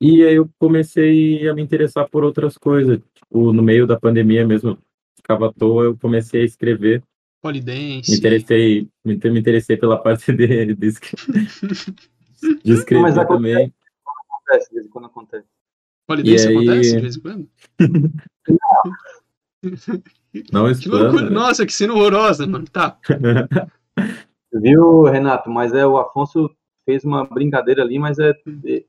E 0.00 0.22
aí 0.22 0.34
eu 0.34 0.48
comecei 0.60 1.48
a 1.48 1.54
me 1.54 1.60
interessar 1.60 2.08
por 2.08 2.22
outras 2.22 2.56
coisas. 2.56 3.00
Tipo, 3.14 3.52
no 3.52 3.62
meio 3.64 3.84
da 3.84 3.98
pandemia 3.98 4.46
mesmo, 4.46 4.78
ficava 5.16 5.48
à 5.48 5.52
toa, 5.52 5.84
eu 5.86 5.98
comecei 5.98 6.42
a 6.42 6.44
escrever. 6.44 7.02
Polidense. 7.40 8.10
Me 8.10 8.16
interessei, 8.18 8.88
me, 9.04 9.16
me 9.16 9.40
interessei 9.40 9.76
pela 9.76 9.96
parte 9.98 10.32
de, 10.32 10.74
de, 10.74 10.90
de 12.64 12.72
escrever 12.72 13.02
Mas 13.02 13.14
também. 13.14 13.72
Acontece, 14.30 14.68
de 14.70 14.74
vez 14.74 14.86
em 14.86 14.90
quando 14.90 15.06
acontece. 15.06 15.46
Polidense 16.06 16.48
aí... 16.48 16.56
acontece 16.56 16.94
de 16.94 17.00
vez 17.00 17.16
em 17.16 17.20
quando? 17.20 17.48
Não. 20.52 20.72
Que 20.72 21.30
Nossa, 21.30 21.66
que 21.66 21.72
cena 21.72 21.94
horrorosa, 21.94 22.46
mano. 22.46 22.64
Tá. 22.66 22.98
Viu, 24.52 25.02
Renato? 25.04 25.50
Mas 25.50 25.72
é 25.72 25.84
o 25.86 25.98
Afonso 25.98 26.50
fez 26.84 27.04
uma 27.04 27.24
brincadeira 27.24 27.82
ali, 27.82 27.98
mas 27.98 28.18
é, 28.18 28.30
é 28.30 28.84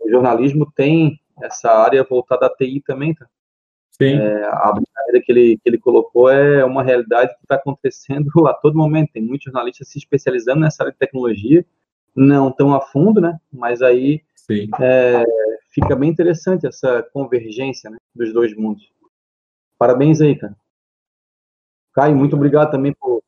o 0.00 0.10
jornalismo 0.10 0.70
tem 0.76 1.18
essa 1.42 1.70
área 1.70 2.04
voltada 2.04 2.46
à 2.46 2.50
TI 2.50 2.82
também, 2.84 3.14
tá? 3.14 3.26
Sim. 3.92 4.18
É, 4.18 4.44
a 4.44 4.72
brincadeira 4.72 5.24
que 5.24 5.32
ele, 5.32 5.56
que 5.58 5.68
ele 5.68 5.78
colocou 5.78 6.30
é 6.30 6.64
uma 6.64 6.82
realidade 6.82 7.34
que 7.34 7.44
está 7.44 7.56
acontecendo 7.56 8.30
a 8.48 8.54
todo 8.54 8.76
momento. 8.76 9.12
Tem 9.12 9.22
muitos 9.22 9.44
jornalistas 9.44 9.88
se 9.88 9.98
especializando 9.98 10.60
nessa 10.60 10.82
área 10.82 10.92
de 10.92 10.98
tecnologia, 10.98 11.64
não 12.14 12.50
tão 12.50 12.74
a 12.74 12.80
fundo, 12.80 13.20
né? 13.20 13.38
Mas 13.52 13.82
aí 13.82 14.22
é, 14.80 15.24
fica 15.70 15.94
bem 15.94 16.10
interessante 16.10 16.66
essa 16.66 17.02
convergência 17.12 17.90
né, 17.90 17.98
dos 18.14 18.32
dois 18.32 18.54
mundos. 18.56 18.90
Parabéns 19.78 20.20
aí, 20.20 20.36
cara. 20.36 20.56
Caio, 21.92 22.16
muito 22.16 22.36
obrigado 22.36 22.70
também 22.70 22.94
por. 22.94 23.22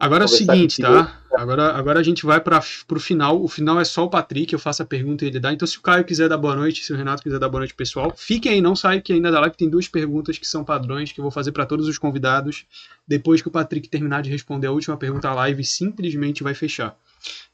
Agora 0.00 0.24
é 0.24 0.26
o 0.26 0.28
seguinte, 0.28 0.82
tá? 0.82 1.20
Agora, 1.32 1.72
agora 1.72 2.00
a 2.00 2.02
gente 2.02 2.26
vai 2.26 2.40
para 2.40 2.58
o 2.58 2.98
final. 2.98 3.42
O 3.42 3.48
final 3.48 3.80
é 3.80 3.84
só 3.84 4.04
o 4.04 4.10
Patrick, 4.10 4.52
eu 4.52 4.58
faço 4.58 4.82
a 4.82 4.86
pergunta 4.86 5.24
e 5.24 5.28
ele 5.28 5.38
dá. 5.38 5.52
Então, 5.52 5.66
se 5.66 5.78
o 5.78 5.80
Caio 5.80 6.04
quiser 6.04 6.28
dar 6.28 6.36
boa 6.36 6.56
noite, 6.56 6.84
se 6.84 6.92
o 6.92 6.96
Renato 6.96 7.22
quiser 7.22 7.38
dar 7.38 7.48
boa 7.48 7.60
noite, 7.60 7.74
pessoal, 7.74 8.12
fiquem 8.16 8.52
aí, 8.52 8.60
não 8.60 8.74
sai 8.74 9.00
que 9.00 9.12
ainda 9.12 9.30
da 9.30 9.40
live 9.40 9.56
tem 9.56 9.68
duas 9.68 9.86
perguntas 9.86 10.38
que 10.38 10.46
são 10.46 10.64
padrões 10.64 11.12
que 11.12 11.20
eu 11.20 11.22
vou 11.22 11.30
fazer 11.30 11.52
para 11.52 11.66
todos 11.66 11.86
os 11.86 11.98
convidados. 11.98 12.66
Depois 13.06 13.40
que 13.40 13.48
o 13.48 13.50
Patrick 13.50 13.88
terminar 13.88 14.22
de 14.22 14.30
responder 14.30 14.66
a 14.66 14.72
última 14.72 14.96
pergunta, 14.96 15.28
a 15.28 15.34
live 15.34 15.64
simplesmente 15.64 16.42
vai 16.42 16.54
fechar. 16.54 16.96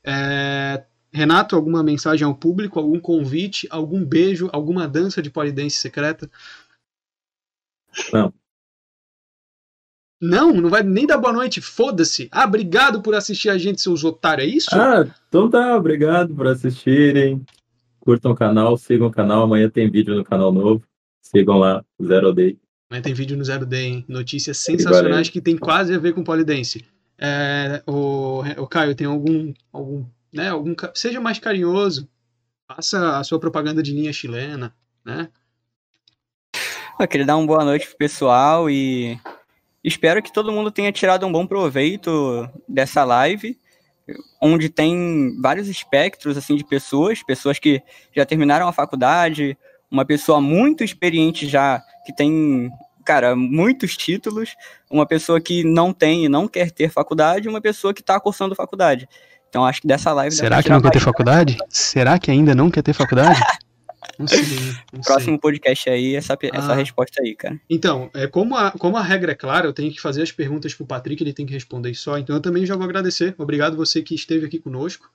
É... 0.03 0.85
Renato, 1.13 1.57
alguma 1.57 1.83
mensagem 1.83 2.27
ao 2.27 2.35
público, 2.35 2.79
algum 2.79 3.01
convite, 3.01 3.67
algum 3.71 4.05
beijo, 4.05 4.51
alguma 4.53 4.87
dança 4.87 5.23
de 5.23 5.31
polidense 5.31 5.79
secreta? 5.79 6.31
Não. 8.13 8.33
Não, 10.21 10.53
não 10.53 10.71
vai 10.71 10.83
nem 10.83 11.07
dar 11.07 11.19
boa 11.19 11.33
noite, 11.33 11.61
foda-se. 11.61 12.29
Ah, 12.33 12.45
obrigado 12.45 13.03
por 13.03 13.15
assistir 13.15 13.51
a 13.51 13.59
gente, 13.59 13.83
seus 13.83 14.03
otários, 14.03 14.49
é 14.49 14.57
isso? 14.57 14.69
Ah, 14.73 15.07
então 15.29 15.51
tá, 15.51 15.77
obrigado 15.77 16.35
por 16.35 16.47
assistirem. 16.47 17.45
Curtam 18.01 18.33
o 18.33 18.37
canal, 18.37 18.77
sigam 18.79 19.09
o 19.09 19.11
canal. 19.11 19.43
Amanhã 19.43 19.69
tem 19.69 19.91
vídeo 19.91 20.15
no 20.15 20.25
canal 20.25 20.53
novo. 20.53 20.83
Sigam 21.21 21.59
lá, 21.59 21.85
Zero 22.03 22.33
Day. 22.33 22.59
Amanhã 22.89 23.03
tem 23.03 23.13
vídeo 23.13 23.37
no 23.37 23.45
Zero 23.45 23.67
Day, 23.67 23.85
hein? 23.85 24.05
Notícias 24.09 24.59
sensacionais 24.59 25.29
que 25.29 25.41
tem 25.41 25.57
quase 25.57 25.93
a 25.93 25.99
ver 25.99 26.15
com 26.15 26.23
polidense. 26.23 26.87
É, 27.19 27.83
o, 27.87 28.43
o 28.59 28.67
Caio, 28.67 28.95
tem 28.95 29.07
algum, 29.07 29.53
algum, 29.73 30.05
né, 30.33 30.51
algum. 30.51 30.75
Seja 30.95 31.21
mais 31.21 31.39
carinhoso. 31.39 32.09
Faça 32.69 33.19
a 33.19 33.25
sua 33.25 33.39
propaganda 33.39 33.83
de 33.83 33.93
linha 33.93 34.13
chilena, 34.13 34.75
né? 35.05 35.29
Eu 36.99 37.07
queria 37.07 37.27
dar 37.27 37.37
uma 37.37 37.47
boa 37.47 37.65
noite 37.65 37.87
pro 37.89 37.97
pessoal 37.99 38.71
e 38.71 39.19
Espero 39.87 40.21
que 40.21 40.33
todo 40.33 40.51
mundo 40.51 40.73
tenha 40.73 40.91
tirado 40.91 41.25
um 41.25 41.31
bom 41.31 41.47
proveito 41.47 42.51
dessa 42.69 43.05
live, 43.05 43.57
onde 44.43 44.69
tem 44.69 45.41
vários 45.41 45.69
espectros 45.69 46.37
assim 46.37 46.57
de 46.57 46.65
pessoas, 46.65 47.23
pessoas 47.23 47.61
que 47.61 47.81
já 48.13 48.27
terminaram 48.27 48.67
a 48.67 48.73
faculdade, 48.73 49.57
uma 49.89 50.05
pessoa 50.05 50.41
muito 50.41 50.83
experiente 50.83 51.47
já 51.47 51.81
que 52.05 52.13
tem, 52.13 52.69
cara, 53.05 53.37
muitos 53.37 53.97
títulos, 53.97 54.57
uma 54.91 55.07
pessoa 55.07 55.41
que 55.41 55.63
não 55.63 55.93
tem 55.93 56.25
e 56.25 56.29
não 56.29 56.49
quer 56.49 56.73
ter 56.73 56.91
faculdade, 56.91 57.49
uma 57.49 57.61
pessoa 57.61 57.95
que 57.95 58.01
está 58.01 58.19
cursando 58.19 58.57
faculdade. 58.57 59.09
Então 59.49 59.65
acho 59.65 59.83
que 59.83 59.87
dessa 59.87 60.13
live 60.13 60.35
Será 60.35 60.65
que 60.65 60.69
não 60.69 60.81
quer 60.81 60.91
ter 60.91 61.01
faculdade? 61.01 61.57
Será 61.69 62.19
que 62.19 62.29
ainda 62.33 62.57
não 62.57 62.73
quer 62.73 62.83
ter 62.83 62.93
faculdade? 62.93 63.41
Não 64.19 64.27
sei, 64.27 64.39
não 64.93 65.01
Próximo 65.01 65.33
sei. 65.33 65.39
podcast 65.39 65.91
aí, 65.91 66.15
essa, 66.15 66.37
essa 66.53 66.73
ah. 66.73 66.75
resposta 66.75 67.23
aí, 67.23 67.35
cara. 67.35 67.61
Então, 67.69 68.11
é, 68.15 68.27
como, 68.27 68.57
a, 68.57 68.71
como 68.73 68.97
a 68.97 69.03
regra 69.03 69.33
é 69.33 69.35
clara, 69.35 69.67
eu 69.67 69.73
tenho 69.73 69.93
que 69.93 70.01
fazer 70.01 70.23
as 70.23 70.33
perguntas 70.33 70.75
pro 70.75 70.87
Patrick, 70.87 71.23
ele 71.23 71.33
tem 71.33 71.47
que 71.47 71.53
responder 71.53 71.95
só. 71.95 72.19
Então 72.19 72.37
eu 72.37 72.43
também 72.43 72.65
já 72.65 72.75
vou 72.75 72.85
agradecer. 72.85 73.35
Obrigado 73.39 73.77
você 73.77 74.03
que 74.03 74.15
esteve 74.15 74.47
aqui 74.47 74.59
conosco. 74.59 75.11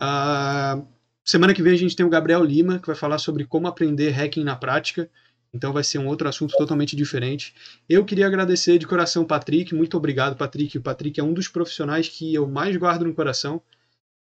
Uh, 0.00 0.86
semana 1.24 1.54
que 1.54 1.62
vem 1.62 1.72
a 1.72 1.78
gente 1.78 1.94
tem 1.94 2.04
o 2.04 2.10
Gabriel 2.10 2.44
Lima, 2.44 2.78
que 2.78 2.86
vai 2.86 2.96
falar 2.96 3.18
sobre 3.18 3.44
como 3.44 3.68
aprender 3.68 4.10
hacking 4.10 4.44
na 4.44 4.56
prática. 4.56 5.08
Então 5.52 5.72
vai 5.72 5.82
ser 5.82 5.98
um 5.98 6.06
outro 6.06 6.28
assunto 6.28 6.56
totalmente 6.56 6.94
diferente. 6.94 7.54
Eu 7.88 8.04
queria 8.04 8.26
agradecer 8.26 8.78
de 8.78 8.86
coração 8.86 9.24
o 9.24 9.26
Patrick. 9.26 9.74
Muito 9.74 9.96
obrigado, 9.96 10.36
Patrick. 10.36 10.78
O 10.78 10.82
Patrick 10.82 11.18
é 11.18 11.24
um 11.24 11.32
dos 11.32 11.48
profissionais 11.48 12.08
que 12.08 12.32
eu 12.32 12.46
mais 12.46 12.76
guardo 12.76 13.04
no 13.04 13.14
coração. 13.14 13.60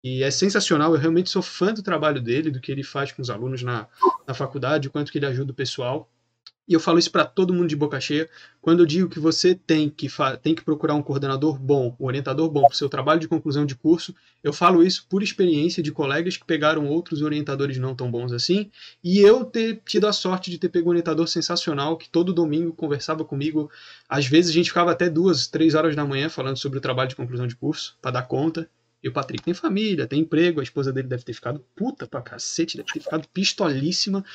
E 0.04 0.24
é 0.24 0.32
sensacional, 0.32 0.94
eu 0.94 1.00
realmente 1.00 1.30
sou 1.30 1.42
fã 1.42 1.74
do 1.74 1.84
trabalho 1.84 2.22
dele, 2.22 2.50
do 2.52 2.62
que 2.62 2.72
ele 2.72 2.84
faz 2.84 3.12
com 3.12 3.22
os 3.22 3.30
alunos 3.30 3.62
na, 3.64 3.88
na 4.28 4.34
faculdade, 4.34 4.88
o 4.88 4.92
quanto 4.92 5.12
que 5.12 5.18
ele 5.18 5.26
ajuda 5.26 5.52
o 5.52 5.56
pessoal. 5.56 6.10
e 6.68 6.74
eu 6.74 6.80
falo 6.80 7.00
isso 7.00 7.12
para 7.12 7.26
todo 7.26 7.54
mundo 7.54 7.68
de 7.68 7.76
boca 7.76 8.00
cheia, 8.00 8.30
quando 8.62 8.82
eu 8.82 8.86
digo 8.86 9.10
que 9.10 9.20
você 9.20 9.56
tem 9.56 9.90
que, 9.90 10.08
tem 10.42 10.54
que 10.56 10.64
procurar 10.64 10.94
um 10.94 11.02
coordenador 11.02 11.58
bom, 11.60 11.96
um 12.00 12.06
orientador 12.06 12.50
bom 12.50 12.62
para 12.62 12.74
o 12.74 12.76
seu 12.76 12.88
trabalho 12.88 13.20
de 13.20 13.28
conclusão 13.28 13.66
de 13.66 13.76
curso, 13.76 14.16
eu 14.44 14.54
falo 14.54 14.84
isso 14.84 15.06
por 15.10 15.24
experiência 15.24 15.82
de 15.82 15.92
colegas 15.92 16.38
que 16.38 16.46
pegaram 16.46 16.88
outros 16.88 17.22
orientadores 17.24 17.78
não 17.78 17.96
tão 17.96 18.10
bons 18.12 18.32
assim, 18.32 18.70
e 19.04 19.20
eu 19.20 19.44
ter 19.44 19.82
tido 19.86 20.06
a 20.08 20.14
sorte 20.14 20.52
de 20.52 20.60
ter 20.60 20.70
pego 20.70 20.88
um 20.88 20.92
orientador 20.92 21.28
sensacional 21.28 21.98
que 21.98 22.08
todo 22.08 22.32
domingo 22.34 22.72
conversava 22.72 23.26
comigo. 23.26 23.70
Às 24.08 24.28
vezes 24.28 24.52
a 24.52 24.54
gente 24.54 24.70
ficava 24.70 24.92
até 24.92 25.10
duas, 25.10 25.48
três 25.48 25.74
horas 25.76 25.96
da 25.96 26.06
manhã 26.06 26.30
falando 26.30 26.58
sobre 26.58 26.78
o 26.78 26.82
trabalho 26.82 27.10
de 27.10 27.16
conclusão 27.16 27.48
de 27.48 27.56
curso, 27.56 27.98
para 28.02 28.12
dar 28.12 28.24
conta. 28.24 28.70
E 29.02 29.08
o 29.08 29.14
Patrick 29.14 29.44
tem 29.44 29.54
família, 29.54 30.06
tem 30.06 30.22
emprego, 30.22 30.60
a 30.60 30.64
esposa 30.64 30.92
dele 30.92 31.08
deve 31.08 31.24
ter 31.24 31.34
ficado 31.34 31.64
puta 31.76 32.06
pra 32.06 32.22
cacete, 32.22 32.78
deve 32.78 32.92
ter 32.92 33.00
ficado 33.00 33.28
pistolíssima. 33.30 34.26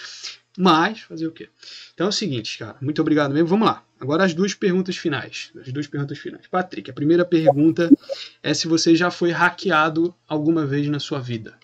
Mas, 0.56 1.00
fazer 1.00 1.26
o 1.26 1.32
quê? 1.32 1.50
Então 1.92 2.06
é 2.06 2.10
o 2.10 2.12
seguinte, 2.12 2.58
cara. 2.58 2.76
Muito 2.80 3.00
obrigado 3.02 3.34
mesmo. 3.34 3.48
Vamos 3.48 3.66
lá. 3.66 3.84
Agora 4.00 4.24
as 4.24 4.32
duas 4.32 4.54
perguntas 4.54 4.96
finais. 4.96 5.52
As 5.60 5.72
duas 5.72 5.86
perguntas 5.86 6.18
finais. 6.18 6.46
Patrick, 6.46 6.90
a 6.90 6.94
primeira 6.94 7.24
pergunta 7.24 7.90
é 8.42 8.54
se 8.54 8.68
você 8.68 8.94
já 8.94 9.10
foi 9.10 9.30
hackeado 9.32 10.14
alguma 10.26 10.64
vez 10.64 10.88
na 10.88 11.00
sua 11.00 11.18
vida. 11.18 11.58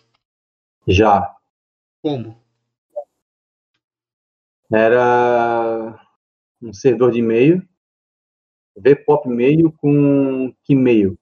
Já. 0.87 1.35
Como? 2.03 2.43
Era 4.73 5.99
um 6.63 6.73
servidor 6.73 7.13
de 7.13 7.19
e-mail, 7.19 7.67
vpop 8.77 9.29
e-mail 9.29 9.73
com 9.73 10.55
Keymail. 10.65 11.19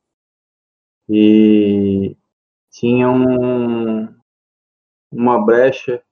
E 1.08 2.16
tinha 2.70 3.08
um, 3.08 4.08
uma 5.10 5.44
brecha 5.44 6.02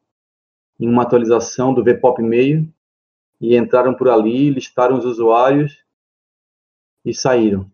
em 0.80 0.88
uma 0.88 1.02
atualização 1.02 1.74
do 1.74 1.84
VPOP 1.84 2.22
meio 2.22 2.72
e 3.40 3.56
entraram 3.56 3.94
por 3.94 4.08
ali, 4.08 4.50
listaram 4.50 4.98
os 4.98 5.04
usuários 5.04 5.84
e 7.04 7.14
saíram. 7.14 7.70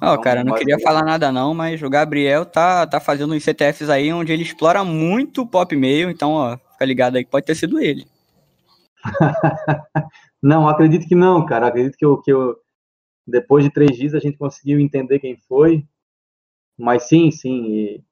Ó, 0.00 0.14
oh, 0.14 0.20
cara, 0.20 0.42
não 0.42 0.54
queria 0.54 0.78
falar 0.78 1.04
nada 1.04 1.30
não, 1.30 1.54
mas 1.54 1.82
o 1.82 1.90
Gabriel 1.90 2.46
tá, 2.46 2.86
tá 2.86 3.00
fazendo 3.00 3.34
uns 3.34 3.44
CTFs 3.44 3.90
aí 3.90 4.12
onde 4.12 4.32
ele 4.32 4.42
explora 4.42 4.82
muito 4.84 5.42
o 5.42 5.46
pop 5.46 5.74
mail, 5.76 6.10
então, 6.10 6.32
ó, 6.32 6.56
fica 6.72 6.84
ligado 6.84 7.16
aí 7.16 7.24
que 7.24 7.30
pode 7.30 7.46
ter 7.46 7.54
sido 7.54 7.78
ele. 7.78 8.06
não, 10.42 10.68
acredito 10.68 11.06
que 11.06 11.14
não, 11.14 11.44
cara. 11.44 11.68
Acredito 11.68 11.96
que 11.96 12.04
eu, 12.04 12.20
que 12.20 12.32
eu, 12.32 12.56
depois 13.26 13.64
de 13.64 13.70
três 13.70 13.96
dias 13.96 14.14
a 14.14 14.18
gente 14.18 14.38
conseguiu 14.38 14.80
entender 14.80 15.18
quem 15.18 15.36
foi. 15.36 15.84
Mas 16.76 17.04
sim, 17.04 17.30
sim, 17.30 18.02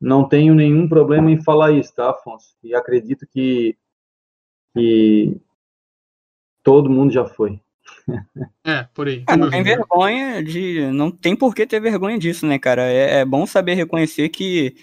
não 0.00 0.28
tenho 0.28 0.54
nenhum 0.54 0.88
problema 0.88 1.30
em 1.30 1.42
falar 1.42 1.72
isso, 1.72 1.94
tá, 1.94 2.10
Afonso? 2.10 2.54
E 2.62 2.74
acredito 2.74 3.26
que, 3.26 3.76
que 4.74 5.40
todo 6.62 6.90
mundo 6.90 7.12
já 7.12 7.24
foi. 7.24 7.60
É, 8.64 8.84
por 8.94 9.06
aí. 9.06 9.24
Ah, 9.26 9.36
não 9.36 9.50
tem 9.50 9.62
vergonha 9.62 10.42
de. 10.42 10.90
Não 10.92 11.10
tem 11.10 11.36
por 11.36 11.54
que 11.54 11.66
ter 11.66 11.80
vergonha 11.80 12.18
disso, 12.18 12.46
né, 12.46 12.58
cara? 12.58 12.82
É, 12.82 13.20
é, 13.20 13.24
bom 13.24 13.46
saber 13.46 13.74
reconhecer 13.74 14.28
que 14.28 14.74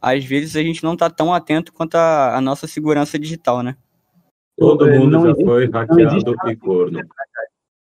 às 0.00 0.24
vezes 0.24 0.56
a 0.56 0.62
gente 0.62 0.82
não 0.82 0.96
tá 0.96 1.10
tão 1.10 1.32
atento 1.32 1.72
quanto 1.72 1.96
a, 1.96 2.36
a 2.36 2.40
nossa 2.40 2.66
segurança 2.66 3.18
digital, 3.18 3.62
né? 3.62 3.76
Todo 4.58 4.88
é, 4.88 4.98
mundo 4.98 5.20
já 5.20 5.30
existe, 5.30 5.44
foi 5.44 5.70
hackeado 5.70 6.34
e 6.48 6.56
corno. 6.56 7.00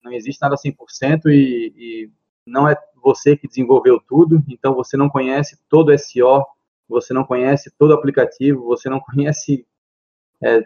Não 0.04 0.14
existe 0.14 0.42
nada 0.42 0.56
100% 0.56 1.26
e, 1.28 1.74
e 1.78 2.10
não 2.46 2.68
é 2.68 2.76
você 3.02 3.36
que 3.36 3.48
desenvolveu 3.48 4.00
tudo, 4.00 4.44
então 4.48 4.74
você 4.74 4.96
não 4.96 5.10
conhece 5.10 5.58
todo 5.70 5.90
o 5.90 5.98
SEO, 5.98 6.46
você 6.88 7.14
não 7.14 7.24
conhece 7.24 7.72
todo 7.78 7.92
o 7.92 7.94
aplicativo, 7.94 8.66
você 8.66 8.90
não 8.90 9.00
conhece 9.00 9.66
é, 10.42 10.64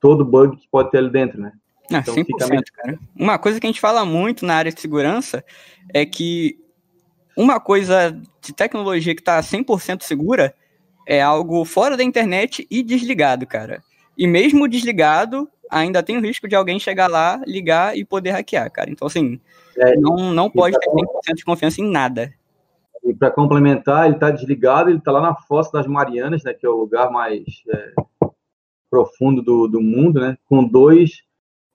todo 0.00 0.24
bug 0.24 0.56
que 0.56 0.68
pode 0.68 0.90
ter 0.90 0.98
ali 0.98 1.10
dentro, 1.10 1.40
né? 1.40 1.52
Ah, 1.92 1.98
então, 1.98 2.14
100%, 2.14 2.48
meio... 2.48 2.62
cara. 2.72 2.98
Uma 3.14 3.38
coisa 3.38 3.60
que 3.60 3.66
a 3.66 3.70
gente 3.70 3.80
fala 3.80 4.04
muito 4.04 4.46
na 4.46 4.54
área 4.54 4.72
de 4.72 4.80
segurança 4.80 5.44
é 5.92 6.06
que 6.06 6.58
uma 7.36 7.60
coisa 7.60 8.18
de 8.40 8.52
tecnologia 8.52 9.14
que 9.14 9.20
está 9.20 9.40
100% 9.40 10.02
segura 10.02 10.54
é 11.06 11.20
algo 11.20 11.64
fora 11.64 11.96
da 11.96 12.04
internet 12.04 12.66
e 12.70 12.82
desligado, 12.82 13.46
cara. 13.46 13.82
E 14.16 14.26
mesmo 14.26 14.68
desligado, 14.68 15.48
ainda 15.70 16.02
tem 16.02 16.16
o 16.16 16.20
risco 16.20 16.48
de 16.48 16.54
alguém 16.54 16.78
chegar 16.78 17.08
lá, 17.08 17.40
ligar 17.46 17.96
e 17.96 18.04
poder 18.04 18.30
hackear, 18.30 18.70
cara. 18.70 18.90
Então, 18.90 19.06
assim, 19.06 19.40
é, 19.76 19.96
não, 19.96 20.32
não 20.32 20.50
pode 20.50 20.78
ter 20.78 20.90
100% 20.90 21.34
de 21.36 21.44
confiança 21.44 21.80
em 21.80 21.90
nada. 21.90 22.32
E 23.04 23.12
para 23.12 23.30
complementar, 23.30 24.06
ele 24.06 24.14
está 24.14 24.30
desligado, 24.30 24.88
ele 24.88 24.98
está 24.98 25.12
lá 25.12 25.20
na 25.20 25.34
Fossa 25.34 25.72
das 25.72 25.86
Marianas, 25.86 26.42
né, 26.42 26.54
que 26.54 26.64
é 26.64 26.68
o 26.68 26.76
lugar 26.76 27.10
mais 27.10 27.42
é, 27.68 27.92
profundo 28.90 29.42
do, 29.42 29.68
do 29.68 29.80
mundo, 29.80 30.20
né, 30.20 30.38
com 30.46 30.64
dois 30.64 31.22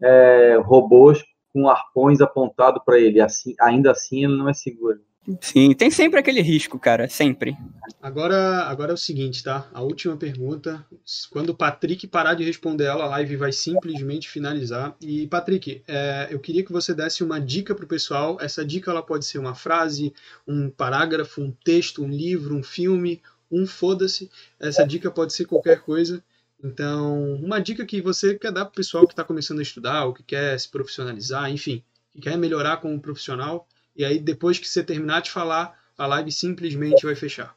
é, 0.02 0.60
robôs 0.64 1.24
com 1.52 1.68
arpões 1.68 2.22
apontados 2.22 2.82
para 2.84 3.00
ele. 3.00 3.20
Assim, 3.20 3.54
ainda 3.60 3.92
assim, 3.92 4.24
ele 4.24 4.38
não 4.38 4.50
é 4.50 4.54
seguro. 4.54 5.00
Sim, 5.42 5.74
tem 5.74 5.92
sempre 5.92 6.20
aquele 6.20 6.42
risco, 6.42 6.80
cara, 6.80 7.08
sempre. 7.08 7.56
Agora, 8.02 8.64
agora 8.64 8.92
é 8.92 8.94
o 8.94 8.98
seguinte, 8.98 9.44
tá? 9.44 9.70
A 9.74 9.82
última 9.82 10.18
pergunta. 10.18 10.86
Quando 11.30 11.50
o 11.50 11.56
Patrick 11.56 12.08
parar 12.08 12.34
de 12.34 12.44
responder 12.44 12.86
ela, 12.86 13.04
a 13.04 13.10
live 13.10 13.36
vai 13.36 13.52
simplesmente 13.52 14.30
finalizar. 14.30 14.96
E, 15.02 15.28
Patrick, 15.28 15.84
é, 15.88 16.28
eu 16.32 16.40
queria 16.40 16.64
que 16.64 16.72
você 16.72 16.94
desse 16.94 17.24
uma 17.24 17.40
dica 17.40 17.76
pro 17.76 17.86
pessoal. 17.86 18.38
Essa 18.40 18.66
dica 18.66 18.90
ela 18.90 19.04
pode 19.04 19.26
ser 19.26 19.38
uma 19.38 19.54
frase, 19.54 20.14
um 20.48 20.70
parágrafo, 20.70 21.42
um 21.42 21.52
texto, 21.52 22.04
um 22.04 22.10
livro, 22.10 22.56
um 22.56 22.64
filme, 22.64 23.22
um 23.52 23.68
foda-se. 23.68 24.32
Essa 24.60 24.86
dica 24.86 25.12
pode 25.12 25.34
ser 25.34 25.46
qualquer 25.46 25.82
coisa. 25.82 26.24
Então, 26.64 27.36
uma 27.36 27.60
dica 27.60 27.86
que 27.86 28.02
você 28.02 28.36
quer 28.36 28.52
dar 28.52 28.66
pro 28.66 28.76
pessoal 28.76 29.06
que 29.06 29.14
está 29.14 29.24
começando 29.24 29.60
a 29.60 29.64
estudar, 29.64 30.06
ou 30.06 30.14
que 30.14 30.24
quer 30.24 30.60
se 30.60 30.68
profissionalizar, 30.68 31.50
enfim, 31.50 31.84
que 32.12 32.20
quer 32.20 32.38
melhorar 32.38 32.78
como 32.78 33.00
profissional 33.00 33.68
e 33.96 34.06
aí, 34.06 34.20
depois 34.20 34.60
que 34.60 34.68
você 34.68 34.84
terminar 34.84 35.22
de 35.22 35.32
falar, 35.32 35.78
a 35.98 36.08
live 36.08 36.32
simplesmente 36.32 37.06
vai 37.06 37.16
fechar. 37.16 37.56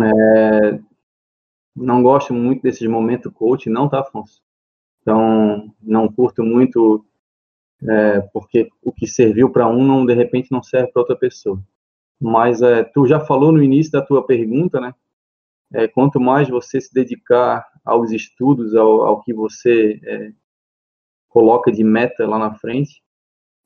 É, 0.00 0.78
não 1.74 2.02
gosto 2.02 2.32
muito 2.32 2.62
desses 2.62 2.88
momentos 2.88 3.32
coach, 3.32 3.68
não, 3.68 3.88
tá, 3.88 4.00
Afonso? 4.00 4.42
Então, 5.02 5.72
não 5.80 6.10
curto 6.10 6.42
muito, 6.42 7.04
é, 7.82 8.20
porque 8.32 8.70
o 8.82 8.90
que 8.90 9.06
serviu 9.06 9.50
para 9.50 9.68
um, 9.68 9.84
não 9.84 10.04
de 10.04 10.14
repente, 10.14 10.50
não 10.50 10.62
serve 10.62 10.90
para 10.90 11.02
outra 11.02 11.16
pessoa. 11.16 11.62
Mas 12.20 12.62
é, 12.62 12.82
tu 12.82 13.06
já 13.06 13.20
falou 13.20 13.52
no 13.52 13.62
início 13.62 13.92
da 13.92 14.02
tua 14.02 14.26
pergunta, 14.26 14.80
né? 14.80 14.94
É, 15.72 15.86
quanto 15.86 16.18
mais 16.18 16.48
você 16.48 16.80
se 16.80 16.92
dedicar 16.94 17.66
aos 17.84 18.10
estudos, 18.10 18.74
ao, 18.74 19.02
ao 19.02 19.22
que 19.22 19.34
você 19.34 20.00
é, 20.02 20.32
coloca 21.28 21.70
de 21.70 21.84
meta 21.84 22.26
lá 22.26 22.38
na 22.38 22.54
frente, 22.54 23.02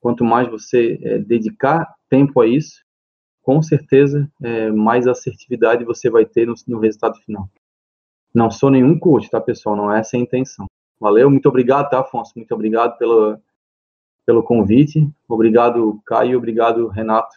quanto 0.00 0.24
mais 0.24 0.48
você 0.48 0.98
é, 1.02 1.18
dedicar 1.18 1.94
tempo 2.08 2.40
a 2.40 2.46
isso, 2.46 2.82
com 3.42 3.62
certeza 3.62 4.30
é, 4.42 4.70
mais 4.70 5.06
assertividade 5.06 5.84
você 5.84 6.10
vai 6.10 6.24
ter 6.24 6.46
no, 6.46 6.54
no, 6.66 6.78
resultado 6.78 7.18
final. 7.20 7.48
Não 8.34 8.50
sou 8.50 8.70
nenhum 8.70 8.98
coach, 8.98 9.28
tá, 9.28 9.40
pessoal? 9.40 9.76
Não 9.76 9.92
é 9.92 10.00
essa 10.00 10.16
a 10.16 10.20
intenção. 10.20 10.66
Valeu, 10.98 11.30
muito 11.30 11.48
obrigado, 11.48 11.88
tá, 11.90 12.00
Afonso? 12.00 12.32
Muito 12.36 12.52
obrigado 12.54 12.96
pelo, 12.98 13.38
pelo 14.24 14.42
convite. 14.42 15.08
Obrigado, 15.28 16.00
Caio. 16.06 16.38
Obrigado, 16.38 16.86
Renato. 16.88 17.34